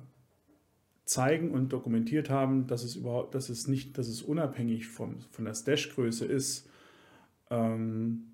zeigen 1.06 1.52
und 1.52 1.72
dokumentiert 1.72 2.30
haben, 2.30 2.68
dass 2.68 2.84
es 2.84 2.95
überhaupt, 2.95 3.36
dass 3.36 3.49
es 3.49 3.68
nicht, 3.68 3.98
dass 3.98 4.07
es 4.07 4.22
unabhängig 4.22 4.88
vom, 4.88 5.19
von 5.32 5.45
der 5.45 5.53
Stash-Größe 5.53 6.26
ist, 6.26 6.68
ähm, 7.49 8.32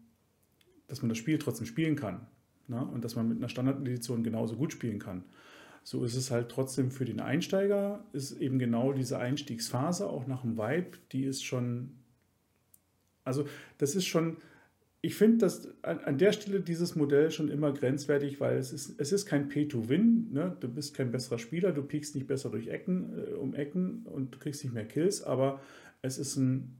dass 0.87 1.01
man 1.01 1.09
das 1.09 1.17
Spiel 1.17 1.37
trotzdem 1.37 1.67
spielen 1.67 1.95
kann. 1.95 2.27
Ne? 2.67 2.83
Und 2.83 3.03
dass 3.03 3.15
man 3.15 3.27
mit 3.27 3.37
einer 3.37 3.49
Standard-Edition 3.49 4.23
genauso 4.23 4.55
gut 4.55 4.71
spielen 4.71 4.99
kann. 4.99 5.25
So 5.83 6.05
ist 6.05 6.15
es 6.15 6.31
halt 6.31 6.49
trotzdem 6.49 6.91
für 6.91 7.05
den 7.05 7.19
Einsteiger, 7.19 8.05
ist 8.13 8.33
eben 8.33 8.59
genau 8.59 8.93
diese 8.93 9.17
Einstiegsphase, 9.17 10.07
auch 10.07 10.27
nach 10.27 10.41
dem 10.41 10.57
Vibe, 10.57 10.97
die 11.11 11.23
ist 11.23 11.43
schon, 11.43 11.91
also 13.23 13.47
das 13.79 13.95
ist 13.95 14.05
schon, 14.05 14.37
ich 15.03 15.15
finde 15.15 15.39
das 15.39 15.67
an, 15.83 15.99
an, 15.99 16.17
der 16.17 16.31
Stelle 16.31 16.61
dieses 16.61 16.95
Modell 16.95 17.31
schon 17.31 17.49
immer 17.49 17.73
grenzwertig, 17.73 18.39
weil 18.39 18.57
es 18.57 18.71
ist, 18.71 18.99
es 18.99 19.11
ist 19.11 19.25
kein 19.25 19.49
Pay-to-Win, 19.49 20.31
ne? 20.31 20.55
du 20.59 20.67
bist 20.67 20.95
kein 20.95 21.11
besserer 21.11 21.39
Spieler, 21.39 21.71
du 21.71 21.81
piekst 21.81 22.13
nicht 22.13 22.27
besser 22.27 22.51
durch 22.51 22.67
Ecken, 22.67 23.17
äh, 23.17 23.33
um 23.33 23.55
Ecken 23.55 24.05
und 24.05 24.39
kriegst 24.39 24.63
nicht 24.63 24.73
mehr 24.73 24.87
Kills, 24.87 25.23
aber 25.23 25.59
es 26.03 26.19
ist 26.19 26.35
ein 26.35 26.77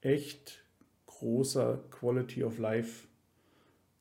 echt 0.00 0.64
großer 1.06 1.84
Quality 1.90 2.42
of 2.42 2.58
Life 2.58 3.06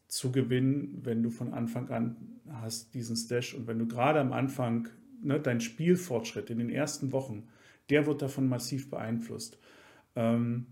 zu 0.08 0.32
gewinnen, 0.32 1.02
wenn 1.04 1.22
du 1.22 1.30
von 1.30 1.54
Anfang 1.54 1.90
an 1.90 2.16
hast 2.50 2.94
diesen 2.94 3.16
Stash 3.16 3.54
und 3.54 3.68
wenn 3.68 3.80
du 3.80 3.88
gerade 3.88 4.20
am 4.20 4.34
Anfang 4.34 4.88
ne, 5.22 5.40
dein 5.40 5.62
Spielfortschritt 5.62 6.50
in 6.50 6.58
den 6.58 6.70
ersten 6.70 7.12
Wochen, 7.12 7.48
der 7.90 8.08
wird 8.08 8.22
davon 8.22 8.48
massiv 8.48 8.90
beeinflusst. 8.90 9.60
Ähm, 10.16 10.68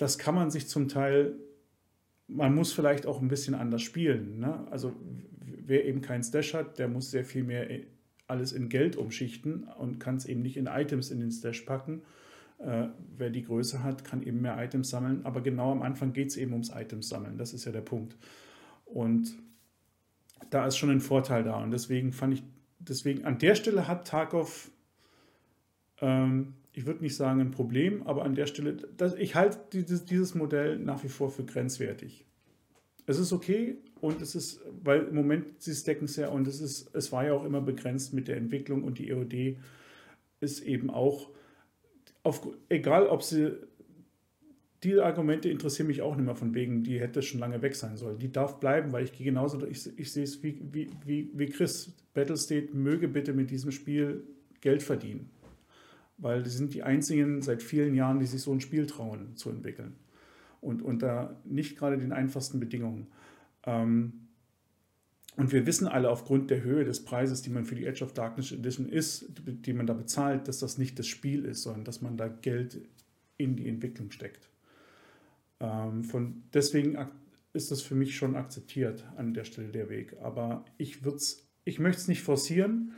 das 0.00 0.16
kann 0.16 0.34
man 0.34 0.50
sich 0.50 0.66
zum 0.66 0.88
Teil, 0.88 1.34
man 2.26 2.54
muss 2.54 2.72
vielleicht 2.72 3.06
auch 3.06 3.20
ein 3.20 3.28
bisschen 3.28 3.54
anders 3.54 3.82
spielen. 3.82 4.38
Ne? 4.38 4.66
Also 4.70 4.94
wer 5.40 5.84
eben 5.84 6.00
keinen 6.00 6.22
Stash 6.22 6.54
hat, 6.54 6.78
der 6.78 6.88
muss 6.88 7.10
sehr 7.10 7.24
viel 7.24 7.44
mehr 7.44 7.68
alles 8.26 8.52
in 8.52 8.70
Geld 8.70 8.96
umschichten 8.96 9.64
und 9.64 10.00
kann 10.00 10.16
es 10.16 10.24
eben 10.24 10.40
nicht 10.40 10.56
in 10.56 10.66
Items 10.66 11.10
in 11.10 11.20
den 11.20 11.30
Stash 11.30 11.62
packen. 11.62 12.00
Äh, 12.58 12.88
wer 13.18 13.28
die 13.28 13.42
Größe 13.42 13.82
hat, 13.82 14.02
kann 14.04 14.22
eben 14.22 14.40
mehr 14.40 14.56
Items 14.62 14.88
sammeln. 14.88 15.20
Aber 15.26 15.42
genau 15.42 15.70
am 15.70 15.82
Anfang 15.82 16.14
geht 16.14 16.28
es 16.28 16.38
eben 16.38 16.52
ums 16.52 16.70
Items 16.70 17.10
sammeln. 17.10 17.36
Das 17.36 17.52
ist 17.52 17.66
ja 17.66 17.72
der 17.72 17.82
Punkt. 17.82 18.16
Und 18.86 19.34
da 20.48 20.66
ist 20.66 20.78
schon 20.78 20.90
ein 20.90 21.00
Vorteil 21.00 21.44
da. 21.44 21.62
Und 21.62 21.72
deswegen 21.72 22.12
fand 22.12 22.34
ich, 22.34 22.42
deswegen 22.78 23.26
an 23.26 23.38
der 23.38 23.54
Stelle 23.54 23.86
hat 23.86 24.08
Tarkov, 24.08 24.70
ähm, 26.00 26.54
ich 26.72 26.86
würde 26.86 27.02
nicht 27.02 27.16
sagen 27.16 27.40
ein 27.40 27.50
Problem, 27.50 28.06
aber 28.06 28.24
an 28.24 28.34
der 28.34 28.46
Stelle, 28.46 28.76
das, 28.96 29.14
ich 29.14 29.34
halte 29.34 29.58
dieses, 29.72 30.04
dieses 30.04 30.34
Modell 30.34 30.78
nach 30.78 31.02
wie 31.02 31.08
vor 31.08 31.30
für 31.30 31.44
grenzwertig. 31.44 32.26
Es 33.06 33.18
ist 33.18 33.32
okay 33.32 33.76
und 34.00 34.22
es 34.22 34.34
ist, 34.34 34.60
weil 34.82 35.04
im 35.08 35.14
Moment 35.14 35.60
sie 35.60 35.74
stecken 35.74 36.04
es 36.04 36.16
ja 36.16 36.28
und 36.28 36.46
es 36.46 36.60
ist, 36.60 36.94
es 36.94 37.10
war 37.10 37.26
ja 37.26 37.34
auch 37.34 37.44
immer 37.44 37.60
begrenzt 37.60 38.14
mit 38.14 38.28
der 38.28 38.36
Entwicklung 38.36 38.84
und 38.84 38.98
die 38.98 39.10
EOD 39.10 39.58
ist 40.40 40.60
eben 40.60 40.90
auch, 40.90 41.30
auf, 42.22 42.46
egal 42.68 43.06
ob 43.06 43.22
sie 43.22 43.56
die 44.82 44.98
Argumente 44.98 45.50
interessieren 45.50 45.88
mich 45.88 46.00
auch 46.02 46.16
nicht 46.16 46.24
mehr 46.24 46.34
von 46.34 46.54
wegen, 46.54 46.82
die 46.82 47.00
hätte 47.00 47.20
schon 47.20 47.40
lange 47.40 47.60
weg 47.60 47.74
sein 47.74 47.96
sollen. 47.96 48.18
Die 48.18 48.32
darf 48.32 48.60
bleiben, 48.60 48.92
weil 48.92 49.04
ich 49.04 49.12
gehe 49.12 49.26
genauso, 49.26 49.66
ich, 49.66 49.98
ich 49.98 50.12
sehe 50.12 50.24
es 50.24 50.42
wie, 50.42 50.58
wie, 50.72 50.90
wie, 51.04 51.30
wie 51.34 51.46
Chris. 51.46 51.92
Battlestate 52.14 52.74
möge 52.74 53.08
bitte 53.08 53.34
mit 53.34 53.50
diesem 53.50 53.72
Spiel 53.72 54.24
Geld 54.60 54.82
verdienen. 54.82 55.30
Weil 56.20 56.42
die 56.42 56.50
sind 56.50 56.74
die 56.74 56.82
einzigen 56.82 57.42
seit 57.42 57.62
vielen 57.62 57.94
Jahren, 57.94 58.20
die 58.20 58.26
sich 58.26 58.42
so 58.42 58.52
ein 58.52 58.60
Spiel 58.60 58.86
trauen 58.86 59.36
zu 59.36 59.50
entwickeln. 59.50 59.96
Und 60.60 60.82
unter 60.82 61.40
nicht 61.44 61.78
gerade 61.78 61.96
den 61.96 62.12
einfachsten 62.12 62.60
Bedingungen. 62.60 63.06
Ähm, 63.64 64.28
und 65.36 65.52
wir 65.52 65.64
wissen 65.64 65.86
alle 65.86 66.10
aufgrund 66.10 66.50
der 66.50 66.62
Höhe 66.62 66.84
des 66.84 67.04
Preises, 67.04 67.40
die 67.40 67.50
man 67.50 67.64
für 67.64 67.74
die 67.74 67.86
Edge 67.86 68.04
of 68.04 68.12
Darkness 68.12 68.52
Edition 68.52 68.88
ist, 68.88 69.26
die 69.46 69.72
man 69.72 69.86
da 69.86 69.94
bezahlt, 69.94 70.48
dass 70.48 70.58
das 70.58 70.76
nicht 70.76 70.98
das 70.98 71.06
Spiel 71.06 71.44
ist, 71.44 71.62
sondern 71.62 71.84
dass 71.84 72.02
man 72.02 72.16
da 72.16 72.28
Geld 72.28 72.78
in 73.38 73.56
die 73.56 73.68
Entwicklung 73.68 74.10
steckt. 74.10 74.50
Ähm, 75.60 76.04
von, 76.04 76.42
deswegen 76.52 76.98
ist 77.52 77.70
das 77.70 77.80
für 77.82 77.94
mich 77.94 78.16
schon 78.16 78.36
akzeptiert 78.36 79.04
an 79.16 79.34
der 79.34 79.44
Stelle 79.44 79.68
der 79.68 79.88
Weg. 79.88 80.16
Aber 80.22 80.64
ich, 80.78 80.98
ich 81.64 81.78
möchte 81.78 82.00
es 82.00 82.08
nicht 82.08 82.22
forcieren, 82.22 82.92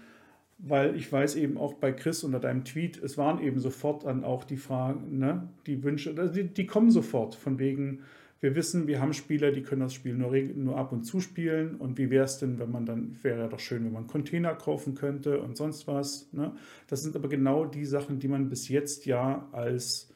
weil 0.64 0.96
ich 0.96 1.10
weiß 1.10 1.36
eben 1.36 1.58
auch 1.58 1.74
bei 1.74 1.92
Chris 1.92 2.24
unter 2.24 2.40
deinem 2.40 2.64
Tweet, 2.64 3.02
es 3.02 3.18
waren 3.18 3.42
eben 3.42 3.58
sofort 3.58 4.04
dann 4.04 4.24
auch 4.24 4.44
die 4.44 4.56
Fragen, 4.56 5.18
ne, 5.18 5.48
die 5.66 5.82
Wünsche, 5.82 6.14
also 6.16 6.32
die, 6.32 6.44
die 6.44 6.66
kommen 6.66 6.90
sofort 6.90 7.34
von 7.34 7.58
wegen, 7.58 8.00
wir 8.42 8.56
wissen, 8.56 8.88
wir 8.88 9.00
haben 9.00 9.12
Spieler, 9.12 9.52
die 9.52 9.62
können 9.62 9.82
das 9.82 9.94
Spiel 9.94 10.14
nur, 10.14 10.36
nur 10.36 10.76
ab 10.76 10.90
und 10.90 11.04
zu 11.04 11.20
spielen. 11.20 11.76
Und 11.76 11.96
wie 11.96 12.10
wäre 12.10 12.24
es 12.24 12.38
denn, 12.38 12.58
wenn 12.58 12.72
man 12.72 12.84
dann, 12.84 13.16
wäre 13.22 13.38
ja 13.38 13.46
doch 13.46 13.60
schön, 13.60 13.84
wenn 13.84 13.92
man 13.92 14.08
Container 14.08 14.56
kaufen 14.56 14.96
könnte 14.96 15.40
und 15.40 15.56
sonst 15.56 15.86
was. 15.86 16.28
Ne? 16.32 16.52
Das 16.88 17.04
sind 17.04 17.14
aber 17.14 17.28
genau 17.28 17.64
die 17.66 17.84
Sachen, 17.84 18.18
die 18.18 18.26
man 18.26 18.48
bis 18.48 18.68
jetzt 18.68 19.06
ja 19.06 19.48
als 19.52 20.12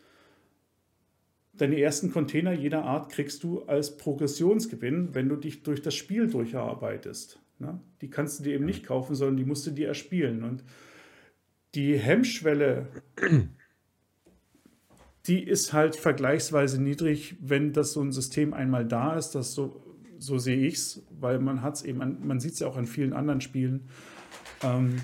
deine 1.52 1.80
ersten 1.80 2.10
Container 2.10 2.52
jeder 2.52 2.82
Art 2.84 3.12
kriegst 3.12 3.44
du 3.44 3.62
als 3.62 3.96
Progressionsgewinn, 3.96 5.14
wenn 5.14 5.28
du 5.28 5.36
dich 5.36 5.62
durch 5.62 5.80
das 5.80 5.94
Spiel 5.94 6.26
durcharbeitest. 6.26 7.38
Ne? 7.58 7.80
Die 8.00 8.10
kannst 8.10 8.38
du 8.38 8.44
dir 8.44 8.54
eben 8.54 8.64
nicht 8.64 8.84
kaufen, 8.84 9.14
sondern 9.14 9.36
die 9.36 9.44
musst 9.44 9.66
du 9.66 9.70
dir 9.70 9.88
erspielen. 9.88 10.42
Und 10.44 10.64
die 11.74 11.98
Hemmschwelle, 11.98 12.88
die 15.26 15.42
ist 15.42 15.72
halt 15.72 15.96
vergleichsweise 15.96 16.80
niedrig, 16.80 17.36
wenn 17.40 17.72
das 17.72 17.92
so 17.92 18.02
ein 18.02 18.12
System 18.12 18.54
einmal 18.54 18.86
da 18.86 19.16
ist. 19.16 19.30
Das 19.30 19.54
so, 19.54 19.82
so 20.18 20.38
sehe 20.38 20.66
ich 20.66 20.74
es, 20.74 21.06
weil 21.18 21.38
man 21.38 21.62
hat 21.62 21.76
es 21.76 21.82
eben, 21.82 22.02
an, 22.02 22.26
man 22.26 22.40
sieht 22.40 22.54
es 22.54 22.58
ja 22.60 22.66
auch 22.66 22.76
an 22.76 22.86
vielen 22.86 23.12
anderen 23.12 23.40
Spielen. 23.40 23.88
Ähm, 24.62 25.02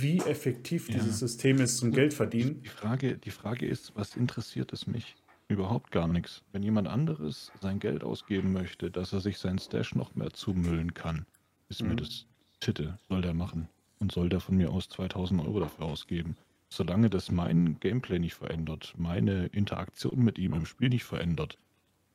wie 0.00 0.18
effektiv 0.18 0.88
ja. 0.88 0.96
dieses 0.96 1.20
System 1.20 1.60
ist 1.60 1.78
zum 1.78 1.92
Geld 1.92 2.12
verdienen. 2.12 2.62
Die 2.62 2.68
Frage, 2.68 3.16
die 3.18 3.30
Frage 3.30 3.66
ist, 3.66 3.94
was 3.94 4.16
interessiert 4.16 4.72
es 4.72 4.86
mich? 4.86 5.16
Überhaupt 5.48 5.90
gar 5.90 6.08
nichts. 6.08 6.42
Wenn 6.52 6.62
jemand 6.62 6.88
anderes 6.88 7.52
sein 7.60 7.78
Geld 7.78 8.04
ausgeben 8.04 8.52
möchte, 8.52 8.90
dass 8.90 9.12
er 9.12 9.20
sich 9.20 9.38
sein 9.38 9.58
Stash 9.58 9.94
noch 9.94 10.14
mehr 10.14 10.30
zumüllen 10.30 10.94
kann, 10.94 11.26
ist 11.68 11.82
mhm. 11.82 11.90
mir 11.90 11.96
das 11.96 12.26
Titte, 12.60 12.98
soll 13.08 13.22
der 13.22 13.34
machen. 13.34 13.68
Und 13.98 14.12
soll 14.12 14.28
der 14.28 14.40
von 14.40 14.56
mir 14.56 14.70
aus 14.70 14.88
2000 14.88 15.40
Euro 15.42 15.60
dafür 15.60 15.84
ausgeben. 15.84 16.36
Solange 16.68 17.10
das 17.10 17.30
mein 17.30 17.78
Gameplay 17.80 18.18
nicht 18.18 18.34
verändert, 18.34 18.94
meine 18.96 19.46
Interaktion 19.46 20.24
mit 20.24 20.38
ihm 20.38 20.54
im 20.54 20.66
Spiel 20.66 20.88
nicht 20.88 21.04
verändert, 21.04 21.58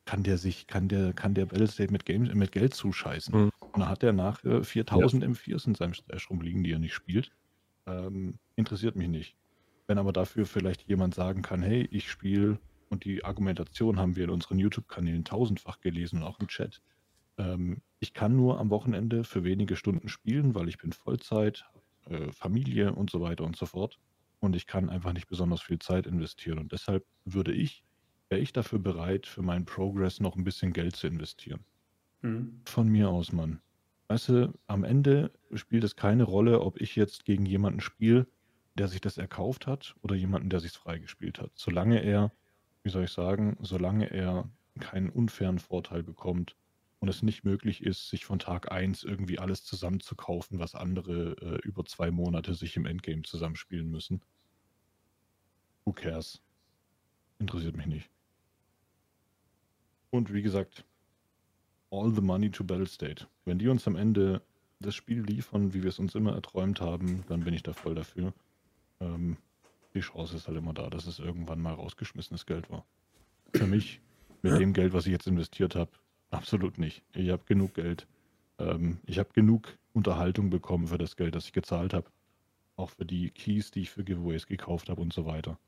kann 0.04 0.22
der 0.22 0.36
sich, 0.36 0.66
kann 0.66 0.88
der, 0.88 1.12
kann 1.12 1.34
der 1.34 1.46
Battlestate 1.46 1.92
mit, 1.92 2.04
Game, 2.04 2.24
mit 2.24 2.52
Geld 2.52 2.74
zuscheißen. 2.74 3.34
Mhm. 3.34 3.50
Und 3.60 3.80
dann 3.80 3.88
hat 3.88 4.02
er 4.02 4.12
nachher 4.12 4.64
4000 4.64 5.22
ja. 5.22 5.28
M4s 5.28 5.66
in 5.66 5.74
seinem 5.74 5.94
Stash 5.94 6.28
rumliegen, 6.28 6.64
die 6.64 6.72
er 6.72 6.78
nicht 6.78 6.94
spielt 6.94 7.30
ähm, 7.88 8.34
interessiert 8.56 8.96
mich 8.96 9.08
nicht. 9.08 9.34
Wenn 9.86 9.98
aber 9.98 10.12
dafür 10.12 10.46
vielleicht 10.46 10.82
jemand 10.88 11.14
sagen 11.14 11.42
kann, 11.42 11.62
hey, 11.62 11.88
ich 11.90 12.10
spiele 12.10 12.58
und 12.90 13.04
die 13.04 13.24
Argumentation 13.24 13.98
haben 13.98 14.16
wir 14.16 14.24
in 14.24 14.30
unseren 14.30 14.58
YouTube-Kanälen 14.58 15.24
tausendfach 15.24 15.80
gelesen 15.80 16.18
und 16.18 16.24
auch 16.24 16.40
im 16.40 16.48
Chat. 16.48 16.80
Ähm, 17.38 17.82
ich 18.00 18.14
kann 18.14 18.36
nur 18.36 18.58
am 18.60 18.70
Wochenende 18.70 19.24
für 19.24 19.44
wenige 19.44 19.76
Stunden 19.76 20.08
spielen, 20.08 20.54
weil 20.54 20.68
ich 20.68 20.78
bin 20.78 20.92
Vollzeit, 20.92 21.64
äh, 22.06 22.32
Familie 22.32 22.92
und 22.94 23.10
so 23.10 23.20
weiter 23.20 23.44
und 23.44 23.56
so 23.56 23.66
fort. 23.66 23.98
und 24.40 24.54
ich 24.56 24.66
kann 24.66 24.88
einfach 24.88 25.12
nicht 25.12 25.28
besonders 25.28 25.62
viel 25.62 25.78
Zeit 25.78 26.06
investieren. 26.06 26.58
Und 26.58 26.72
deshalb 26.72 27.04
würde 27.24 27.52
ich, 27.52 27.84
wäre 28.28 28.40
ich 28.40 28.52
dafür 28.52 28.78
bereit, 28.78 29.26
für 29.26 29.42
meinen 29.42 29.64
Progress 29.64 30.20
noch 30.20 30.36
ein 30.36 30.44
bisschen 30.44 30.72
Geld 30.72 30.96
zu 30.96 31.06
investieren. 31.08 31.64
Mhm. 32.22 32.60
Von 32.64 32.88
mir 32.88 33.10
aus, 33.10 33.32
Mann. 33.32 33.60
Weißt 34.08 34.28
du, 34.30 34.54
am 34.66 34.84
Ende 34.84 35.32
spielt 35.54 35.84
es 35.84 35.96
keine 35.96 36.24
Rolle, 36.24 36.60
ob 36.60 36.80
ich 36.80 36.96
jetzt 36.96 37.24
gegen 37.24 37.46
jemanden 37.46 37.80
spiele, 37.80 38.26
der 38.74 38.88
sich 38.88 39.00
das 39.00 39.18
erkauft 39.18 39.66
hat 39.66 39.96
oder 40.02 40.14
jemanden, 40.14 40.50
der 40.50 40.60
sich 40.60 40.72
freigespielt 40.72 41.40
hat. 41.40 41.50
Solange 41.54 42.00
er, 42.02 42.32
wie 42.88 42.92
soll 42.92 43.04
ich 43.04 43.12
sagen, 43.12 43.58
solange 43.60 44.10
er 44.10 44.48
keinen 44.80 45.10
unfairen 45.10 45.58
Vorteil 45.58 46.02
bekommt 46.02 46.56
und 47.00 47.08
es 47.08 47.22
nicht 47.22 47.44
möglich 47.44 47.82
ist, 47.82 48.08
sich 48.08 48.24
von 48.24 48.38
Tag 48.38 48.72
1 48.72 49.04
irgendwie 49.04 49.38
alles 49.38 49.62
zusammenzukaufen, 49.62 50.58
was 50.58 50.74
andere 50.74 51.32
äh, 51.32 51.68
über 51.68 51.84
zwei 51.84 52.10
Monate 52.10 52.54
sich 52.54 52.76
im 52.76 52.86
Endgame 52.86 53.24
zusammenspielen 53.24 53.90
müssen. 53.90 54.22
Who 55.84 55.92
cares? 55.92 56.40
Interessiert 57.38 57.76
mich 57.76 57.88
nicht. 57.88 58.10
Und 60.08 60.32
wie 60.32 60.40
gesagt, 60.40 60.86
all 61.90 62.14
the 62.14 62.22
money 62.22 62.50
to 62.50 62.64
Battle 62.64 62.86
State. 62.86 63.26
Wenn 63.44 63.58
die 63.58 63.68
uns 63.68 63.86
am 63.86 63.96
Ende 63.96 64.40
das 64.80 64.94
Spiel 64.94 65.20
liefern, 65.20 65.74
wie 65.74 65.82
wir 65.82 65.90
es 65.90 65.98
uns 65.98 66.14
immer 66.14 66.32
erträumt 66.32 66.80
haben, 66.80 67.22
dann 67.28 67.44
bin 67.44 67.52
ich 67.52 67.62
da 67.62 67.74
voll 67.74 67.94
dafür. 67.94 68.32
Ähm, 69.00 69.36
die 69.94 70.00
Chance 70.00 70.36
ist 70.36 70.48
halt 70.48 70.56
immer 70.56 70.74
da, 70.74 70.90
dass 70.90 71.06
es 71.06 71.18
irgendwann 71.18 71.60
mal 71.60 71.74
rausgeschmissenes 71.74 72.46
Geld 72.46 72.70
war. 72.70 72.84
Für 73.54 73.66
mich, 73.66 74.00
mit 74.42 74.60
dem 74.60 74.72
Geld, 74.72 74.92
was 74.92 75.06
ich 75.06 75.12
jetzt 75.12 75.26
investiert 75.26 75.74
habe, 75.74 75.90
absolut 76.30 76.78
nicht. 76.78 77.02
Ich 77.14 77.30
habe 77.30 77.44
genug 77.44 77.74
Geld. 77.74 78.06
Ähm, 78.58 78.98
ich 79.06 79.18
habe 79.18 79.30
genug 79.32 79.78
Unterhaltung 79.92 80.50
bekommen 80.50 80.88
für 80.88 80.98
das 80.98 81.16
Geld, 81.16 81.34
das 81.34 81.46
ich 81.46 81.52
gezahlt 81.52 81.94
habe. 81.94 82.10
Auch 82.76 82.90
für 82.90 83.04
die 83.04 83.30
Keys, 83.30 83.70
die 83.70 83.80
ich 83.80 83.90
für 83.90 84.04
Giveaways 84.04 84.46
gekauft 84.46 84.88
habe 84.88 85.00
und 85.00 85.12
so 85.12 85.26
weiter. 85.26 85.58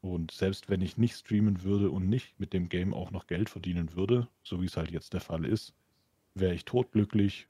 Und 0.00 0.32
selbst 0.32 0.68
wenn 0.68 0.80
ich 0.80 0.96
nicht 0.96 1.16
streamen 1.16 1.62
würde 1.62 1.90
und 1.90 2.08
nicht 2.08 2.38
mit 2.40 2.52
dem 2.52 2.68
Game 2.68 2.92
auch 2.92 3.12
noch 3.12 3.28
Geld 3.28 3.48
verdienen 3.48 3.94
würde, 3.94 4.26
so 4.42 4.60
wie 4.60 4.66
es 4.66 4.76
halt 4.76 4.90
jetzt 4.90 5.12
der 5.12 5.20
Fall 5.20 5.44
ist, 5.44 5.74
wäre 6.34 6.54
ich 6.54 6.64
totglücklich, 6.64 7.46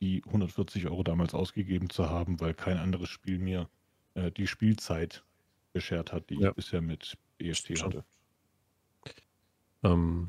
die 0.00 0.22
140 0.24 0.86
Euro 0.86 1.02
damals 1.02 1.34
ausgegeben 1.34 1.90
zu 1.90 2.08
haben, 2.08 2.40
weil 2.40 2.54
kein 2.54 2.78
anderes 2.78 3.08
Spiel 3.10 3.38
mir 3.38 3.68
äh, 4.14 4.30
die 4.32 4.46
Spielzeit 4.46 5.22
beschert 5.72 6.12
hat, 6.12 6.30
die 6.30 6.36
Ja. 6.38 6.50
ich 6.50 6.54
bisher 6.56 6.80
mit 6.80 7.16
Schon. 7.74 7.94
hatte. 7.94 8.04
Ähm, 9.82 10.28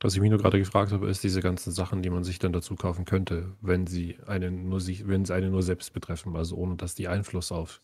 was 0.00 0.14
ich 0.14 0.20
mich 0.20 0.30
nur 0.30 0.38
gerade 0.38 0.58
gefragt 0.58 0.92
habe, 0.92 1.08
ist 1.08 1.24
diese 1.24 1.40
ganzen 1.40 1.72
Sachen, 1.72 2.02
die 2.02 2.10
man 2.10 2.24
sich 2.24 2.38
dann 2.38 2.52
dazu 2.52 2.74
kaufen 2.76 3.04
könnte, 3.06 3.56
wenn 3.60 3.86
sie 3.86 4.18
einen 4.26 4.68
nur 4.68 4.80
sich, 4.80 5.08
wenn 5.08 5.24
sie 5.24 5.34
einen 5.34 5.50
nur 5.50 5.62
selbst 5.62 5.92
betreffen, 5.94 6.36
also 6.36 6.56
ohne 6.56 6.76
dass 6.76 6.94
die 6.94 7.08
Einfluss 7.08 7.50
auf 7.52 7.80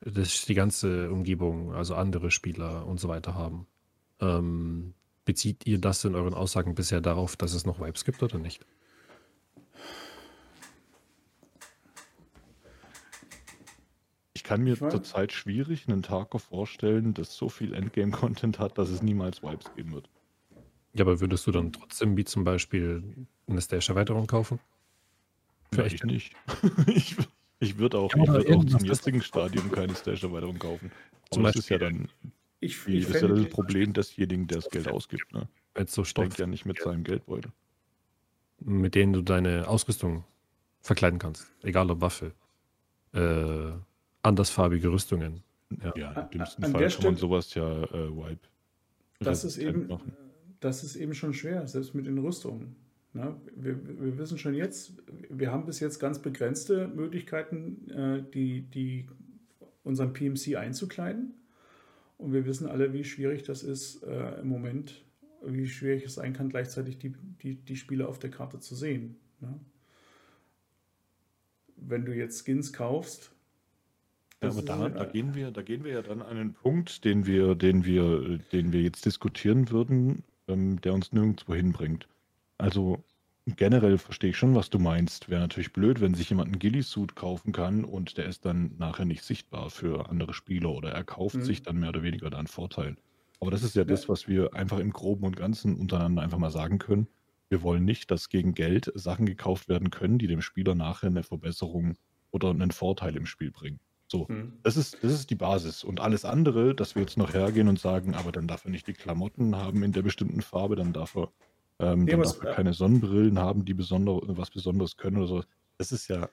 das, 0.00 0.46
die 0.46 0.54
ganze 0.54 1.10
Umgebung, 1.10 1.74
also 1.74 1.94
andere 1.94 2.30
Spieler 2.30 2.86
und 2.86 2.98
so 3.00 3.08
weiter 3.08 3.34
haben. 3.34 3.66
Ähm, 4.20 4.94
bezieht 5.24 5.66
ihr 5.66 5.78
das 5.80 6.04
in 6.04 6.14
euren 6.14 6.34
Aussagen 6.34 6.74
bisher 6.74 7.00
darauf, 7.00 7.36
dass 7.36 7.54
es 7.54 7.66
noch 7.66 7.80
Vibes 7.80 8.04
gibt 8.04 8.22
oder 8.22 8.38
nicht? 8.38 8.64
Ich 14.42 14.48
kann 14.48 14.64
mir 14.64 14.72
Ich 14.72 14.80
zurzeit 14.80 15.30
schwierig 15.30 15.86
einen 15.88 16.02
Tarkov 16.02 16.42
vorstellen, 16.42 17.14
das 17.14 17.36
so 17.36 17.48
viel 17.48 17.74
Endgame-Content 17.74 18.58
hat, 18.58 18.76
dass 18.76 18.90
es 18.90 19.00
niemals 19.00 19.40
Vibes 19.40 19.72
geben 19.76 19.92
wird. 19.92 20.08
Ja, 20.94 21.04
aber 21.04 21.20
würdest 21.20 21.46
du 21.46 21.52
dann 21.52 21.72
trotzdem 21.72 22.16
wie 22.16 22.24
zum 22.24 22.42
Beispiel 22.42 23.04
eine 23.46 23.60
Stage-Erweiterung 23.60 24.26
kaufen? 24.26 24.58
Echt? 25.76 26.04
nicht. 26.04 26.34
ich 26.88 27.14
ich 27.60 27.78
würde 27.78 27.98
auch, 27.98 28.12
Ja, 28.16 28.22
ich 28.24 28.28
würd 28.30 28.50
auch 28.56 28.64
zum 28.64 28.84
jetzigen 28.84 29.22
Stadium 29.22 29.70
keine 29.70 29.94
Stage-Erweiterung 29.94 30.58
kaufen. 30.58 30.90
Zum 31.30 31.42
Aber 31.44 31.52
das 31.52 31.62
ist 31.62 31.68
ja 31.68 31.78
Beispiel- 31.78 31.98
dann 31.98 32.08
Ich, 32.58 32.82
die, 32.84 32.98
ich 32.98 33.06
das, 33.06 33.14
ist 33.14 33.22
ja 33.22 33.28
das 33.28 33.48
Problem 33.48 33.92
desjenigen, 33.92 34.48
der 34.48 34.58
das 34.58 34.70
Geld 34.70 34.88
ausgibt. 34.88 35.32
Ne? 35.32 35.46
Wenn 35.74 35.84
es 35.84 35.92
so 35.94 36.02
Stoff, 36.02 36.24
Denkt 36.24 36.38
ja 36.40 36.48
nicht 36.48 36.66
mit 36.66 36.80
seinem 36.82 37.04
Geldbeutel. 37.04 37.52
mit 38.58 38.96
denen 38.96 39.12
du 39.12 39.22
deine 39.22 39.68
Ausrüstung 39.68 40.24
verkleiden 40.80 41.20
kannst. 41.20 41.46
Egal 41.62 41.88
ob 41.92 42.00
Waffe. 42.00 42.32
Äh, 43.14 43.70
andersfarbige 44.22 44.90
Rüstungen. 44.90 45.42
Ja. 45.82 45.92
Ja, 45.96 46.12
im 46.12 46.30
dümmsten 46.30 46.64
an 46.64 46.72
Fall 46.72 46.80
kann 46.80 46.80
man 46.80 46.90
Stelle- 46.90 47.16
sowas 47.16 47.54
ja 47.54 47.82
äh, 47.84 48.10
Wipe. 48.14 48.48
Das 49.20 49.44
ist 49.44 49.58
eben, 49.58 49.86
machen. 49.86 50.12
das 50.60 50.84
ist 50.84 50.96
eben 50.96 51.14
schon 51.14 51.32
schwer, 51.32 51.66
selbst 51.66 51.94
mit 51.94 52.06
den 52.06 52.18
Rüstungen. 52.18 52.76
Ne? 53.14 53.36
Wir, 53.54 53.78
wir 54.00 54.18
wissen 54.18 54.38
schon 54.38 54.54
jetzt, 54.54 54.92
wir 55.28 55.52
haben 55.52 55.64
bis 55.64 55.80
jetzt 55.80 55.98
ganz 55.98 56.18
begrenzte 56.18 56.88
Möglichkeiten, 56.88 57.88
äh, 57.90 58.22
die, 58.34 58.62
die 58.62 59.06
unseren 59.84 60.12
PMC 60.12 60.56
einzukleiden. 60.56 61.34
Und 62.18 62.32
wir 62.32 62.46
wissen 62.46 62.66
alle, 62.68 62.92
wie 62.92 63.04
schwierig 63.04 63.42
das 63.42 63.62
ist 63.62 64.02
äh, 64.04 64.40
im 64.40 64.48
Moment, 64.48 65.04
wie 65.44 65.66
schwierig 65.66 66.04
es 66.04 66.14
sein 66.14 66.32
kann, 66.32 66.48
gleichzeitig 66.48 66.98
die, 66.98 67.14
die, 67.42 67.56
die 67.56 67.76
Spieler 67.76 68.08
auf 68.08 68.18
der 68.18 68.30
Karte 68.30 68.60
zu 68.60 68.74
sehen. 68.74 69.16
Ne? 69.40 69.58
Wenn 71.76 72.04
du 72.04 72.14
jetzt 72.14 72.44
Skins 72.44 72.72
kaufst, 72.72 73.32
Ja, 74.42 74.50
aber 74.50 74.62
da, 74.62 74.88
da, 74.88 75.04
gehen 75.04 75.34
wir, 75.34 75.50
da 75.50 75.62
gehen 75.62 75.84
wir 75.84 75.92
ja 75.92 76.02
dann 76.02 76.20
an 76.22 76.36
einen 76.36 76.54
Punkt, 76.54 77.04
den 77.04 77.26
wir, 77.26 77.54
den 77.54 77.84
wir, 77.84 78.38
den 78.52 78.72
wir 78.72 78.82
jetzt 78.82 79.04
diskutieren 79.06 79.70
würden, 79.70 80.24
ähm, 80.48 80.80
der 80.80 80.94
uns 80.94 81.12
nirgendwo 81.12 81.54
hinbringt. 81.54 82.08
Also 82.58 83.04
generell 83.46 83.98
verstehe 83.98 84.30
ich 84.30 84.36
schon, 84.36 84.54
was 84.54 84.70
du 84.70 84.78
meinst. 84.78 85.28
Wäre 85.28 85.40
natürlich 85.40 85.72
blöd, 85.72 86.00
wenn 86.00 86.14
sich 86.14 86.30
jemand 86.30 86.48
einen 86.48 86.58
Ghillie-Suit 86.58 87.14
kaufen 87.16 87.52
kann 87.52 87.84
und 87.84 88.16
der 88.18 88.26
ist 88.26 88.44
dann 88.44 88.74
nachher 88.78 89.04
nicht 89.04 89.22
sichtbar 89.22 89.70
für 89.70 90.08
andere 90.08 90.34
Spieler 90.34 90.70
oder 90.70 90.90
er 90.92 91.04
kauft 91.04 91.36
Mhm. 91.36 91.44
sich 91.44 91.62
dann 91.62 91.78
mehr 91.78 91.90
oder 91.90 92.02
weniger 92.02 92.30
da 92.30 92.38
einen 92.38 92.46
Vorteil. 92.48 92.96
Aber 93.40 93.50
das 93.50 93.62
ist 93.64 93.74
ja 93.76 93.84
das, 93.84 94.08
was 94.08 94.28
wir 94.28 94.54
einfach 94.54 94.78
im 94.78 94.92
Groben 94.92 95.24
und 95.24 95.36
Ganzen 95.36 95.76
untereinander 95.76 96.22
einfach 96.22 96.38
mal 96.38 96.50
sagen 96.50 96.78
können. 96.78 97.08
Wir 97.48 97.62
wollen 97.62 97.84
nicht, 97.84 98.10
dass 98.10 98.28
gegen 98.28 98.54
Geld 98.54 98.90
Sachen 98.94 99.26
gekauft 99.26 99.68
werden 99.68 99.90
können, 99.90 100.18
die 100.18 100.26
dem 100.28 100.40
Spieler 100.42 100.74
nachher 100.74 101.08
eine 101.08 101.22
Verbesserung 101.24 101.96
oder 102.30 102.50
einen 102.50 102.70
Vorteil 102.70 103.16
im 103.16 103.26
Spiel 103.26 103.50
bringen. 103.50 103.80
So, 104.12 104.28
Hm. 104.28 104.52
das 104.62 104.76
ist, 104.76 104.98
das 105.02 105.10
ist 105.10 105.30
die 105.30 105.34
Basis. 105.36 105.82
Und 105.84 105.98
alles 105.98 106.26
andere, 106.26 106.74
dass 106.74 106.94
wir 106.94 107.00
jetzt 107.00 107.16
noch 107.16 107.32
hergehen 107.32 107.66
und 107.66 107.78
sagen, 107.78 108.14
aber 108.14 108.30
dann 108.30 108.46
darf 108.46 108.66
er 108.66 108.70
nicht 108.70 108.86
die 108.86 108.92
Klamotten 108.92 109.56
haben 109.56 109.82
in 109.82 109.92
der 109.92 110.02
bestimmten 110.02 110.42
Farbe, 110.42 110.76
dann 110.76 110.92
darf 110.92 111.16
er, 111.16 111.30
ähm, 111.78 112.06
dann 112.06 112.20
darf 112.20 112.42
er 112.44 112.52
keine 112.52 112.74
Sonnenbrillen 112.74 113.38
haben, 113.38 113.64
die 113.64 113.72
besonder, 113.72 114.20
was 114.26 114.50
Besonderes 114.50 114.98
können 114.98 115.16
oder 115.16 115.26
so. 115.28 115.44
Das 115.78 115.92
ist 115.92 116.08
ja, 116.08 116.28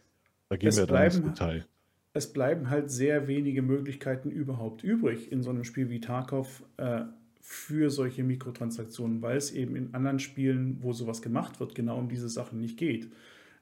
da 0.50 0.58
gehen 0.58 0.68
Es 0.68 0.78
wir 0.78 0.88
dann 0.88 1.06
ins 1.06 1.16
bleiben- 1.22 1.34
Detail. 1.34 1.66
es 2.12 2.34
bleiben 2.34 2.70
halt 2.70 2.92
sehr 2.92 3.30
wenige 3.30 3.62
Möglichkeiten 3.62 4.30
überhaupt 4.30 4.84
übrig 4.84 5.32
in 5.32 5.42
so 5.42 5.50
einem 5.50 5.64
Spiel 5.64 5.90
wie 5.90 6.02
Tarkov 6.02 6.64
äh, 6.76 7.04
für 7.40 7.90
solche 7.90 8.26
Mikrotransaktionen, 8.26 9.22
weil 9.22 9.38
es 9.38 9.52
eben 9.52 9.78
in 9.78 9.94
anderen 9.94 10.20
Spielen, 10.20 10.80
wo 10.82 10.92
sowas 10.92 11.22
gemacht 11.22 11.62
wird, 11.62 11.76
genau 11.76 11.98
um 11.98 12.10
diese 12.10 12.28
Sachen 12.28 12.60
nicht 12.60 12.76
geht. 12.78 13.10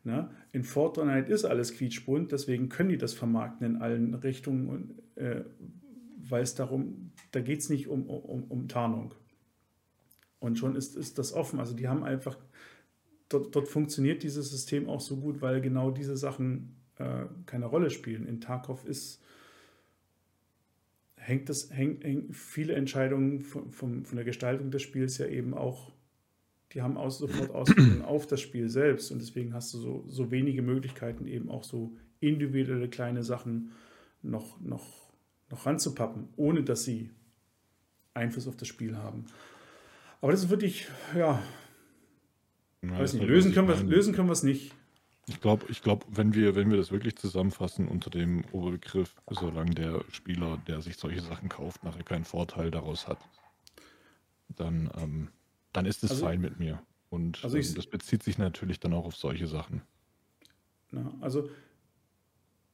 Ne? 0.07 0.31
In 0.53 0.63
Fortnite 0.63 1.29
ist 1.29 1.43
alles 1.43 1.73
quietschbunt, 1.73 2.31
deswegen 2.31 2.69
können 2.69 2.87
die 2.87 2.97
das 2.97 3.13
vermarkten 3.13 3.67
in 3.67 3.81
allen 3.81 4.13
Richtungen, 4.13 4.97
äh, 5.15 5.41
weil 6.17 6.43
es 6.43 6.55
darum, 6.55 7.11
da 7.31 7.41
geht 7.41 7.59
es 7.59 7.69
nicht 7.69 7.89
um, 7.89 8.09
um, 8.09 8.45
um 8.45 8.69
Tarnung. 8.69 9.13
Und 10.39 10.57
schon 10.57 10.77
ist, 10.77 10.95
ist 10.95 11.19
das 11.19 11.33
offen. 11.33 11.59
Also 11.59 11.75
die 11.75 11.89
haben 11.89 12.05
einfach, 12.05 12.37
dort, 13.27 13.53
dort 13.53 13.67
funktioniert 13.67 14.23
dieses 14.23 14.49
System 14.49 14.87
auch 14.87 15.01
so 15.01 15.17
gut, 15.17 15.41
weil 15.41 15.59
genau 15.59 15.91
diese 15.91 16.15
Sachen 16.15 16.77
äh, 16.99 17.25
keine 17.45 17.65
Rolle 17.65 17.89
spielen. 17.89 18.25
In 18.25 18.39
Tarkov 18.39 18.85
ist 18.85 19.21
hängt 21.17 21.49
das 21.49 21.69
hängt, 21.69 22.05
hängt 22.05 22.33
viele 22.33 22.75
Entscheidungen 22.75 23.41
von, 23.41 23.69
von, 23.71 24.05
von 24.05 24.15
der 24.15 24.23
Gestaltung 24.23 24.71
des 24.71 24.83
Spiels 24.83 25.17
ja 25.17 25.25
eben 25.25 25.53
auch, 25.53 25.91
die 26.73 26.81
haben 26.81 26.97
auch 26.97 27.09
sofort 27.09 27.51
Auswirkungen 27.51 28.01
auf 28.03 28.27
das 28.27 28.41
Spiel 28.41 28.69
selbst 28.69 29.11
und 29.11 29.19
deswegen 29.19 29.53
hast 29.53 29.73
du 29.73 29.79
so, 29.79 30.05
so 30.07 30.31
wenige 30.31 30.61
Möglichkeiten 30.61 31.27
eben 31.27 31.49
auch 31.49 31.63
so 31.63 31.95
individuelle 32.19 32.89
kleine 32.89 33.23
Sachen 33.23 33.71
noch, 34.21 34.59
noch, 34.59 34.85
noch 35.49 35.65
ranzupappen, 35.65 36.29
ohne 36.35 36.63
dass 36.63 36.83
sie 36.83 37.11
Einfluss 38.13 38.47
auf 38.47 38.57
das 38.57 38.67
Spiel 38.67 38.97
haben. 38.97 39.25
Aber 40.21 40.31
das 40.31 40.43
ist 40.43 40.49
wirklich, 40.49 40.87
ja, 41.15 41.41
Ja, 42.81 42.99
weiß 42.99 43.13
nicht, 43.13 43.25
lösen 43.25 43.53
können, 43.53 43.67
wir, 43.67 43.75
lösen 43.83 44.13
können 44.13 44.27
wir 44.27 44.33
es 44.33 44.43
nicht. 44.43 44.73
Ich 45.27 45.41
glaube, 45.41 45.65
ich 45.69 45.83
glaub, 45.83 46.05
wenn, 46.09 46.33
wir, 46.33 46.55
wenn 46.55 46.69
wir 46.69 46.77
das 46.77 46.91
wirklich 46.91 47.17
zusammenfassen 47.17 47.87
unter 47.87 48.09
dem 48.09 48.45
Oberbegriff, 48.51 49.13
solange 49.29 49.71
der 49.71 50.03
Spieler, 50.11 50.57
der 50.67 50.81
sich 50.81 50.95
solche 50.97 51.21
Sachen 51.21 51.49
kauft, 51.49 51.83
nachher 51.83 52.03
keinen 52.03 52.23
Vorteil 52.23 52.71
daraus 52.71 53.07
hat, 53.07 53.19
dann, 54.55 54.89
ähm, 54.97 55.27
dann 55.77 55.85
ist 55.85 56.03
es 56.03 56.11
Also- 56.11 56.25
fein 56.25 56.41
mit 56.41 56.59
mir. 56.59 56.81
Und 57.09 57.41
Also 57.43 57.57
ich- 57.57 57.69
ähm, 57.69 57.75
das 57.75 57.87
bezieht 57.87 58.23
sich 58.23 58.37
natürlich 58.37 58.79
dann 58.79 58.93
auch 58.93 59.05
auf 59.05 59.15
solche 59.15 59.47
Sachen. 59.47 59.81
Na, 60.91 61.13
also 61.21 61.49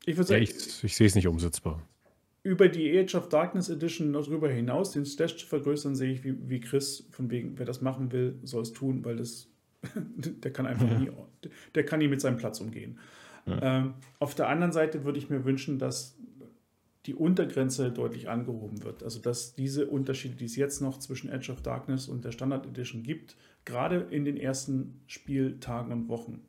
ich 0.06 0.18
würde 0.18 0.34
Ja, 0.34 0.40
sagen, 0.40 0.44
ich, 0.44 0.84
ich 0.84 0.96
sehe 0.96 1.08
es 1.08 1.16
nicht 1.16 1.28
umsetzbar. 1.28 1.82
über 2.44 2.68
die 2.68 2.98
Age 3.00 3.16
of 3.16 3.30
Darkness 3.30 3.70
Edition 3.70 4.12
noch 4.12 4.26
drüber 4.26 4.50
hinaus, 4.50 4.92
den 4.92 5.06
Stash 5.06 5.38
zu 5.38 5.46
vergrößern, 5.46 5.96
sehe 5.96 6.12
ich 6.14 6.24
wie, 6.24 6.50
wie 6.50 6.60
Chris, 6.60 7.08
von 7.12 7.30
wegen, 7.32 7.58
wer 7.60 7.66
das 7.66 7.82
machen 7.82 8.12
will, 8.12 8.38
soll 8.44 8.64
es 8.64 8.74
tun, 8.74 9.06
weil 9.06 9.16
das, 9.18 9.48
der 10.18 10.52
kann 10.52 10.66
einfach 10.66 10.88
nie, 11.00 11.10
der 11.76 11.86
kann 11.86 12.00
nie 12.00 12.08
mit 12.08 12.20
seinem 12.22 12.38
Platz 12.38 12.60
umgehen. 12.60 13.00
Ja. 13.46 13.62
Ähm, 13.80 13.94
auf 14.20 14.36
der 14.36 14.48
anderen 14.50 14.72
Seite 14.74 15.04
würde 15.04 15.20
ich 15.20 15.30
mir 15.30 15.44
wünschen, 15.46 15.78
dass 15.78 16.18
die 17.06 17.16
Untergrenze 17.16 17.92
deutlich 17.92 18.30
angehoben 18.30 18.84
wird. 18.84 19.04
Also 19.04 19.20
dass 19.20 19.56
diese 19.56 19.88
Unterschiede, 19.88 20.36
die 20.36 20.46
es 20.46 20.56
jetzt 20.56 20.82
noch 20.82 21.00
zwischen 21.00 21.30
Edge 21.30 21.52
of 21.52 21.62
Darkness 21.62 22.08
und 22.08 22.24
der 22.24 22.32
Standard 22.32 22.66
Edition 22.66 23.04
gibt, 23.04 23.36
gerade 23.66 24.08
in 24.10 24.26
den 24.26 24.38
ersten 24.38 25.02
Spieltagen 25.08 25.92
und 25.92 26.08
Wochen, 26.08 26.42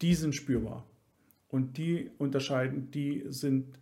die 0.00 0.14
sind 0.14 0.34
spürbar. 0.34 0.86
Und 1.48 1.76
die 1.76 2.10
unterscheiden, 2.18 2.90
die 2.90 3.24
sind, 3.28 3.78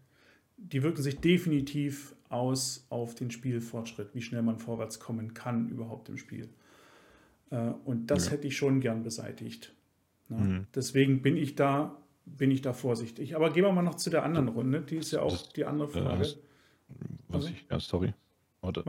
die 0.56 0.82
wirken 0.82 1.02
sich 1.02 1.18
definitiv 1.20 2.14
aus 2.30 2.86
auf 2.88 3.14
den 3.14 3.30
Spielfortschritt, 3.30 4.14
wie 4.14 4.22
schnell 4.22 4.42
man 4.42 4.58
vorwärts 4.58 5.00
kommen 5.00 5.34
kann 5.34 5.68
überhaupt 5.68 6.08
im 6.08 6.16
Spiel. 6.16 6.48
Äh, 7.50 7.72
und 7.84 8.10
das 8.10 8.26
ja. 8.26 8.32
hätte 8.32 8.48
ich 8.48 8.56
schon 8.56 8.80
gern 8.80 9.02
beseitigt. 9.02 9.74
Ne? 10.28 10.36
Mhm. 10.36 10.66
Deswegen 10.74 11.22
bin 11.22 11.36
ich 11.36 11.54
da 11.54 11.96
bin 12.36 12.50
ich 12.50 12.62
da 12.62 12.72
vorsichtig. 12.72 13.36
Aber 13.36 13.50
gehen 13.50 13.64
wir 13.64 13.72
mal 13.72 13.82
noch 13.82 13.96
zu 13.96 14.10
der 14.10 14.24
anderen 14.24 14.48
Runde. 14.48 14.80
Die 14.80 14.96
ist 14.96 15.12
ja 15.12 15.22
auch 15.22 15.30
das, 15.30 15.48
die 15.50 15.64
andere 15.64 15.88
Frage. 15.88 16.18
Hast, 16.18 16.38
was 17.28 17.44
also? 17.44 17.48
ich, 17.48 17.66
ja, 17.70 17.80
sorry. 17.80 18.14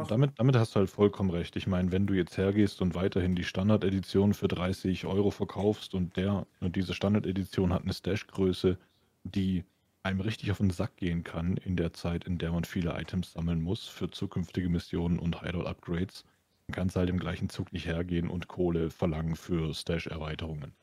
damit, 0.07 0.32
damit 0.36 0.56
hast 0.56 0.76
du 0.76 0.80
halt 0.80 0.90
vollkommen 0.90 1.30
recht. 1.30 1.56
Ich 1.56 1.68
meine, 1.68 1.91
wenn 1.91 2.07
du 2.07 2.14
jetzt 2.14 2.38
hergehst 2.38 2.82
und 2.82 2.95
weiterhin 2.95 3.36
die 3.36 3.44
Standard-Edition 3.44 4.34
für 4.34 4.48
30 4.48 5.06
Euro 5.06 5.32
verkaufst 5.32 5.94
und 5.94 6.18
der 6.18 6.45
und 6.60 6.76
diese 6.76 6.94
Standard-Edition 6.94 7.74
hat 7.74 7.84
eine 7.84 7.94
Stash-Größe, 7.94 8.78
die 9.24 9.64
einem 10.03 10.22
richtig 10.22 10.52
auf 10.52 10.57
den 10.57 10.70
Sack 10.70 10.95
gehen 10.98 11.24
kann 11.24 11.57
in 11.57 11.76
der 11.76 11.94
Zeit, 11.94 12.24
in 12.24 12.38
der 12.38 12.52
man 12.52 12.64
viele 12.64 12.99
Items 12.99 13.34
sammeln 13.34 13.61
muss 13.61 13.88
für 13.88 14.10
zukünftige 14.10 14.70
Missionen 14.70 15.20
und 15.20 15.41
Hideout-Upgrades, 15.41 16.24
dann 16.68 16.76
kannst 16.76 16.95
du 16.95 16.99
halt 16.99 17.10
im 17.10 17.20
gleichen 17.20 17.49
Zug 17.49 17.74
nicht 17.74 17.86
hergehen 17.86 18.30
und 18.30 18.48
Kohle 18.48 18.90
verlangen 18.90 19.36
für 19.36 19.74
Stash-Erweiterungen. 19.74 20.74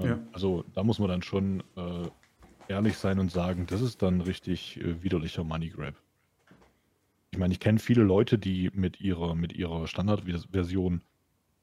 Ja. 0.00 0.18
Also 0.32 0.64
da 0.74 0.84
muss 0.84 0.98
man 0.98 1.08
dann 1.08 1.22
schon 1.22 1.62
äh, 1.76 2.08
ehrlich 2.68 2.96
sein 2.96 3.18
und 3.18 3.30
sagen, 3.30 3.66
das 3.66 3.80
ist 3.80 4.02
dann 4.02 4.20
richtig 4.20 4.78
äh, 4.80 5.02
widerlicher 5.02 5.44
Money 5.44 5.70
Grab. 5.70 5.94
Ich 7.30 7.38
meine, 7.38 7.52
ich 7.52 7.60
kenne 7.60 7.78
viele 7.78 8.02
Leute, 8.02 8.38
die 8.38 8.70
mit 8.72 9.00
ihrer, 9.00 9.34
mit 9.34 9.52
ihrer 9.52 9.86
Standardversion 9.86 11.02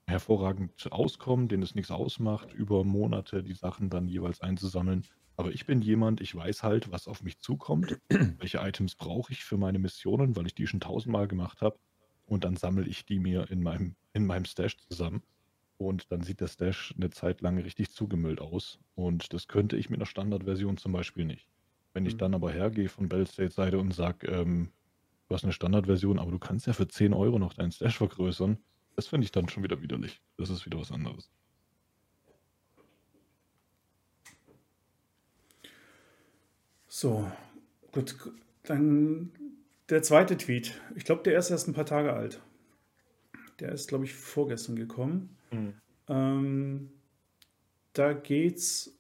hervorragend 0.08 0.92
auskommen, 0.92 1.48
denen 1.48 1.64
es 1.64 1.74
nichts 1.74 1.92
ausmacht, 1.92 2.54
über 2.54 2.84
Monate 2.84 3.42
die 3.42 3.54
Sachen 3.54 3.90
dann 3.90 4.08
jeweils 4.08 4.42
einzusammeln. 4.42 5.04
Aber 5.38 5.52
ich 5.52 5.66
bin 5.66 5.82
jemand, 5.82 6.22
ich 6.22 6.36
weiß 6.36 6.64
halt, 6.64 6.92
was 6.92 7.08
auf 7.08 7.24
mich 7.24 7.40
zukommt, 7.40 8.00
welche 8.40 8.60
Items 8.60 8.96
brauche 8.96 9.34
ich 9.34 9.44
für 9.44 9.58
meine 9.58 9.80
Missionen, 9.80 10.36
weil 10.36 10.46
ich 10.46 10.56
die 10.56 10.68
schon 10.68 10.80
tausendmal 10.80 11.28
gemacht 11.28 11.62
habe. 11.62 11.78
Und 12.28 12.44
dann 12.44 12.56
sammle 12.56 12.86
ich 12.88 13.06
die 13.06 13.20
mir 13.20 13.50
in 13.50 13.62
meinem, 13.62 13.96
in 14.14 14.26
meinem 14.26 14.46
Stash 14.46 14.78
zusammen. 14.78 15.24
Und 15.78 16.12
dann 16.12 16.22
sieht 16.22 16.40
der 16.40 16.48
Stash 16.48 16.94
eine 16.96 17.10
Zeit 17.10 17.42
lang 17.42 17.58
richtig 17.58 17.92
zugemüllt 17.92 18.40
aus. 18.40 18.80
Und 18.96 19.34
das 19.34 19.48
könnte 19.48 19.76
ich 19.76 19.90
mit 19.90 20.00
einer 20.00 20.06
Standardversion 20.06 20.78
zum 20.78 20.94
Beispiel 20.94 21.26
nicht. 21.26 21.48
Wenn 21.94 22.06
ich 22.06 22.14
mhm. 22.14 22.20
dann 22.20 22.34
aber 22.34 22.52
hergehe 22.52 22.90
von 22.90 23.10
Battlestate-Seite 23.10 23.78
und 23.78 23.94
sage, 23.94 24.28
ähm, 24.28 24.72
du 25.28 25.36
hast 25.36 25.44
eine 25.44 25.54
Standardversion, 25.54 26.20
aber 26.20 26.32
du 26.32 26.40
kannst 26.40 26.68
ja 26.68 26.74
für 26.74 26.88
10 26.88 27.14
Euro 27.14 27.40
noch 27.40 27.54
deinen 27.54 27.72
Stash 27.72 27.98
vergrößern, 27.98 28.58
das 28.96 29.08
finde 29.08 29.26
ich 29.26 29.32
dann 29.32 29.50
schon 29.50 29.64
wieder 29.64 29.82
widerlich. 29.82 30.22
Das 30.38 30.50
ist 30.50 30.66
wieder 30.66 30.80
was 30.80 30.92
anderes. 30.92 31.30
So, 36.88 37.30
gut. 37.92 38.16
Dann 38.64 39.32
der 39.90 40.02
zweite 40.02 40.38
Tweet. 40.38 40.80
Ich 40.96 41.04
glaube, 41.04 41.24
der 41.24 41.38
ist 41.38 41.50
erst 41.50 41.68
ein 41.68 41.74
paar 41.74 41.86
Tage 41.86 42.14
alt. 42.14 42.42
Der 43.60 43.74
ist, 43.74 43.90
glaube 43.90 44.06
ich, 44.06 44.14
vorgestern 44.14 44.78
gekommen. 44.78 45.35
Mhm. 45.52 45.74
Ähm, 46.08 46.90
da 47.94 48.14
geht's. 48.14 48.92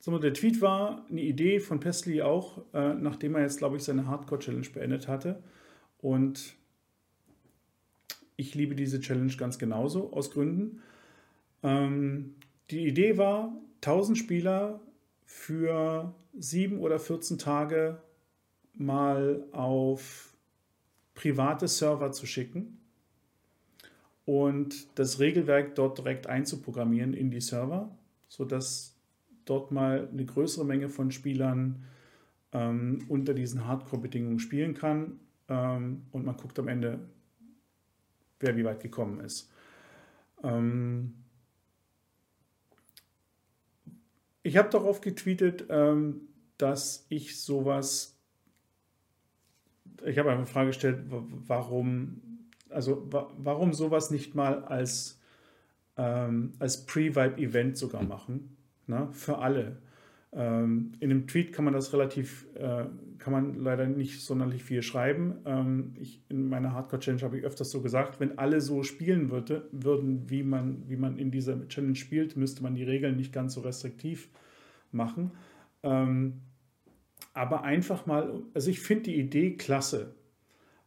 So, 0.00 0.16
der 0.18 0.34
Tweet 0.34 0.60
war 0.60 1.04
eine 1.10 1.20
Idee 1.20 1.58
von 1.58 1.80
Pesley 1.80 2.22
auch, 2.22 2.62
äh, 2.72 2.94
nachdem 2.94 3.34
er 3.34 3.42
jetzt, 3.42 3.58
glaube 3.58 3.76
ich, 3.76 3.82
seine 3.82 4.06
Hardcore-Challenge 4.06 4.68
beendet 4.72 5.08
hatte. 5.08 5.42
Und 5.98 6.54
ich 8.36 8.54
liebe 8.54 8.76
diese 8.76 9.00
Challenge 9.00 9.34
ganz 9.36 9.58
genauso, 9.58 10.12
aus 10.12 10.30
Gründen. 10.30 10.80
Ähm, 11.64 12.36
die 12.70 12.86
Idee 12.86 13.18
war, 13.18 13.52
1000 13.80 14.16
Spieler 14.16 14.80
für 15.24 16.14
7 16.38 16.78
oder 16.78 17.00
14 17.00 17.38
Tage 17.38 18.00
mal 18.74 19.44
auf 19.52 20.36
private 21.14 21.66
Server 21.66 22.12
zu 22.12 22.26
schicken 22.26 22.78
und 24.26 24.98
das 24.98 25.20
Regelwerk 25.20 25.76
dort 25.76 25.98
direkt 25.98 26.26
einzuprogrammieren 26.26 27.14
in 27.14 27.30
die 27.30 27.40
Server, 27.40 27.96
sodass 28.28 28.98
dort 29.44 29.70
mal 29.70 30.08
eine 30.12 30.26
größere 30.26 30.66
Menge 30.66 30.88
von 30.88 31.12
Spielern 31.12 31.84
ähm, 32.52 33.04
unter 33.08 33.32
diesen 33.32 33.66
Hardcore-Bedingungen 33.66 34.40
spielen 34.40 34.74
kann 34.74 35.20
ähm, 35.48 36.02
und 36.10 36.26
man 36.26 36.36
guckt 36.36 36.58
am 36.58 36.68
Ende, 36.68 36.98
wer 38.40 38.56
wie 38.56 38.64
weit 38.64 38.80
gekommen 38.80 39.20
ist. 39.20 39.50
Ähm 40.42 41.14
ich 44.42 44.56
habe 44.56 44.68
darauf 44.70 45.00
getweetet, 45.00 45.66
ähm, 45.68 46.22
dass 46.58 47.06
ich 47.08 47.40
sowas, 47.40 48.18
ich 50.04 50.18
habe 50.18 50.32
eine 50.32 50.46
Frage 50.46 50.68
gestellt, 50.68 51.04
warum 51.08 52.22
also 52.76 53.06
wa 53.10 53.32
warum 53.38 53.72
sowas 53.72 54.10
nicht 54.10 54.34
mal 54.34 54.62
als, 54.64 55.18
ähm, 55.96 56.52
als 56.58 56.84
Pre-Vibe-Event 56.84 57.76
sogar 57.76 58.02
hm. 58.02 58.08
machen? 58.08 58.56
Ne? 58.86 59.08
Für 59.10 59.38
alle. 59.38 59.78
Ähm, 60.32 60.92
in 61.00 61.10
einem 61.10 61.26
Tweet 61.26 61.52
kann 61.54 61.64
man 61.64 61.72
das 61.72 61.94
relativ, 61.94 62.46
äh, 62.54 62.84
kann 63.18 63.32
man 63.32 63.54
leider 63.54 63.86
nicht 63.86 64.20
sonderlich 64.20 64.62
viel 64.62 64.82
schreiben. 64.82 65.36
Ähm, 65.46 65.94
ich, 65.98 66.22
in 66.28 66.50
meiner 66.50 66.72
Hardcore-Challenge 66.72 67.22
habe 67.22 67.38
ich 67.38 67.44
öfters 67.44 67.70
so 67.70 67.80
gesagt, 67.80 68.20
wenn 68.20 68.38
alle 68.38 68.60
so 68.60 68.82
spielen 68.82 69.30
würde, 69.30 69.66
würden, 69.72 70.28
wie 70.28 70.42
man, 70.42 70.82
wie 70.88 70.96
man 70.96 71.16
in 71.16 71.30
dieser 71.30 71.66
Challenge 71.68 71.96
spielt, 71.96 72.36
müsste 72.36 72.62
man 72.62 72.74
die 72.74 72.84
Regeln 72.84 73.16
nicht 73.16 73.32
ganz 73.32 73.54
so 73.54 73.62
restriktiv 73.62 74.28
machen. 74.92 75.30
Ähm, 75.82 76.42
aber 77.32 77.62
einfach 77.62 78.04
mal, 78.04 78.42
also 78.52 78.70
ich 78.70 78.80
finde 78.80 79.04
die 79.04 79.16
Idee 79.16 79.56
klasse 79.56 80.14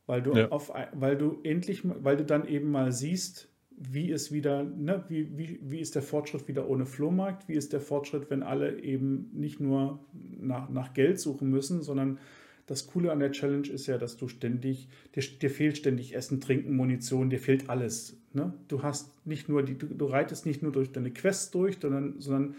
weil 0.10 0.24
du, 0.24 0.34
ja. 0.34 0.50
auf, 0.50 0.74
weil 0.94 1.16
du 1.16 1.40
endlich, 1.44 1.84
weil 1.86 2.18
du 2.18 2.26
dann 2.26 2.48
eben 2.48 2.72
mal 2.72 2.92
siehst, 2.92 3.48
wie 3.70 4.10
ist 4.10 4.32
wieder, 4.32 4.64
ne, 4.64 5.06
wie, 5.08 5.38
wie, 5.38 5.60
wie 5.62 5.80
ist 5.80 5.94
der 5.94 6.02
Fortschritt 6.02 6.48
wieder 6.48 6.68
ohne 6.68 6.88
Flohmarkt, 6.88 7.48
wie 7.48 7.54
ist 7.54 7.74
der 7.74 7.80
Fortschritt, 7.80 8.32
wenn 8.32 8.42
alle 8.42 8.82
eben 8.82 9.30
nicht 9.34 9.60
nur 9.60 10.00
nach, 10.12 10.68
nach 10.68 10.96
Geld 10.96 11.20
suchen 11.20 11.52
müssen, 11.52 11.84
sondern 11.84 12.18
das 12.66 12.88
Coole 12.88 13.12
an 13.12 13.20
der 13.20 13.32
Challenge 13.32 13.68
ist 13.68 13.86
ja, 13.86 14.00
dass 14.00 14.18
du 14.18 14.28
ständig, 14.28 14.90
dir, 15.16 15.22
dir 15.22 15.50
fehlt 15.52 15.78
ständig 15.78 16.16
Essen, 16.16 16.42
Trinken, 16.42 16.76
Munition, 16.76 17.30
dir 17.30 17.40
fehlt 17.40 17.70
alles. 17.70 18.18
Ne? 18.34 18.54
Du 18.68 18.82
hast 18.82 19.26
nicht 19.28 19.48
nur 19.48 19.62
die, 19.62 19.78
du, 19.78 19.86
du 19.86 20.06
reitest 20.08 20.48
nicht 20.48 20.64
nur 20.64 20.72
durch 20.72 20.92
deine 20.92 21.12
Quests 21.12 21.52
durch, 21.52 21.78
sondern, 21.80 22.20
sondern 22.20 22.56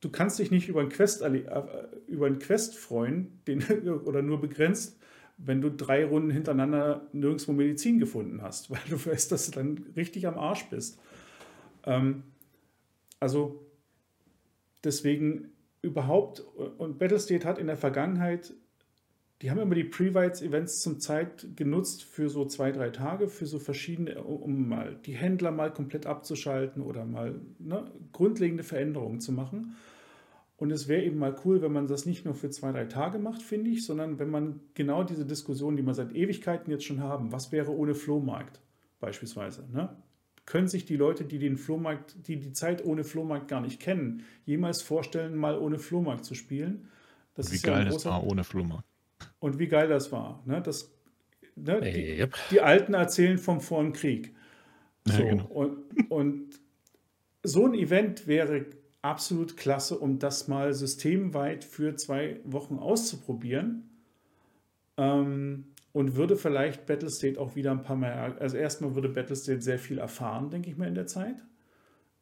du 0.00 0.08
kannst 0.08 0.38
dich 0.38 0.52
nicht 0.52 0.68
über 0.68 0.82
ein 0.82 0.88
Quest, 0.88 1.22
äh, 1.22 1.42
über 2.06 2.26
einen 2.26 2.38
Quest 2.38 2.76
freuen, 2.76 3.40
den, 3.48 3.62
oder 4.04 4.22
nur 4.22 4.40
begrenzt, 4.40 4.97
wenn 5.38 5.60
du 5.60 5.70
drei 5.70 6.04
Runden 6.04 6.30
hintereinander 6.30 7.06
nirgendwo 7.12 7.52
Medizin 7.52 7.98
gefunden 7.98 8.42
hast, 8.42 8.70
weil 8.70 8.80
du 8.90 9.04
weißt, 9.04 9.32
dass 9.32 9.46
du 9.46 9.52
dann 9.52 9.86
richtig 9.96 10.26
am 10.26 10.36
Arsch 10.36 10.64
bist. 10.68 11.00
Ähm, 11.84 12.24
also 13.20 13.64
deswegen 14.84 15.50
überhaupt, 15.80 16.40
und 16.78 16.98
Battlestate 16.98 17.46
hat 17.46 17.58
in 17.58 17.68
der 17.68 17.76
Vergangenheit, 17.76 18.52
die 19.40 19.50
haben 19.50 19.60
immer 19.60 19.76
die 19.76 19.84
Pre-Vites-Events 19.84 20.80
zum 20.80 20.98
Zeit 20.98 21.46
genutzt 21.54 22.02
für 22.02 22.28
so 22.28 22.44
zwei, 22.44 22.72
drei 22.72 22.90
Tage, 22.90 23.28
für 23.28 23.46
so 23.46 23.60
verschiedene, 23.60 24.20
um 24.24 24.68
mal 24.68 24.98
die 25.06 25.14
Händler 25.14 25.52
mal 25.52 25.72
komplett 25.72 26.06
abzuschalten 26.06 26.82
oder 26.82 27.04
mal 27.04 27.40
ne, 27.60 27.88
grundlegende 28.12 28.64
Veränderungen 28.64 29.20
zu 29.20 29.30
machen. 29.30 29.76
Und 30.58 30.72
es 30.72 30.88
wäre 30.88 31.04
eben 31.04 31.18
mal 31.18 31.36
cool, 31.44 31.62
wenn 31.62 31.72
man 31.72 31.86
das 31.86 32.04
nicht 32.04 32.24
nur 32.24 32.34
für 32.34 32.50
zwei, 32.50 32.72
drei 32.72 32.84
Tage 32.84 33.20
macht, 33.20 33.42
finde 33.42 33.70
ich, 33.70 33.86
sondern 33.86 34.18
wenn 34.18 34.28
man 34.28 34.60
genau 34.74 35.04
diese 35.04 35.24
Diskussion, 35.24 35.76
die 35.76 35.84
wir 35.84 35.94
seit 35.94 36.12
Ewigkeiten 36.14 36.72
jetzt 36.72 36.84
schon 36.84 37.00
haben, 37.00 37.30
was 37.30 37.52
wäre 37.52 37.70
ohne 37.70 37.94
Flohmarkt 37.94 38.60
beispielsweise, 38.98 39.68
ne? 39.72 39.96
können 40.46 40.66
sich 40.66 40.84
die 40.84 40.96
Leute, 40.96 41.24
die 41.24 41.38
den 41.38 41.58
Flohmarkt, 41.58 42.26
die 42.26 42.40
die 42.40 42.52
Zeit 42.52 42.84
ohne 42.84 43.04
Flohmarkt 43.04 43.48
gar 43.48 43.60
nicht 43.60 43.80
kennen, 43.80 44.24
jemals 44.46 44.82
vorstellen, 44.82 45.36
mal 45.36 45.58
ohne 45.58 45.78
Flohmarkt 45.78 46.24
zu 46.24 46.34
spielen? 46.34 46.88
Das 47.34 47.52
wie 47.52 47.60
geil 47.60 47.84
ja 47.84 47.92
das 47.92 48.04
war 48.06 48.24
ohne 48.24 48.42
Flohmarkt. 48.42 48.84
Und 49.38 49.58
wie 49.60 49.68
geil 49.68 49.88
das 49.88 50.10
war. 50.10 50.42
Ne? 50.44 50.60
Das, 50.60 50.90
ne? 51.54 51.80
Die, 51.82 52.18
yep. 52.18 52.34
die, 52.50 52.60
Alten 52.60 52.94
erzählen 52.94 53.38
vom 53.38 53.60
Vor 53.60 53.82
dem 53.82 53.92
Krieg. 53.92 54.34
So, 55.04 55.22
ja, 55.22 55.30
genau. 55.30 55.44
und, 55.44 56.10
und 56.10 56.60
so 57.42 57.66
ein 57.66 57.74
Event 57.74 58.26
wäre 58.26 58.66
absolut 59.02 59.56
klasse, 59.56 59.98
um 59.98 60.18
das 60.18 60.48
mal 60.48 60.72
systemweit 60.74 61.64
für 61.64 61.96
zwei 61.96 62.40
Wochen 62.44 62.78
auszuprobieren. 62.78 63.90
Ähm, 64.96 65.66
und 65.92 66.16
würde 66.16 66.36
vielleicht 66.36 66.86
Battlestate 66.86 67.40
auch 67.40 67.56
wieder 67.56 67.72
ein 67.72 67.82
paar 67.82 67.96
Mal, 67.96 68.38
also 68.38 68.56
erstmal 68.56 68.94
würde 68.94 69.08
Battlestate 69.08 69.62
sehr 69.62 69.78
viel 69.78 69.98
erfahren, 69.98 70.50
denke 70.50 70.70
ich 70.70 70.76
mir 70.76 70.86
in 70.86 70.94
der 70.94 71.06
Zeit, 71.06 71.42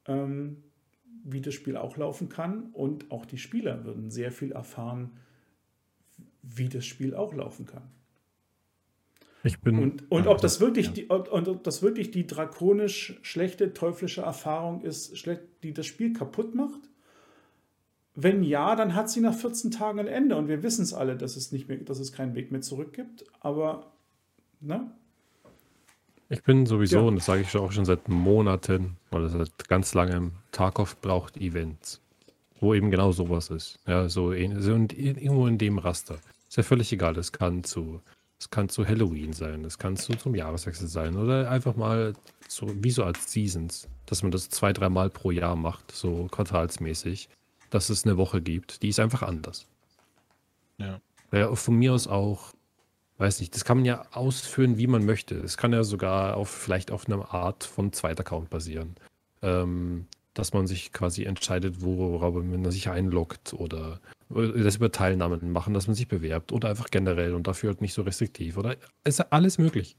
ähm, 0.07 0.63
wie 1.25 1.41
das 1.41 1.55
Spiel 1.55 1.77
auch 1.77 1.97
laufen 1.97 2.29
kann. 2.29 2.71
Und 2.73 3.11
auch 3.11 3.27
die 3.27 3.39
Spieler 3.39 3.85
würden 3.85 4.11
sehr 4.11 4.31
viel 4.31 4.53
erfahren, 4.53 5.19
wie 6.43 6.69
das 6.69 6.87
Spiel 6.87 7.15
auch 7.15 7.35
laufen 7.35 7.67
kann. 7.67 7.91
Ich 9.47 9.61
bin. 9.61 9.79
Und, 9.79 10.11
und 10.11 10.27
ob 10.27 10.41
das 10.41 10.61
wirklich 10.61 10.93
die, 10.93 11.07
und, 11.07 11.29
und 11.29 11.47
ob 11.47 11.63
das 11.63 11.81
wirklich 11.81 12.11
die 12.11 12.27
drakonisch 12.27 13.17
schlechte 13.23 13.73
teuflische 13.73 14.23
Erfahrung 14.23 14.83
ist, 14.83 15.25
die 15.63 15.73
das 15.73 15.87
Spiel 15.87 16.13
kaputt 16.13 16.55
macht? 16.57 16.81
Wenn 18.17 18.43
ja, 18.43 18.75
dann 18.75 18.95
hat 18.95 19.09
sie 19.09 19.21
nach 19.21 19.35
14 19.35 19.71
Tagen 19.71 20.01
ein 20.01 20.09
Ende 20.09 20.37
und 20.37 20.49
wir 20.49 20.63
wissen 20.65 20.83
es 20.83 20.93
alle, 20.93 21.17
dass 21.17 21.37
es 21.37 21.53
nicht 21.53 21.69
mehr, 21.69 21.77
dass 21.79 22.01
es 22.01 22.13
keinen 22.13 22.35
Weg 22.35 22.51
mehr 22.51 22.63
zurück 22.63 22.93
gibt. 22.93 23.25
Aber, 23.41 23.93
ne? 24.61 24.91
Ich 26.29 26.43
bin 26.43 26.67
sowieso, 26.67 26.97
Ja. 26.99 27.03
und 27.05 27.17
das 27.17 27.27
sage 27.27 27.43
ich 27.43 27.57
auch 27.57 27.71
schon 27.71 27.85
seit 27.85 28.09
Monaten 28.09 28.97
oder 29.13 29.29
seit 29.29 29.69
ganz 29.69 29.95
langem, 29.95 30.33
Tarkov 30.51 31.01
braucht 31.01 31.37
Events, 31.37 32.01
wo 32.59 32.75
eben 32.75 32.91
genau 32.91 33.13
sowas 33.13 33.51
ist. 33.51 33.79
Ja, 33.87 34.09
so, 34.09 34.33
in, 34.33 34.59
irgendwo 34.61 35.47
in 35.47 35.59
dem 35.59 35.79
Raster. 35.79 36.19
Ist 36.49 36.57
ja 36.57 36.63
völlig 36.65 36.93
egal. 36.93 37.15
Das 37.15 37.31
kann 37.31 37.63
zu, 37.63 38.01
es 38.39 38.51
kann 38.51 38.69
zu 38.69 38.87
Halloween 38.87 39.33
sein, 39.33 39.63
das 39.63 39.79
kann 39.79 39.97
zu, 39.97 40.15
zum 40.15 40.35
Jahreswechsel 40.35 40.89
sein 40.89 41.17
oder 41.17 41.51
einfach 41.51 41.77
mal 41.77 42.13
so, 42.49 42.71
wie 42.83 42.91
so 42.91 43.05
als 43.05 43.33
Seasons, 43.33 43.89
dass 44.05 44.23
man 44.23 44.31
das 44.31 44.49
zwei, 44.51 44.73
dreimal 44.73 45.11
pro 45.11 45.31
Jahr 45.31 45.57
macht, 45.57 45.93
so 45.93 46.27
quartalsmäßig, 46.31 47.29
dass 47.71 47.89
es 47.89 48.05
eine 48.05 48.17
Woche 48.17 48.43
gibt, 48.43 48.83
die 48.83 48.89
ist 48.89 49.01
einfach 49.01 49.23
anders. 49.23 49.67
Ja. 50.79 51.01
Ja, 51.33 51.55
von 51.55 51.77
mir 51.77 51.93
aus 51.93 52.07
auch, 52.07 52.53
weiß 53.19 53.41
nicht, 53.41 53.55
das 53.55 53.65
kann 53.65 53.79
man 53.79 53.85
ja 53.85 54.07
ausführen, 54.13 54.79
wie 54.79 54.87
man 54.87 55.05
möchte. 55.05 55.35
Es 55.37 55.57
kann 55.57 55.73
ja 55.73 55.83
sogar 55.83 56.37
auf 56.37 56.49
vielleicht 56.49 56.91
auf 56.91 57.09
einer 57.09 57.33
Art 57.35 57.65
von 57.65 57.93
Zweitaccount 57.93 58.49
basieren. 58.51 58.95
Ähm, 59.43 60.07
dass 60.37 60.53
man 60.53 60.67
sich 60.67 60.93
quasi 60.93 61.25
entscheidet, 61.25 61.81
worauf 61.81 62.35
man 62.35 62.71
sich 62.71 62.91
einloggt 62.91 63.55
oder, 63.55 64.01
oder 64.29 64.53
das 64.53 64.77
über 64.77 64.93
Teilnahmen 64.93 65.51
machen, 65.51 65.73
dass 65.73 65.87
man 65.87 65.97
sich 65.97 66.09
bewerbt 66.09 66.53
oder 66.53 66.69
einfach 66.69 66.91
generell 66.91 67.35
und 67.35 67.47
dafür 67.47 67.71
halt 67.71 67.81
nicht 67.81 67.95
so 67.95 68.03
restriktiv. 68.03 68.59
Oder 68.59 68.77
ist 69.03 69.19
ja 69.19 69.27
alles 69.31 69.57
möglich. 69.57 69.97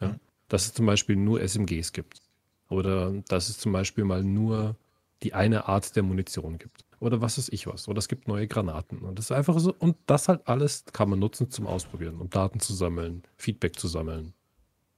Ja? 0.00 0.08
Ja. 0.08 0.16
Dass 0.46 0.66
es 0.66 0.74
zum 0.74 0.86
Beispiel 0.86 1.16
nur 1.16 1.40
SMGs 1.40 1.92
gibt. 1.92 2.20
Oder 2.68 3.12
dass 3.26 3.48
es 3.48 3.58
zum 3.58 3.72
Beispiel 3.72 4.04
mal 4.04 4.22
nur 4.22 4.76
die 5.24 5.34
eine 5.34 5.66
Art 5.66 5.96
der 5.96 6.04
Munition 6.04 6.58
gibt. 6.58 6.84
Oder 7.00 7.20
was 7.20 7.36
ist 7.36 7.52
ich 7.52 7.66
was. 7.66 7.88
Oder 7.88 7.98
es 7.98 8.06
gibt 8.06 8.28
neue 8.28 8.46
Granaten. 8.46 8.98
Und 8.98 9.18
das 9.18 9.26
ist 9.26 9.32
einfach 9.32 9.58
so. 9.58 9.74
Und 9.76 9.96
das 10.06 10.28
halt 10.28 10.46
alles 10.46 10.84
kann 10.92 11.10
man 11.10 11.18
nutzen 11.18 11.50
zum 11.50 11.66
Ausprobieren, 11.66 12.20
um 12.20 12.30
Daten 12.30 12.60
zu 12.60 12.72
sammeln, 12.72 13.24
Feedback 13.36 13.76
zu 13.80 13.88
sammeln. 13.88 14.32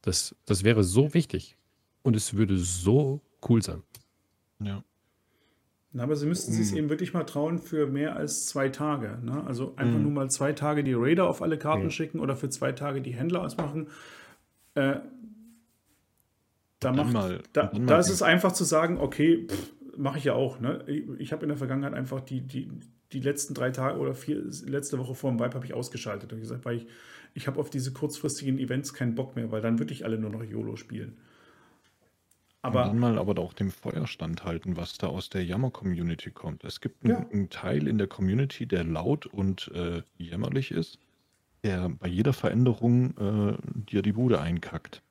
Das, 0.02 0.36
das 0.44 0.62
wäre 0.62 0.84
so 0.84 1.14
wichtig. 1.14 1.56
Und 2.02 2.16
es 2.16 2.34
würde 2.34 2.58
so 2.58 3.22
cool 3.48 3.62
sein. 3.62 3.82
Ja. 4.64 4.82
Aber 5.96 6.16
sie 6.16 6.26
müssten 6.26 6.52
sich 6.52 6.72
Um- 6.72 6.78
eben 6.78 6.90
wirklich 6.90 7.14
mal 7.14 7.22
trauen 7.24 7.58
für 7.58 7.86
mehr 7.86 8.16
als 8.16 8.46
zwei 8.46 8.68
Tage. 8.68 9.18
Ne? 9.22 9.44
Also 9.46 9.74
einfach 9.76 9.96
Mhm. 9.96 10.02
nur 10.02 10.12
mal 10.12 10.30
zwei 10.30 10.52
Tage 10.52 10.82
die 10.82 10.94
Raider 10.94 11.28
auf 11.28 11.40
alle 11.40 11.56
Karten 11.56 11.84
Ja. 11.84 11.90
schicken 11.90 12.18
oder 12.18 12.34
für 12.36 12.48
zwei 12.48 12.72
Tage 12.72 13.00
die 13.00 13.12
Händler 13.14 13.42
ausmachen. 13.42 13.86
Äh, 14.74 14.96
da 16.80 16.92
macht, 16.92 17.12
mal- 17.12 17.40
da, 17.52 17.66
da 17.68 17.98
ist 17.98 18.10
es 18.10 18.22
einfach 18.22 18.52
zu 18.52 18.64
sagen, 18.64 18.98
okay, 18.98 19.46
mache 19.96 20.18
ich 20.18 20.24
ja 20.24 20.34
auch. 20.34 20.60
Ne? 20.60 20.82
Ich, 20.88 21.04
ich 21.18 21.32
habe 21.32 21.42
in 21.44 21.48
der 21.48 21.56
Vergangenheit 21.58 21.94
einfach 21.94 22.20
die, 22.20 22.40
die, 22.40 22.68
die 23.12 23.20
letzten 23.20 23.54
drei 23.54 23.70
Tage 23.70 23.98
oder 24.00 24.14
vier, 24.14 24.42
letzte 24.66 24.98
Woche 24.98 25.14
vor 25.14 25.30
dem 25.30 25.38
Vibe 25.38 25.54
habe 25.54 25.64
ich 25.64 25.74
ausgeschaltet 25.74 26.32
und 26.32 26.40
gesagt, 26.40 26.64
weil 26.64 26.78
ich, 26.78 26.86
ich 27.34 27.46
habe 27.46 27.60
auf 27.60 27.70
diese 27.70 27.92
kurzfristigen 27.92 28.58
Events 28.58 28.92
keinen 28.92 29.14
Bock 29.14 29.36
mehr, 29.36 29.50
weil 29.52 29.62
dann 29.62 29.78
wirklich 29.78 30.04
alle 30.04 30.18
nur 30.18 30.30
noch 30.30 30.42
YOLO 30.42 30.74
spielen. 30.76 31.16
Aber 32.64 32.80
Aber 32.80 32.88
dann 32.88 32.98
mal 32.98 33.18
aber 33.18 33.38
auch 33.42 33.52
dem 33.52 33.70
Feuer 33.70 34.06
standhalten, 34.06 34.76
was 34.78 34.96
da 34.96 35.08
aus 35.08 35.28
der 35.28 35.44
Jammer-Community 35.44 36.30
kommt. 36.30 36.64
Es 36.64 36.80
gibt 36.80 37.04
einen, 37.04 37.12
Ja. 37.12 37.26
einen 37.30 37.50
Teil 37.50 37.86
in 37.86 37.98
der 37.98 38.06
Community, 38.06 38.66
der 38.66 38.84
laut 38.84 39.26
und 39.26 39.68
äh, 39.74 40.02
jämmerlich 40.16 40.70
ist, 40.70 40.98
der 41.62 41.90
bei 41.90 42.08
jeder 42.08 42.32
Veränderung 42.32 43.14
äh, 43.18 43.56
dir 43.90 44.00
die 44.00 44.12
Bude 44.12 44.40
einkackt. 44.40 45.02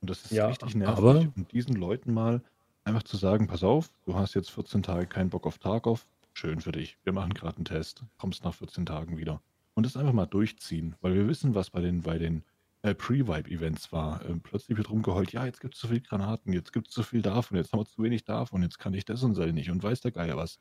Und 0.00 0.10
das 0.10 0.24
ist 0.24 0.32
Ja, 0.32 0.48
richtig 0.48 0.74
nervig. 0.74 0.98
aber- 0.98 1.20
Und 1.36 1.52
diesen 1.52 1.76
Leuten 1.76 2.12
mal 2.12 2.42
einfach 2.82 3.04
zu 3.04 3.16
sagen, 3.16 3.46
pass 3.46 3.62
auf, 3.62 3.88
du 4.04 4.16
hast 4.16 4.34
jetzt 4.34 4.50
14 4.50 4.82
Tage 4.82 5.06
keinen 5.06 5.30
Bock 5.30 5.46
auf 5.46 5.58
Tarkov, 5.58 6.06
schön 6.32 6.60
für 6.60 6.72
dich. 6.72 6.96
Wir 7.04 7.12
machen 7.12 7.34
gerade 7.34 7.56
einen 7.56 7.64
Test, 7.66 8.02
kommst 8.18 8.42
nach 8.44 8.54
14 8.54 8.84
Tagen 8.84 9.16
wieder. 9.16 9.40
Und 9.74 9.86
das 9.86 9.96
einfach 9.96 10.12
mal 10.12 10.26
durchziehen, 10.26 10.96
weil 11.02 11.14
wir 11.14 11.28
wissen, 11.28 11.54
was 11.54 11.70
bei 11.70 11.80
den, 11.80 12.02
bei 12.02 12.18
den 12.18 12.42
äh, 12.86 12.94
Pre-Vibe-Events 12.94 13.92
war. 13.92 14.24
Ähm, 14.24 14.40
plötzlich 14.40 14.76
wird 14.78 14.90
rumgeheult, 14.90 15.32
ja, 15.32 15.44
jetzt 15.46 15.60
gibt 15.60 15.74
es 15.74 15.80
zu 15.80 15.88
viel 15.88 16.00
Granaten, 16.00 16.52
jetzt 16.52 16.72
gibt 16.72 16.88
es 16.88 16.94
zu 16.94 17.02
viel 17.02 17.22
davon, 17.22 17.56
jetzt 17.56 17.72
haben 17.72 17.80
wir 17.80 17.86
zu 17.86 18.02
wenig 18.02 18.24
davon, 18.24 18.62
jetzt 18.62 18.78
kann 18.78 18.94
ich 18.94 19.04
das 19.04 19.22
und 19.22 19.36
das 19.36 19.52
nicht 19.52 19.70
und 19.70 19.82
weiß 19.82 20.00
der 20.00 20.12
Geier 20.12 20.36
was. 20.36 20.58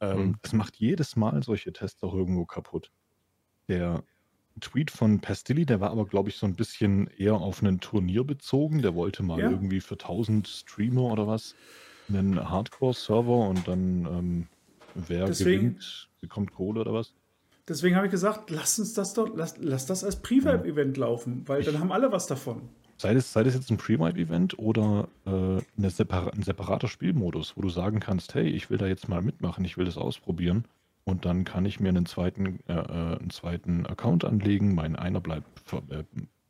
Ähm, 0.00 0.18
Mhm. 0.28 0.36
Das 0.42 0.52
macht 0.52 0.76
jedes 0.76 1.16
Mal 1.16 1.42
solche 1.42 1.72
Tests 1.72 2.02
auch 2.02 2.14
irgendwo 2.14 2.44
kaputt. 2.44 2.90
Der 3.68 4.02
Tweet 4.60 4.90
von 4.90 5.20
Pastilli, 5.20 5.64
der 5.64 5.80
war 5.80 5.90
aber, 5.90 6.04
glaube 6.04 6.28
ich, 6.28 6.36
so 6.36 6.44
ein 6.46 6.54
bisschen 6.56 7.06
eher 7.16 7.34
auf 7.36 7.62
ein 7.62 7.80
Turnier 7.80 8.24
bezogen. 8.24 8.82
Der 8.82 8.94
wollte 8.94 9.22
mal 9.22 9.38
Ja. 9.40 9.50
irgendwie 9.50 9.80
für 9.80 9.96
1000 9.96 10.46
Streamer 10.48 11.04
oder 11.04 11.26
was 11.26 11.54
einen 12.08 12.50
Hardcore-Server 12.50 13.48
und 13.48 13.66
dann 13.68 14.04
ähm, 14.06 14.46
wer 14.94 15.26
Deswegen- 15.26 15.60
gewinnt, 15.76 16.10
bekommt 16.20 16.52
Kohle 16.52 16.80
oder 16.80 16.92
was. 16.92 17.14
Deswegen 17.68 17.94
habe 17.94 18.06
ich 18.06 18.10
gesagt, 18.10 18.50
lass 18.50 18.78
uns 18.78 18.94
das 18.94 19.14
doch, 19.14 19.30
lass, 19.34 19.56
lass 19.58 19.86
das 19.86 20.02
als 20.02 20.16
Pre-Vibe-Event 20.16 20.96
laufen, 20.96 21.42
weil 21.46 21.62
dann 21.62 21.78
haben 21.78 21.92
alle 21.92 22.10
was 22.10 22.26
davon. 22.26 22.68
Sei 22.98 23.14
das, 23.14 23.32
sei 23.32 23.44
das 23.44 23.54
jetzt 23.54 23.70
ein 23.70 23.76
Pre-Vibe-Event 23.76 24.58
oder 24.58 25.08
äh, 25.26 25.88
separa 25.88 26.30
ein 26.30 26.42
separater 26.42 26.88
Spielmodus, 26.88 27.56
wo 27.56 27.62
du 27.62 27.68
sagen 27.68 28.00
kannst, 28.00 28.34
hey, 28.34 28.48
ich 28.48 28.68
will 28.68 28.78
da 28.78 28.86
jetzt 28.86 29.08
mal 29.08 29.22
mitmachen, 29.22 29.64
ich 29.64 29.76
will 29.76 29.84
das 29.84 29.96
ausprobieren 29.96 30.64
und 31.04 31.24
dann 31.24 31.44
kann 31.44 31.64
ich 31.64 31.80
mir 31.80 31.88
einen 31.88 32.06
zweiten, 32.06 32.60
äh, 32.68 32.74
äh, 32.74 33.18
einen 33.18 33.30
zweiten 33.30 33.86
Account 33.86 34.24
anlegen. 34.24 34.74
Mein 34.74 34.96
einer 34.96 35.20
bleibt, 35.20 35.46
äh, 35.90 36.04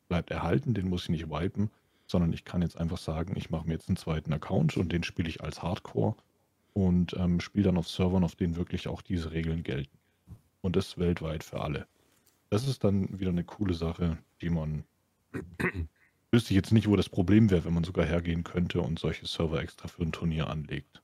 bleibt 0.08 0.30
erhalten, 0.30 0.74
den 0.74 0.88
muss 0.88 1.04
ich 1.04 1.08
nicht 1.10 1.30
wipen, 1.30 1.70
sondern 2.06 2.32
ich 2.32 2.44
kann 2.44 2.62
jetzt 2.62 2.78
einfach 2.78 2.98
sagen, 2.98 3.34
ich 3.36 3.50
mache 3.50 3.66
mir 3.66 3.74
jetzt 3.74 3.88
einen 3.88 3.96
zweiten 3.96 4.32
Account 4.32 4.76
und 4.76 4.92
den 4.92 5.04
spiele 5.04 5.28
ich 5.28 5.42
als 5.42 5.62
Hardcore 5.62 6.14
und 6.74 7.14
ähm, 7.18 7.40
spiele 7.40 7.64
dann 7.64 7.78
auf 7.78 7.88
Servern, 7.88 8.24
auf 8.24 8.34
denen 8.34 8.56
wirklich 8.56 8.88
auch 8.88 9.02
diese 9.02 9.32
Regeln 9.32 9.62
gelten. 9.62 9.96
Und 10.62 10.76
das 10.76 10.96
weltweit 10.96 11.44
für 11.44 11.60
alle. 11.60 11.86
Das 12.50 12.66
ist 12.66 12.84
dann 12.84 13.20
wieder 13.20 13.30
eine 13.30 13.44
coole 13.44 13.74
Sache, 13.74 14.18
die 14.40 14.50
man 14.50 14.84
Wüsste 16.32 16.54
ich 16.54 16.56
jetzt 16.56 16.72
nicht, 16.72 16.88
wo 16.88 16.96
das 16.96 17.10
Problem 17.10 17.50
wäre, 17.50 17.66
wenn 17.66 17.74
man 17.74 17.84
sogar 17.84 18.06
hergehen 18.06 18.42
könnte 18.42 18.80
und 18.80 18.98
solche 18.98 19.26
Server 19.26 19.60
extra 19.60 19.86
für 19.86 20.02
ein 20.02 20.12
Turnier 20.12 20.48
anlegt. 20.48 21.02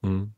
Mhm. 0.00 0.32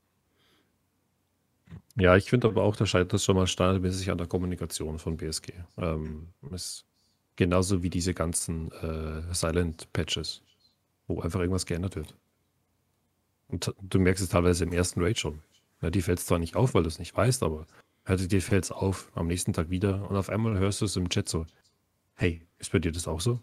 Ja, 1.94 2.16
ich 2.16 2.28
finde 2.28 2.48
aber 2.48 2.64
auch, 2.64 2.74
da 2.74 2.84
scheitert 2.84 3.14
es 3.14 3.24
schon 3.24 3.36
mal 3.36 3.46
standardmäßig 3.46 4.10
an 4.10 4.18
der 4.18 4.26
Kommunikation 4.26 4.98
von 4.98 5.16
BSG. 5.16 5.52
Ähm, 5.76 6.28
ist 6.50 6.84
genauso 7.36 7.84
wie 7.84 7.90
diese 7.90 8.12
ganzen 8.12 8.72
äh, 8.72 9.22
Silent-Patches, 9.32 10.42
wo 11.06 11.20
einfach 11.20 11.38
irgendwas 11.38 11.66
geändert 11.66 11.94
wird. 11.94 12.16
Und 13.46 13.72
du 13.80 14.00
merkst 14.00 14.22
es 14.22 14.30
teilweise 14.30 14.64
im 14.64 14.72
ersten 14.72 15.00
Raid 15.00 15.18
schon. 15.18 15.42
Ja, 15.80 15.90
die 15.90 16.02
fällt 16.02 16.18
zwar 16.18 16.40
nicht 16.40 16.56
auf, 16.56 16.74
weil 16.74 16.82
du 16.82 16.88
es 16.88 16.98
nicht 16.98 17.16
weißt, 17.16 17.44
aber 17.44 17.68
halt, 18.08 18.30
dir 18.32 18.42
fällt 18.42 18.64
es 18.64 18.72
auf 18.72 19.10
am 19.14 19.26
nächsten 19.26 19.52
Tag 19.52 19.70
wieder 19.70 20.08
und 20.08 20.16
auf 20.16 20.30
einmal 20.30 20.58
hörst 20.58 20.80
du 20.80 20.84
es 20.86 20.96
im 20.96 21.08
Chat 21.08 21.28
so, 21.28 21.46
hey, 22.14 22.42
ist 22.58 22.72
bei 22.72 22.78
dir 22.78 22.92
das 22.92 23.08
auch 23.08 23.20
so? 23.20 23.40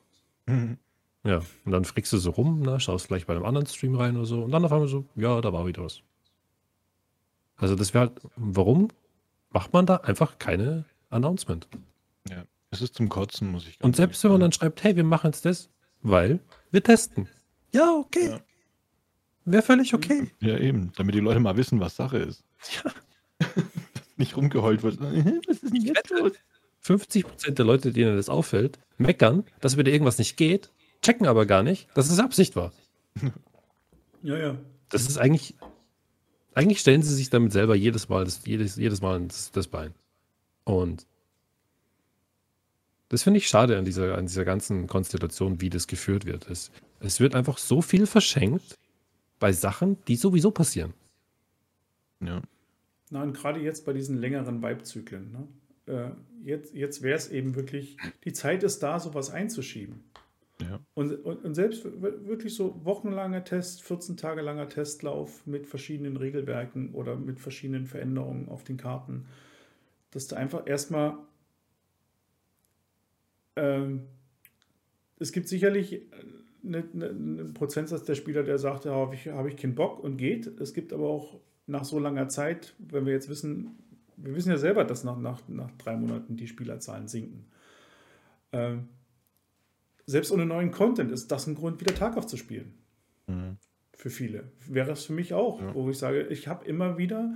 Ja, 1.24 1.42
und 1.66 1.72
dann 1.72 1.86
frickst 1.86 2.14
du 2.14 2.18
so 2.18 2.32
rum, 2.32 2.62
ne, 2.62 2.80
schaust 2.80 3.08
gleich 3.08 3.26
bei 3.26 3.36
einem 3.36 3.46
anderen 3.46 3.66
Stream 3.68 3.96
rein 3.96 4.16
oder 4.16 4.26
so 4.26 4.44
und 4.44 4.52
dann 4.52 4.64
auf 4.64 4.72
einmal 4.72 4.88
so, 4.88 5.06
ja, 5.16 5.42
da 5.42 5.52
war 5.52 5.66
wieder 5.66 5.84
was. 5.84 6.02
Also 7.58 7.76
das 7.76 7.94
wäre 7.94 8.08
halt, 8.08 8.22
warum 8.36 8.90
macht 9.50 9.74
man 9.74 9.86
da 9.86 9.98
einfach 9.98 10.38
keine 10.38 10.86
Announcement? 11.10 11.68
Ja, 12.30 12.44
es 12.70 12.82
ist 12.82 12.96
zum 12.96 13.10
Kotzen, 13.10 13.52
muss 13.52 13.64
ich 13.68 13.80
ganz 13.80 13.86
Und 13.86 13.96
selbst 13.96 14.24
wenn 14.24 14.32
man 14.32 14.42
dann 14.42 14.52
schreibt, 14.52 14.84
hey, 14.84 14.96
wir 14.96 15.04
machen 15.04 15.28
jetzt 15.28 15.46
das, 15.46 15.70
weil 16.02 16.40
wir 16.72 16.84
testen. 16.84 17.28
Ja, 17.72 17.92
okay. 17.92 18.30
Ja. 18.30 18.40
Wäre 19.46 19.64
völlig 19.64 19.94
okay. 19.94 20.18
sagen. 20.18 20.32
Ja, 20.42 20.58
eben, 20.58 20.92
damit 20.96 21.16
die 21.16 21.20
Leute 21.20 21.40
mal 21.40 21.56
wissen, 21.58 21.80
was 21.80 21.96
Sache 21.96 22.18
ist. 22.18 22.44
Ja. 22.84 22.92
Nicht 24.18 24.38
rumgeheult 24.38 24.84
wird. 24.84 25.00
Was 25.00 25.64
ist 25.64 25.74
denn 25.74 25.82
jetzt 25.82 26.10
los? 26.10 26.34
50% 26.84 27.52
der 27.52 27.66
Leute, 27.66 27.92
denen 27.92 28.16
das 28.16 28.30
auffällt, 28.30 28.80
meckern, 28.98 29.44
dass 29.60 29.78
wieder 29.78 29.92
irgendwas 29.92 30.20
nicht 30.20 30.38
geht, 30.38 30.72
checken 31.02 31.28
aber 31.28 31.46
gar 31.46 31.64
nicht, 31.64 31.88
dass 31.96 32.10
es 32.10 32.20
Absicht 32.20 32.56
war. 32.56 32.72
Ja, 34.22 34.38
ja. 34.38 34.58
Das 34.90 35.04
ist 35.08 35.18
eigentlich, 35.18 35.56
eigentlich 36.56 36.80
stellen 36.80 37.04
sie 37.04 37.14
sich 37.14 37.30
damit 37.30 37.52
selber 37.52 37.76
jedes 37.76 38.10
Mal 38.10 38.26
das, 38.26 38.46
jedes, 38.46 38.76
jedes 38.76 39.02
Mal 39.02 39.22
das, 39.28 39.52
das 39.52 39.68
Bein. 39.68 39.94
Und 40.64 41.06
das 43.10 43.24
finde 43.24 43.38
ich 43.38 43.48
schade 43.48 43.78
an 43.78 43.86
dieser, 43.86 44.18
an 44.18 44.26
dieser 44.26 44.46
ganzen 44.46 44.88
Konstellation, 44.88 45.62
wie 45.62 45.70
das 45.70 45.88
geführt 45.88 46.26
wird. 46.26 46.50
Es, 46.50 46.72
es 47.00 47.20
wird 47.20 47.36
einfach 47.36 47.58
so 47.58 47.82
viel 47.82 48.08
verschenkt 48.08 48.78
bei 49.40 49.52
Sachen, 49.54 49.98
die 50.06 50.16
sowieso 50.16 50.52
passieren. 50.52 50.94
Ja, 52.20 52.42
Und 53.12 53.34
gerade 53.34 53.60
jetzt 53.60 53.86
bei 53.86 53.94
diesen 53.94 54.18
längeren 54.18 54.62
Vibe-Zyklen. 54.62 55.32
Ne? 55.32 55.48
Äh, 55.94 56.12
jetzt 56.44 56.74
jetzt 56.74 57.02
wäre 57.02 57.16
es 57.16 57.30
eben 57.30 57.56
wirklich, 57.56 57.98
die 58.24 58.34
Zeit 58.34 58.64
ist 58.64 58.80
da, 58.80 59.00
sowas 59.00 59.30
einzuschieben. 59.30 60.04
ja. 60.60 60.80
Und, 60.96 61.14
und, 61.24 61.46
und 61.46 61.54
selbst 61.54 61.86
wirklich 62.02 62.56
so 62.56 62.84
wochenlanger 62.84 63.44
Test, 63.44 63.84
14 63.84 64.18
Tage 64.18 64.42
langer 64.42 64.70
Testlauf 64.70 65.46
mit 65.46 65.68
verschiedenen 65.68 66.18
Regelwerken 66.18 66.94
oder 66.94 67.16
mit 67.16 67.40
verschiedenen 67.40 67.86
Veränderungen 67.86 68.50
auf 68.50 68.64
den 68.64 68.78
Karten, 68.78 69.26
dass 70.12 70.28
du 70.28 70.36
einfach 70.36 70.66
erstmal 70.68 71.18
ähm, 73.56 74.08
es 75.20 75.32
gibt 75.32 75.48
sicherlich 75.48 76.02
eine, 76.64 76.84
eine, 76.94 77.10
einen 77.10 77.54
Prozentsatz 77.54 78.04
der 78.04 78.16
Spieler, 78.16 78.44
der 78.44 78.58
sagt, 78.58 78.86
ja, 78.86 78.92
habe 78.92 79.16
ich, 79.16 79.28
hab 79.28 79.46
ich 79.48 79.58
keinen 79.58 79.76
Bock 79.76 80.04
und 80.04 80.18
geht. 80.18 80.48
Es 80.60 80.74
gibt 80.74 80.92
aber 80.94 81.08
auch 81.08 81.40
nach 81.68 81.84
so 81.84 82.00
langer 82.00 82.30
Zeit, 82.30 82.76
wenn 82.78 83.06
wir 83.06 83.14
jetzt 83.14 83.30
wissen, 83.30 83.78
wir 84.18 84.36
wissen 84.36 84.50
ja 84.50 84.58
selber, 84.58 84.84
dass 84.84 85.04
nach, 85.04 85.18
nach, 85.18 85.42
nach 85.48 85.72
drei 85.78 85.96
Monaten 85.96 86.38
die 86.38 86.48
Spielerzahlen 86.48 87.08
sinken. 87.08 87.46
Ähm, 88.52 88.88
selbst 90.06 90.32
ohne 90.32 90.46
neuen 90.46 90.72
Content 90.72 91.12
ist 91.12 91.32
das 91.32 91.48
ein 91.48 91.56
Grund, 91.56 91.82
wieder 91.82 91.96
Tarkov 91.96 92.28
zu 92.28 92.38
spielen. 92.38 92.74
Mhm. 93.28 93.58
Für 93.94 94.10
viele. 94.10 94.52
Wäre 94.68 94.92
es 94.92 95.06
für 95.06 95.14
mich 95.14 95.34
auch, 95.34 95.62
ja. 95.62 95.74
wo 95.74 95.90
ich 95.90 95.98
sage, 95.98 96.28
ich 96.28 96.48
habe 96.48 96.66
immer 96.66 96.98
wieder 96.98 97.34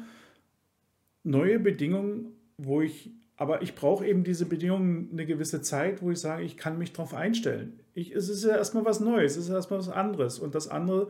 neue 1.23 1.60
Bedingungen, 1.60 2.34
wo 2.57 2.81
ich, 2.81 3.11
aber 3.38 3.61
ich 3.61 3.76
brauche 3.76 4.06
eben 4.06 4.23
diese 4.23 4.45
Bedingungen 4.45 5.10
eine 5.11 5.26
gewisse 5.26 5.61
Zeit, 5.61 6.01
wo 6.01 6.11
ich 6.11 6.19
sage, 6.19 6.43
ich 6.43 6.57
kann 6.57 6.77
mich 6.77 6.93
darauf 6.93 7.14
einstellen. 7.14 7.80
Ich, 7.93 8.11
es 8.11 8.30
ist 8.30 8.43
ja 8.43 8.56
erstmal 8.56 8.85
was 8.85 8.99
Neues, 8.99 9.38
es 9.38 9.45
ist 9.45 9.49
erstmal 9.49 9.80
was 9.80 9.89
anderes. 9.89 10.38
Und 10.39 10.53
das 10.53 10.68
andere 10.68 11.10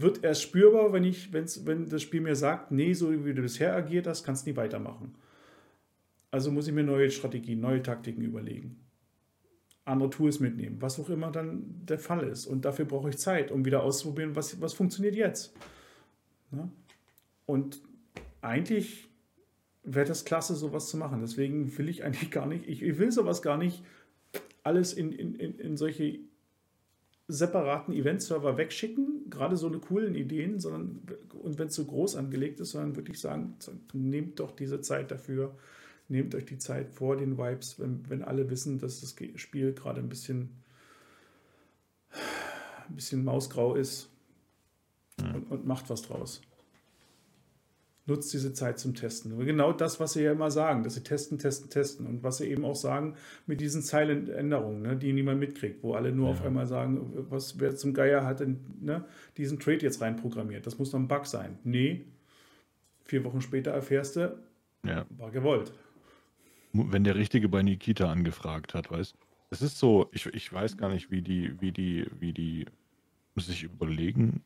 wird 0.00 0.24
erst 0.24 0.42
spürbar, 0.42 0.92
wenn, 0.92 1.04
ich, 1.04 1.32
wenn's, 1.32 1.66
wenn 1.66 1.88
das 1.88 2.02
Spiel 2.02 2.22
mir 2.22 2.34
sagt, 2.34 2.72
nee, 2.72 2.94
so 2.94 3.24
wie 3.24 3.34
du 3.34 3.42
bisher 3.42 3.76
agiert 3.76 4.06
hast, 4.06 4.24
kannst 4.24 4.46
du 4.46 4.50
nie 4.50 4.56
weitermachen. 4.56 5.14
Also 6.30 6.50
muss 6.50 6.66
ich 6.66 6.72
mir 6.72 6.82
neue 6.82 7.10
Strategien, 7.10 7.60
neue 7.60 7.82
Taktiken 7.82 8.22
überlegen. 8.22 8.80
Andere 9.84 10.08
Tools 10.08 10.40
mitnehmen, 10.40 10.76
was 10.80 10.98
auch 10.98 11.10
immer 11.10 11.30
dann 11.30 11.84
der 11.84 11.98
Fall 11.98 12.26
ist. 12.26 12.46
Und 12.46 12.64
dafür 12.64 12.86
brauche 12.86 13.10
ich 13.10 13.18
Zeit, 13.18 13.50
um 13.50 13.64
wieder 13.64 13.82
auszuprobieren, 13.82 14.34
was, 14.34 14.60
was 14.60 14.72
funktioniert 14.72 15.14
jetzt. 15.14 15.54
Ne? 16.50 16.70
Und 17.44 17.82
eigentlich 18.40 19.10
wäre 19.82 20.06
das 20.06 20.24
klasse, 20.24 20.54
sowas 20.54 20.88
zu 20.88 20.96
machen. 20.96 21.20
Deswegen 21.20 21.76
will 21.76 21.88
ich 21.88 22.04
eigentlich 22.04 22.30
gar 22.30 22.46
nicht, 22.46 22.66
ich, 22.66 22.82
ich 22.82 22.98
will 22.98 23.12
sowas 23.12 23.42
gar 23.42 23.58
nicht 23.58 23.84
alles 24.62 24.94
in, 24.94 25.12
in, 25.12 25.34
in 25.34 25.76
solche 25.76 26.20
separaten 27.28 27.94
Event-Server 27.94 28.56
wegschicken, 28.56 29.30
gerade 29.30 29.56
so 29.56 29.66
eine 29.66 29.78
coolen 29.78 30.14
Ideen, 30.14 30.60
sondern 30.60 31.02
und 31.42 31.58
wenn 31.58 31.68
es 31.68 31.74
so 31.74 31.84
groß 31.84 32.16
angelegt 32.16 32.60
ist, 32.60 32.72
sondern 32.72 32.96
wirklich 32.96 33.20
sagen, 33.20 33.56
nehmt 33.92 34.40
doch 34.40 34.50
diese 34.50 34.80
Zeit 34.80 35.10
dafür, 35.10 35.56
nehmt 36.08 36.34
euch 36.34 36.44
die 36.44 36.58
Zeit 36.58 36.90
vor 36.90 37.16
den 37.16 37.38
Vibes, 37.38 37.78
wenn, 37.78 38.08
wenn 38.08 38.22
alle 38.22 38.50
wissen, 38.50 38.78
dass 38.78 39.00
das 39.00 39.14
Spiel 39.36 39.72
gerade 39.72 40.00
ein 40.00 40.08
bisschen, 40.08 40.50
ein 42.88 42.94
bisschen 42.94 43.24
mausgrau 43.24 43.74
ist 43.76 44.10
ja. 45.20 45.32
und, 45.34 45.50
und 45.50 45.66
macht 45.66 45.88
was 45.90 46.02
draus 46.02 46.42
nutzt 48.12 48.32
diese 48.32 48.52
Zeit 48.52 48.78
zum 48.78 48.94
Testen. 48.94 49.36
Genau 49.44 49.72
das, 49.72 49.98
was 49.98 50.12
sie 50.12 50.22
ja 50.22 50.32
immer 50.32 50.50
sagen, 50.50 50.84
dass 50.84 50.94
sie 50.94 51.02
testen, 51.02 51.38
testen, 51.38 51.70
testen. 51.70 52.06
Und 52.06 52.22
was 52.22 52.36
sie 52.38 52.48
eben 52.48 52.64
auch 52.64 52.76
sagen 52.76 53.16
mit 53.46 53.60
diesen 53.60 53.82
Zeilenänderungen, 53.82 54.82
ne, 54.82 54.96
die 54.96 55.12
niemand 55.12 55.40
mitkriegt, 55.40 55.82
wo 55.82 55.94
alle 55.94 56.12
nur 56.12 56.26
ja. 56.26 56.32
auf 56.32 56.44
einmal 56.44 56.66
sagen, 56.66 57.26
was, 57.30 57.58
wer 57.58 57.74
zum 57.74 57.94
Geier 57.94 58.24
hat 58.24 58.40
denn, 58.40 58.60
ne, 58.80 59.04
diesen 59.36 59.58
Trade 59.58 59.78
jetzt 59.78 60.00
reinprogrammiert. 60.00 60.66
Das 60.66 60.78
muss 60.78 60.90
doch 60.90 60.98
ein 60.98 61.08
Bug 61.08 61.26
sein. 61.26 61.58
Nee, 61.64 62.04
vier 63.04 63.24
Wochen 63.24 63.40
später 63.40 63.70
erfährst 63.70 64.16
du, 64.16 64.38
ja. 64.86 65.06
war 65.16 65.30
gewollt. 65.30 65.72
Wenn 66.74 67.04
der 67.04 67.16
Richtige 67.16 67.48
bei 67.48 67.62
Nikita 67.62 68.10
angefragt 68.10 68.74
hat, 68.74 68.90
weißt 68.90 69.14
es 69.50 69.60
ist 69.60 69.78
so, 69.78 70.08
ich, 70.12 70.26
ich 70.26 70.50
weiß 70.50 70.78
gar 70.78 70.88
nicht, 70.88 71.10
wie 71.10 71.20
die, 71.20 71.60
wie 71.60 71.72
die, 71.72 72.06
wie 72.18 72.32
die 72.32 72.64
sich 73.36 73.64
überlegen, 73.64 74.42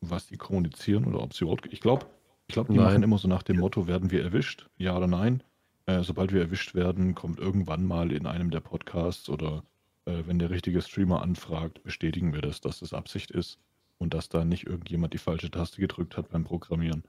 was 0.00 0.28
die 0.28 0.36
kommunizieren 0.36 1.04
oder 1.04 1.20
ob 1.20 1.34
sie 1.34 1.44
überhaupt. 1.44 1.66
Ich 1.72 1.80
glaube, 1.80 2.06
ich 2.48 2.54
glaube, 2.54 2.72
die 2.72 2.78
Nein. 2.78 2.86
machen 2.86 3.02
immer 3.02 3.18
so 3.18 3.28
nach 3.28 3.42
dem 3.42 3.58
Motto, 3.58 3.86
werden 3.86 4.10
wir 4.10 4.22
erwischt? 4.22 4.68
Ja 4.76 4.96
oder 4.96 5.06
nein? 5.06 5.42
Äh, 5.86 6.02
sobald 6.02 6.32
wir 6.32 6.40
erwischt 6.40 6.74
werden, 6.74 7.14
kommt 7.14 7.38
irgendwann 7.38 7.84
mal 7.84 8.12
in 8.12 8.26
einem 8.26 8.50
der 8.50 8.60
Podcasts 8.60 9.28
oder 9.28 9.64
äh, 10.04 10.22
wenn 10.26 10.38
der 10.38 10.50
richtige 10.50 10.82
Streamer 10.82 11.22
anfragt, 11.22 11.82
bestätigen 11.82 12.32
wir 12.32 12.40
das, 12.40 12.60
dass 12.60 12.80
das 12.80 12.92
Absicht 12.92 13.30
ist 13.30 13.58
und 13.98 14.14
dass 14.14 14.28
da 14.28 14.44
nicht 14.44 14.66
irgendjemand 14.66 15.12
die 15.12 15.18
falsche 15.18 15.50
Taste 15.50 15.80
gedrückt 15.80 16.16
hat 16.16 16.30
beim 16.30 16.44
Programmieren. 16.44 17.04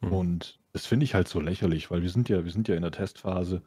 Hm. 0.00 0.12
Und 0.12 0.58
das 0.72 0.86
finde 0.86 1.04
ich 1.04 1.14
halt 1.14 1.28
so 1.28 1.40
lächerlich, 1.40 1.90
weil 1.90 2.02
wir 2.02 2.10
sind 2.10 2.28
ja, 2.28 2.44
wir 2.44 2.52
sind 2.52 2.68
ja 2.68 2.76
in 2.76 2.82
der 2.82 2.92
Testphase. 2.92 3.62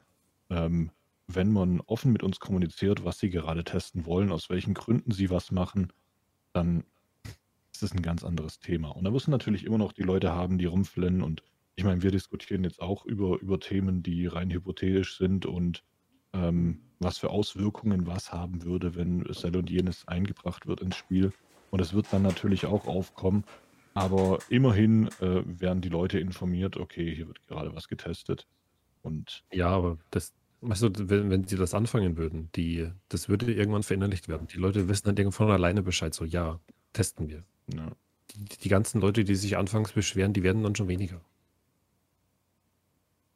Ähm, 0.49 0.91
wenn 1.27 1.51
man 1.51 1.81
offen 1.81 2.11
mit 2.11 2.23
uns 2.23 2.39
kommuniziert, 2.39 3.05
was 3.05 3.19
sie 3.19 3.29
gerade 3.29 3.63
testen 3.63 4.05
wollen, 4.05 4.31
aus 4.31 4.49
welchen 4.49 4.73
Gründen 4.73 5.11
sie 5.11 5.29
was 5.29 5.51
machen, 5.51 5.93
dann 6.51 6.83
ist 7.83 7.95
ein 7.95 8.01
ganz 8.01 8.23
anderes 8.23 8.59
Thema. 8.59 8.89
Und 8.89 9.03
da 9.03 9.11
müssen 9.11 9.31
natürlich 9.31 9.65
immer 9.65 9.77
noch 9.77 9.93
die 9.93 10.03
Leute 10.03 10.33
haben, 10.33 10.57
die 10.57 10.65
rumflennen. 10.65 11.21
Und 11.21 11.43
ich 11.75 11.83
meine, 11.83 12.01
wir 12.01 12.11
diskutieren 12.11 12.63
jetzt 12.63 12.81
auch 12.81 13.05
über, 13.05 13.39
über 13.39 13.59
Themen, 13.59 14.03
die 14.03 14.27
rein 14.27 14.51
hypothetisch 14.51 15.17
sind 15.17 15.45
und 15.45 15.83
ähm, 16.33 16.81
was 16.99 17.17
für 17.17 17.29
Auswirkungen 17.29 18.07
was 18.07 18.31
haben 18.31 18.63
würde, 18.63 18.95
wenn 18.95 19.25
Cell 19.33 19.55
und 19.55 19.69
jenes 19.69 20.07
eingebracht 20.07 20.67
wird 20.67 20.81
ins 20.81 20.95
Spiel. 20.95 21.31
Und 21.69 21.79
es 21.79 21.93
wird 21.93 22.07
dann 22.11 22.21
natürlich 22.21 22.65
auch 22.65 22.87
aufkommen. 22.87 23.43
Aber 23.93 24.39
immerhin 24.49 25.07
äh, 25.19 25.43
werden 25.45 25.81
die 25.81 25.89
Leute 25.89 26.19
informiert, 26.19 26.77
okay, 26.77 27.13
hier 27.13 27.27
wird 27.27 27.45
gerade 27.47 27.75
was 27.75 27.87
getestet. 27.87 28.47
Und 29.03 29.43
ja, 29.51 29.67
aber 29.67 29.97
das, 30.09 30.33
weißt 30.61 30.83
du, 30.83 31.09
wenn, 31.09 31.29
wenn 31.29 31.43
sie 31.43 31.57
das 31.57 31.73
anfangen 31.73 32.17
würden, 32.17 32.49
die, 32.55 32.89
das 33.09 33.29
würde 33.29 33.53
irgendwann 33.53 33.83
verinnerlicht 33.83 34.29
werden. 34.29 34.47
Die 34.47 34.57
Leute 34.57 34.87
wissen 34.87 35.05
dann 35.05 35.17
irgendwann 35.17 35.47
von 35.47 35.51
alleine 35.51 35.83
Bescheid, 35.83 36.13
so 36.13 36.25
ja, 36.25 36.59
testen 36.93 37.27
wir. 37.27 37.43
Ja. 37.67 37.91
Die, 38.31 38.57
die, 38.57 38.69
ganzen 38.69 38.99
Leute, 38.99 39.23
die 39.23 39.35
sich 39.35 39.57
anfangs 39.57 39.91
beschweren, 39.91 40.33
die 40.33 40.43
werden 40.43 40.63
dann 40.63 40.75
schon 40.75 40.87
weniger. 40.87 41.21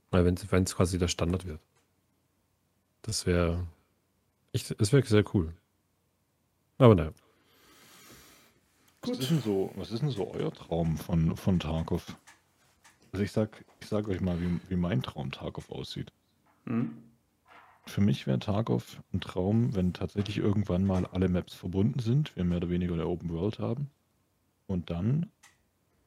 Weil 0.09 0.25
wenn 0.25 0.63
es 0.63 0.75
quasi 0.75 0.97
der 0.97 1.07
Standard 1.07 1.45
wird. 1.45 1.59
Das 3.03 3.25
wäre. 3.25 3.67
Das 4.53 4.91
wäre 4.91 5.05
sehr 5.05 5.23
cool. 5.35 5.53
Aber 6.77 6.95
naja. 6.95 7.11
Was 9.01 9.19
ist 9.19 9.29
denn 9.29 9.41
so, 9.41 9.71
was 9.75 9.91
ist 9.91 10.01
denn 10.01 10.09
so 10.09 10.31
euer 10.31 10.51
Traum 10.51 10.97
von, 10.97 11.37
von 11.37 11.59
Tarkov? 11.59 12.17
Also 13.11 13.23
ich 13.23 13.31
sag, 13.31 13.63
ich 13.79 13.87
sag 13.87 14.07
euch 14.07 14.19
mal, 14.19 14.39
wie, 14.41 14.59
wie 14.69 14.75
mein 14.75 15.01
Traum 15.01 15.31
Tarkov 15.31 15.71
aussieht. 15.71 16.11
Hm? 16.65 16.91
Für 17.85 18.01
mich 18.01 18.27
wäre 18.27 18.39
Tarkov 18.39 19.01
ein 19.13 19.21
Traum, 19.21 19.73
wenn 19.75 19.93
tatsächlich 19.93 20.37
irgendwann 20.37 20.85
mal 20.85 21.05
alle 21.05 21.29
Maps 21.29 21.53
verbunden 21.53 21.99
sind, 21.99 22.35
wir 22.35 22.43
mehr 22.43 22.57
oder 22.57 22.69
weniger 22.69 22.93
eine 22.93 23.07
Open 23.07 23.29
World 23.29 23.59
haben. 23.59 23.89
Und 24.68 24.89
dann 24.89 25.31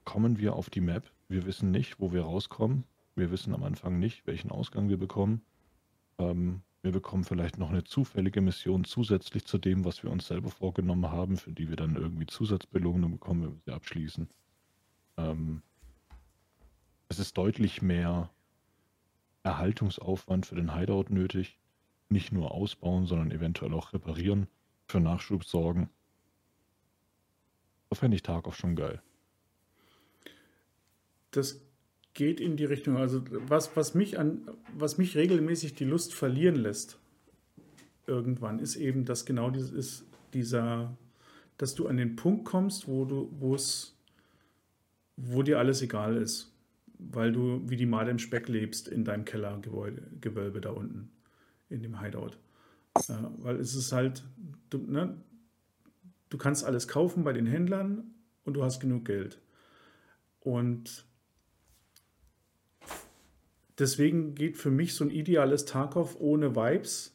kommen 0.04 0.38
wir 0.38 0.54
auf 0.54 0.70
die 0.70 0.80
Map. 0.80 1.10
Wir 1.28 1.46
wissen 1.46 1.70
nicht, 1.70 2.00
wo 2.00 2.12
wir 2.12 2.22
rauskommen. 2.22 2.84
Wir 3.16 3.30
wissen 3.30 3.54
am 3.54 3.62
Anfang 3.64 3.98
nicht, 3.98 4.26
welchen 4.26 4.50
Ausgang 4.50 4.88
wir 4.88 4.98
bekommen. 4.98 5.42
Ähm, 6.18 6.62
wir 6.82 6.92
bekommen 6.92 7.24
vielleicht 7.24 7.58
noch 7.58 7.70
eine 7.70 7.84
zufällige 7.84 8.40
Mission 8.40 8.84
zusätzlich 8.84 9.44
zu 9.44 9.58
dem, 9.58 9.84
was 9.84 10.02
wir 10.02 10.10
uns 10.10 10.26
selber 10.26 10.50
vorgenommen 10.50 11.10
haben, 11.10 11.36
für 11.36 11.52
die 11.52 11.68
wir 11.68 11.76
dann 11.76 11.96
irgendwie 11.96 12.26
Zusatzbelohnungen 12.26 13.18
bekommen, 13.18 13.42
wenn 13.42 13.52
wir 13.52 13.60
sie 13.66 13.72
abschließen. 13.72 14.28
Ähm, 15.18 15.62
es 17.08 17.18
ist 17.18 17.36
deutlich 17.36 17.82
mehr 17.82 18.30
Erhaltungsaufwand 19.42 20.46
für 20.46 20.54
den 20.54 20.74
Hideout 20.74 21.06
nötig. 21.10 21.58
Nicht 22.08 22.32
nur 22.32 22.52
ausbauen, 22.52 23.06
sondern 23.06 23.30
eventuell 23.30 23.74
auch 23.74 23.92
reparieren, 23.92 24.48
für 24.86 25.00
Nachschub 25.00 25.44
sorgen. 25.44 25.90
Fände 27.92 28.14
ich 28.14 28.22
Tarkov 28.22 28.56
schon 28.56 28.76
geil. 28.76 29.02
Das 31.32 31.60
geht 32.14 32.40
in 32.40 32.56
die 32.56 32.64
Richtung. 32.64 32.96
Also 32.96 33.22
was, 33.48 33.76
was, 33.76 33.94
mich 33.94 34.18
an, 34.18 34.48
was 34.76 34.98
mich 34.98 35.16
regelmäßig 35.16 35.74
die 35.74 35.84
Lust 35.84 36.14
verlieren 36.14 36.56
lässt, 36.56 36.98
irgendwann, 38.06 38.58
ist 38.58 38.76
eben, 38.76 39.04
dass 39.04 39.24
genau 39.24 39.50
dieses 39.50 39.70
ist 39.70 40.04
dieser, 40.34 40.96
dass 41.56 41.74
du 41.74 41.86
an 41.86 41.96
den 41.96 42.16
Punkt 42.16 42.44
kommst, 42.44 42.88
wo 42.88 43.04
du, 43.04 43.30
wo 43.38 43.54
es, 43.54 43.96
wo 45.16 45.42
dir 45.42 45.58
alles 45.58 45.82
egal 45.82 46.16
ist, 46.16 46.52
weil 46.98 47.32
du 47.32 47.62
wie 47.68 47.76
die 47.76 47.86
Made 47.86 48.10
im 48.10 48.18
Speck 48.18 48.48
lebst 48.48 48.88
in 48.88 49.04
deinem 49.04 49.24
Kellergewölbe 49.24 50.60
da 50.60 50.70
unten, 50.70 51.10
in 51.68 51.82
dem 51.82 52.00
Hideout. 52.00 52.36
Äh, 52.96 53.14
weil 53.38 53.56
es 53.56 53.74
ist 53.74 53.92
halt, 53.92 54.22
du, 54.70 54.78
ne, 54.78 55.16
du 56.30 56.38
kannst 56.38 56.64
alles 56.64 56.88
kaufen 56.88 57.22
bei 57.22 57.32
den 57.32 57.46
Händlern 57.46 58.14
und 58.44 58.54
du 58.54 58.64
hast 58.64 58.80
genug 58.80 59.04
Geld. 59.04 59.40
Und 60.40 61.04
deswegen 63.78 64.34
geht 64.34 64.56
für 64.56 64.70
mich 64.70 64.94
so 64.94 65.04
ein 65.04 65.10
ideales 65.10 65.66
Tarkov 65.66 66.16
ohne 66.18 66.56
Vibes. 66.56 67.14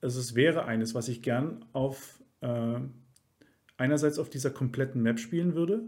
Also 0.00 0.20
es 0.20 0.36
wäre 0.36 0.66
eines, 0.66 0.94
was 0.94 1.08
ich 1.08 1.22
gern 1.22 1.64
auf 1.72 2.22
äh, 2.40 2.78
einerseits 3.76 4.18
auf 4.20 4.30
dieser 4.30 4.50
kompletten 4.50 5.02
Map 5.02 5.18
spielen 5.18 5.54
würde, 5.54 5.82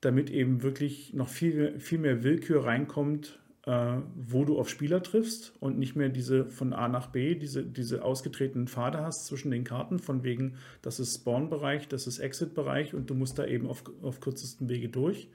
damit 0.00 0.30
eben 0.30 0.62
wirklich 0.62 1.12
noch 1.14 1.28
viel, 1.28 1.78
viel 1.78 1.98
mehr 1.98 2.24
Willkür 2.24 2.64
reinkommt 2.64 3.38
wo 3.66 4.44
du 4.44 4.60
auf 4.60 4.68
Spieler 4.68 5.02
triffst 5.02 5.52
und 5.58 5.76
nicht 5.76 5.96
mehr 5.96 6.08
diese 6.08 6.46
von 6.46 6.72
A 6.72 6.86
nach 6.86 7.08
B, 7.08 7.34
diese, 7.34 7.64
diese 7.64 8.04
ausgetretenen 8.04 8.68
Pfade 8.68 9.00
hast 9.00 9.26
zwischen 9.26 9.50
den 9.50 9.64
Karten, 9.64 9.98
von 9.98 10.22
wegen, 10.22 10.54
das 10.82 11.00
ist 11.00 11.16
Spawn-Bereich, 11.16 11.88
das 11.88 12.06
ist 12.06 12.20
Exit-Bereich 12.20 12.94
und 12.94 13.10
du 13.10 13.14
musst 13.14 13.38
da 13.40 13.44
eben 13.44 13.66
auf, 13.66 13.82
auf 14.02 14.20
kürzesten 14.20 14.68
Wege 14.68 14.88
durch, 14.88 15.30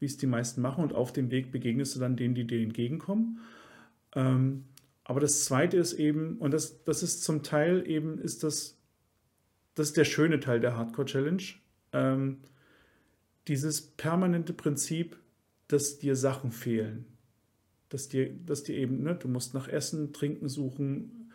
wie 0.00 0.06
es 0.06 0.16
die 0.16 0.26
meisten 0.26 0.62
machen 0.62 0.82
und 0.82 0.94
auf 0.94 1.12
dem 1.12 1.30
Weg 1.30 1.52
begegnest 1.52 1.94
du 1.94 2.00
dann 2.00 2.16
denen, 2.16 2.34
die 2.34 2.46
dir 2.46 2.62
entgegenkommen. 2.62 3.40
Ähm, 4.14 4.64
Aber 5.04 5.20
das 5.20 5.44
Zweite 5.44 5.76
ist 5.76 5.92
eben, 5.92 6.38
und 6.38 6.54
das, 6.54 6.82
das 6.84 7.02
ist 7.02 7.22
zum 7.22 7.42
Teil 7.42 7.86
eben, 7.86 8.18
ist 8.18 8.42
das, 8.44 8.78
das 9.74 9.88
ist 9.88 9.96
der 9.98 10.06
schöne 10.06 10.40
Teil 10.40 10.60
der 10.60 10.74
Hardcore-Challenge, 10.78 11.42
ähm, 11.92 12.38
dieses 13.46 13.82
permanente 13.82 14.54
Prinzip, 14.54 15.18
dass 15.68 15.98
dir 15.98 16.16
Sachen 16.16 16.50
fehlen. 16.50 17.04
Dass 17.94 18.08
dir, 18.08 18.28
dass 18.44 18.64
dir 18.64 18.74
eben, 18.74 19.04
ne, 19.04 19.14
du 19.14 19.28
musst 19.28 19.54
nach 19.54 19.68
Essen, 19.68 20.12
Trinken 20.12 20.48
suchen. 20.48 21.30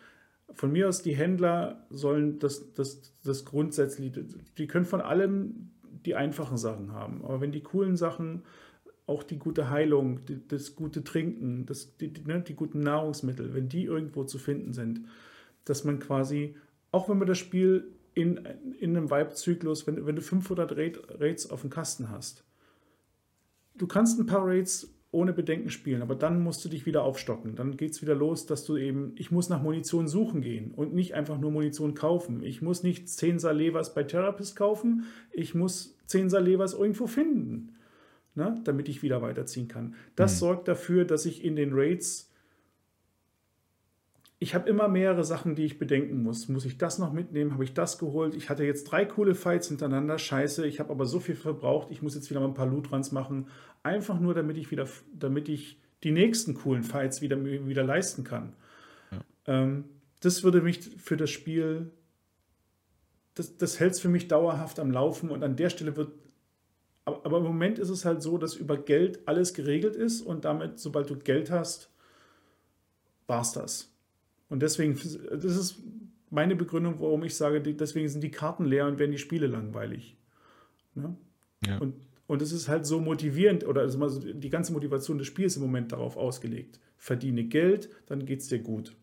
Von 0.52 0.70
mir 0.72 0.90
aus, 0.90 1.00
die 1.00 1.16
Händler 1.16 1.86
sollen 1.88 2.38
das, 2.38 2.74
das, 2.74 3.14
das 3.24 3.46
grundsätzlich, 3.46 4.12
die 4.58 4.66
können 4.66 4.84
von 4.84 5.00
allem 5.00 5.70
die 6.04 6.16
einfachen 6.16 6.58
Sachen 6.58 6.92
haben. 6.92 7.24
Aber 7.24 7.40
wenn 7.40 7.50
die 7.50 7.62
coolen 7.62 7.96
Sachen, 7.96 8.42
auch 9.06 9.22
die 9.22 9.38
gute 9.38 9.70
Heilung, 9.70 10.22
die, 10.26 10.46
das 10.48 10.76
gute 10.76 11.02
Trinken, 11.02 11.64
das, 11.64 11.96
die, 11.96 12.12
ne, 12.26 12.42
die 12.46 12.54
guten 12.54 12.80
Nahrungsmittel, 12.80 13.54
wenn 13.54 13.70
die 13.70 13.84
irgendwo 13.84 14.24
zu 14.24 14.36
finden 14.36 14.74
sind, 14.74 15.06
dass 15.64 15.84
man 15.84 15.98
quasi, 15.98 16.56
auch 16.92 17.08
wenn 17.08 17.16
man 17.16 17.26
das 17.26 17.38
Spiel 17.38 17.90
in, 18.12 18.36
in 18.78 18.94
einem 18.94 19.10
Vibe-Zyklus, 19.10 19.86
wenn, 19.86 20.04
wenn 20.04 20.16
du 20.16 20.20
500 20.20 20.76
Raids 21.18 21.48
auf 21.48 21.62
dem 21.62 21.70
Kasten 21.70 22.10
hast, 22.10 22.44
du 23.78 23.86
kannst 23.86 24.20
ein 24.20 24.26
paar 24.26 24.46
Raids 24.46 24.92
ohne 25.12 25.32
Bedenken 25.32 25.70
spielen, 25.70 26.02
aber 26.02 26.14
dann 26.14 26.40
musst 26.42 26.64
du 26.64 26.68
dich 26.68 26.86
wieder 26.86 27.02
aufstocken. 27.02 27.56
Dann 27.56 27.76
geht 27.76 27.92
es 27.92 28.02
wieder 28.02 28.14
los, 28.14 28.46
dass 28.46 28.64
du 28.64 28.76
eben, 28.76 29.12
ich 29.16 29.32
muss 29.32 29.48
nach 29.48 29.60
Munition 29.60 30.06
suchen 30.06 30.40
gehen 30.40 30.70
und 30.70 30.94
nicht 30.94 31.14
einfach 31.14 31.38
nur 31.38 31.50
Munition 31.50 31.94
kaufen. 31.94 32.42
Ich 32.44 32.62
muss 32.62 32.84
nicht 32.84 33.08
10 33.08 33.40
Salevas 33.40 33.92
bei 33.92 34.04
Therapist 34.04 34.54
kaufen, 34.54 35.04
ich 35.32 35.54
muss 35.54 35.96
10 36.06 36.30
Salevas 36.30 36.74
irgendwo 36.74 37.08
finden, 37.08 37.74
ne, 38.36 38.60
damit 38.64 38.88
ich 38.88 39.02
wieder 39.02 39.20
weiterziehen 39.20 39.66
kann. 39.66 39.94
Das 40.14 40.34
mhm. 40.34 40.38
sorgt 40.38 40.68
dafür, 40.68 41.04
dass 41.04 41.26
ich 41.26 41.44
in 41.44 41.56
den 41.56 41.72
Raids 41.72 42.29
ich 44.42 44.54
habe 44.54 44.68
immer 44.70 44.88
mehrere 44.88 45.22
Sachen, 45.22 45.54
die 45.54 45.66
ich 45.66 45.78
bedenken 45.78 46.22
muss. 46.22 46.48
Muss 46.48 46.64
ich 46.64 46.78
das 46.78 46.98
noch 46.98 47.12
mitnehmen? 47.12 47.52
Habe 47.52 47.62
ich 47.62 47.74
das 47.74 47.98
geholt? 47.98 48.34
Ich 48.34 48.48
hatte 48.48 48.64
jetzt 48.64 48.84
drei 48.84 49.04
coole 49.04 49.34
Fights 49.34 49.68
hintereinander. 49.68 50.18
Scheiße, 50.18 50.66
ich 50.66 50.80
habe 50.80 50.90
aber 50.90 51.04
so 51.04 51.20
viel 51.20 51.34
verbraucht. 51.34 51.88
Ich 51.90 52.00
muss 52.00 52.14
jetzt 52.14 52.30
wieder 52.30 52.40
mal 52.40 52.48
ein 52.48 52.54
paar 52.54 52.66
Loot-Runs 52.66 53.12
machen. 53.12 53.48
Einfach 53.82 54.18
nur, 54.18 54.32
damit 54.32 54.56
ich 54.56 54.70
wieder, 54.70 54.88
damit 55.12 55.50
ich 55.50 55.78
die 56.02 56.10
nächsten 56.10 56.54
coolen 56.54 56.84
Fights 56.84 57.20
wieder, 57.20 57.44
wieder 57.44 57.84
leisten 57.84 58.24
kann. 58.24 58.54
Ja. 59.10 59.18
Ähm, 59.46 59.84
das 60.20 60.42
würde 60.42 60.62
mich 60.62 60.80
für 60.80 61.18
das 61.18 61.28
Spiel, 61.28 61.90
das, 63.34 63.58
das 63.58 63.78
hält 63.78 63.92
es 63.92 64.00
für 64.00 64.08
mich 64.08 64.26
dauerhaft 64.28 64.80
am 64.80 64.90
Laufen 64.90 65.28
und 65.28 65.42
an 65.42 65.56
der 65.56 65.68
Stelle 65.68 65.96
wird, 65.96 66.12
aber, 67.04 67.26
aber 67.26 67.38
im 67.38 67.44
Moment 67.44 67.78
ist 67.78 67.90
es 67.90 68.06
halt 68.06 68.22
so, 68.22 68.38
dass 68.38 68.54
über 68.54 68.78
Geld 68.78 69.20
alles 69.28 69.52
geregelt 69.52 69.96
ist 69.96 70.22
und 70.22 70.46
damit, 70.46 70.78
sobald 70.78 71.10
du 71.10 71.16
Geld 71.16 71.50
hast, 71.50 71.90
war 73.26 73.42
es 73.42 73.52
das. 73.52 73.90
Und 74.50 74.60
deswegen, 74.60 74.94
das 74.94 75.56
ist 75.56 75.82
meine 76.28 76.56
Begründung, 76.56 76.96
warum 76.98 77.24
ich 77.24 77.34
sage, 77.34 77.60
deswegen 77.60 78.08
sind 78.08 78.22
die 78.22 78.30
Karten 78.30 78.64
leer 78.64 78.86
und 78.86 78.98
werden 78.98 79.12
die 79.12 79.18
Spiele 79.18 79.46
langweilig. 79.46 80.18
Ne? 80.94 81.16
Ja. 81.66 81.78
Und, 81.78 81.94
und 82.26 82.42
es 82.42 82.52
ist 82.52 82.68
halt 82.68 82.84
so 82.84 83.00
motivierend, 83.00 83.66
oder 83.66 83.82
also 83.82 84.18
die 84.18 84.50
ganze 84.50 84.72
Motivation 84.72 85.18
des 85.18 85.28
Spiels 85.28 85.56
im 85.56 85.62
Moment 85.62 85.92
darauf 85.92 86.16
ausgelegt. 86.16 86.80
Verdiene 86.96 87.44
Geld, 87.44 87.88
dann 88.06 88.26
geht 88.26 88.40
es 88.40 88.48
dir 88.48 88.58
gut. 88.58 88.96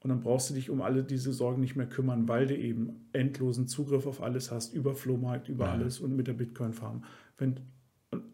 Und 0.00 0.10
dann 0.10 0.20
brauchst 0.20 0.50
du 0.50 0.54
dich 0.54 0.70
um 0.70 0.82
alle 0.82 1.04
diese 1.04 1.32
Sorgen 1.32 1.60
nicht 1.60 1.76
mehr 1.76 1.88
kümmern, 1.88 2.28
weil 2.28 2.46
du 2.46 2.56
eben 2.56 3.08
endlosen 3.12 3.66
Zugriff 3.66 4.06
auf 4.06 4.22
alles 4.22 4.50
hast, 4.50 4.72
über 4.72 4.94
Flohmarkt, 4.94 5.48
über 5.48 5.66
ja. 5.66 5.72
alles 5.72 6.00
und 6.00 6.16
mit 6.16 6.28
der 6.28 6.34
Bitcoin-Farm. 6.34 7.04
Und, 7.40 7.60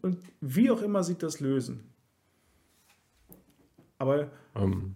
und 0.01 0.19
wie 0.39 0.71
auch 0.71 0.81
immer 0.81 1.03
sie 1.03 1.17
das 1.17 1.39
lösen. 1.39 1.91
Aber 3.97 4.31
um 4.53 4.71
ähm, 4.71 4.95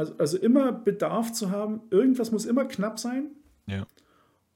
also, 0.00 0.14
also 0.16 0.38
immer 0.38 0.72
Bedarf 0.72 1.32
zu 1.32 1.50
haben, 1.50 1.82
irgendwas 1.90 2.32
muss 2.32 2.46
immer 2.46 2.64
knapp 2.64 2.98
sein. 2.98 3.30
Ja. 3.66 3.86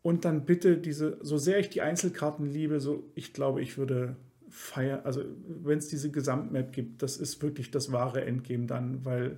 Und 0.00 0.24
dann 0.24 0.46
bitte 0.46 0.78
diese, 0.78 1.18
so 1.20 1.36
sehr 1.36 1.58
ich 1.58 1.68
die 1.68 1.82
Einzelkarten 1.82 2.46
liebe, 2.46 2.80
so 2.80 3.10
ich 3.14 3.32
glaube, 3.34 3.60
ich 3.60 3.76
würde 3.76 4.16
feiern, 4.48 5.00
also 5.04 5.22
wenn 5.46 5.78
es 5.78 5.88
diese 5.88 6.10
Gesamtmap 6.10 6.72
gibt, 6.72 7.02
das 7.02 7.18
ist 7.18 7.42
wirklich 7.42 7.70
das 7.70 7.92
wahre 7.92 8.24
Endgame 8.24 8.66
dann, 8.66 9.04
weil 9.04 9.36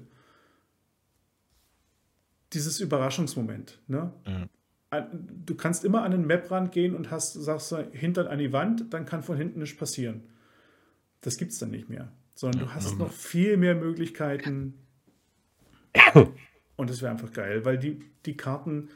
dieses 2.52 2.80
Überraschungsmoment, 2.80 3.80
ne? 3.88 4.12
Ja. 4.26 4.48
Du 5.44 5.56
kannst 5.56 5.84
immer 5.84 6.04
an 6.04 6.12
den 6.12 6.26
Maprand 6.26 6.70
gehen 6.70 6.94
und 6.94 7.10
hast, 7.10 7.32
sagst 7.32 7.72
du, 7.72 7.76
hintern 7.90 8.28
an 8.28 8.38
die 8.38 8.52
Wand, 8.52 8.94
dann 8.94 9.04
kann 9.04 9.24
von 9.24 9.36
hinten 9.36 9.58
nichts 9.58 9.76
passieren. 9.76 10.22
Das 11.22 11.36
gibt 11.36 11.50
es 11.50 11.58
dann 11.58 11.70
nicht 11.70 11.88
mehr. 11.88 12.12
Sondern 12.36 12.60
ja, 12.60 12.66
du 12.66 12.74
hast 12.74 12.96
noch 12.96 13.10
viel 13.10 13.56
mehr 13.56 13.74
Möglichkeiten, 13.74 14.74
und 16.76 16.90
das 16.90 17.02
wäre 17.02 17.12
einfach 17.12 17.32
geil, 17.32 17.64
weil 17.64 17.78
die, 17.78 18.00
die 18.24 18.36
Karten, 18.36 18.88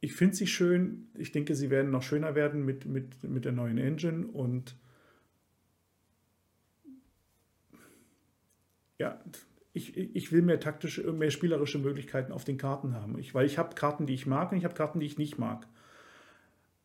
ich 0.00 0.14
finde 0.14 0.36
sie 0.36 0.46
schön. 0.46 1.08
Ich 1.14 1.32
denke, 1.32 1.54
sie 1.54 1.70
werden 1.70 1.90
noch 1.90 2.02
schöner 2.02 2.34
werden 2.34 2.64
mit, 2.64 2.86
mit, 2.86 3.24
mit 3.24 3.44
der 3.44 3.52
neuen 3.52 3.78
Engine 3.78 4.26
und 4.26 4.76
ja, 8.98 9.20
ich, 9.72 9.96
ich 9.96 10.32
will 10.32 10.42
mehr 10.42 10.60
taktische, 10.60 11.12
mehr 11.12 11.30
spielerische 11.30 11.78
Möglichkeiten 11.78 12.32
auf 12.32 12.44
den 12.44 12.58
Karten 12.58 12.94
haben. 12.94 13.18
Ich, 13.18 13.34
weil 13.34 13.46
ich 13.46 13.58
habe 13.58 13.74
Karten, 13.74 14.06
die 14.06 14.14
ich 14.14 14.26
mag 14.26 14.50
und 14.50 14.58
ich 14.58 14.64
habe 14.64 14.74
Karten, 14.74 15.00
die 15.00 15.06
ich 15.06 15.18
nicht 15.18 15.38
mag. 15.38 15.66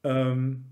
Ähm, 0.03 0.65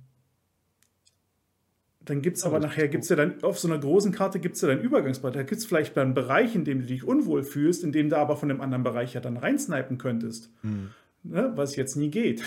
dann 2.06 2.22
gibt 2.22 2.38
es 2.38 2.44
aber, 2.44 2.60
nachher, 2.60 2.88
gibt 2.88 3.04
es 3.04 3.10
ja 3.10 3.16
dann, 3.16 3.44
auf 3.44 3.60
so 3.60 3.68
einer 3.68 3.78
großen 3.78 4.12
Karte 4.12 4.40
gibt 4.40 4.56
es 4.56 4.62
ja 4.62 4.68
dann 4.68 4.82
Übergangsbereich. 4.82 5.34
Da 5.34 5.44
gibt 5.44 5.60
es 5.60 5.66
vielleicht 5.66 5.98
einen 5.98 6.14
Bereich, 6.14 6.56
in 6.56 6.66
dem 6.66 6.80
du 6.80 6.86
dich 6.86 7.04
unwohl 7.04 7.44
fühlst, 7.44 7.84
in 7.84 7.92
dem 7.92 8.10
du 8.10 8.18
aber 8.18 8.38
von 8.38 8.50
dem 8.50 8.60
anderen 8.60 8.84
Bereich 8.84 9.14
ja 9.14 9.22
dann 9.22 9.38
reinsnipen 9.38 9.98
könntest. 9.98 10.52
Hm. 10.62 10.90
Ne, 11.24 11.52
was 11.56 11.76
jetzt 11.76 11.96
nie 11.96 12.10
geht. 12.10 12.44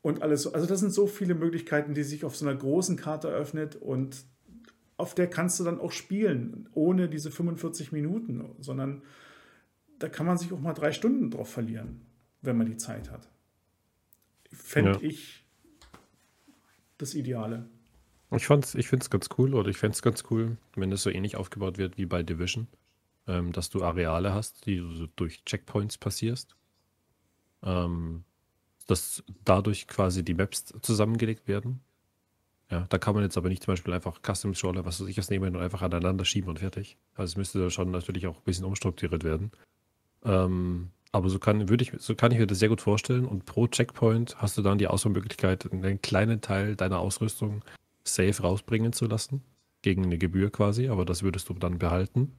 Und 0.00 0.22
alles 0.22 0.42
so. 0.42 0.52
Also, 0.52 0.66
das 0.66 0.78
sind 0.78 0.92
so 0.92 1.08
viele 1.08 1.34
Möglichkeiten, 1.34 1.94
die 1.94 2.04
sich 2.04 2.24
auf 2.24 2.36
so 2.36 2.46
einer 2.46 2.56
großen 2.56 2.96
Karte 2.96 3.28
eröffnet 3.28 3.74
und 3.76 4.24
auf 4.96 5.14
der 5.14 5.28
kannst 5.28 5.58
du 5.58 5.64
dann 5.64 5.80
auch 5.80 5.90
spielen, 5.90 6.68
ohne 6.74 7.08
diese 7.08 7.32
45 7.32 7.90
Minuten, 7.90 8.44
sondern 8.60 9.02
da 9.98 10.08
kann 10.08 10.26
man 10.26 10.38
sich 10.38 10.52
auch 10.52 10.60
mal 10.60 10.74
drei 10.74 10.92
Stunden 10.92 11.30
drauf 11.30 11.48
verlieren, 11.48 12.02
wenn 12.40 12.56
man 12.56 12.66
die 12.66 12.76
Zeit 12.76 13.10
hat. 13.10 13.28
Fände 14.52 14.92
ja. 14.92 14.98
ich 15.00 15.44
das 16.98 17.14
Ideale. 17.14 17.68
Ich, 18.34 18.48
ich 18.48 18.88
finde 18.88 19.02
es 19.02 19.10
ganz 19.10 19.28
cool 19.38 19.54
oder 19.54 19.68
ich 19.68 19.76
fände 19.76 19.94
es 19.94 20.02
ganz 20.02 20.24
cool, 20.30 20.56
wenn 20.74 20.90
es 20.92 21.02
so 21.02 21.10
ähnlich 21.10 21.36
aufgebaut 21.36 21.78
wird 21.78 21.98
wie 21.98 22.06
bei 22.06 22.22
Division, 22.22 22.66
ähm, 23.26 23.52
dass 23.52 23.68
du 23.68 23.82
Areale 23.82 24.32
hast, 24.32 24.66
die 24.66 24.78
du 24.78 24.94
so 24.94 25.06
durch 25.16 25.44
Checkpoints 25.44 25.98
passierst. 25.98 26.56
Ähm, 27.62 28.24
dass 28.86 29.22
dadurch 29.44 29.86
quasi 29.86 30.24
die 30.24 30.34
Maps 30.34 30.74
zusammengelegt 30.82 31.46
werden. 31.46 31.80
Ja, 32.70 32.86
da 32.88 32.98
kann 32.98 33.14
man 33.14 33.22
jetzt 33.22 33.36
aber 33.36 33.48
nicht 33.48 33.62
zum 33.62 33.72
Beispiel 33.72 33.92
einfach 33.92 34.20
Custom 34.22 34.52
Controller, 34.52 34.84
was 34.84 35.00
weiß 35.00 35.08
ich, 35.08 35.18
was 35.18 35.30
nehmen 35.30 35.54
und 35.54 35.62
einfach 35.62 35.82
aneinander 35.82 36.24
schieben 36.24 36.48
und 36.48 36.58
fertig. 36.58 36.96
Also 37.14 37.32
es 37.32 37.36
müsste 37.36 37.60
da 37.60 37.70
schon 37.70 37.90
natürlich 37.90 38.26
auch 38.26 38.36
ein 38.36 38.44
bisschen 38.44 38.64
umstrukturiert 38.64 39.24
werden. 39.24 39.52
Ähm, 40.24 40.90
aber 41.12 41.28
so 41.28 41.38
kann, 41.38 41.68
würde 41.68 41.84
ich, 41.84 41.92
so 41.98 42.14
kann 42.14 42.32
ich 42.32 42.38
mir 42.38 42.46
das 42.46 42.58
sehr 42.58 42.70
gut 42.70 42.80
vorstellen. 42.80 43.26
Und 43.26 43.44
pro 43.44 43.68
Checkpoint 43.68 44.36
hast 44.38 44.56
du 44.56 44.62
dann 44.62 44.78
die 44.78 44.88
Auswahlmöglichkeit, 44.88 45.70
einen 45.70 46.00
kleinen 46.00 46.40
Teil 46.40 46.74
deiner 46.74 46.98
Ausrüstung 46.98 47.62
safe 48.04 48.42
rausbringen 48.42 48.92
zu 48.92 49.06
lassen. 49.06 49.42
Gegen 49.82 50.04
eine 50.04 50.18
Gebühr 50.18 50.50
quasi, 50.50 50.88
aber 50.88 51.04
das 51.04 51.22
würdest 51.22 51.48
du 51.48 51.54
dann 51.54 51.78
behalten. 51.78 52.36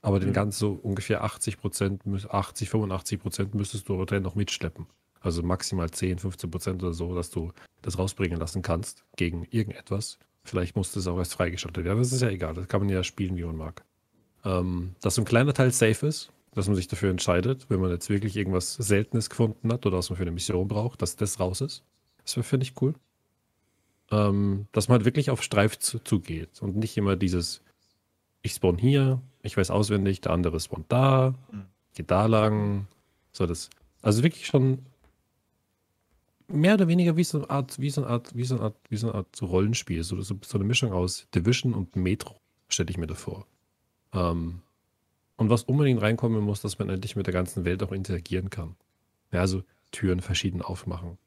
Aber 0.00 0.20
den 0.20 0.30
mhm. 0.30 0.34
ganz 0.34 0.58
so 0.58 0.72
ungefähr 0.72 1.24
80 1.24 1.58
Prozent, 1.58 2.02
80, 2.28 2.68
85 2.68 3.20
Prozent 3.20 3.54
müsstest 3.54 3.88
du 3.88 4.04
dann 4.04 4.22
noch 4.22 4.34
mitschleppen. 4.34 4.86
Also 5.20 5.42
maximal 5.42 5.90
10, 5.90 6.18
15 6.18 6.50
Prozent 6.50 6.82
oder 6.82 6.92
so, 6.92 7.14
dass 7.14 7.30
du 7.30 7.52
das 7.80 7.98
rausbringen 7.98 8.38
lassen 8.38 8.60
kannst 8.60 9.04
gegen 9.16 9.46
irgendetwas. 9.50 10.18
Vielleicht 10.42 10.76
muss 10.76 10.92
das 10.92 11.06
auch 11.06 11.16
erst 11.16 11.32
freigeschaltet 11.32 11.84
werden. 11.84 11.98
Das 11.98 12.12
ist 12.12 12.20
ja 12.20 12.28
egal. 12.28 12.52
Das 12.52 12.68
kann 12.68 12.80
man 12.80 12.90
ja 12.90 13.02
spielen, 13.02 13.36
wie 13.36 13.44
man 13.44 13.56
mag. 13.56 13.82
Ähm, 14.44 14.94
dass 15.00 15.14
so 15.14 15.22
ein 15.22 15.24
kleiner 15.24 15.54
Teil 15.54 15.70
safe 15.70 16.06
ist, 16.06 16.30
dass 16.52 16.66
man 16.66 16.76
sich 16.76 16.86
dafür 16.86 17.10
entscheidet, 17.10 17.70
wenn 17.70 17.80
man 17.80 17.90
jetzt 17.90 18.10
wirklich 18.10 18.36
irgendwas 18.36 18.74
Seltenes 18.74 19.30
gefunden 19.30 19.72
hat 19.72 19.86
oder 19.86 19.96
was 19.96 20.10
man 20.10 20.18
für 20.18 20.24
eine 20.24 20.32
Mission 20.32 20.68
braucht, 20.68 21.00
dass 21.00 21.16
das 21.16 21.40
raus 21.40 21.62
ist. 21.62 21.82
Das 22.22 22.34
finde 22.46 22.64
ich 22.64 22.80
cool. 22.82 22.94
Ähm, 24.10 24.66
dass 24.72 24.88
man 24.88 24.96
halt 24.96 25.06
wirklich 25.06 25.30
auf 25.30 25.42
Streif 25.42 25.78
zugeht 25.78 26.54
zu 26.54 26.64
und 26.64 26.76
nicht 26.76 26.96
immer 26.96 27.16
dieses, 27.16 27.62
ich 28.42 28.52
spawn 28.52 28.76
hier, 28.76 29.20
ich 29.42 29.56
weiß 29.56 29.70
auswendig, 29.70 30.20
der 30.20 30.32
andere 30.32 30.60
spawnt 30.60 30.86
da, 30.90 31.34
mhm. 31.50 31.64
geht 31.94 32.10
da 32.10 32.26
lang. 32.26 32.86
So 33.32 33.46
das. 33.46 33.70
Also 34.02 34.22
wirklich 34.22 34.46
schon 34.46 34.84
mehr 36.48 36.74
oder 36.74 36.88
weniger 36.88 37.16
wie 37.16 37.24
so 37.24 37.38
eine 37.38 37.50
Art, 37.50 37.78
wie 37.78 37.90
so 37.90 38.02
eine 38.02 38.10
Art, 38.10 38.36
wie 38.36 38.44
so 38.44 38.56
eine 38.56 38.64
Art, 38.64 38.76
wie 38.88 38.96
so 38.96 39.08
eine 39.08 39.16
Art 39.16 39.34
so 39.34 39.46
Rollenspiel. 39.46 40.02
So, 40.02 40.20
so, 40.20 40.36
so 40.44 40.58
eine 40.58 40.64
Mischung 40.64 40.92
aus 40.92 41.26
Division 41.34 41.74
und 41.74 41.96
Metro, 41.96 42.40
stelle 42.68 42.90
ich 42.90 42.98
mir 42.98 43.06
davor. 43.06 43.46
Ähm, 44.12 44.60
und 45.36 45.50
was 45.50 45.64
unbedingt 45.64 46.00
reinkommen 46.00 46.42
muss, 46.42 46.60
dass 46.60 46.78
man 46.78 46.88
endlich 46.88 47.16
mit 47.16 47.26
der 47.26 47.34
ganzen 47.34 47.64
Welt 47.64 47.82
auch 47.82 47.92
interagieren 47.92 48.50
kann. 48.50 48.76
Ja, 49.32 49.40
also 49.40 49.64
Türen 49.90 50.20
verschieden 50.20 50.62
aufmachen. 50.62 51.18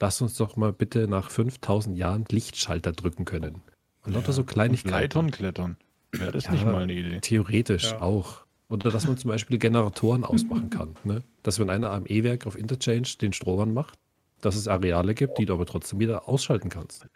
Lass 0.00 0.20
uns 0.20 0.36
doch 0.36 0.56
mal 0.56 0.72
bitte 0.72 1.08
nach 1.08 1.30
5000 1.30 1.96
Jahren 1.96 2.24
Lichtschalter 2.30 2.92
drücken 2.92 3.24
können. 3.24 3.62
Und 4.04 4.12
lauter 4.12 4.28
ja, 4.28 4.32
so 4.32 4.44
Kleinigkeiten. 4.44 4.94
Leitern 4.94 5.30
klettern. 5.30 5.76
Wäre 6.12 6.32
das 6.32 6.44
ja, 6.44 6.52
nicht 6.52 6.64
mal 6.64 6.82
eine 6.82 6.92
Idee? 6.92 7.20
Theoretisch 7.20 7.92
ja. 7.92 8.00
auch. 8.00 8.44
Oder 8.68 8.90
dass 8.90 9.06
man 9.06 9.16
zum 9.16 9.30
Beispiel 9.30 9.58
Generatoren 9.58 10.24
ausmachen 10.24 10.70
kann. 10.70 10.94
Ne? 11.04 11.22
Dass 11.42 11.58
wenn 11.58 11.70
einer 11.70 11.90
am 11.90 12.04
E-Werk 12.06 12.46
auf 12.46 12.58
Interchange 12.58 13.08
den 13.20 13.32
Strom 13.32 13.60
anmacht, 13.60 13.98
dass 14.40 14.56
es 14.56 14.68
Areale 14.68 15.14
gibt, 15.14 15.38
die 15.38 15.46
du 15.46 15.54
aber 15.54 15.66
trotzdem 15.66 16.00
wieder 16.00 16.28
ausschalten 16.28 16.68
kannst. 16.68 17.06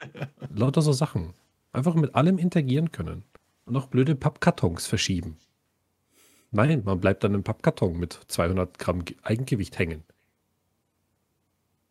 Lauter 0.54 0.82
so 0.82 0.92
Sachen. 0.92 1.34
Einfach 1.72 1.94
mit 1.94 2.14
allem 2.14 2.38
interagieren 2.38 2.92
können. 2.92 3.24
Und 3.66 3.76
auch 3.76 3.86
blöde 3.86 4.14
Pappkartons 4.14 4.86
verschieben. 4.86 5.36
Nein, 6.50 6.82
man 6.84 7.00
bleibt 7.00 7.24
dann 7.24 7.34
im 7.34 7.42
Pappkarton 7.42 7.98
mit 7.98 8.18
200 8.28 8.78
Gramm 8.78 9.04
Eigengewicht 9.22 9.78
hängen. 9.78 10.04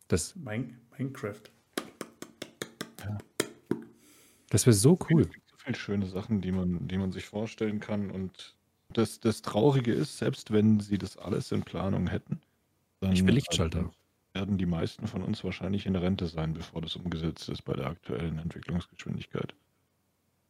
Das, 0.08 0.34
Minecraft. 0.36 1.42
das 4.50 4.66
wäre 4.66 4.74
so 4.74 4.98
cool. 5.10 5.22
Es 5.22 5.30
gibt 5.30 5.48
so 5.50 5.56
viele 5.58 5.76
schöne 5.76 6.06
Sachen, 6.06 6.40
die 6.40 6.52
man, 6.52 6.88
die 6.88 6.96
man 6.96 7.12
sich 7.12 7.26
vorstellen 7.26 7.80
kann. 7.80 8.10
Und 8.10 8.56
das, 8.90 9.20
das 9.20 9.42
Traurige 9.42 9.92
ist, 9.92 10.16
selbst 10.18 10.50
wenn 10.50 10.80
sie 10.80 10.96
das 10.96 11.18
alles 11.18 11.52
in 11.52 11.62
Planung 11.62 12.06
hätten, 12.08 12.40
dann 13.00 13.12
Ich 13.12 13.24
will 13.26 13.34
Lichtschalter. 13.34 13.90
werden 14.32 14.56
die 14.56 14.66
meisten 14.66 15.06
von 15.06 15.22
uns 15.22 15.44
wahrscheinlich 15.44 15.84
in 15.84 15.94
Rente 15.94 16.26
sein, 16.26 16.54
bevor 16.54 16.80
das 16.80 16.96
umgesetzt 16.96 17.48
ist 17.50 17.62
bei 17.62 17.74
der 17.74 17.86
aktuellen 17.86 18.38
Entwicklungsgeschwindigkeit. 18.38 19.54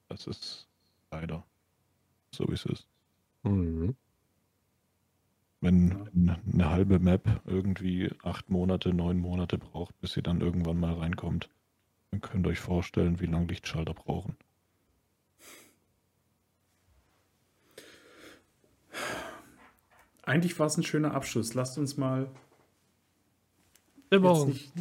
Das 0.09 0.27
ist 0.29 0.69
leider 1.11 1.45
so, 2.33 2.47
wie 2.49 2.55
es 2.55 2.65
ist. 2.65 2.87
Mhm. 3.43 3.97
Wenn 5.61 6.41
eine 6.53 6.71
halbe 6.71 7.01
Map 7.01 7.43
irgendwie 7.45 8.11
acht 8.23 8.49
Monate, 8.49 8.95
neun 8.95 9.19
Monate 9.19 9.59
braucht, 9.59 9.99
bis 10.01 10.13
sie 10.13 10.23
dann 10.23 10.41
irgendwann 10.41 10.79
mal 10.79 10.95
reinkommt, 10.95 11.49
dann 12.11 12.21
könnt 12.21 12.47
ihr 12.47 12.51
euch 12.51 12.61
vorstellen, 12.61 13.21
wie 13.21 13.27
lange 13.27 13.47
Lichtschalter 13.47 13.95
brauchen. 13.95 14.37
Eigentlich 20.23 20.59
war 20.59 20.67
es 20.67 20.77
ein 20.77 20.85
schöner 20.85 21.15
Abschluss. 21.15 21.55
Lasst 21.55 21.79
uns 21.79 21.97
mal 21.97 22.29
nicht. 24.47 24.73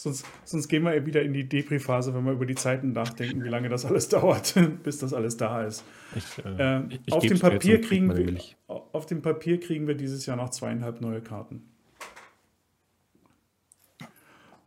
Sonst, 0.00 0.24
sonst 0.46 0.68
gehen 0.68 0.82
wir 0.84 1.04
wieder 1.04 1.20
in 1.20 1.34
die 1.34 1.46
Depri-Phase, 1.46 2.14
wenn 2.14 2.24
wir 2.24 2.32
über 2.32 2.46
die 2.46 2.54
Zeiten 2.54 2.92
nachdenken, 2.92 3.44
wie 3.44 3.50
lange 3.50 3.68
das 3.68 3.84
alles 3.84 4.08
dauert, 4.08 4.54
bis 4.82 4.96
das 4.96 5.12
alles 5.12 5.36
da 5.36 5.62
ist. 5.66 5.84
Ich, 6.16 6.42
Äh, 6.42 6.78
äh, 6.78 6.98
ich, 7.04 7.12
auf, 7.12 7.22
dem 7.26 7.38
Papier 7.38 7.82
kriegen 7.82 8.16
wir, 8.16 8.40
auf 8.66 9.04
dem 9.04 9.20
Papier 9.20 9.60
kriegen 9.60 9.86
wir 9.86 9.94
dieses 9.94 10.24
Jahr 10.24 10.38
noch 10.38 10.48
zweieinhalb 10.48 11.02
neue 11.02 11.20
Karten. 11.20 11.68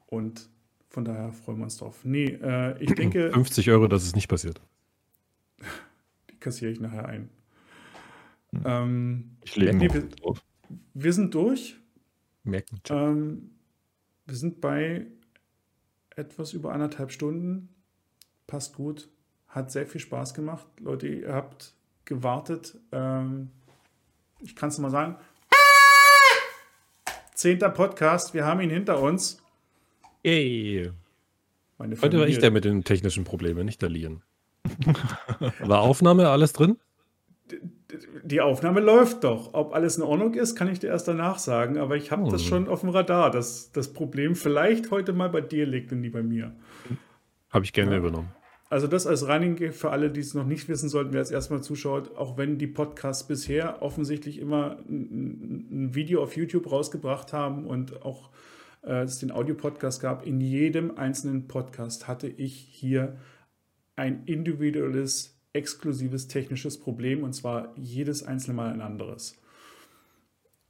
Und 0.06 0.48
von 0.90 1.04
daher 1.04 1.32
freuen 1.32 1.58
wir 1.58 1.64
uns 1.64 1.78
drauf. 1.78 2.02
Nee, 2.04 2.26
äh, 2.26 2.78
ich 2.80 2.92
denke, 2.96 3.32
50 3.32 3.72
Euro, 3.72 3.88
dass 3.88 4.04
es 4.04 4.14
nicht 4.14 4.28
passiert. 4.28 4.62
die 6.30 6.38
kassiere 6.40 6.70
ich 6.72 6.80
nachher 6.80 7.08
ein. 7.08 7.30
Ähm, 8.64 9.32
Ich 9.44 9.56
lege 9.56 9.74
Nee, 9.76 9.92
wir- 9.92 10.04
drauf. 10.10 10.44
wir 10.94 11.12
sind 11.12 11.34
durch. 11.34 11.76
Merken. 12.44 12.80
Ähm, 12.92 13.50
wir 14.28 14.36
sind 14.36 14.62
bei 14.62 15.08
etwas 16.16 16.54
über 16.54 16.72
anderthalb 16.72 17.12
Stunden. 17.12 17.70
Passt 18.48 18.76
gut. 18.76 19.10
Hat 19.48 19.72
sehr 19.72 19.86
viel 19.86 20.02
Spaß 20.02 20.34
gemacht. 20.34 20.66
Leute, 20.80 21.08
ihr 21.08 21.34
habt 21.34 21.74
gewartet. 22.06 22.78
Ähm, 22.92 23.50
ich 24.40 24.56
kann 24.56 24.70
es 24.70 24.78
mal 24.78 24.90
sagen. 24.92 25.18
Zehnter 27.34 27.70
Podcast. 27.70 28.34
Wir 28.34 28.46
haben 28.46 28.62
ihn 28.62 28.70
hinter 28.70 29.02
uns. 29.02 29.42
Meine 31.78 32.00
Heute 32.02 32.20
war 32.20 32.28
ich 32.28 32.40
der 32.40 32.52
mit 32.52 32.66
den 32.66 32.84
technischen 32.84 33.24
Problemen, 33.24 33.66
nicht 33.66 33.82
der 33.82 33.90
Lian. 33.90 34.22
War 35.60 35.82
Aufnahme 35.82 36.30
alles 36.30 36.54
drin? 36.54 36.78
Die 38.24 38.42
Aufnahme 38.42 38.80
läuft 38.80 39.24
doch. 39.24 39.54
Ob 39.54 39.74
alles 39.74 39.98
in 39.98 40.04
Ordnung 40.04 40.34
ist, 40.34 40.56
kann 40.56 40.68
ich 40.68 40.80
dir 40.80 40.88
erst 40.88 41.08
danach 41.08 41.38
sagen. 41.40 41.78
Aber 41.78 41.96
ich 41.96 42.12
habe 42.12 42.30
das 42.30 42.42
Hm. 42.42 42.48
schon 42.48 42.68
auf 42.68 42.82
dem 42.82 42.90
Radar, 42.90 43.32
dass 43.32 43.72
das 43.72 43.94
Problem 43.94 44.36
vielleicht 44.36 44.92
heute 44.92 45.14
mal 45.14 45.30
bei 45.30 45.42
dir 45.42 45.66
liegt 45.66 45.92
und 45.92 46.02
nie 46.02 46.10
bei 46.10 46.24
mir. 46.24 46.54
Habe 47.50 47.66
ich 47.66 47.74
gerne 47.74 47.92
Ja. 47.92 47.98
übernommen. 47.98 48.30
Also 48.70 48.88
das 48.88 49.06
als 49.06 49.28
Running 49.28 49.72
für 49.72 49.92
alle, 49.92 50.10
die 50.10 50.22
es 50.22 50.34
noch 50.34 50.48
nicht 50.48 50.68
wissen 50.68 50.90
sollten, 50.90 51.14
wer 51.14 51.20
jetzt 51.20 51.32
erstmal 51.32 51.62
zuschaut, 51.62 52.16
auch 52.18 52.38
wenn 52.38 52.58
die 52.58 52.66
Podcasts 52.66 53.28
bisher 53.28 53.84
offensichtlich 53.84 54.40
immer 54.40 54.80
ein, 54.90 55.68
ein 55.72 55.96
Video 55.96 56.24
auf 56.24 56.36
YouTube 56.36 56.72
rausgebracht 56.72 57.34
haben 57.34 57.66
und 57.68 58.02
auch 58.04 58.32
äh, 58.84 59.04
es 59.04 59.20
den 59.20 59.32
Audio-Podcast 59.32 60.02
gab, 60.02 60.26
in 60.26 60.42
jedem 60.42 60.98
einzelnen 60.98 61.48
Podcast 61.48 62.08
hatte 62.08 62.28
ich 62.28 62.56
hier 62.56 63.18
ein 63.96 64.24
individuelles, 64.26 65.33
exklusives 65.54 66.28
technisches 66.28 66.80
Problem 66.80 67.24
und 67.24 67.34
zwar 67.34 67.74
jedes 67.78 68.24
einzelne 68.24 68.56
Mal 68.56 68.74
ein 68.74 68.82
anderes. 68.82 69.36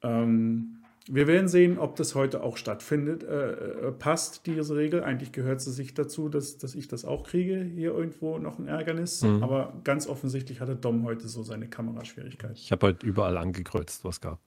Ähm, 0.01 0.83
wir 1.09 1.27
werden 1.27 1.49
sehen, 1.49 1.79
ob 1.79 1.97
das 1.97 2.15
heute 2.15 2.43
auch 2.43 2.55
stattfindet. 2.55 3.23
Äh, 3.23 3.87
äh, 3.87 3.91
passt 3.91 4.45
diese 4.45 4.75
Regel? 4.75 5.03
Eigentlich 5.03 5.33
gehört 5.33 5.59
sie 5.59 5.71
sich 5.71 5.93
dazu, 5.93 6.29
dass, 6.29 6.57
dass 6.57 6.75
ich 6.75 6.87
das 6.87 7.03
auch 7.03 7.23
kriege. 7.23 7.61
Hier 7.61 7.93
irgendwo 7.93 8.37
noch 8.37 8.57
ein 8.57 8.67
Ärgernis. 8.67 9.21
Mhm. 9.21 9.43
Aber 9.43 9.73
ganz 9.83 10.07
offensichtlich 10.07 10.61
hatte 10.61 10.75
Dom 10.77 11.03
heute 11.03 11.27
so 11.27 11.43
seine 11.43 11.67
Kameraschwierigkeit. 11.67 12.57
Ich 12.57 12.71
habe 12.71 12.87
heute 12.87 13.05
überall 13.05 13.37
angekreuzt, 13.37 14.05
was 14.05 14.21
gab. 14.21 14.39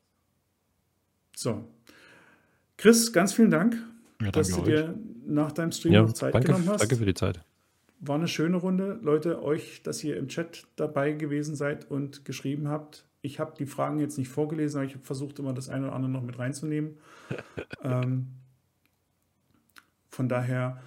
So. 1.35 1.65
Chris, 2.79 3.13
ganz 3.13 3.35
vielen 3.35 3.51
Dank, 3.51 3.77
Ja, 4.23 4.31
dass 4.31 4.49
du 4.49 4.59
euch. 4.61 4.65
dir 4.65 4.95
nach 5.27 5.53
deinem 5.53 5.73
Stream 5.73 5.93
Ja, 5.93 6.03
noch 6.03 6.13
Zeit 6.15 6.35
danke, 6.35 6.49
genommen 6.49 6.69
hast. 6.69 6.81
danke 6.81 6.97
für 6.97 7.07
die 7.07 7.15
Zeit. 7.15 7.41
War 8.01 8.17
eine 8.17 8.29
schöne 8.29 8.59
Runde. 8.59 8.99
Leute, 9.03 9.43
euch, 9.43 9.83
dass 9.83 10.05
ihr 10.05 10.17
im 10.17 10.29
Chat 10.29 10.67
dabei 10.77 11.13
gewesen 11.13 11.57
seid 11.57 11.91
und 11.91 12.25
geschrieben 12.25 12.69
habt. 12.69 13.07
Ich 13.23 13.41
habe 13.41 13.55
die 13.59 13.67
Fragen 13.67 13.99
jetzt 13.99 14.19
nicht 14.19 14.29
vorgelesen, 14.29 14.79
aber 14.79 14.87
ich 14.87 14.95
habe 14.95 15.05
versucht, 15.05 15.39
immer 15.39 15.55
das 15.55 15.69
eine 15.69 15.87
oder 15.87 15.95
andere 15.95 16.13
noch 16.13 16.23
mit 16.23 16.39
reinzunehmen. 16.39 16.99
ähm, 17.83 18.29
von 20.11 20.29
daher, 20.29 20.81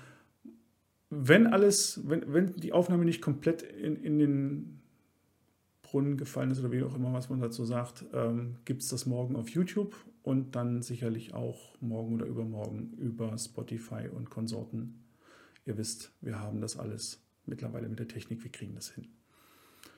wenn 1.10 1.48
alles, 1.48 2.02
wenn, 2.08 2.32
wenn 2.32 2.56
die 2.56 2.74
Aufnahme 2.74 3.06
nicht 3.06 3.22
komplett 3.22 3.64
in, 3.64 3.96
in 3.96 4.20
den 4.20 4.80
Brunnen 5.82 6.18
gefallen 6.18 6.52
ist 6.52 6.60
oder 6.60 6.72
wie 6.72 6.84
auch 6.84 6.96
immer, 6.96 7.14
was 7.14 7.30
man 7.30 7.40
dazu 7.40 7.66
sagt, 7.66 8.06
ähm, 8.14 8.58
gibt 8.66 8.84
es 8.84 8.90
das 8.90 9.08
morgen 9.08 9.36
auf 9.36 9.50
YouTube 9.50 9.96
und 10.22 10.56
dann 10.56 10.84
sicherlich 10.84 11.34
auch 11.34 11.76
morgen 11.82 12.14
oder 12.14 12.28
übermorgen 12.28 12.94
über 13.00 13.36
Spotify 13.38 14.08
und 14.08 14.30
Konsorten. 14.30 14.99
Ihr 15.70 15.78
wisst, 15.78 16.12
wir 16.22 16.40
haben 16.40 16.62
das 16.62 16.78
alles 16.78 17.22
mittlerweile 17.46 17.88
mit 17.88 18.00
der 18.00 18.08
Technik, 18.08 18.44
wir 18.44 18.52
kriegen 18.52 18.74
das 18.74 18.90
hin. 18.90 19.08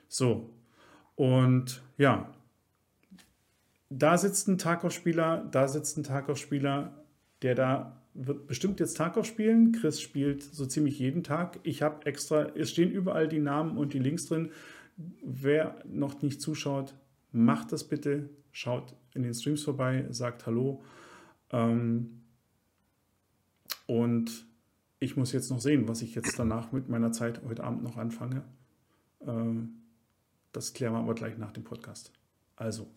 So, 0.10 0.50
und 1.16 1.82
ja, 1.98 2.30
da 3.90 4.18
sitzt 4.18 4.50
ein 4.50 4.58
Tarkov-Spieler, 4.58 5.48
da 5.50 5.70
sitzt 5.70 5.98
ein 5.98 6.04
Tarkov-Spieler, 6.04 7.06
der 7.42 7.56
da 7.56 8.02
wird 8.14 8.48
bestimmt 8.48 8.82
jetzt 8.82 8.98
Tarkov 8.98 9.26
spielen. 9.26 9.72
Chris 9.72 10.02
spielt 10.02 10.44
so 10.44 10.66
ziemlich 10.66 11.00
jeden 11.00 11.24
Tag. 11.24 11.60
Ich 11.64 11.82
habe 11.82 12.06
extra, 12.06 12.50
es 12.56 12.70
stehen 12.70 12.92
überall 12.92 13.30
die 13.30 13.40
Namen 13.40 13.78
und 13.78 13.94
die 13.94 14.00
Links 14.00 14.26
drin. 14.26 14.52
Wer 15.24 15.82
noch 15.86 16.22
nicht 16.22 16.42
zuschaut, 16.42 16.94
macht 17.32 17.72
das 17.72 17.88
bitte. 17.88 18.30
Schaut 18.52 18.94
in 19.14 19.24
den 19.24 19.34
Streams 19.34 19.64
vorbei, 19.64 20.06
sagt 20.10 20.46
Hallo. 20.46 20.84
Ähm, 21.52 22.24
und 23.88 24.51
ich 25.02 25.18
muss 25.18 25.32
jetzt 25.32 25.50
noch 25.50 25.60
sehen, 25.60 25.88
was 25.88 26.04
ich 26.04 26.14
jetzt 26.14 26.38
danach 26.38 26.72
mit 26.72 26.88
meiner 26.88 27.12
Zeit 27.12 27.42
heute 27.44 27.64
Abend 27.64 27.84
noch 27.84 27.98
anfange. 27.98 28.44
Ähm, 29.22 29.82
das 30.52 30.74
klären 30.74 30.94
wir 30.94 31.00
aber 31.00 31.16
gleich 31.16 31.38
nach 31.38 31.52
dem 31.52 31.64
Podcast. 31.64 32.14
Also, 32.56 32.88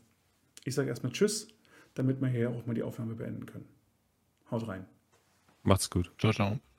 ich 0.64 0.74
sage 0.74 0.90
erstmal 0.90 1.12
Tschüss, 1.12 1.48
damit 1.94 2.20
wir 2.20 2.28
hier 2.28 2.51
auch 2.51 2.66
mal 2.66 2.74
die 2.74 2.82
Aufnahme 2.82 3.14
beenden 3.14 3.47
können. 3.47 3.68
Haut 4.51 4.68
rein. 4.68 4.85
Macht's 5.62 5.89
gut. 5.89 6.12
Ciao, 6.18 6.32
ciao. 6.32 6.73